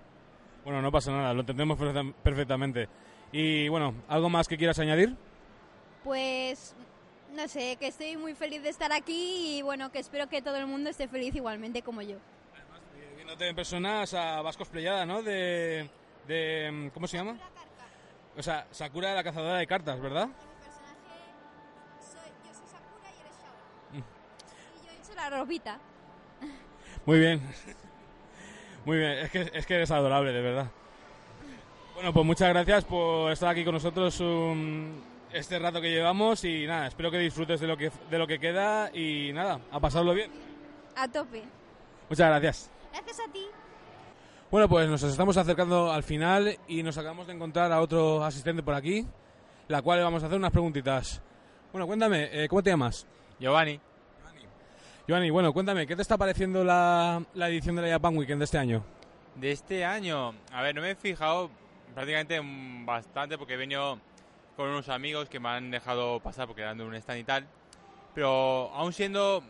Bueno, 0.66 0.82
no 0.82 0.92
pasa 0.92 1.12
nada, 1.12 1.34
lo 1.34 1.40
entendemos 1.42 1.78
perfecta- 1.78 2.14
perfectamente. 2.22 2.90
Y 3.32 3.70
bueno, 3.70 3.94
¿algo 4.10 4.30
más 4.30 4.48
que 4.48 4.58
quieras 4.58 4.80
añadir? 4.80 5.16
Pues 6.04 6.76
no 7.34 7.48
sé, 7.48 7.76
que 7.78 7.88
estoy 7.88 8.18
muy 8.18 8.34
feliz 8.34 8.64
de 8.64 8.70
estar 8.70 8.92
aquí 8.92 9.58
y 9.58 9.62
bueno, 9.62 9.92
que 9.92 10.00
espero 10.00 10.28
que 10.28 10.42
todo 10.42 10.56
el 10.56 10.68
mundo 10.68 10.90
esté 10.90 11.08
feliz 11.08 11.36
igualmente 11.36 11.82
como 11.82 12.02
yo. 12.02 12.18
Viéndote 13.16 13.48
en 13.50 13.56
persona, 13.56 14.04
a 14.04 14.42
vas 14.42 14.58
cosplayada, 14.58 15.06
¿no? 15.06 15.22
De, 15.22 15.90
de... 16.28 16.90
¿Cómo 16.94 17.08
se 17.08 17.18
llama? 17.18 17.38
O 18.38 18.44
sea, 18.44 18.68
Sakura 18.72 19.14
la 19.14 19.24
cazadora 19.24 19.58
de 19.58 19.68
cartas, 19.68 20.00
¿verdad? 20.00 20.30
Y 23.94 23.98
yo 23.98 24.92
he 24.92 24.98
hecho 24.98 25.16
la 25.16 25.30
ropita. 25.30 25.80
Muy 27.06 27.20
bien. 27.20 27.42
Muy 28.86 28.98
bien, 28.98 29.12
es 29.20 29.32
que, 29.32 29.52
es 29.54 29.66
que 29.66 29.76
eres 29.76 29.92
adorable, 29.92 30.32
de 30.32 30.42
verdad. 30.42 30.72
Bueno, 31.96 32.14
pues 32.14 32.26
muchas 32.26 32.50
gracias 32.50 32.86
por 32.86 33.32
estar 33.32 33.50
aquí 33.50 33.66
con 33.66 33.74
nosotros 33.74 34.20
un- 34.20 35.04
este 35.34 35.60
rato 35.60 35.82
que 35.82 35.90
llevamos 35.90 36.44
y 36.44 36.66
nada, 36.66 36.88
espero 36.88 37.12
que 37.12 37.20
disfrutes 37.20 37.60
de 37.60 37.68
lo 37.68 37.78
que, 37.78 37.92
de 38.10 38.18
lo 38.18 38.28
que 38.28 38.40
queda 38.40 38.90
y 38.94 39.32
nada, 39.34 39.60
a 39.72 39.80
pasarlo 39.80 40.14
bien. 40.14 40.32
A 40.96 41.08
tope. 41.08 41.44
Muchas 42.10 42.28
gracias. 42.30 42.72
Gracias 42.92 43.20
a 43.20 43.32
ti. 43.32 43.46
Bueno, 44.50 44.70
pues 44.70 44.88
nos 44.88 45.04
estamos 45.04 45.36
acercando 45.36 45.92
al 45.92 46.04
final 46.04 46.58
y 46.68 46.82
nos 46.82 46.98
acabamos 46.98 47.28
de 47.28 47.34
encontrar 47.34 47.72
a 47.72 47.82
otro 47.82 48.24
asistente 48.24 48.64
por 48.64 48.74
aquí, 48.74 49.06
la 49.68 49.82
cual 49.82 50.00
le 50.00 50.04
vamos 50.06 50.24
a 50.24 50.28
hacer 50.28 50.38
unas 50.38 50.52
preguntitas. 50.52 51.22
Bueno, 51.72 51.86
cuéntame, 51.86 52.30
eh, 52.32 52.48
¿cómo 52.48 52.64
te 52.64 52.70
llamas? 52.70 53.06
Giovanni. 53.40 53.80
Giovanni, 55.06 55.30
bueno, 55.30 55.54
cuéntame, 55.54 55.86
¿qué 55.86 55.96
te 55.96 56.02
está 56.02 56.18
pareciendo 56.18 56.64
la, 56.64 57.22
la 57.34 57.50
edición 57.50 57.76
de 57.76 57.82
la 57.84 57.90
Japan 57.90 58.18
Weekend 58.18 58.40
de 58.40 58.46
este 58.46 58.58
año? 58.58 58.84
De 59.36 59.52
este 59.52 59.86
año, 59.86 60.34
a 60.52 60.62
ver, 60.62 60.74
no 60.74 60.82
me 60.82 60.92
he 60.92 60.96
fijado 60.96 61.50
prácticamente 61.94 62.42
mm, 62.42 62.86
bastante 62.86 63.38
porque 63.38 63.54
he 63.54 63.58
venido 63.58 64.00
con 64.58 64.68
unos 64.68 64.90
amigos 64.90 65.30
que 65.30 65.40
me 65.40 65.48
han 65.50 65.72
dejado 65.72 66.20
pasar 66.20 66.48
porque 66.48 66.64
eran 66.64 66.78
de 66.78 66.84
un 66.84 66.94
stand 66.96 67.20
y 67.20 67.24
tal. 67.24 67.48
Pero 68.14 68.72
aún 68.74 68.92
siendo 68.92 69.44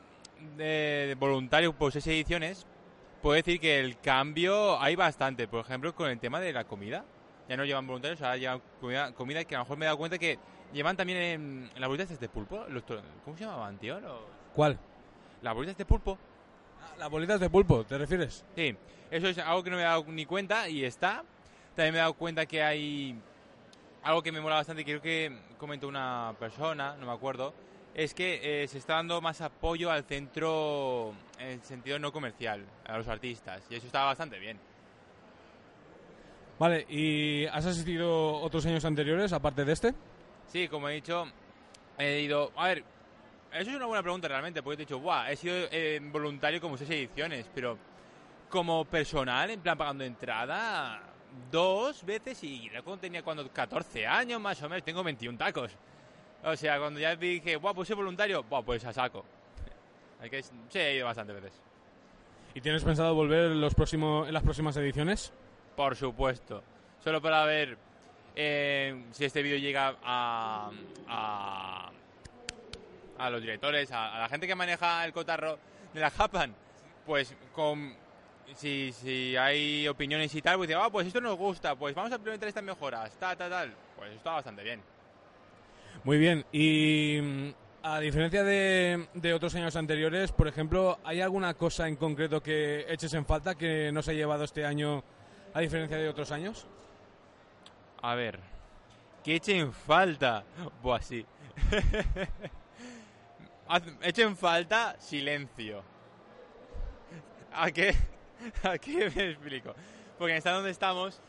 de, 0.57 1.05
de 1.07 1.15
voluntario 1.15 1.73
por 1.73 1.91
seis 1.91 2.05
ediciones, 2.07 2.67
puedo 3.21 3.35
decir 3.35 3.59
que 3.59 3.79
el 3.79 3.97
cambio 3.99 4.79
hay 4.79 4.95
bastante. 4.95 5.47
Por 5.47 5.61
ejemplo, 5.61 5.95
con 5.95 6.09
el 6.09 6.19
tema 6.19 6.39
de 6.39 6.53
la 6.53 6.65
comida. 6.65 7.05
Ya 7.49 7.55
no 7.55 7.63
llevan 7.63 7.87
voluntarios, 7.87 8.21
ahora 8.21 8.35
llevan 8.35 8.61
comida, 8.81 9.13
comida 9.13 9.45
que 9.45 9.55
a 9.55 9.59
lo 9.59 9.63
mejor 9.63 9.77
me 9.77 9.85
he 9.85 9.87
dado 9.87 9.97
cuenta 9.97 10.17
que 10.17 10.37
llevan 10.73 10.97
también 10.97 11.17
en, 11.17 11.71
en 11.73 11.79
las 11.81 11.87
bolitas 11.87 12.19
de 12.19 12.27
pulpo. 12.27 12.65
Los 12.67 12.83
¿Cómo 13.23 13.37
se 13.37 13.45
llamaban, 13.45 13.77
tío? 13.77 13.99
Los- 14.01 14.19
¿Cuál? 14.53 14.77
Las 15.41 15.53
bolitas 15.55 15.77
de 15.77 15.85
pulpo. 15.85 16.17
Las 16.99 17.09
bolitas 17.09 17.39
de 17.39 17.49
pulpo, 17.49 17.85
¿te 17.85 17.97
refieres? 17.97 18.43
Sí, 18.53 18.75
eso 19.09 19.29
es 19.29 19.37
algo 19.37 19.63
que 19.63 19.69
no 19.69 19.77
me 19.77 19.83
he 19.83 19.85
dado 19.85 20.03
ni 20.09 20.25
cuenta 20.25 20.67
y 20.67 20.83
está. 20.83 21.23
También 21.73 21.93
me 21.93 21.99
he 21.99 22.01
dado 22.01 22.15
cuenta 22.15 22.45
que 22.45 22.61
hay 22.61 23.15
algo 24.07 24.23
que 24.23 24.31
me 24.31 24.39
mola 24.39 24.55
bastante, 24.55 24.85
creo 24.85 25.01
que 25.01 25.37
comentó 25.57 25.85
una 25.85 26.33
persona, 26.39 26.95
no 26.95 27.05
me 27.05 27.11
acuerdo, 27.11 27.53
es 27.93 28.13
que 28.13 28.63
eh, 28.63 28.67
se 28.69 28.77
está 28.77 28.93
dando 28.93 29.19
más 29.19 29.41
apoyo 29.41 29.91
al 29.91 30.05
centro 30.05 31.13
en 31.37 31.61
sentido 31.61 31.99
no 31.99 32.13
comercial, 32.13 32.65
a 32.85 32.97
los 32.97 33.07
artistas, 33.09 33.63
y 33.69 33.75
eso 33.75 33.85
está 33.85 34.05
bastante 34.05 34.39
bien. 34.39 34.57
Vale, 36.57 36.85
¿y 36.87 37.45
has 37.47 37.65
asistido 37.65 38.37
otros 38.37 38.65
años 38.65 38.85
anteriores 38.85 39.33
aparte 39.33 39.65
de 39.65 39.73
este? 39.73 39.93
Sí, 40.47 40.69
como 40.69 40.87
he 40.87 40.93
dicho, 40.93 41.25
he 41.97 42.21
ido... 42.21 42.53
A 42.55 42.69
ver, 42.69 42.85
eso 43.51 43.71
es 43.71 43.75
una 43.75 43.87
buena 43.87 44.03
pregunta 44.03 44.29
realmente, 44.29 44.63
porque 44.63 44.77
te 44.77 44.83
he 44.83 44.85
dicho, 44.85 44.99
guau, 44.99 45.27
he 45.29 45.35
sido 45.35 45.53
eh, 45.69 45.99
voluntario 46.01 46.61
como 46.61 46.77
seis 46.77 46.91
ediciones, 46.91 47.49
pero 47.53 47.77
como 48.49 48.85
personal, 48.85 49.49
en 49.49 49.59
plan 49.59 49.77
pagando 49.77 50.05
entrada, 50.05 51.01
dos 51.51 52.05
veces 52.05 52.43
y 52.43 52.69
cuando 52.83 52.97
tenía 52.97 53.23
cuando 53.23 53.49
14 53.49 54.05
años 54.05 54.41
más 54.41 54.61
o 54.61 54.69
menos, 54.69 54.83
tengo 54.83 55.03
21 55.03 55.37
tacos. 55.37 55.71
O 56.43 56.55
sea, 56.55 56.79
cuando 56.79 56.99
ya 56.99 57.15
dije, 57.15 57.55
guau, 57.55 57.73
pues 57.73 57.87
soy 57.87 57.97
voluntario, 57.97 58.43
guau, 58.43 58.63
pues 58.63 58.85
a 58.85 58.93
saco. 58.93 59.25
Hay 60.19 60.29
que, 60.29 60.41
sí, 60.43 60.51
he 60.73 60.95
ido 60.95 61.05
bastantes 61.05 61.35
veces. 61.35 61.59
¿Y 62.53 62.61
tienes 62.61 62.83
pensado 62.83 63.13
volver 63.13 63.51
los 63.51 63.75
próximos, 63.75 64.27
en 64.27 64.33
las 64.33 64.43
próximas 64.43 64.75
ediciones? 64.77 65.31
Por 65.75 65.95
supuesto. 65.95 66.63
Solo 67.03 67.21
para 67.21 67.45
ver 67.45 67.77
eh, 68.35 69.05
si 69.11 69.25
este 69.25 69.41
vídeo 69.41 69.57
llega 69.57 69.95
a, 70.03 70.71
a, 71.07 71.91
a 73.17 73.29
los 73.29 73.41
directores, 73.41 73.91
a, 73.91 74.15
a 74.15 74.19
la 74.19 74.29
gente 74.29 74.47
que 74.47 74.55
maneja 74.55 75.05
el 75.05 75.13
cotarro 75.13 75.59
de 75.93 75.99
la 75.99 76.09
Japan. 76.09 76.55
Pues 77.05 77.35
con, 77.53 77.95
si, 78.55 78.91
si 78.93 79.35
hay 79.37 79.87
opiniones 79.87 80.33
y 80.35 80.41
tal, 80.41 80.57
pues 80.57 80.67
digo, 80.69 80.81
ah, 80.81 80.89
pues 80.89 81.07
esto 81.07 81.21
nos 81.21 81.37
gusta, 81.37 81.75
pues 81.75 81.93
vamos 81.95 82.11
a 82.11 82.15
implementar 82.15 82.49
estas 82.49 82.63
mejoras, 82.63 83.11
tal, 83.19 83.37
tal, 83.37 83.49
tal. 83.49 83.73
Pues 83.95 84.11
está 84.13 84.31
bastante 84.31 84.63
bien. 84.63 84.81
Muy 86.03 86.17
bien, 86.17 86.45
y 86.51 87.19
mm, 87.21 87.49
a 87.83 87.99
diferencia 87.99 88.43
de, 88.43 89.07
de 89.13 89.33
otros 89.33 89.53
años 89.55 89.75
anteriores, 89.75 90.31
por 90.31 90.47
ejemplo, 90.47 90.99
¿hay 91.03 91.21
alguna 91.21 91.53
cosa 91.55 91.87
en 91.87 91.95
concreto 91.95 92.41
que 92.41 92.85
eches 92.87 93.13
en 93.13 93.25
falta 93.25 93.55
que 93.55 93.91
no 93.91 94.01
se 94.01 94.11
ha 94.11 94.13
llevado 94.13 94.43
este 94.43 94.65
año 94.65 95.03
a 95.53 95.59
diferencia 95.59 95.97
de 95.97 96.07
otros 96.07 96.31
años? 96.31 96.67
A 98.01 98.15
ver, 98.15 98.39
que 99.23 99.35
echen 99.35 99.73
falta. 99.73 100.43
Buah, 100.81 101.01
sí. 101.01 101.25
Haz- 103.67 103.97
echen 104.01 104.37
falta 104.37 104.95
silencio. 104.99 105.83
¿A 107.53 107.71
qué? 107.71 107.95
¿A 108.63 108.77
qué 108.77 109.11
me 109.15 109.29
explico? 109.31 109.73
Porque 110.17 110.35
en 110.35 110.37
el 110.37 110.53
donde 110.53 110.71
estamos, 110.71 111.19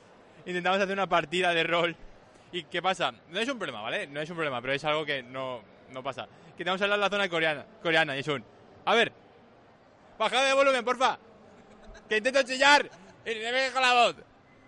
intentamos 0.46 0.80
hacer 0.80 0.92
una 0.92 1.08
partida 1.08 1.52
de 1.52 1.64
rol. 1.64 1.96
¿Y 2.52 2.64
qué 2.64 2.80
pasa? 2.80 3.12
No 3.28 3.38
es 3.38 3.48
un 3.48 3.58
problema, 3.58 3.82
¿vale? 3.82 4.06
No 4.06 4.20
es 4.20 4.30
un 4.30 4.36
problema, 4.36 4.60
pero 4.60 4.72
es 4.72 4.84
algo 4.84 5.04
que 5.04 5.22
no, 5.22 5.60
no 5.90 6.02
pasa. 6.02 6.26
Que 6.56 6.68
hablar 6.68 6.98
la 6.98 7.08
zona 7.08 7.28
coreana, 7.28 7.64
coreana 7.82 8.16
y 8.16 8.20
es 8.20 8.28
un... 8.28 8.44
A 8.84 8.94
ver, 8.94 9.12
bajad 10.18 10.46
de 10.46 10.54
volumen, 10.54 10.84
porfa. 10.84 11.18
Que 12.08 12.16
intento 12.16 12.42
chillar 12.42 12.90
y 13.24 13.34
me 13.34 13.52
deja 13.52 13.80
la 13.80 13.92
voz. 13.92 14.16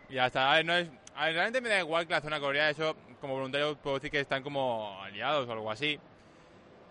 Y 0.08 0.14
ya 0.14 0.26
está, 0.26 0.52
a 0.52 0.56
ver, 0.56 0.66
no 0.66 0.76
es... 0.76 0.88
A 1.16 1.26
ver, 1.26 1.34
realmente 1.34 1.60
me 1.60 1.68
da 1.68 1.80
igual 1.80 2.06
que 2.06 2.12
la 2.12 2.20
zona 2.20 2.38
coreana, 2.38 2.70
eso 2.70 2.94
como 3.20 3.34
voluntario 3.34 3.76
puedo 3.76 3.96
decir 3.96 4.10
que 4.10 4.20
están 4.20 4.42
como 4.42 5.02
aliados 5.02 5.48
o 5.48 5.52
algo 5.52 5.70
así. 5.70 5.98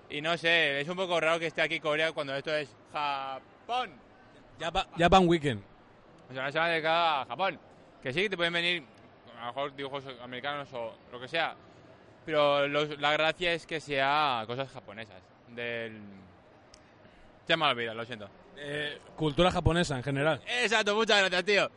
Y 0.09 0.21
no 0.21 0.37
sé, 0.37 0.81
es 0.81 0.87
un 0.89 0.95
poco 0.95 1.19
raro 1.19 1.39
que 1.39 1.47
esté 1.47 1.61
aquí 1.61 1.79
Corea 1.79 2.11
cuando 2.11 2.35
esto 2.35 2.53
es 2.53 2.69
Japón. 2.91 4.08
Japan 4.97 5.27
Weekend. 5.27 5.61
O 6.29 6.33
sea, 6.33 6.43
una 6.43 6.51
semana 6.51 6.71
dedicada 6.71 7.21
a 7.21 7.25
Japón. 7.25 7.59
Que 8.03 8.13
sí, 8.13 8.29
te 8.29 8.37
pueden 8.37 8.53
venir 8.53 8.83
a 9.37 9.41
lo 9.41 9.47
mejor 9.47 9.75
dibujos 9.75 10.03
americanos 10.21 10.69
o 10.73 10.93
lo 11.11 11.19
que 11.19 11.27
sea. 11.27 11.55
Pero 12.25 12.67
los- 12.67 12.99
la 12.99 13.13
gracia 13.13 13.53
es 13.53 13.65
que 13.65 13.79
sea 13.79 14.43
cosas 14.45 14.69
japonesas. 14.71 15.21
Del... 15.49 15.99
Se 17.47 17.57
me 17.57 17.65
ha 17.65 17.69
olvidado, 17.69 17.97
lo 17.97 18.05
siento. 18.05 18.29
Eh, 18.57 18.99
cultura 19.15 19.49
japonesa 19.51 19.95
en 19.97 20.03
general. 20.03 20.41
Exacto, 20.61 20.93
muchas 20.95 21.19
gracias, 21.19 21.43
tío. 21.45 21.69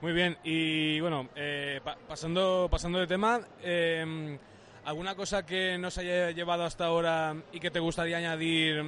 Muy 0.00 0.12
bien, 0.12 0.38
y 0.44 0.98
bueno, 1.00 1.28
eh, 1.34 1.80
pa- 1.84 1.96
pasando, 2.08 2.68
pasando 2.70 2.98
de 3.00 3.06
tema, 3.06 3.40
eh, 3.62 4.38
¿alguna 4.86 5.14
cosa 5.14 5.44
que 5.44 5.76
no 5.76 5.90
se 5.90 6.00
haya 6.00 6.30
llevado 6.30 6.64
hasta 6.64 6.86
ahora 6.86 7.34
y 7.52 7.60
que 7.60 7.70
te 7.70 7.80
gustaría 7.80 8.16
añadir, 8.16 8.82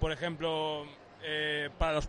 por 0.00 0.10
ejemplo, 0.10 0.86
eh, 1.30 1.68
para, 1.78 1.92
los 1.92 2.08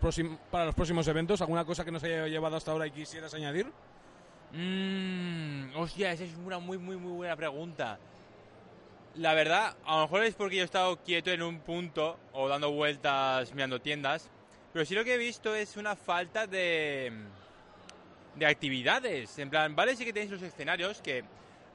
para 0.50 0.64
los 0.64 0.74
próximos 0.74 1.06
eventos? 1.06 1.42
¿Alguna 1.42 1.66
cosa 1.66 1.84
que 1.84 1.90
no 1.90 2.00
se 2.00 2.06
haya 2.06 2.26
llevado 2.26 2.56
hasta 2.56 2.72
ahora 2.72 2.86
y 2.86 2.90
quisieras 2.90 3.34
añadir? 3.34 3.66
Mmm, 4.52 5.76
hostia, 5.76 6.12
esa 6.12 6.24
es 6.24 6.34
una 6.36 6.58
muy, 6.58 6.78
muy, 6.78 6.96
muy 6.96 7.12
buena 7.12 7.36
pregunta. 7.36 7.98
La 9.16 9.34
verdad, 9.34 9.76
a 9.84 9.96
lo 9.96 10.02
mejor 10.02 10.24
es 10.24 10.34
porque 10.34 10.56
yo 10.56 10.62
he 10.62 10.64
estado 10.64 10.96
quieto 11.02 11.30
en 11.30 11.42
un 11.42 11.58
punto 11.60 12.18
o 12.32 12.48
dando 12.48 12.70
vueltas 12.70 13.52
mirando 13.52 13.80
tiendas, 13.80 14.30
pero 14.72 14.86
sí 14.86 14.94
lo 14.94 15.04
que 15.04 15.14
he 15.14 15.18
visto 15.18 15.54
es 15.54 15.76
una 15.76 15.96
falta 15.96 16.46
de, 16.46 17.12
de 18.36 18.46
actividades. 18.46 19.38
En 19.38 19.50
plan, 19.50 19.76
vale, 19.76 19.96
sí 19.96 20.04
que 20.06 20.14
tenéis 20.14 20.30
los 20.30 20.42
escenarios 20.42 21.02
que 21.02 21.24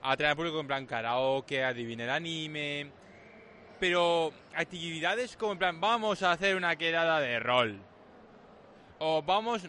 atraen 0.02 0.32
al 0.32 0.36
público 0.36 0.60
en 0.60 0.68
plan 0.68 0.86
karaoke, 0.88 1.64
adivina 1.64 2.06
el 2.06 2.10
anime, 2.10 2.92
pero 3.80 4.32
actividades 4.56 5.36
como 5.38 5.54
en 5.54 5.58
plan, 5.60 5.82
vamos 5.82 6.24
a 6.24 6.32
hacer 6.32 6.56
una 6.56 6.76
quedada 6.76 7.20
de 7.20 7.40
rol. 7.40 7.80
O 9.00 9.22
vamos... 9.22 9.64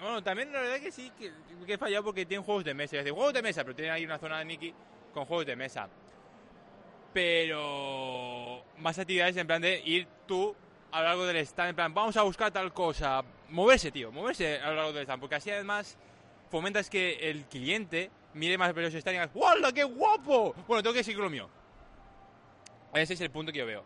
Bueno, 0.00 0.22
también 0.22 0.52
la 0.52 0.60
verdad 0.60 0.80
que 0.80 0.90
sí, 0.90 1.12
que, 1.18 1.32
que 1.64 1.74
he 1.74 1.78
fallado 1.78 2.04
porque 2.04 2.26
tienen 2.26 2.44
juegos 2.44 2.64
de 2.64 2.74
mesa. 2.74 2.96
Es 2.96 3.04
decir, 3.04 3.12
juegos 3.12 3.32
de 3.32 3.42
mesa, 3.42 3.62
pero 3.62 3.76
tienen 3.76 3.92
ahí 3.92 4.04
una 4.04 4.18
zona 4.18 4.38
de 4.38 4.44
Mickey 4.44 4.74
con 5.14 5.24
juegos 5.26 5.46
de 5.46 5.54
mesa. 5.54 5.88
Pero 7.12 8.64
más 8.78 8.98
actividades 8.98 9.36
en 9.36 9.46
plan 9.46 9.62
de 9.62 9.80
ir 9.84 10.08
tú 10.26 10.56
a 10.90 11.00
lo 11.00 11.08
largo 11.08 11.26
del 11.26 11.36
stand, 11.38 11.70
en 11.70 11.76
plan, 11.76 11.94
vamos 11.94 12.16
a 12.16 12.22
buscar 12.22 12.50
tal 12.50 12.72
cosa. 12.72 13.22
Moverse, 13.48 13.90
tío, 13.90 14.10
moverse 14.10 14.58
a 14.58 14.70
lo 14.70 14.76
largo 14.76 14.92
del 14.92 15.02
stand, 15.04 15.20
porque 15.20 15.36
así 15.36 15.50
además 15.50 15.96
fomentas 16.50 16.90
que 16.90 17.30
el 17.30 17.44
cliente 17.46 18.10
mire 18.34 18.58
más 18.58 18.74
los 18.74 18.94
stand 18.94 19.16
y 19.16 19.20
diga, 19.20 19.30
¡Hola, 19.34 19.72
qué 19.72 19.84
guapo! 19.84 20.54
Bueno, 20.66 20.82
tengo 20.82 20.94
que 20.94 21.04
seguir 21.04 21.20
lo 21.20 21.30
mío. 21.30 21.48
Ese 22.94 23.14
es 23.14 23.20
el 23.20 23.30
punto 23.30 23.52
que 23.52 23.58
yo 23.58 23.66
veo. 23.66 23.82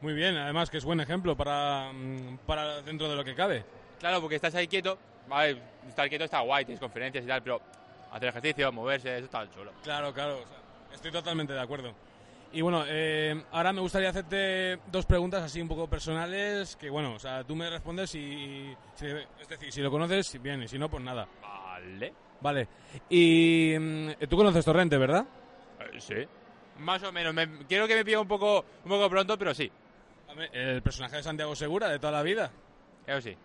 Muy 0.00 0.12
bien, 0.14 0.36
además 0.36 0.70
que 0.70 0.78
es 0.78 0.84
buen 0.84 1.00
ejemplo 1.00 1.36
para, 1.36 1.90
mm, 1.92 2.38
para 2.46 2.82
dentro 2.82 3.08
de 3.08 3.16
lo 3.16 3.24
que 3.24 3.34
cabe. 3.34 3.64
Claro, 3.98 4.20
porque 4.20 4.36
estás 4.36 4.54
ahí 4.54 4.66
quieto, 4.68 4.98
vale, 5.28 5.58
estar 5.88 6.08
quieto 6.08 6.24
está 6.24 6.40
guay, 6.40 6.64
tienes 6.64 6.80
conferencias 6.80 7.24
y 7.24 7.26
tal, 7.28 7.42
pero 7.42 7.60
hacer 8.12 8.28
ejercicio, 8.28 8.70
moverse, 8.72 9.16
eso 9.16 9.24
está 9.26 9.48
chulo. 9.50 9.72
Claro, 9.82 10.12
claro, 10.12 10.36
o 10.42 10.46
sea, 10.46 10.58
estoy 10.94 11.10
totalmente 11.10 11.52
de 11.52 11.60
acuerdo. 11.60 11.94
Y 12.52 12.60
bueno, 12.60 12.84
eh, 12.86 13.42
ahora 13.50 13.72
me 13.72 13.80
gustaría 13.80 14.10
hacerte 14.10 14.78
dos 14.86 15.06
preguntas 15.06 15.42
así 15.42 15.60
un 15.60 15.68
poco 15.68 15.88
personales, 15.88 16.76
que 16.76 16.88
bueno, 16.90 17.14
o 17.14 17.18
sea, 17.18 17.42
tú 17.42 17.56
me 17.56 17.68
respondes 17.68 18.14
y, 18.14 18.74
si- 18.94 19.06
es 19.40 19.48
decir, 19.48 19.72
si 19.72 19.80
lo 19.80 19.90
conoces, 19.90 20.40
bien, 20.40 20.62
y 20.62 20.68
si 20.68 20.78
no, 20.78 20.88
pues 20.88 21.02
nada. 21.02 21.26
Vale. 21.42 22.12
Vale. 22.40 22.68
Y 23.08 23.74
mm, 23.78 24.10
tú 24.28 24.36
conoces 24.36 24.64
Torrente, 24.64 24.98
¿verdad? 24.98 25.24
Eh, 25.80 25.98
sí. 26.00 26.14
Más 26.78 27.02
o 27.04 27.12
menos, 27.12 27.32
me- 27.34 27.66
quiero 27.66 27.86
que 27.86 27.94
me 27.94 28.04
pida 28.04 28.20
un 28.20 28.28
poco, 28.28 28.64
un 28.84 28.90
poco 28.90 29.08
pronto, 29.08 29.38
pero 29.38 29.54
sí. 29.54 29.70
El 30.52 30.82
personaje 30.82 31.16
de 31.16 31.22
Santiago 31.22 31.54
Segura 31.54 31.88
de 31.88 31.98
toda 32.00 32.12
la 32.12 32.22
vida. 32.22 32.50
Eso 33.06 33.20
sí. 33.20 33.36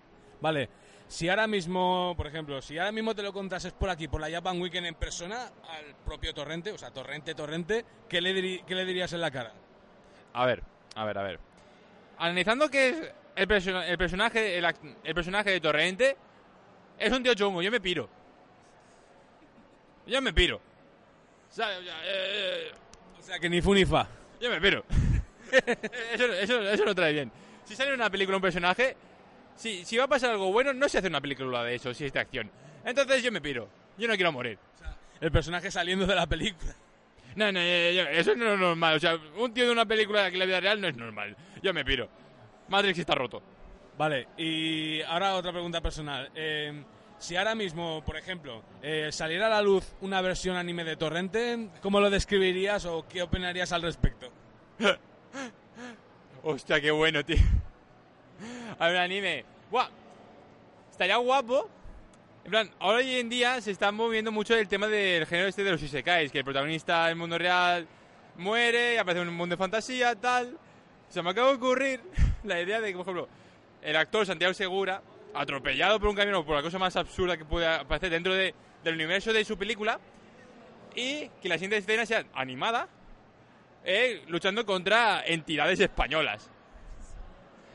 Vale. 0.42 0.70
Si 1.08 1.28
ahora 1.30 1.48
mismo, 1.48 2.14
por 2.18 2.28
ejemplo, 2.28 2.62
si 2.62 2.78
ahora 2.78 2.92
mismo 2.92 3.14
te 3.16 3.22
lo 3.24 3.34
contases 3.34 3.72
por 3.74 3.90
aquí, 3.90 4.08
por 4.08 4.22
la 4.22 4.30
Japan 4.30 4.60
Weekend 4.62 4.88
en 4.88 4.96
persona, 4.96 5.44
al 5.68 5.96
propio 6.06 6.34
Torrente, 6.34 6.72
o 6.72 6.78
sea, 6.78 6.92
Torrente, 6.92 7.34
Torrente, 7.36 7.84
¿qué 8.08 8.22
le, 8.22 8.34
diri- 8.34 8.64
qué 8.66 8.76
le 8.76 8.86
dirías 8.86 9.12
en 9.14 9.22
la 9.22 9.32
cara? 9.32 9.52
A 10.34 10.46
ver, 10.46 10.62
a 10.96 11.06
ver, 11.06 11.18
a 11.18 11.24
ver. 11.24 11.40
Analizando 12.20 12.70
que 12.70 12.90
es 12.90 13.14
el, 13.36 13.48
perso- 13.48 13.84
el 13.84 13.98
personaje 13.98 14.58
el, 14.58 14.66
el 15.04 15.16
personaje 15.16 15.50
de 15.52 15.60
Torrente, 15.62 16.18
es 16.98 17.12
un 17.12 17.24
tío 17.24 17.34
chungo, 17.34 17.62
yo 17.62 17.72
me 17.72 17.80
piro. 17.82 18.08
Yo 20.06 20.22
me 20.22 20.34
piro. 20.34 20.58
O 20.58 21.54
sea, 21.54 21.70
eh, 21.80 22.72
O 22.72 22.89
sea, 23.30 23.40
que 23.40 23.50
ni 23.50 23.62
fu 23.62 23.74
ni 23.74 23.86
fa. 23.86 24.08
yo 24.40 24.50
me 24.50 24.60
piro. 24.60 24.84
eso, 26.14 26.26
eso, 26.34 26.70
eso 26.70 26.86
no 26.86 26.96
trae 26.96 27.14
bien. 27.14 27.32
Si 27.64 27.76
sale 27.76 27.94
una 27.94 28.10
película 28.10 28.38
un 28.38 28.42
personaje, 28.42 28.96
si, 29.56 29.86
si 29.86 29.98
va 29.98 30.06
a 30.06 30.08
pasar 30.08 30.32
algo 30.32 30.52
bueno, 30.52 30.74
no 30.74 30.90
se 30.90 30.98
hace 30.98 31.08
una 31.08 31.22
película 31.22 31.64
de 31.64 31.76
eso, 31.76 31.94
si 31.94 32.06
es 32.06 32.14
de 32.14 32.20
acción. 32.20 32.50
Entonces 32.84 33.22
yo 33.22 33.32
me 33.32 33.42
piro. 33.42 33.70
Yo 33.98 34.08
no 34.08 34.16
quiero 34.16 34.32
morir. 34.32 34.58
El 35.20 35.32
personaje 35.32 35.70
saliendo 35.70 36.08
de 36.08 36.16
la 36.16 36.28
película. 36.28 36.74
No, 37.36 37.52
no, 37.52 37.60
eso 37.60 38.36
no 38.36 38.54
es 38.54 38.60
normal. 38.60 38.96
O 38.96 39.00
sea, 39.00 39.18
un 39.38 39.54
tío 39.54 39.66
de 39.66 39.72
una 39.72 39.86
película 39.86 40.26
aquí 40.26 40.36
en 40.36 40.40
la 40.40 40.46
vida 40.46 40.60
real 40.60 40.82
no 40.82 40.88
es 40.88 40.96
normal. 40.96 41.36
Yo 41.62 41.74
me 41.74 41.86
piro. 41.86 42.10
Matrix 42.70 43.00
está 43.00 43.16
roto. 43.16 43.42
Vale, 43.98 44.30
y 44.38 45.02
ahora 45.02 45.36
otra 45.36 45.52
pregunta 45.52 45.82
personal. 45.82 46.32
Eh, 46.34 46.84
si 47.20 47.36
ahora 47.36 47.54
mismo, 47.54 48.02
por 48.06 48.18
ejemplo, 48.18 48.64
eh, 48.82 49.10
saliera 49.12 49.48
a 49.48 49.50
la 49.50 49.62
luz 49.62 49.86
una 50.02 50.22
versión 50.22 50.56
anime 50.56 50.86
de 50.86 50.96
Torrente, 50.96 51.70
¿cómo 51.82 52.00
lo 52.00 52.10
describirías 52.10 52.86
o 52.86 53.06
qué 53.08 53.22
opinarías 53.22 53.72
al 53.74 53.82
respecto? 53.82 54.32
Hostia, 56.44 56.80
qué 56.80 56.92
bueno, 56.92 57.24
tío. 57.24 57.38
A 58.80 58.88
ver, 58.88 58.98
anime. 58.98 59.44
¡Buah! 59.70 59.90
Estaría 60.90 61.18
guapo. 61.18 61.70
En 62.46 62.52
plan, 62.52 62.72
ahora 62.80 63.00
hoy 63.00 63.16
en 63.16 63.30
día 63.30 63.60
se 63.60 63.72
está 63.72 63.92
moviendo 63.92 64.32
mucho 64.32 64.56
el 64.56 64.68
tema 64.70 64.88
del 64.88 65.26
género 65.26 65.50
este 65.50 65.64
de 65.64 65.72
los 65.72 65.84
isekais, 65.84 66.32
que 66.32 66.40
el 66.40 66.46
protagonista 66.46 67.08
del 67.08 67.18
mundo 67.18 67.38
real 67.38 67.86
muere 68.38 68.96
y 68.96 68.98
aparece 68.98 69.22
en 69.22 69.28
un 69.28 69.36
mundo 69.36 69.54
de 69.54 69.58
fantasía, 69.58 70.16
tal. 70.16 70.58
Se 71.10 71.22
me 71.22 71.32
acaba 71.32 71.50
de 71.50 71.56
ocurrir 71.56 72.02
la 72.44 72.62
idea 72.62 72.80
de 72.80 72.88
que, 72.88 72.94
por 72.94 73.02
ejemplo, 73.04 73.28
el 73.82 73.96
actor 73.98 74.26
Santiago 74.26 74.54
Segura, 74.54 75.02
atropellado 75.34 76.00
por 76.00 76.10
un 76.10 76.16
camión 76.16 76.44
por 76.46 76.56
la 76.56 76.62
cosa 76.62 76.78
más 76.80 76.96
absurda 76.96 77.38
que 77.38 77.46
puede 77.46 77.68
aparecer 77.68 78.10
dentro 78.10 78.34
de- 78.34 78.54
del 78.84 78.96
universo 78.96 79.32
de 79.34 79.44
su 79.46 79.58
película, 79.58 80.00
y 80.96 81.28
que 81.42 81.50
la 81.50 81.56
siguiente 81.56 81.78
escena 81.78 82.06
sea 82.06 82.26
animada, 82.34 82.88
eh, 83.86 84.24
luchando 84.28 84.66
contra 84.66 85.24
entidades 85.26 85.80
españolas. 85.80 86.50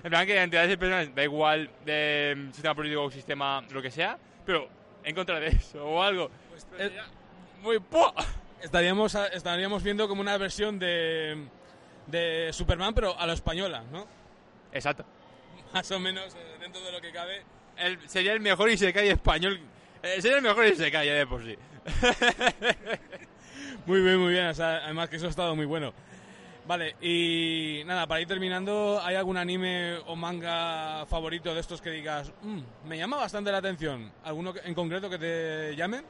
En 0.02 0.10
plan 0.10 0.26
que 0.26 0.36
entidades 0.42 0.70
españolas, 0.70 1.14
da 1.14 1.22
igual 1.24 1.70
de 1.84 2.34
mm, 2.36 2.52
sistema 2.52 2.74
político 2.74 3.04
o 3.04 3.10
sistema 3.10 3.62
lo 3.70 3.80
que 3.80 3.90
sea, 3.90 4.18
pero 4.44 4.68
en 5.02 5.14
contra 5.14 5.40
de 5.40 5.48
eso 5.48 5.84
o 5.86 6.02
algo. 6.02 6.30
muy 7.62 7.78
¡pua! 7.78 8.12
Estaríamos, 8.60 9.14
estaríamos 9.14 9.82
viendo 9.82 10.08
como 10.08 10.20
una 10.20 10.36
versión 10.38 10.78
de, 10.78 11.46
de 12.06 12.50
Superman, 12.52 12.94
pero 12.94 13.18
a 13.18 13.26
la 13.26 13.32
española, 13.34 13.82
¿no? 13.92 14.06
Exacto. 14.72 15.04
Más 15.72 15.90
o 15.90 15.98
menos 16.00 16.34
eh, 16.34 16.53
dentro 16.64 16.80
de 16.82 16.92
lo 16.92 17.00
que 17.00 17.12
cabe. 17.12 17.42
El- 17.76 18.08
sería 18.08 18.32
el 18.32 18.40
mejor 18.40 18.70
Isekai 18.70 19.08
español. 19.08 19.60
eh, 20.02 20.20
sería 20.22 20.38
el 20.38 20.42
mejor 20.42 20.66
Isekai 20.66 21.06
ya 21.06 21.14
de 21.14 21.26
por 21.26 21.42
sí. 21.44 21.56
Muy 23.86 24.00
bien, 24.00 24.18
muy 24.18 24.32
bien. 24.32 24.46
o 24.46 24.54
sea, 24.54 24.76
además 24.84 25.10
que 25.10 25.16
eso 25.16 25.26
ha 25.26 25.30
estado 25.30 25.54
muy 25.54 25.66
bueno. 25.66 25.92
Vale, 26.66 26.96
y 27.02 27.82
nada, 27.84 28.06
para 28.06 28.22
ir 28.22 28.26
terminando, 28.26 28.98
¿hay 29.04 29.16
algún 29.16 29.36
anime 29.36 29.98
o 30.06 30.16
manga 30.16 31.04
favorito 31.04 31.52
de 31.52 31.60
estos 31.60 31.82
que 31.82 31.90
digas, 31.90 32.32
"Mm, 32.40 32.60
me 32.88 32.96
llama 32.96 33.18
bastante 33.18 33.52
la 33.52 33.58
atención? 33.58 34.10
¿Alguno 34.24 34.54
en 34.64 34.74
concreto 34.74 35.10
que 35.10 35.18
te 35.18 35.76
llame? 35.76 36.02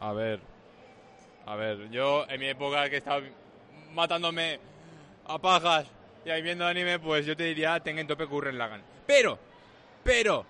A 0.00 0.12
ver. 0.12 0.40
A 1.46 1.56
ver, 1.56 1.88
yo 1.90 2.26
en 2.28 2.38
mi 2.40 2.46
época 2.48 2.90
que 2.90 2.98
estaba 2.98 3.22
matándome 3.94 4.60
a 5.26 5.38
pajas 5.38 5.86
y 6.26 6.30
ahí 6.30 6.42
viendo 6.42 6.66
anime, 6.66 6.98
pues 6.98 7.24
yo 7.24 7.34
te 7.34 7.44
diría 7.44 7.80
Tengen 7.80 8.06
Tope 8.06 8.26
Curren 8.26 8.58
Lagan. 8.58 8.82
Pero, 9.06 9.38
pero, 10.06 10.46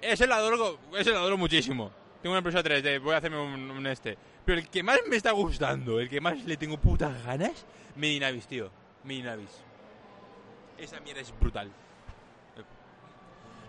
ese 0.00 0.26
lo 0.26 0.34
adoro, 0.34 0.78
ese 0.96 1.10
adoro 1.10 1.36
muchísimo. 1.36 1.90
Tengo 2.22 2.32
una 2.32 2.38
empresa 2.38 2.62
3D, 2.62 3.02
voy 3.02 3.14
a 3.14 3.18
hacerme 3.18 3.38
un, 3.38 3.70
un 3.70 3.86
este. 3.86 4.16
Pero 4.44 4.58
el 4.58 4.70
que 4.70 4.82
más 4.82 4.98
me 5.08 5.16
está 5.16 5.32
gustando, 5.32 6.00
el 6.00 6.08
que 6.08 6.20
más 6.20 6.42
le 6.44 6.56
tengo 6.56 6.78
putas 6.78 7.22
ganas, 7.24 7.66
Medinavis, 7.96 8.46
tío. 8.46 8.70
Medinavis. 9.04 9.50
Esa 10.78 11.00
mierda 11.00 11.20
es 11.20 11.32
brutal. 11.38 11.70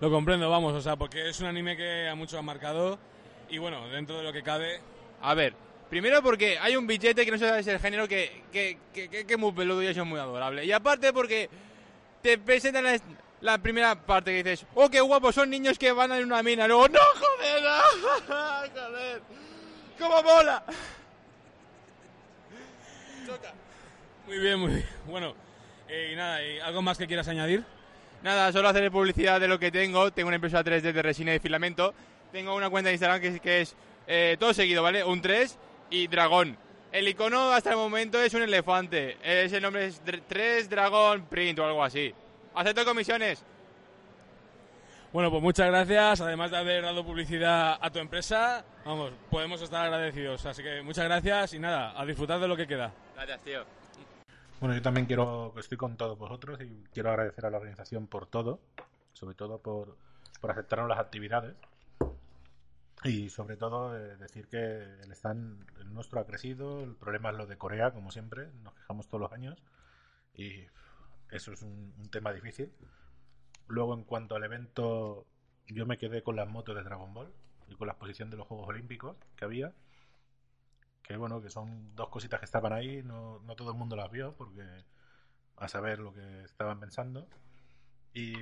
Lo 0.02 0.12
comprendo, 0.12 0.50
vamos, 0.50 0.74
o 0.74 0.82
sea, 0.82 0.96
porque 0.96 1.30
es 1.30 1.40
un 1.40 1.48
anime 1.48 1.78
que 1.78 2.08
a 2.10 2.16
muchos 2.16 2.38
ha 2.38 2.42
marcado 2.42 3.00
y 3.50 3.58
bueno, 3.58 3.88
dentro 3.90 4.18
de 4.18 4.24
lo 4.24 4.34
que 4.34 4.44
cabe... 4.44 4.82
A 5.22 5.34
ver, 5.34 5.54
primero 5.90 6.22
porque 6.22 6.60
hay 6.60 6.76
un 6.76 6.86
billete 6.86 7.24
que 7.24 7.32
no 7.32 7.38
sabe 7.38 7.64
si 7.64 7.70
es 7.70 7.76
el 7.76 7.82
género 7.82 8.08
que, 8.08 8.44
que, 8.52 8.78
que, 8.94 9.10
que, 9.10 9.26
que 9.26 9.34
es 9.34 9.40
muy 9.40 9.54
peludo 9.54 9.82
y 9.82 9.88
eso 9.88 10.02
es 10.02 10.08
muy 10.08 10.20
adorable. 10.20 10.66
Y 10.66 10.72
aparte 10.74 11.14
porque 11.14 11.50
te 12.22 12.38
presentan 12.38 12.84
la, 12.84 13.00
la 13.42 13.58
primera 13.58 13.96
parte 13.96 14.32
que 14.32 14.44
dices, 14.50 14.66
oh, 14.76 14.90
qué 14.90 15.02
guapo, 15.02 15.32
son 15.32 15.50
niños 15.50 15.78
que 15.78 15.92
van 15.92 16.12
en 16.12 16.26
una 16.26 16.42
mina. 16.44 16.68
Luego, 16.68 16.88
no, 16.88 17.00
joder, 17.16 17.64
ah, 17.68 18.64
joder, 18.74 19.22
cómo 20.00 20.24
mola. 20.24 20.64
Muy 24.28 24.40
bien, 24.40 24.60
muy 24.60 24.72
bien. 24.72 24.86
Bueno, 25.08 25.36
eh, 25.88 26.10
y 26.14 26.16
nada, 26.16 26.44
¿y 26.44 26.60
¿algo 26.60 26.82
más 26.82 26.98
que 26.98 27.08
quieras 27.08 27.28
añadir? 27.28 27.64
Nada, 28.24 28.52
solo 28.52 28.70
hacer 28.70 28.90
publicidad 28.92 29.40
de 29.40 29.48
lo 29.48 29.60
que 29.60 29.72
tengo. 29.72 30.12
Tengo 30.12 30.28
una 30.28 30.36
impresora 30.38 30.64
3D 30.64 30.92
de 30.94 31.02
resina 31.02 31.32
y 31.32 31.36
de 31.36 31.40
filamento. 31.40 31.94
Tengo 32.32 32.56
una 32.56 32.70
cuenta 32.70 32.88
de 32.90 32.94
Instagram 32.96 33.22
que, 33.22 33.28
es- 33.28 33.42
que 33.42 33.62
es 33.62 33.76
eh, 34.08 34.36
todo 34.40 34.54
seguido, 34.54 34.82
¿vale? 34.82 35.04
Un 35.04 35.22
3 35.22 35.58
y 35.92 36.08
dragón. 36.08 36.58
El 36.92 37.08
icono 37.08 37.52
hasta 37.52 37.72
el 37.72 37.76
momento 37.76 38.20
es 38.20 38.34
un 38.34 38.42
elefante. 38.42 39.18
Ese 39.22 39.60
nombre 39.62 39.86
es 39.88 40.02
3 40.28 40.70
Dragón 40.70 41.26
Print 41.28 41.60
o 41.60 41.66
algo 41.66 41.84
así. 41.84 42.14
Acepto 42.56 42.86
comisiones. 42.86 43.44
Bueno, 45.12 45.30
pues 45.30 45.44
muchas 45.44 45.68
gracias, 45.68 46.22
además 46.22 46.52
de 46.52 46.58
haber 46.58 46.84
dado 46.84 47.06
publicidad 47.06 47.78
a 47.80 47.90
tu 47.90 48.00
empresa, 48.00 48.66
vamos, 48.86 49.12
podemos 49.30 49.62
estar 49.62 49.86
agradecidos. 49.86 50.46
Así 50.46 50.64
que 50.64 50.82
muchas 50.82 51.06
gracias 51.06 51.54
y 51.54 51.60
nada, 51.60 52.00
a 52.00 52.06
disfrutar 52.06 52.40
de 52.40 52.48
lo 52.48 52.56
que 52.56 52.68
queda. 52.68 52.94
Gracias, 53.14 53.42
tío. 53.42 53.64
Bueno, 54.60 54.76
yo 54.76 54.82
también 54.82 55.06
quiero, 55.06 55.54
estoy 55.58 55.78
con 55.78 55.98
todos 55.98 56.18
vosotros 56.18 56.60
y 56.62 56.84
quiero 56.94 57.10
agradecer 57.10 57.46
a 57.46 57.50
la 57.50 57.58
organización 57.58 58.08
por 58.08 58.26
todo, 58.26 58.60
sobre 59.14 59.36
todo 59.36 59.60
por, 59.60 59.98
por 60.40 60.52
aceptarnos 60.52 60.90
las 60.90 61.00
actividades 61.00 61.56
y 63.04 63.30
sobre 63.30 63.58
todo 63.58 63.98
eh, 63.98 64.16
decir 64.18 64.48
que 64.48 64.58
el 64.58 65.12
stand 65.12 65.66
el 65.82 65.94
nuestro 65.94 66.20
ha 66.22 66.26
crecido, 66.26 66.82
el 66.82 66.96
problema 66.96 67.32
es 67.32 67.38
lo 67.38 67.46
de 67.46 67.58
Corea, 67.58 67.92
como 67.92 68.12
siempre, 68.12 68.48
nos 68.64 68.74
quejamos 68.74 69.08
todos 69.08 69.22
los 69.22 69.32
años 69.34 69.62
y 70.34 70.66
eso 71.32 71.54
es 71.54 71.62
un, 71.62 71.94
tema 72.12 72.34
difícil. 72.34 72.72
Luego, 73.68 73.94
en 73.94 74.04
cuanto 74.04 74.36
al 74.36 74.44
evento, 74.44 75.26
yo 75.68 75.86
me 75.86 75.98
quedé 75.98 76.24
con 76.24 76.36
las 76.36 76.48
motos 76.48 76.76
de 76.76 76.84
Dragon 76.84 77.14
Ball 77.14 77.34
y 77.68 77.76
con 77.76 77.88
la 77.88 77.94
exposición 77.94 78.30
de 78.30 78.38
los 78.38 78.48
Juegos 78.48 78.68
Olímpicos 78.70 79.18
que 79.36 79.46
había 79.46 79.74
que 81.02 81.18
bueno, 81.18 81.42
que 81.42 81.50
son 81.52 81.96
dos 81.96 82.10
cositas 82.10 82.40
que 82.40 82.46
estaban 82.46 82.74
ahí, 82.74 83.04
no, 83.04 83.40
no 83.42 83.56
todo 83.56 83.72
el 83.72 83.78
mundo 83.78 83.96
las 83.96 84.10
vio 84.10 84.34
porque 84.36 84.64
a 85.58 85.68
saber 85.68 86.00
lo 86.00 86.14
que 86.14 86.44
estaban 86.44 86.80
pensando. 86.80 87.28
Y 88.14 88.34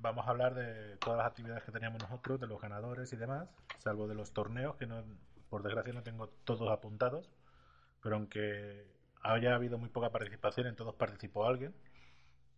vamos 0.00 0.26
a 0.26 0.30
hablar 0.30 0.54
de 0.54 0.96
todas 0.98 1.18
las 1.18 1.26
actividades 1.28 1.62
que 1.64 1.72
teníamos 1.72 2.02
nosotros, 2.02 2.40
de 2.40 2.46
los 2.46 2.60
ganadores 2.60 3.12
y 3.12 3.16
demás, 3.16 3.48
salvo 3.78 4.08
de 4.08 4.14
los 4.14 4.32
torneos, 4.32 4.76
que 4.76 4.86
no, 4.86 5.04
por 5.48 5.62
desgracia 5.62 5.92
no 5.92 6.02
tengo 6.02 6.28
todos 6.44 6.70
apuntados, 6.70 7.30
pero 8.02 8.16
aunque 8.16 8.86
haya 9.22 9.54
habido 9.54 9.78
muy 9.78 9.88
poca 9.88 10.10
participación, 10.10 10.66
en 10.66 10.76
todos 10.76 10.94
participó 10.94 11.46
alguien. 11.46 11.74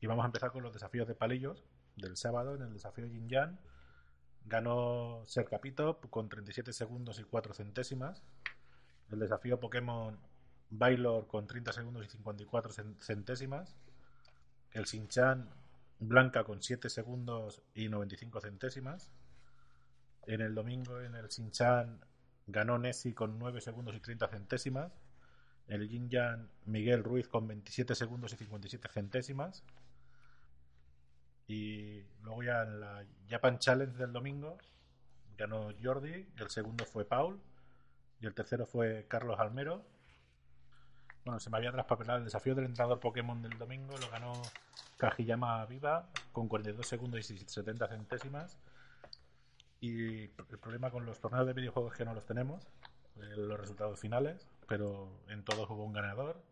Y 0.02 0.06
vamos 0.06 0.24
a 0.24 0.26
empezar 0.26 0.50
con 0.52 0.62
los 0.62 0.72
desafíos 0.74 1.08
de 1.08 1.14
palillos 1.14 1.64
del 1.96 2.16
sábado, 2.16 2.54
en 2.54 2.62
el 2.62 2.72
desafío 2.74 3.06
Yin 3.06 3.28
Yang. 3.28 3.58
Ganó 4.44 5.22
Ser 5.26 5.48
Capito 5.48 5.98
con 6.10 6.28
37 6.28 6.72
segundos 6.72 7.18
y 7.20 7.24
4 7.24 7.54
centésimas. 7.54 8.22
El 9.10 9.20
desafío 9.20 9.60
Pokémon 9.60 10.18
Baylor 10.70 11.26
con 11.28 11.46
30 11.46 11.72
segundos 11.72 12.04
y 12.04 12.08
54 12.10 12.72
cen- 12.72 13.00
centésimas. 13.00 13.76
El 14.72 14.86
Sinchan 14.86 15.48
Blanca 16.00 16.42
con 16.42 16.60
7 16.62 16.90
segundos 16.90 17.62
y 17.74 17.88
95 17.88 18.40
centésimas. 18.40 19.10
En 20.26 20.40
el 20.40 20.54
domingo 20.54 21.00
en 21.00 21.14
el 21.14 21.30
Sinchan 21.30 22.00
ganó 22.48 22.78
Nessie 22.78 23.14
con 23.14 23.38
9 23.38 23.60
segundos 23.60 23.94
y 23.94 24.00
30 24.00 24.26
centésimas. 24.26 24.92
El 25.68 25.88
Yin 25.88 26.10
Yang 26.10 26.48
Miguel 26.66 27.04
Ruiz 27.04 27.28
con 27.28 27.46
27 27.46 27.94
segundos 27.94 28.32
y 28.32 28.36
57 28.36 28.88
centésimas. 28.88 29.62
Y 31.52 32.02
luego 32.22 32.42
ya 32.42 32.62
en 32.62 32.80
la 32.80 33.04
Japan 33.28 33.58
Challenge 33.58 33.94
del 33.98 34.10
domingo 34.10 34.56
ganó 35.36 35.68
Jordi, 35.82 36.26
el 36.38 36.48
segundo 36.48 36.86
fue 36.86 37.04
Paul 37.04 37.42
y 38.20 38.26
el 38.26 38.32
tercero 38.32 38.64
fue 38.64 39.04
Carlos 39.06 39.38
Almero. 39.38 39.84
Bueno, 41.26 41.38
se 41.40 41.50
me 41.50 41.58
había 41.58 41.70
traspapelado 41.70 42.20
el 42.20 42.24
desafío 42.24 42.54
del 42.54 42.64
entrenador 42.64 43.00
Pokémon 43.00 43.42
del 43.42 43.58
domingo, 43.58 43.94
lo 43.98 44.08
ganó 44.08 44.32
Kajiyama 44.96 45.66
Viva 45.66 46.08
con 46.32 46.48
42 46.48 46.86
segundos 46.86 47.30
y 47.30 47.36
70 47.36 47.86
centésimas. 47.86 48.56
Y 49.78 50.22
el 50.22 50.58
problema 50.58 50.90
con 50.90 51.04
los 51.04 51.20
torneos 51.20 51.46
de 51.46 51.52
videojuegos 51.52 51.92
es 51.92 51.98
que 51.98 52.04
no 52.06 52.14
los 52.14 52.24
tenemos, 52.24 52.66
eh, 53.16 53.36
los 53.36 53.60
resultados 53.60 54.00
finales, 54.00 54.48
pero 54.66 55.20
en 55.28 55.44
todos 55.44 55.68
hubo 55.68 55.84
un 55.84 55.92
ganador. 55.92 56.42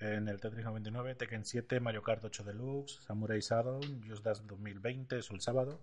En 0.00 0.28
el 0.28 0.40
Tetris 0.40 0.64
99, 0.64 1.16
Tekken 1.16 1.44
7, 1.44 1.80
Mario 1.80 2.02
Kart 2.02 2.24
8 2.24 2.44
Deluxe, 2.44 3.00
Samurai 3.02 3.40
Shodown, 3.40 4.02
Just 4.06 4.24
Dance 4.24 4.42
2020, 4.46 5.18
eso 5.18 5.34
el 5.34 5.40
sábado. 5.40 5.80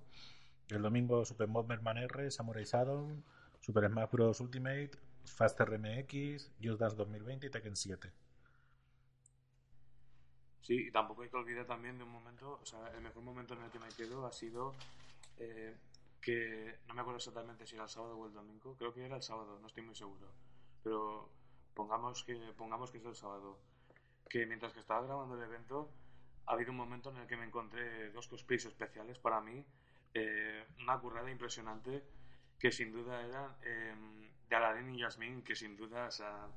El 0.69 0.81
domingo 0.81 1.25
Super 1.25 1.47
Bomberman 1.47 1.97
R, 1.97 2.31
Samurai 2.31 2.63
Shodown, 2.63 3.23
Super 3.59 3.89
Smash 3.89 4.09
Bros. 4.11 4.39
Ultimate, 4.39 4.91
Fast 5.25 5.59
RMX, 5.59 6.51
Just 6.63 6.79
Dance 6.79 6.95
2020 6.95 7.47
y 7.47 7.49
Tekken 7.49 7.75
7. 7.75 8.11
Sí, 10.61 10.87
y 10.87 10.91
tampoco 10.91 11.21
hay 11.21 11.29
que 11.29 11.37
olvidar 11.37 11.67
también 11.67 11.97
de 11.97 12.05
un 12.05 12.11
momento, 12.11 12.59
o 12.59 12.65
sea, 12.65 12.87
el 12.95 13.01
mejor 13.01 13.21
momento 13.21 13.53
en 13.53 13.63
el 13.63 13.69
que 13.69 13.79
me 13.79 13.89
quedo 13.89 14.25
ha 14.25 14.31
sido 14.31 14.73
eh, 15.37 15.77
que 16.19 16.79
no 16.87 16.95
me 16.95 17.01
acuerdo 17.01 17.17
exactamente 17.17 17.67
si 17.67 17.75
era 17.75 17.83
el 17.83 17.89
sábado 17.89 18.17
o 18.17 18.25
el 18.25 18.33
domingo, 18.33 18.75
creo 18.75 18.91
que 18.91 19.05
era 19.05 19.17
el 19.17 19.21
sábado, 19.21 19.59
no 19.59 19.67
estoy 19.67 19.83
muy 19.83 19.93
seguro, 19.93 20.31
pero 20.81 21.29
pongamos 21.75 22.23
que, 22.23 22.35
pongamos 22.57 22.89
que 22.89 22.97
es 22.97 23.05
el 23.05 23.13
sábado, 23.13 23.59
que 24.29 24.45
mientras 24.45 24.73
que 24.73 24.79
estaba 24.79 25.05
grabando 25.05 25.35
el 25.35 25.43
evento 25.43 25.89
ha 26.47 26.53
habido 26.53 26.71
un 26.71 26.77
momento 26.77 27.09
en 27.09 27.17
el 27.17 27.27
que 27.27 27.37
me 27.37 27.45
encontré 27.45 28.11
dos 28.11 28.27
cosplays 28.27 28.65
especiales 28.65 29.17
para 29.19 29.41
mí, 29.41 29.65
eh, 30.13 30.63
una 30.79 30.99
currada 30.99 31.29
impresionante 31.31 32.03
que 32.59 32.71
sin 32.71 32.91
duda 32.91 33.21
eran 33.25 33.55
eh, 33.63 33.93
de 34.49 34.55
Aladdin 34.55 34.95
y 34.95 34.99
Yasmin, 34.99 35.43
que 35.43 35.55
sin 35.55 35.75
duda 35.75 36.07
o 36.07 36.11
sea, 36.11 36.47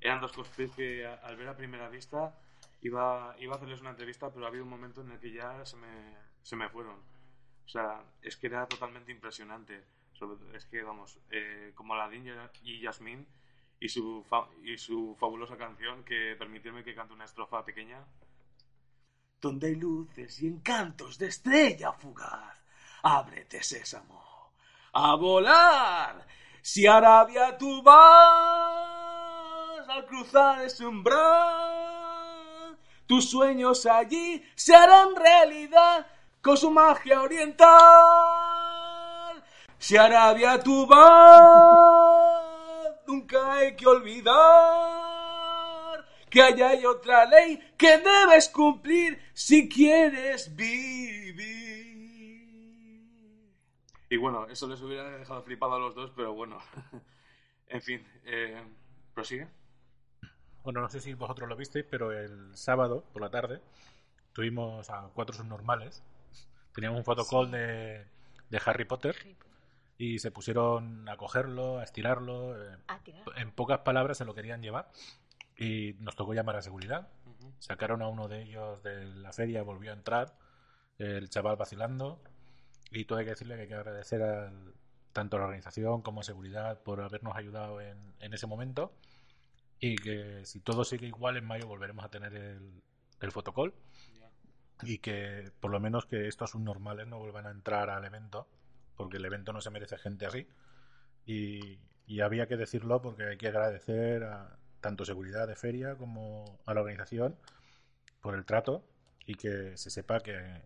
eran 0.00 0.20
dos 0.20 0.32
cosplays 0.32 0.72
que 0.74 1.06
a- 1.06 1.14
al 1.14 1.36
ver 1.36 1.48
a 1.48 1.56
primera 1.56 1.88
vista 1.88 2.34
iba, 2.82 3.34
iba 3.38 3.54
a 3.54 3.56
hacerles 3.56 3.80
una 3.80 3.90
entrevista, 3.90 4.30
pero 4.32 4.44
ha 4.44 4.48
habido 4.48 4.64
un 4.64 4.70
momento 4.70 5.00
en 5.02 5.10
el 5.12 5.18
que 5.20 5.32
ya 5.32 5.64
se 5.64 5.76
me, 5.76 6.16
se 6.42 6.56
me 6.56 6.68
fueron. 6.68 6.96
O 7.64 7.68
sea, 7.68 8.04
es 8.22 8.36
que 8.36 8.46
era 8.46 8.66
totalmente 8.66 9.12
impresionante. 9.12 9.84
Es 10.54 10.64
que, 10.66 10.82
vamos, 10.82 11.18
eh, 11.30 11.72
como 11.74 11.94
Aladdin 11.94 12.26
y 12.62 12.80
Yasmin 12.80 13.26
y 13.80 13.88
su, 13.88 14.24
fa- 14.28 14.48
y 14.62 14.76
su 14.78 15.16
fabulosa 15.18 15.56
canción, 15.56 16.04
que 16.04 16.34
permitirme 16.38 16.82
que 16.84 16.94
cante 16.94 17.12
una 17.14 17.24
estrofa 17.24 17.64
pequeña. 17.64 18.04
Donde 19.40 19.66
hay 19.68 19.74
luces 19.76 20.40
y 20.42 20.46
encantos 20.46 21.18
de 21.18 21.26
estrella 21.28 21.92
fugaz, 21.92 22.64
ábrete 23.02 23.62
sésamo, 23.62 24.52
a 24.92 25.14
volar. 25.14 26.26
Si 26.62 26.86
Arabia 26.86 27.56
tú 27.58 27.82
vas 27.82 27.96
al 29.88 30.04
cruzar 30.06 30.62
ese 30.62 30.84
umbral, 30.86 32.76
tus 33.06 33.30
sueños 33.30 33.86
allí 33.86 34.42
se 34.56 34.74
harán 34.74 35.14
realidad 35.14 36.06
con 36.42 36.56
su 36.56 36.70
magia 36.70 37.22
oriental. 37.22 37.66
Si 39.78 39.96
Arabia 39.96 40.58
tú 40.60 40.86
vas, 40.86 42.25
nunca 43.06 43.54
hay 43.54 43.76
que 43.76 43.86
olvidar 43.86 44.36
que 46.28 46.42
allá 46.42 46.70
hay 46.70 46.84
otra 46.84 47.24
ley 47.26 47.58
que 47.76 47.98
debes 47.98 48.48
cumplir 48.48 49.18
si 49.32 49.68
quieres 49.68 50.54
vivir. 50.54 51.66
Y 54.08 54.16
bueno, 54.16 54.46
eso 54.46 54.68
les 54.68 54.80
hubiera 54.82 55.18
dejado 55.18 55.42
flipado 55.42 55.74
a 55.74 55.78
los 55.78 55.94
dos, 55.94 56.12
pero 56.14 56.34
bueno. 56.34 56.58
en 57.68 57.82
fin, 57.82 58.06
eh, 58.24 58.62
prosigue. 59.14 59.48
Bueno, 60.62 60.80
no 60.80 60.88
sé 60.88 61.00
si 61.00 61.14
vosotros 61.14 61.48
lo 61.48 61.56
visteis, 61.56 61.86
pero 61.88 62.12
el 62.12 62.56
sábado 62.56 63.04
por 63.12 63.22
la 63.22 63.30
tarde 63.30 63.60
tuvimos 64.32 64.90
a 64.90 65.08
cuatro 65.14 65.34
subnormales. 65.34 66.02
Teníamos 66.74 66.98
un 66.98 67.04
fotocall 67.04 67.50
de, 67.50 68.04
de 68.50 68.60
Harry 68.64 68.84
Potter 68.84 69.16
y 69.98 70.18
se 70.18 70.30
pusieron 70.30 71.08
a 71.08 71.16
cogerlo, 71.16 71.78
a 71.78 71.84
estirarlo. 71.84 72.56
eh, 72.62 72.76
A 72.88 72.98
tirar. 73.00 73.22
en 73.36 73.50
pocas 73.52 73.80
palabras 73.80 74.18
se 74.18 74.24
lo 74.24 74.34
querían 74.34 74.62
llevar 74.62 74.90
y 75.56 75.94
nos 76.00 76.16
tocó 76.16 76.34
llamar 76.34 76.56
a 76.56 76.62
seguridad. 76.62 77.08
Sacaron 77.58 78.02
a 78.02 78.08
uno 78.08 78.28
de 78.28 78.42
ellos 78.42 78.82
de 78.82 79.04
la 79.06 79.32
feria, 79.32 79.62
volvió 79.62 79.90
a 79.90 79.94
entrar, 79.94 80.36
el 80.98 81.28
chaval 81.30 81.56
vacilando. 81.56 82.20
Y 82.90 83.04
todo 83.06 83.18
hay 83.18 83.24
que 83.24 83.30
decirle 83.30 83.56
que 83.56 83.62
hay 83.62 83.68
que 83.68 83.74
agradecer 83.74 84.22
al- 84.22 84.74
tanto 85.12 85.36
a 85.36 85.40
la 85.40 85.46
organización 85.46 86.02
como 86.02 86.20
a 86.20 86.24
seguridad 86.24 86.82
por 86.82 87.00
habernos 87.00 87.34
ayudado 87.36 87.80
en, 87.80 88.14
en 88.20 88.34
ese 88.34 88.46
momento. 88.46 88.92
Y 89.80 89.96
que 89.96 90.44
si 90.44 90.60
todo 90.60 90.84
sigue 90.84 91.06
igual, 91.06 91.36
en 91.38 91.46
mayo 91.46 91.66
volveremos 91.66 92.04
a 92.04 92.10
tener 92.10 92.34
el, 92.34 92.82
el 93.20 93.32
fotocall. 93.32 93.72
Y 94.82 94.98
que 94.98 95.50
por 95.60 95.70
lo 95.70 95.80
menos 95.80 96.04
que 96.04 96.28
estos 96.28 96.50
subnormales 96.50 97.06
no 97.06 97.18
vuelvan 97.18 97.46
a 97.46 97.50
entrar 97.50 97.88
al 97.88 98.04
evento, 98.04 98.46
porque 98.96 99.18
el 99.18 99.24
evento 99.24 99.52
no 99.52 99.60
se 99.60 99.70
merece 99.70 99.98
gente 99.98 100.26
así. 100.26 100.46
Y, 101.24 101.78
y 102.06 102.20
había 102.20 102.46
que 102.46 102.56
decirlo 102.56 103.02
porque 103.02 103.24
hay 103.24 103.36
que 103.36 103.48
agradecer 103.48 104.24
a 104.24 104.58
tanto 104.80 105.04
seguridad 105.04 105.48
de 105.48 105.56
feria 105.56 105.96
como 105.96 106.60
a 106.66 106.74
la 106.74 106.80
organización 106.80 107.36
por 108.20 108.34
el 108.34 108.44
trato 108.44 108.84
y 109.26 109.34
que 109.34 109.76
se 109.76 109.90
sepa 109.90 110.20
que, 110.20 110.62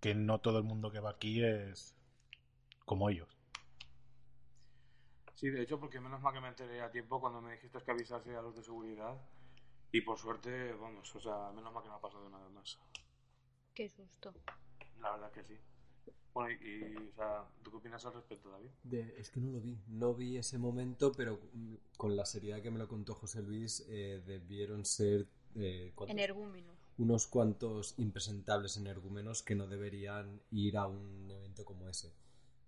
que 0.00 0.14
no 0.14 0.40
todo 0.40 0.58
el 0.58 0.64
mundo 0.64 0.90
que 0.90 1.00
va 1.00 1.10
aquí 1.10 1.42
es 1.42 1.94
como 2.84 3.08
ellos. 3.08 3.38
Sí, 5.34 5.50
de 5.50 5.62
hecho, 5.62 5.78
porque 5.78 6.00
menos 6.00 6.20
mal 6.20 6.34
que 6.34 6.40
me 6.40 6.48
enteré 6.48 6.82
a 6.82 6.90
tiempo 6.90 7.20
cuando 7.20 7.40
me 7.40 7.52
dijiste 7.52 7.78
que 7.80 7.90
avisase 7.90 8.34
a 8.34 8.42
los 8.42 8.56
de 8.56 8.62
seguridad. 8.62 9.16
Y 9.92 10.00
por 10.00 10.18
suerte, 10.18 10.72
vamos, 10.72 11.14
o 11.14 11.20
sea, 11.20 11.50
menos 11.54 11.72
mal 11.72 11.82
que 11.82 11.88
no 11.88 11.94
ha 11.94 12.00
pasado 12.00 12.28
nada 12.28 12.48
más. 12.50 12.78
Qué 13.72 13.88
susto. 13.88 14.34
La 15.00 15.12
verdad 15.12 15.30
que 15.30 15.44
sí. 15.44 15.56
Bueno, 16.32 16.50
y, 16.50 16.68
y, 16.68 17.08
o 17.10 17.14
sea, 17.14 17.44
¿tú 17.62 17.70
qué 17.70 17.76
opinas 17.78 18.04
al 18.06 18.14
respecto, 18.14 18.50
David? 18.50 18.70
De- 18.82 19.14
es 19.18 19.30
que 19.30 19.40
no 19.40 19.50
lo 19.52 19.60
vi, 19.60 19.78
no 19.88 20.14
vi 20.14 20.36
ese 20.38 20.58
momento, 20.58 21.12
pero 21.12 21.40
mm, 21.52 21.74
con 21.96 22.16
la 22.16 22.24
seriedad 22.24 22.62
que 22.62 22.70
me 22.70 22.78
lo 22.78 22.88
contó 22.88 23.14
José 23.14 23.42
Luis, 23.42 23.84
eh, 23.88 24.22
debieron 24.26 24.84
ser 24.84 25.26
eh, 25.56 25.92
¿cuántos? 25.94 26.14
Energúmeno. 26.14 26.72
unos 26.98 27.26
cuantos 27.28 27.94
impresentables 27.98 28.76
energúmenos 28.76 29.42
que 29.42 29.54
no 29.54 29.66
deberían 29.66 30.40
ir 30.50 30.76
a 30.78 30.86
un 30.86 31.30
evento 31.30 31.64
como 31.64 31.88
ese, 31.88 32.12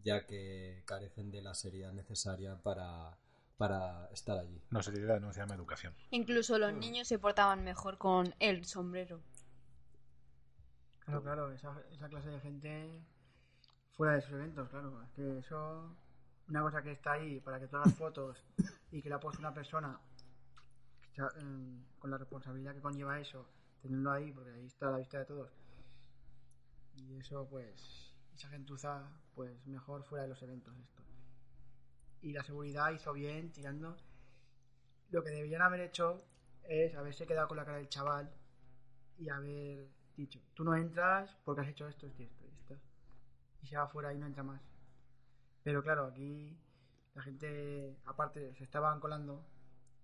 ya 0.02 0.26
que 0.26 0.82
carecen 0.86 1.30
de 1.30 1.42
la 1.42 1.54
seriedad 1.54 1.92
necesaria 1.92 2.56
para, 2.62 3.16
para 3.56 4.08
estar 4.12 4.38
allí. 4.38 4.60
No 4.70 4.82
seriedad, 4.82 5.20
no 5.20 5.32
se 5.32 5.40
llama 5.40 5.54
educación. 5.56 5.94
Incluso 6.10 6.56
los 6.58 6.72
niños 6.72 7.08
se 7.08 7.18
portaban 7.18 7.64
mejor 7.64 7.98
con 7.98 8.32
el 8.38 8.64
sombrero. 8.64 9.22
Claro, 11.00 11.22
claro, 11.22 11.52
esa, 11.52 11.82
esa 11.92 12.08
clase 12.08 12.30
de 12.30 12.40
gente 12.40 13.02
fuera 14.00 14.14
de 14.14 14.22
sus 14.22 14.32
eventos, 14.32 14.66
claro. 14.70 15.02
Es 15.02 15.10
que 15.10 15.38
eso, 15.40 15.94
una 16.48 16.62
cosa 16.62 16.82
que 16.82 16.92
está 16.92 17.12
ahí 17.12 17.38
para 17.40 17.60
que 17.60 17.66
tú 17.66 17.76
hagas 17.76 17.94
fotos 17.96 18.42
y 18.92 19.02
que 19.02 19.10
la 19.10 19.20
puesto 19.20 19.40
una 19.40 19.52
persona 19.52 20.00
em, 21.36 21.84
con 21.98 22.10
la 22.10 22.16
responsabilidad 22.16 22.72
que 22.72 22.80
conlleva 22.80 23.20
eso, 23.20 23.46
tenerlo 23.82 24.10
ahí, 24.10 24.32
porque 24.32 24.52
ahí 24.52 24.64
está 24.64 24.88
a 24.88 24.92
la 24.92 24.98
vista 25.00 25.18
de 25.18 25.26
todos. 25.26 25.52
Y 26.96 27.18
eso, 27.18 27.46
pues, 27.50 28.16
esa 28.34 28.48
gentuza, 28.48 29.06
pues 29.34 29.66
mejor 29.66 30.02
fuera 30.04 30.22
de 30.22 30.30
los 30.30 30.42
eventos 30.42 30.74
esto. 30.78 31.02
Y 32.22 32.32
la 32.32 32.42
seguridad 32.42 32.92
hizo 32.92 33.12
bien 33.12 33.52
tirando. 33.52 33.98
Lo 35.10 35.22
que 35.22 35.28
deberían 35.28 35.60
haber 35.60 35.80
hecho 35.80 36.24
es 36.64 36.94
haberse 36.94 37.26
quedado 37.26 37.48
con 37.48 37.58
la 37.58 37.66
cara 37.66 37.76
del 37.76 37.90
chaval 37.90 38.32
y 39.18 39.28
haber 39.28 39.90
dicho, 40.16 40.40
tú 40.54 40.64
no 40.64 40.74
entras 40.74 41.36
porque 41.44 41.60
has 41.60 41.68
hecho 41.68 41.86
esto, 41.86 42.06
esto 42.06 42.22
esto 42.22 42.39
y 43.62 43.66
se 43.66 43.76
va 43.76 43.88
fuera 43.88 44.12
y 44.12 44.18
no 44.18 44.26
entra 44.26 44.42
más. 44.42 44.62
Pero 45.62 45.82
claro, 45.82 46.06
aquí 46.06 46.58
la 47.14 47.22
gente, 47.22 47.96
aparte, 48.06 48.54
se 48.54 48.64
estaban 48.64 49.00
colando, 49.00 49.46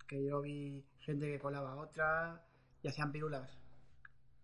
que 0.07 0.25
yo 0.25 0.41
vi 0.41 0.85
gente 1.01 1.27
que 1.27 1.39
colaba 1.39 1.77
otra 1.77 2.45
y 2.83 2.89
hacían 2.89 3.13
pirulas. 3.13 3.59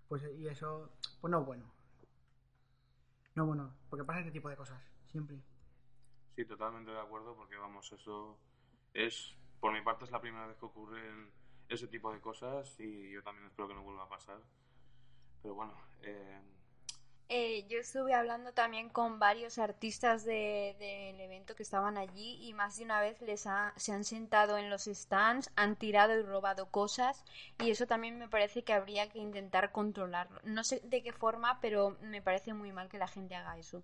Pues 0.09 0.23
y 0.37 0.49
eso, 0.49 0.91
pues 1.21 1.31
no 1.31 1.45
bueno. 1.45 1.73
No 3.35 3.47
bueno, 3.47 3.75
porque 3.89 4.05
pasa 4.05 4.21
este 4.21 4.33
tipo 4.33 4.49
de 4.49 4.57
cosas, 4.57 4.83
siempre. 5.07 5.41
Sí, 6.37 6.45
totalmente 6.45 6.91
de 6.91 7.01
acuerdo, 7.01 7.35
porque 7.35 7.57
vamos, 7.57 7.91
eso 7.93 8.39
es, 8.93 9.35
por 9.61 9.73
mi 9.73 9.81
parte, 9.83 10.05
es 10.05 10.11
la 10.11 10.21
primera 10.21 10.47
vez 10.47 10.57
que 10.59 10.67
ocurren 10.67 11.31
ese 11.69 11.89
tipo 11.89 12.13
de 12.13 12.21
cosas 12.21 12.79
y 12.79 13.13
yo 13.13 13.23
también 13.23 13.47
espero 13.47 13.69
que 13.69 13.75
no 13.75 13.83
vuelva 13.83 14.05
a 14.05 14.09
pasar. 14.09 14.41
Pero 15.43 15.55
bueno, 15.55 15.75
eh, 16.03 16.41
Eh, 17.29 17.67
yo 17.69 17.79
estuve 17.79 18.13
hablando 18.13 18.53
también 18.53 18.91
con 18.91 19.19
varios 19.19 19.57
artistas 19.59 20.25
de- 20.25 20.77
del 20.79 21.19
evento 21.19 21.55
que 21.55 21.63
estaban 21.63 21.97
allí 21.97 22.39
y 22.47 22.53
más 22.53 22.77
de 22.77 22.85
una 22.85 23.01
vez 23.01 23.23
les 23.23 23.47
ha- 23.47 23.73
se 23.77 23.93
han 23.93 24.05
sentado 24.05 24.59
en 24.59 24.69
los 24.69 24.85
stands, 24.85 25.51
han 25.57 25.77
tirado 25.77 26.19
y 26.19 26.23
robado 26.23 26.71
cosas 26.71 27.25
y 27.59 27.71
eso 27.71 27.87
también 27.87 28.19
me 28.19 28.29
parece 28.29 28.65
que 28.65 28.75
habría 28.75 29.09
que 29.09 29.19
intentar 29.19 29.73
controlarlo. 29.73 30.41
No 30.45 30.63
sé 30.63 30.81
de 30.85 31.03
qué 31.03 31.13
forma, 31.13 31.59
pero 31.63 31.97
me 32.03 32.21
parece 32.21 32.53
muy 32.53 32.71
mal 32.71 32.91
que 32.91 32.99
la 32.99 33.09
gente 33.09 33.35
haga 33.35 33.57
eso. 33.59 33.83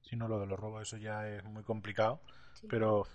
Si 0.00 0.16
no, 0.16 0.26
lo 0.28 0.40
de 0.40 0.46
los 0.46 0.58
robos, 0.58 0.82
eso 0.82 0.96
ya 0.96 1.28
es 1.28 1.44
muy 1.44 1.64
complicado, 1.64 2.20
Sí. 2.54 2.66
pero 2.68 3.06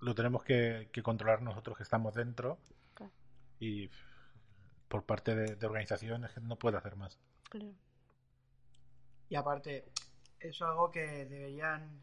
lo 0.00 0.14
tenemos 0.16 0.42
que, 0.42 0.88
que 0.92 1.02
controlar 1.04 1.40
nosotros 1.40 1.76
que 1.76 1.82
estamos 1.84 2.14
dentro 2.14 2.58
Claro. 2.94 3.12
y 3.60 3.90
por 4.88 5.04
parte 5.04 5.36
de, 5.36 5.54
de 5.54 5.66
organización 5.66 6.24
es 6.24 6.32
que 6.32 6.40
no 6.40 6.56
puede 6.56 6.78
hacer 6.78 6.96
más. 6.96 7.18
Y 9.28 9.36
aparte, 9.36 9.90
eso 10.40 10.64
es 10.64 10.70
algo 10.70 10.90
que 10.90 11.26
deberían 11.26 12.02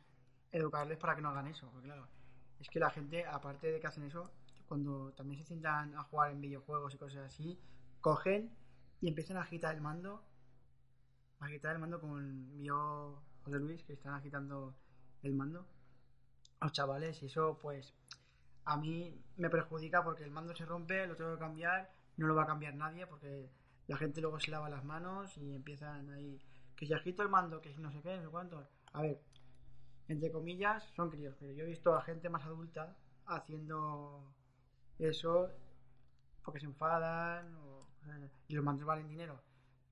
educarles 0.52 0.98
para 0.98 1.16
que 1.16 1.22
no 1.22 1.30
hagan 1.30 1.48
eso. 1.48 1.70
Porque 1.72 1.88
claro, 1.88 2.08
es 2.60 2.70
que 2.70 2.80
la 2.80 2.90
gente, 2.90 3.26
aparte 3.26 3.72
de 3.72 3.80
que 3.80 3.88
hacen 3.88 4.04
eso, 4.04 4.32
cuando 4.68 5.12
también 5.14 5.40
se 5.40 5.48
sientan 5.48 5.96
a 5.96 6.04
jugar 6.04 6.32
en 6.32 6.42
videojuegos 6.42 6.94
y 6.94 6.98
cosas 6.98 7.26
así, 7.26 7.60
cogen 8.02 8.56
y 9.02 9.08
empiezan 9.08 9.38
a 9.38 9.42
agitar 9.42 9.76
el 9.76 9.82
mando. 9.82 10.24
A 11.40 11.46
agitar 11.46 11.74
el 11.74 11.80
mando 11.80 12.00
como 12.00 12.18
vio 12.56 13.22
José 13.44 13.60
Luis, 13.60 13.84
que 13.84 13.94
están 13.94 14.14
agitando 14.14 14.76
el 15.22 15.34
mando. 15.34 15.68
Los 16.62 16.72
chavales, 16.72 17.22
y 17.22 17.26
eso 17.26 17.60
pues 17.62 17.94
a 18.66 18.78
mí 18.78 19.22
me 19.36 19.50
perjudica 19.50 20.04
porque 20.04 20.24
el 20.24 20.32
mando 20.32 20.56
se 20.56 20.66
rompe, 20.66 21.06
lo 21.08 21.16
tengo 21.16 21.34
que 21.34 21.40
cambiar, 21.40 21.92
no 22.18 22.28
lo 22.28 22.36
va 22.36 22.44
a 22.44 22.48
cambiar 22.48 22.76
nadie 22.76 23.06
porque 23.08 23.50
la 23.88 23.98
gente 23.98 24.22
luego 24.22 24.40
se 24.40 24.52
lava 24.52 24.70
las 24.70 24.86
manos 24.86 25.38
y 25.38 25.54
empiezan 25.54 26.10
ahí 26.12 26.40
que 26.76 26.86
si 26.86 26.94
agito 26.94 27.22
el 27.24 27.30
mando, 27.30 27.62
que 27.62 27.74
si 27.74 27.82
no 27.82 27.92
sé 27.92 28.02
qué, 28.02 28.16
no 28.18 28.24
sé 28.24 28.30
cuánto. 28.30 28.68
A 28.94 29.02
ver, 29.02 29.22
entre 30.08 30.32
comillas, 30.32 30.84
son 30.96 31.10
críos, 31.10 31.36
pero 31.40 31.52
yo 31.54 31.64
he 31.64 31.68
visto 31.68 31.96
a 31.96 32.02
gente 32.02 32.30
más 32.30 32.44
adulta 32.44 32.96
haciendo 33.26 34.34
eso 35.00 35.50
porque 36.44 36.60
se 36.60 36.66
enfadan 36.66 37.56
o, 37.56 37.88
eh, 38.06 38.30
y 38.48 38.56
los 38.56 38.64
mandos 38.64 38.86
valen 38.86 39.08
dinero. 39.08 39.40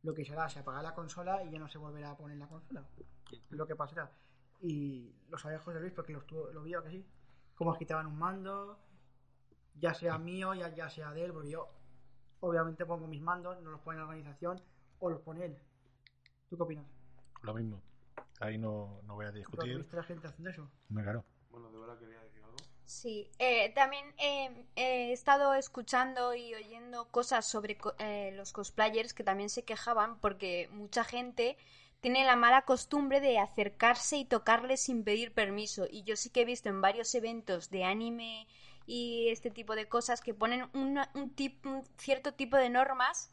Lo 0.04 0.14
que 0.14 0.26
se 0.26 0.34
hará, 0.34 0.50
se 0.50 0.60
apaga 0.60 0.82
la 0.82 0.94
consola 0.94 1.44
y 1.44 1.52
ya 1.52 1.60
no 1.60 1.68
se 1.68 1.78
volverá 1.78 2.12
a 2.12 2.18
poner 2.18 2.38
la 2.38 2.48
consola. 2.48 2.84
Es 3.32 3.52
lo 3.52 3.68
que 3.68 3.76
pasará. 3.76 4.12
Y 4.60 5.14
lo 5.30 5.38
sabía 5.38 5.60
José 5.60 5.80
Luis 5.80 5.94
porque 5.94 6.14
lo, 6.14 6.20
estuvo, 6.20 6.50
lo 6.52 6.64
vio 6.64 6.84
que 6.84 6.90
sí. 6.90 7.06
Cómo 7.56 7.78
quitaban 7.78 8.08
un 8.08 8.18
mando, 8.18 8.80
ya 9.76 9.94
sea 9.94 10.18
mío, 10.18 10.54
ya, 10.54 10.74
ya 10.74 10.90
sea 10.90 11.12
de 11.14 11.26
él, 11.26 11.34
porque 11.34 11.52
yo 11.52 11.70
obviamente 12.40 12.86
pongo 12.86 13.08
mis 13.08 13.22
mandos, 13.22 13.62
no 13.62 13.72
los 13.72 13.82
pone 13.82 14.00
la 14.00 14.06
organización 14.06 14.60
o 15.00 15.10
los 15.10 15.22
pone 15.22 15.46
él. 15.46 15.58
¿Tú 16.52 16.58
qué 16.58 16.64
opinas? 16.64 16.86
Lo 17.44 17.54
mismo. 17.54 17.82
Ahí 18.42 18.58
no, 18.58 19.00
no 19.06 19.16
voy 19.16 19.26
a 19.26 19.30
¿Tú 19.30 19.34
has 19.34 19.40
discutir. 19.40 19.78
visto 19.78 19.96
a 19.96 20.02
la 20.02 20.04
gente 20.04 20.28
haciendo 20.28 20.50
eso? 20.50 20.70
Me 20.90 21.02
claro. 21.02 21.24
Bueno, 21.50 21.72
de 21.72 21.80
verdad 21.80 21.98
quería 21.98 22.20
decir 22.22 22.44
algo. 22.44 22.58
Sí, 22.86 23.30
eh, 23.40 23.72
también 23.74 24.06
eh, 24.18 24.66
he 24.76 25.14
estado 25.14 25.54
escuchando 25.54 26.36
y 26.36 26.54
oyendo 26.54 27.10
cosas 27.10 27.46
sobre 27.48 27.78
co- 27.78 27.96
eh, 28.00 28.32
los 28.36 28.52
cosplayers 28.52 29.14
que 29.14 29.24
también 29.24 29.50
se 29.50 29.64
quejaban 29.64 30.20
porque 30.20 30.68
mucha 30.74 31.04
gente 31.06 31.58
tiene 32.02 32.26
la 32.26 32.36
mala 32.36 32.64
costumbre 32.64 33.22
de 33.22 33.40
acercarse 33.40 34.18
y 34.18 34.26
tocarles 34.26 34.82
sin 34.82 35.04
pedir 35.06 35.34
permiso. 35.34 35.88
Y 35.90 36.04
yo 36.04 36.18
sí 36.18 36.30
que 36.30 36.42
he 36.42 36.46
visto 36.46 36.68
en 36.70 36.82
varios 36.82 37.16
eventos 37.16 37.70
de 37.70 37.86
anime 37.86 38.48
y 38.86 39.30
este 39.30 39.52
tipo 39.52 39.76
de 39.76 39.88
cosas 39.88 40.22
que 40.22 40.34
ponen 40.34 40.70
una- 40.74 41.12
un, 41.14 41.34
tip- 41.34 41.66
un 41.66 41.86
cierto 41.98 42.34
tipo 42.34 42.58
de 42.58 42.70
normas 42.70 43.31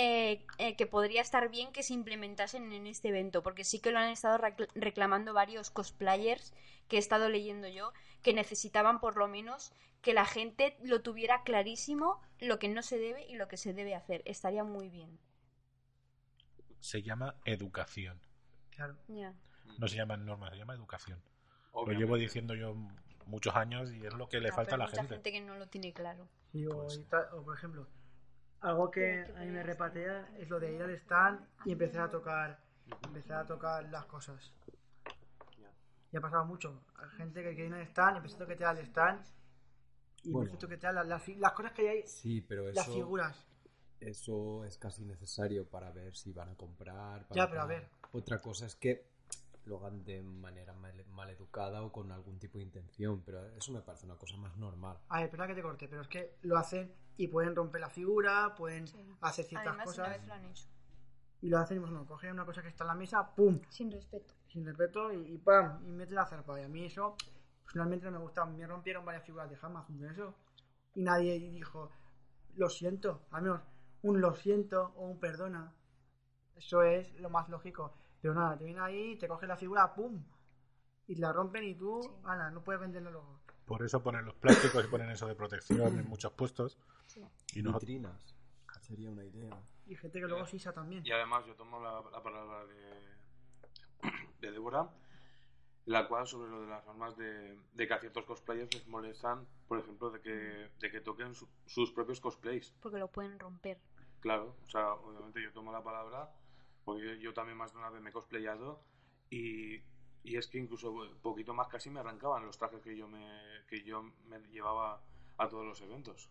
eh, 0.00 0.46
eh, 0.58 0.76
que 0.76 0.86
podría 0.86 1.20
estar 1.22 1.48
bien 1.50 1.72
que 1.72 1.82
se 1.82 1.92
implementasen 1.92 2.70
en 2.72 2.86
este 2.86 3.08
evento, 3.08 3.42
porque 3.42 3.64
sí 3.64 3.80
que 3.80 3.90
lo 3.90 3.98
han 3.98 4.10
estado 4.10 4.38
recl- 4.38 4.68
reclamando 4.76 5.34
varios 5.34 5.70
cosplayers 5.70 6.54
que 6.86 6.96
he 6.96 6.98
estado 7.00 7.28
leyendo 7.28 7.66
yo, 7.68 7.92
que 8.22 8.32
necesitaban 8.32 9.00
por 9.00 9.16
lo 9.16 9.26
menos 9.26 9.72
que 10.00 10.14
la 10.14 10.24
gente 10.24 10.76
lo 10.82 11.02
tuviera 11.02 11.42
clarísimo 11.42 12.20
lo 12.38 12.60
que 12.60 12.68
no 12.68 12.82
se 12.82 12.98
debe 12.98 13.26
y 13.26 13.34
lo 13.34 13.48
que 13.48 13.56
se 13.56 13.74
debe 13.74 13.96
hacer. 13.96 14.22
Estaría 14.24 14.62
muy 14.62 14.88
bien. 14.88 15.18
Se 16.80 17.02
llama 17.02 17.34
educación. 17.44 18.20
Claro. 18.70 18.96
No 19.78 19.88
se 19.88 19.96
llama 19.96 20.16
norma, 20.16 20.48
se 20.50 20.56
llama 20.56 20.74
educación. 20.74 21.20
Lo 21.74 21.92
llevo 21.92 22.16
diciendo 22.16 22.54
yo 22.54 22.76
muchos 23.26 23.54
años 23.56 23.92
y 23.92 24.06
es 24.06 24.14
lo 24.14 24.28
que 24.28 24.40
le 24.40 24.50
Ah, 24.50 24.54
falta 24.54 24.76
a 24.76 24.78
la 24.78 24.84
mucha 24.86 24.98
gente. 24.98 25.14
gente 25.14 25.32
que 25.32 25.40
no 25.40 25.56
lo 25.56 25.66
tiene 25.66 25.92
claro. 25.92 26.28
Sí, 26.52 26.64
o, 26.66 26.86
y 26.92 27.02
ta- 27.04 27.28
o, 27.34 27.42
por 27.42 27.56
ejemplo, 27.56 27.86
algo 28.60 28.90
que 28.90 29.22
a 29.36 29.40
mí 29.40 29.50
me 29.50 29.62
repatea 29.62 30.28
es 30.38 30.48
lo 30.48 30.58
de 30.60 30.72
ir 30.72 30.82
al 30.82 30.90
stand 30.90 31.46
y 31.64 31.72
empezar 31.72 32.02
a 32.02 32.10
tocar, 32.10 32.58
empezar 33.06 33.38
a 33.40 33.46
tocar 33.46 33.84
las 33.90 34.04
cosas. 34.06 34.52
Y 36.10 36.16
ha 36.16 36.20
pasado 36.20 36.44
mucho. 36.46 36.82
Hay 36.96 37.10
gente 37.18 37.42
que 37.42 37.54
quiere 37.54 37.68
ir 37.68 37.74
al 37.74 37.82
stand 37.82 38.14
y 38.14 38.16
empieza 38.18 38.36
a 38.36 38.40
toquetear 38.40 38.70
al 38.76 38.78
stand 38.84 39.24
y 40.24 40.30
Bueno. 40.32 40.46
empieza 40.46 40.56
a 40.56 40.60
toquetear 40.60 40.94
las, 40.94 41.06
las, 41.06 41.28
las 41.28 41.52
cosas 41.52 41.72
que 41.72 41.88
hay, 41.88 42.06
Sí, 42.06 42.40
pero 42.40 42.66
las 42.70 42.86
eso, 42.86 42.94
figuras. 42.94 43.46
eso 44.00 44.64
es 44.64 44.78
casi 44.78 45.04
necesario 45.04 45.68
para 45.68 45.90
ver 45.92 46.16
si 46.16 46.32
van 46.32 46.48
a 46.50 46.54
comprar. 46.56 47.26
para 47.28 47.42
Ya, 47.44 47.48
pero 47.48 47.62
a 47.62 47.66
ver. 47.66 47.88
Otra 48.12 48.40
cosa 48.40 48.66
es 48.66 48.74
que 48.74 49.07
lo 49.68 49.78
hagan 49.78 50.04
de 50.04 50.22
manera 50.22 50.72
mal, 50.72 51.04
mal 51.10 51.30
educada 51.30 51.82
o 51.82 51.92
con 51.92 52.10
algún 52.10 52.38
tipo 52.38 52.58
de 52.58 52.64
intención, 52.64 53.22
pero 53.24 53.44
eso 53.56 53.72
me 53.72 53.80
parece 53.82 54.06
una 54.06 54.16
cosa 54.16 54.36
más 54.36 54.56
normal. 54.56 54.98
A 55.08 55.20
ver, 55.20 55.30
perdona 55.30 55.48
que 55.48 55.54
te 55.54 55.62
corte, 55.62 55.88
pero 55.88 56.02
es 56.02 56.08
que 56.08 56.36
lo 56.42 56.56
hacen 56.58 56.92
y 57.16 57.28
pueden 57.28 57.54
romper 57.54 57.80
la 57.80 57.90
figura, 57.90 58.54
pueden 58.56 58.84
hacer 59.20 59.44
ciertas 59.44 59.68
Además, 59.68 59.86
una 59.98 60.04
cosas 60.04 60.08
vez 60.18 60.26
lo 60.26 60.34
han 60.34 60.44
hecho. 60.46 60.66
y 61.40 61.48
lo 61.48 61.58
hacen 61.58 61.76
y 61.76 61.80
pues 61.80 61.92
no, 61.92 62.06
cogen 62.06 62.32
una 62.32 62.44
cosa 62.44 62.62
que 62.62 62.68
está 62.68 62.84
en 62.84 62.88
la 62.88 62.94
mesa, 62.94 63.34
¡pum! 63.34 63.60
Sin 63.68 63.90
respeto. 63.90 64.34
sin 64.48 64.64
respeto 64.64 65.12
y, 65.12 65.34
y 65.34 65.38
¡pam! 65.38 65.86
y 65.86 65.92
mete 65.92 66.14
la 66.14 66.26
zarpa. 66.26 66.60
Y 66.60 66.64
a 66.64 66.68
mí 66.68 66.84
eso 66.84 67.16
personalmente 67.64 68.06
no 68.06 68.12
me 68.12 68.18
gusta. 68.18 68.44
Me 68.46 68.66
rompieron 68.66 69.04
varias 69.04 69.24
figuras 69.24 69.50
de 69.50 69.58
Hama 69.60 69.80
haciendo 69.80 70.08
eso. 70.08 70.34
Y 70.94 71.02
nadie 71.02 71.38
dijo, 71.38 71.90
lo 72.56 72.68
siento. 72.70 73.22
Al 73.30 73.42
menos 73.42 73.60
un 74.02 74.20
lo 74.20 74.34
siento 74.34 74.92
o 74.96 75.06
un 75.06 75.18
perdona. 75.20 75.72
Eso 76.56 76.82
es 76.82 77.12
lo 77.20 77.30
más 77.30 77.48
lógico. 77.48 77.92
Pero 78.20 78.34
nada, 78.34 78.56
te 78.58 78.64
viene 78.64 78.80
ahí, 78.80 79.16
te 79.16 79.28
coge 79.28 79.46
la 79.46 79.56
figura, 79.56 79.94
¡pum! 79.94 80.22
Y 81.06 81.14
la 81.16 81.32
rompen 81.32 81.64
y 81.64 81.74
tú, 81.74 82.00
ala, 82.24 82.50
no 82.50 82.62
puedes 82.62 82.80
venderlo 82.80 83.10
luego. 83.10 83.40
Por 83.64 83.82
eso 83.82 84.02
ponen 84.02 84.24
los 84.24 84.34
plásticos 84.34 84.84
y 84.84 84.88
ponen 84.88 85.10
eso 85.10 85.26
de 85.26 85.34
protección 85.34 85.98
en 85.98 86.08
muchos 86.08 86.32
puestos. 86.32 86.78
Y 87.54 87.62
nosotros- 87.62 87.82
Vitrinas. 87.88 88.34
Sería 88.80 89.10
una 89.10 89.24
idea. 89.24 89.50
Y 89.86 89.94
gente 89.96 90.18
que 90.20 90.26
luego 90.26 90.46
sisa 90.46 90.72
también. 90.72 91.04
Y 91.06 91.12
además 91.12 91.44
yo 91.46 91.54
tomo 91.54 91.78
la, 91.80 92.00
la 92.10 92.22
palabra 92.22 92.64
de, 92.66 94.08
de 94.40 94.50
Débora, 94.52 94.88
la 95.84 96.08
cual 96.08 96.26
sobre 96.26 96.50
lo 96.50 96.62
de 96.62 96.68
las 96.68 96.84
normas 96.86 97.16
de, 97.18 97.58
de 97.74 97.86
que 97.88 97.92
a 97.94 98.00
ciertos 98.00 98.24
cosplayers 98.24 98.72
les 98.74 98.86
molestan, 98.86 99.46
por 99.66 99.78
ejemplo, 99.78 100.10
de 100.10 100.20
que, 100.22 100.70
de 100.80 100.90
que 100.90 101.00
toquen 101.02 101.34
su- 101.34 101.48
sus 101.66 101.90
propios 101.92 102.20
cosplays. 102.20 102.74
Porque 102.80 102.98
lo 102.98 103.08
pueden 103.08 103.38
romper. 103.38 103.78
Claro, 104.20 104.56
o 104.64 104.68
sea, 104.70 104.94
obviamente 104.94 105.42
yo 105.42 105.52
tomo 105.52 105.70
la 105.70 105.82
palabra 105.82 106.30
porque 106.88 107.18
yo, 107.20 107.34
también 107.34 107.58
más 107.58 107.70
de 107.74 107.78
una 107.80 107.90
vez 107.90 108.00
me 108.00 108.08
he 108.08 108.12
cosplayado 108.14 108.80
y, 109.28 109.74
y 110.22 110.36
es 110.38 110.46
que 110.46 110.56
incluso 110.56 110.90
poquito 111.20 111.52
más 111.52 111.68
casi 111.68 111.90
me 111.90 112.00
arrancaban 112.00 112.46
los 112.46 112.56
trajes 112.56 112.80
que 112.80 112.96
yo 112.96 113.06
me, 113.06 113.28
que 113.68 113.82
yo 113.82 114.02
me 114.24 114.40
llevaba 114.48 115.02
a 115.36 115.48
todos 115.50 115.66
los 115.66 115.78
eventos. 115.82 116.30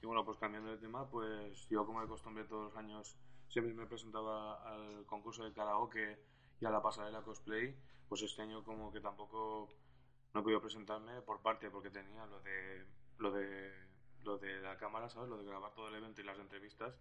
Y 0.00 0.06
bueno, 0.06 0.24
pues 0.24 0.38
cambiando 0.38 0.70
de 0.70 0.76
tema, 0.76 1.10
pues 1.10 1.68
yo 1.68 1.84
como 1.84 2.00
de 2.02 2.06
costumbre 2.06 2.44
todos 2.44 2.66
los 2.66 2.76
años 2.76 3.16
siempre 3.48 3.74
me 3.74 3.84
presentaba 3.86 4.62
al 4.62 5.04
concurso 5.06 5.42
de 5.42 5.52
karaoke 5.52 6.20
y 6.60 6.66
a 6.66 6.70
la 6.70 6.80
pasarela 6.80 7.22
cosplay, 7.22 7.76
pues 8.08 8.22
este 8.22 8.42
año 8.42 8.62
como 8.62 8.92
que 8.92 9.00
tampoco 9.00 9.68
no 10.34 10.40
he 10.40 10.42
podido 10.44 10.60
presentarme 10.60 11.20
por 11.22 11.42
parte 11.42 11.68
porque 11.68 11.90
tenía 11.90 12.24
lo 12.26 12.38
de 12.42 12.86
lo 13.18 13.32
de 13.32 13.72
lo 14.22 14.38
de 14.38 14.60
la 14.60 14.76
cámara, 14.76 15.08
¿sabes? 15.08 15.28
Lo 15.28 15.36
de 15.36 15.44
grabar 15.44 15.74
todo 15.74 15.88
el 15.88 15.96
evento 15.96 16.20
y 16.20 16.24
las 16.24 16.38
entrevistas, 16.38 16.96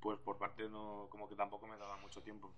pues 0.00 0.18
por 0.20 0.38
parte 0.38 0.68
no 0.68 1.08
como 1.10 1.28
que 1.28 1.36
tampoco 1.36 1.66
me 1.66 1.76
daba 1.78 1.96
mucho 1.98 2.22
tiempo. 2.22 2.52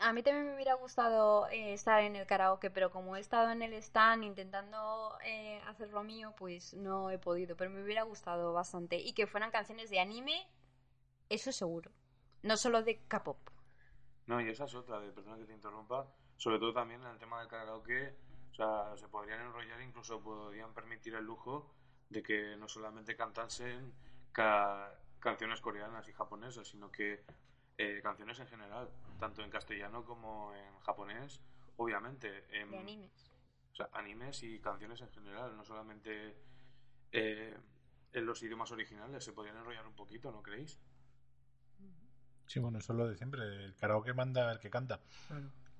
A 0.00 0.12
mí 0.12 0.22
también 0.22 0.46
me 0.48 0.54
hubiera 0.54 0.74
gustado 0.74 1.48
eh, 1.48 1.72
estar 1.74 2.02
en 2.02 2.16
el 2.16 2.26
karaoke, 2.26 2.70
pero 2.70 2.90
como 2.90 3.16
he 3.16 3.20
estado 3.20 3.50
en 3.52 3.62
el 3.62 3.72
stand 3.74 4.24
intentando 4.24 5.16
eh, 5.24 5.60
hacer 5.66 5.90
lo 5.90 6.02
mío, 6.02 6.34
pues 6.36 6.74
no 6.74 7.10
he 7.10 7.18
podido. 7.18 7.56
Pero 7.56 7.70
me 7.70 7.82
hubiera 7.82 8.02
gustado 8.02 8.52
bastante. 8.52 8.96
Y 8.98 9.12
que 9.14 9.26
fueran 9.26 9.50
canciones 9.50 9.90
de 9.90 10.00
anime, 10.00 10.46
eso 11.30 11.52
seguro. 11.52 11.92
No 12.42 12.56
solo 12.58 12.82
de 12.82 13.00
K-pop. 13.08 13.38
No, 14.26 14.40
y 14.40 14.48
esa 14.48 14.64
es 14.64 14.74
otra, 14.74 15.00
de 15.00 15.12
perdona 15.12 15.38
que 15.38 15.46
te 15.46 15.52
interrumpa, 15.54 16.06
sobre 16.36 16.58
todo 16.58 16.72
también 16.72 17.02
en 17.02 17.08
el 17.08 17.18
tema 17.18 17.40
del 17.40 17.48
karaoke, 17.48 18.16
o 18.52 18.54
sea, 18.54 18.96
se 18.96 19.08
podrían 19.08 19.40
enrollar, 19.40 19.80
incluso 19.80 20.22
podrían 20.22 20.72
permitir 20.74 21.14
el 21.14 21.24
lujo 21.24 21.74
de 22.08 22.22
que 22.22 22.56
no 22.56 22.68
solamente 22.68 23.16
cantasen 23.16 23.94
ca- 24.32 24.92
canciones 25.22 25.60
coreanas 25.60 26.08
y 26.08 26.12
japonesas, 26.12 26.68
sino 26.68 26.90
que 26.90 27.24
eh, 27.78 28.00
canciones 28.02 28.38
en 28.40 28.48
general, 28.48 28.90
tanto 29.18 29.42
en 29.42 29.50
castellano 29.50 30.04
como 30.04 30.52
en 30.54 30.78
japonés, 30.80 31.40
obviamente. 31.76 32.44
En, 32.50 32.70
De 32.70 32.78
animes. 32.78 33.32
O 33.72 33.74
sea, 33.74 33.88
animes 33.92 34.42
y 34.42 34.58
canciones 34.60 35.00
en 35.00 35.10
general, 35.10 35.56
no 35.56 35.64
solamente 35.64 36.36
eh, 37.12 37.56
en 38.12 38.26
los 38.26 38.42
idiomas 38.42 38.70
originales, 38.72 39.24
se 39.24 39.32
podrían 39.32 39.56
enrollar 39.56 39.86
un 39.86 39.94
poquito, 39.94 40.30
¿no 40.30 40.42
creéis? 40.42 40.78
Sí, 42.46 42.58
bueno, 42.58 42.78
eso 42.78 42.92
es 42.92 42.98
lo 42.98 43.08
de 43.08 43.16
siempre. 43.16 43.42
El 43.64 43.74
karaoke 43.76 44.12
manda 44.12 44.52
el 44.52 44.58
que 44.58 44.68
canta. 44.68 45.00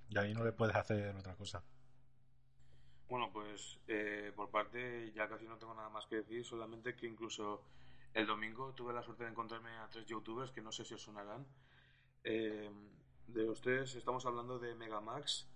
Y 0.08 0.16
ahí 0.16 0.32
no 0.32 0.44
le 0.44 0.52
puedes 0.52 0.74
hacer 0.74 1.14
otra 1.16 1.34
cosa. 1.34 1.62
Bueno, 3.08 3.30
pues 3.30 3.78
eh, 3.88 4.32
por 4.34 4.50
parte 4.50 5.12
ya 5.12 5.28
casi 5.28 5.46
no 5.46 5.58
tengo 5.58 5.74
nada 5.74 5.90
más 5.90 6.06
que 6.06 6.16
decir, 6.16 6.44
solamente 6.44 6.96
que 6.96 7.06
incluso 7.06 7.62
el 8.14 8.26
domingo 8.26 8.72
tuve 8.74 8.92
la 8.92 9.02
suerte 9.02 9.24
de 9.24 9.30
encontrarme 9.30 9.70
a 9.78 9.88
tres 9.88 10.06
youtubers 10.06 10.50
que 10.50 10.60
no 10.60 10.72
sé 10.72 10.84
si 10.84 10.94
os 10.94 11.02
sonarán. 11.02 11.46
Eh, 12.24 12.70
de 13.26 13.48
ustedes 13.48 13.94
estamos 13.94 14.26
hablando 14.26 14.58
de 14.58 14.74
Megamax, 14.74 15.48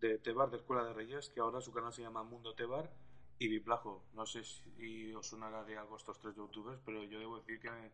de 0.00 0.18
Tebar 0.18 0.50
de 0.50 0.58
Escuela 0.58 0.84
de 0.84 0.92
Reyes, 0.92 1.30
que 1.30 1.40
ahora 1.40 1.60
su 1.60 1.72
canal 1.72 1.92
se 1.92 2.02
llama 2.02 2.22
Mundo 2.22 2.54
Tebar, 2.54 2.90
y 3.38 3.48
Biplajo. 3.48 4.04
No 4.14 4.26
sé 4.26 4.44
si 4.44 5.14
os 5.14 5.26
sonará 5.26 5.64
de 5.64 5.76
algo 5.76 5.96
estos 5.96 6.18
tres 6.18 6.34
youtubers, 6.36 6.80
pero 6.84 7.04
yo 7.04 7.18
debo 7.18 7.38
decir 7.38 7.60
que 7.60 7.70
me, 7.70 7.90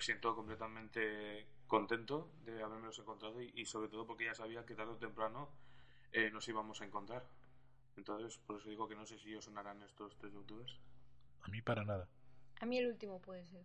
siento 0.00 0.34
completamente 0.34 1.46
contento 1.66 2.30
de 2.44 2.62
habermelos 2.62 2.98
encontrado 2.98 3.40
y, 3.40 3.50
y 3.54 3.64
sobre 3.64 3.88
todo 3.88 4.06
porque 4.06 4.26
ya 4.26 4.34
sabía 4.34 4.66
que 4.66 4.74
tarde 4.74 4.92
o 4.92 4.96
temprano 4.98 5.48
eh, 6.12 6.30
nos 6.30 6.46
íbamos 6.48 6.80
a 6.82 6.84
encontrar. 6.84 7.26
Entonces, 7.96 8.36
por 8.38 8.58
eso 8.58 8.68
digo 8.68 8.86
que 8.88 8.94
no 8.94 9.06
sé 9.06 9.18
si 9.18 9.34
os 9.34 9.44
sonarán 9.44 9.82
estos 9.82 10.16
tres 10.18 10.32
youtubers. 10.32 10.78
A 11.42 11.48
mí 11.48 11.62
para 11.62 11.84
nada. 11.84 12.08
A 12.60 12.66
mí 12.66 12.78
el 12.78 12.88
último 12.88 13.20
puede 13.20 13.46
ser. 13.46 13.64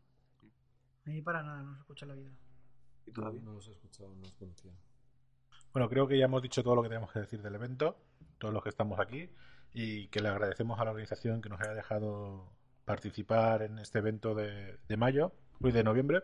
A 1.06 1.10
mí 1.10 1.22
para 1.22 1.44
nada, 1.44 1.64
no 1.64 1.74
se 1.74 1.80
escucha 1.80 2.06
la 2.06 2.16
vida. 2.16 2.32
¿Y 3.06 3.12
todavía? 3.12 3.42
No 3.42 3.54
los 3.54 3.68
he 3.68 3.72
escuchado, 3.72 4.14
no 4.16 4.22
los 4.22 4.34
conocía. 4.34 4.72
Bueno, 5.74 5.90
creo 5.90 6.08
que 6.08 6.18
ya 6.18 6.26
hemos 6.26 6.42
dicho 6.42 6.64
todo 6.64 6.76
lo 6.76 6.84
que 6.84 6.90
tenemos 6.90 7.12
que 7.12 7.20
decir 7.20 7.42
del 7.42 7.56
evento, 7.56 7.98
todos 8.38 8.54
los 8.54 8.62
que 8.62 8.70
estamos 8.70 9.00
aquí, 9.00 9.30
y 9.74 10.08
que 10.08 10.20
le 10.20 10.30
agradecemos 10.30 10.80
a 10.80 10.86
la 10.86 10.92
organización 10.92 11.42
que 11.42 11.50
nos 11.50 11.62
haya 11.62 11.74
dejado 11.74 12.52
participar 12.86 13.62
en 13.64 13.80
este 13.80 14.00
evento 14.00 14.36
de, 14.36 14.78
de 14.88 14.98
mayo, 14.98 15.32
de 15.60 15.84
noviembre, 15.84 16.24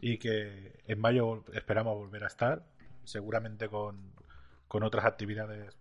y 0.00 0.18
que 0.18 0.80
en 0.86 1.00
mayo 1.00 1.44
esperamos 1.54 1.96
volver 1.96 2.24
a 2.24 2.26
estar, 2.26 2.66
seguramente 3.04 3.68
con, 3.68 4.12
con 4.68 4.82
otras 4.82 5.06
actividades 5.06 5.74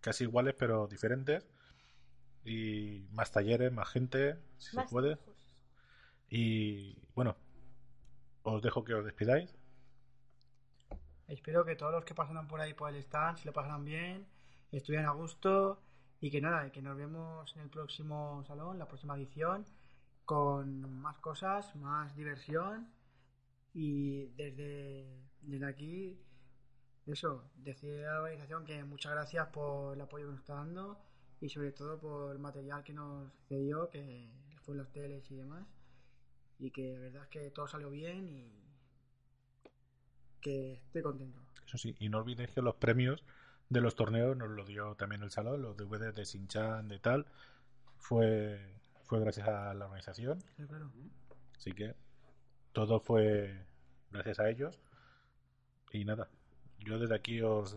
casi 0.00 0.24
iguales 0.24 0.54
pero 0.58 0.86
diferentes 0.86 1.46
y 2.44 3.06
más 3.12 3.30
talleres, 3.30 3.70
más 3.70 3.88
gente, 3.88 4.38
si 4.58 4.76
Más 4.76 4.86
se 4.86 4.90
puede. 4.90 5.18
Y 6.30 6.96
bueno, 7.14 7.36
os 8.44 8.62
dejo 8.62 8.84
que 8.84 8.94
os 8.94 9.04
despidáis. 9.04 9.54
Espero 11.26 11.64
que 11.64 11.76
todos 11.76 11.92
los 11.92 12.04
que 12.04 12.14
pasaron 12.14 12.46
por 12.46 12.60
ahí 12.60 12.72
por 12.74 12.90
el 12.90 12.96
stand 12.96 13.38
se 13.38 13.46
lo 13.46 13.52
pasaran 13.52 13.84
bien, 13.84 14.26
estuvieran 14.72 15.08
a 15.08 15.12
gusto 15.12 15.82
y 16.20 16.30
que 16.30 16.40
nada, 16.40 16.70
que 16.70 16.82
nos 16.82 16.96
vemos 16.96 17.54
en 17.56 17.62
el 17.62 17.70
próximo 17.70 18.44
salón, 18.46 18.78
la 18.78 18.86
próxima 18.86 19.16
edición, 19.16 19.64
con 20.24 21.00
más 21.00 21.18
cosas, 21.18 21.74
más 21.76 22.14
diversión 22.14 22.88
y 23.72 24.26
desde, 24.36 25.24
desde 25.42 25.66
aquí, 25.66 26.20
eso, 27.06 27.50
decir 27.56 28.04
a 28.04 28.14
la 28.14 28.20
organización 28.22 28.64
que 28.64 28.84
muchas 28.84 29.12
gracias 29.12 29.48
por 29.48 29.94
el 29.94 30.00
apoyo 30.00 30.26
que 30.26 30.32
nos 30.32 30.40
está 30.40 30.54
dando 30.54 31.00
y 31.40 31.48
sobre 31.48 31.72
todo 31.72 31.98
por 31.98 32.32
el 32.32 32.38
material 32.38 32.84
que 32.84 32.92
nos 32.92 33.32
cedió, 33.48 33.88
que 33.88 34.30
fue 34.62 34.76
las 34.76 34.90
teles 34.92 35.28
y 35.30 35.36
demás, 35.36 35.66
y 36.60 36.70
que 36.70 36.92
la 36.92 37.00
verdad 37.00 37.22
es 37.24 37.28
que 37.28 37.50
todo 37.50 37.66
salió 37.66 37.90
bien 37.90 38.28
y 38.28 38.52
que 40.40 40.74
estoy 40.74 41.02
contento. 41.02 41.40
Eso 41.66 41.78
sí, 41.78 41.94
y 41.98 42.08
no 42.08 42.18
olvidéis 42.18 42.50
que 42.50 42.62
los 42.62 42.74
premios 42.76 43.24
de 43.68 43.80
los 43.80 43.94
torneos 43.94 44.36
nos 44.36 44.50
lo 44.50 44.64
dio 44.64 44.94
también 44.96 45.22
el 45.22 45.30
salón, 45.30 45.62
los 45.62 45.76
DVDs 45.76 46.14
de 46.14 46.24
Sinchan, 46.24 46.88
de 46.88 46.98
tal, 46.98 47.26
fue, 47.96 48.74
fue 49.04 49.20
gracias 49.20 49.48
a 49.48 49.74
la 49.74 49.86
organización. 49.86 50.40
Sí, 50.56 50.64
claro. 50.66 50.90
Así 51.56 51.72
que 51.72 51.94
todo 52.72 53.00
fue 53.00 53.64
gracias 54.10 54.40
a 54.40 54.48
ellos. 54.48 54.78
Y 55.92 56.04
nada, 56.04 56.28
yo 56.78 56.98
desde 56.98 57.14
aquí 57.14 57.40
os, 57.42 57.76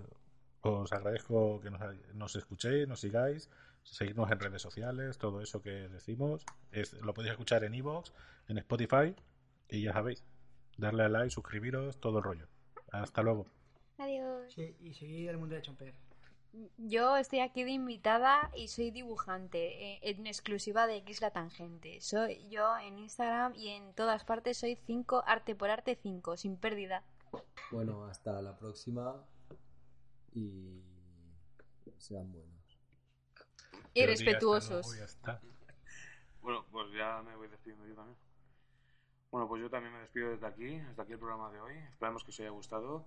os 0.61 0.91
agradezco 0.91 1.60
que 1.61 1.69
nos, 1.69 1.81
nos 2.14 2.35
escuchéis, 2.35 2.88
nos 2.88 2.99
sigáis, 2.99 3.49
seguirnos 3.84 4.31
en 4.31 4.39
redes 4.39 4.61
sociales, 4.61 5.18
todo 5.18 5.41
eso 5.41 5.61
que 5.61 5.89
decimos. 5.89 6.45
Es, 6.72 6.93
lo 6.93 7.14
podéis 7.14 7.31
escuchar 7.34 7.64
en 7.64 7.73
iVoox, 7.76 8.11
en 8.47 8.57
Spotify 8.57 9.15
y 9.69 9.84
ya 9.84 9.93
sabéis, 9.93 10.23
darle 10.77 11.03
a 11.03 11.10
like, 11.10 11.30
suscribiros, 11.30 11.99
todo 11.99 12.19
el 12.19 12.23
rollo. 12.23 12.47
Hasta 12.91 13.22
luego. 13.22 13.47
Adiós. 13.97 14.53
Sí, 14.53 14.76
y 14.80 14.93
seguir 14.93 15.30
el 15.30 15.38
mundo 15.38 15.55
de 15.55 15.61
Chomper. 15.61 15.93
Yo 16.77 17.18
estoy 17.18 17.39
aquí 17.39 17.64
de 17.64 17.72
invitada 17.72 18.51
y 18.55 18.68
soy 18.68 18.91
dibujante 18.91 19.93
eh, 19.93 19.99
en 20.03 20.27
exclusiva 20.27 20.85
de 20.85 20.97
X 20.97 21.22
La 21.22 21.31
Tangente. 21.31 21.99
Soy 21.99 22.47
yo 22.49 22.77
en 22.77 22.99
Instagram 22.99 23.55
y 23.55 23.69
en 23.69 23.93
todas 23.93 24.23
partes 24.23 24.57
soy 24.57 24.76
5 24.85 25.23
arte 25.26 25.55
por 25.55 25.72
arte 25.72 25.97
5, 25.99 26.38
sin 26.38 26.57
pérdida. 26.57 27.03
Bueno, 27.72 28.05
hasta 28.05 28.39
la 28.41 28.55
próxima 28.55 29.26
y 30.34 30.84
sean 31.97 32.31
buenos. 32.31 32.53
Y 33.94 34.06
respetuosos. 34.06 34.86
Bueno, 36.41 36.65
pues 36.72 36.91
ya 36.94 37.22
me 37.24 37.36
voy 37.36 37.48
despidiendo 37.48 37.86
yo 37.88 37.95
también. 37.95 38.18
Bueno, 39.32 39.48
pues 39.48 39.61
yo 39.61 39.70
también 39.70 39.94
me 39.94 39.99
despido 40.02 40.30
desde 40.32 40.45
aquí, 40.45 40.76
hasta 40.76 41.03
aquí 41.03 41.14
el 41.14 41.20
programa 41.20 41.52
de 41.52 41.60
hoy. 41.60 41.76
Esperamos 41.90 42.24
que 42.24 42.32
os 42.32 42.40
haya 42.40 42.49
gustado. 42.49 43.06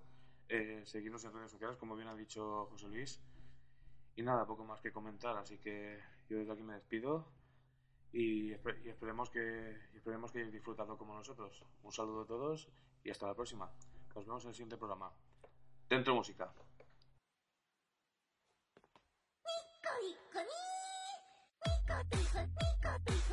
Eh, 0.49 0.83
seguirnos 0.87 1.25
en 1.25 1.33
redes 1.33 1.51
sociales, 1.51 1.77
como 1.77 1.97
bien 1.97 2.09
ha 2.09 2.15
dicho 2.15 2.67
José 2.71 2.87
Luis. 2.89 3.21
Y 4.17 4.23
nada, 4.23 4.47
poco 4.47 4.65
más 4.65 4.81
que 4.81 4.93
comentar, 4.93 5.37
así 5.37 5.59
que 5.59 6.01
yo 6.31 6.39
desde 6.39 6.53
aquí 6.53 6.63
me 6.63 6.75
despido 6.75 7.27
y, 8.13 8.53
espe- 8.53 8.83
y 8.85 8.89
esperemos 8.89 9.29
que 9.29 9.77
y 9.93 9.97
esperemos 9.99 10.33
que 10.33 10.39
hayáis 10.39 10.55
disfrutado 10.55 10.97
como 10.97 11.15
nosotros. 11.15 11.65
Un 11.83 11.93
saludo 11.93 12.23
a 12.23 12.27
todos 12.27 12.69
y 13.05 13.11
hasta 13.11 13.27
la 13.27 13.35
próxima. 13.35 13.71
Nos 14.15 14.25
vemos 14.25 14.43
en 14.45 14.49
el 14.49 14.55
siguiente 14.55 14.79
programa. 14.79 15.13
Dentro 15.91 16.15
música. 16.15 16.51
Nico 21.67 23.26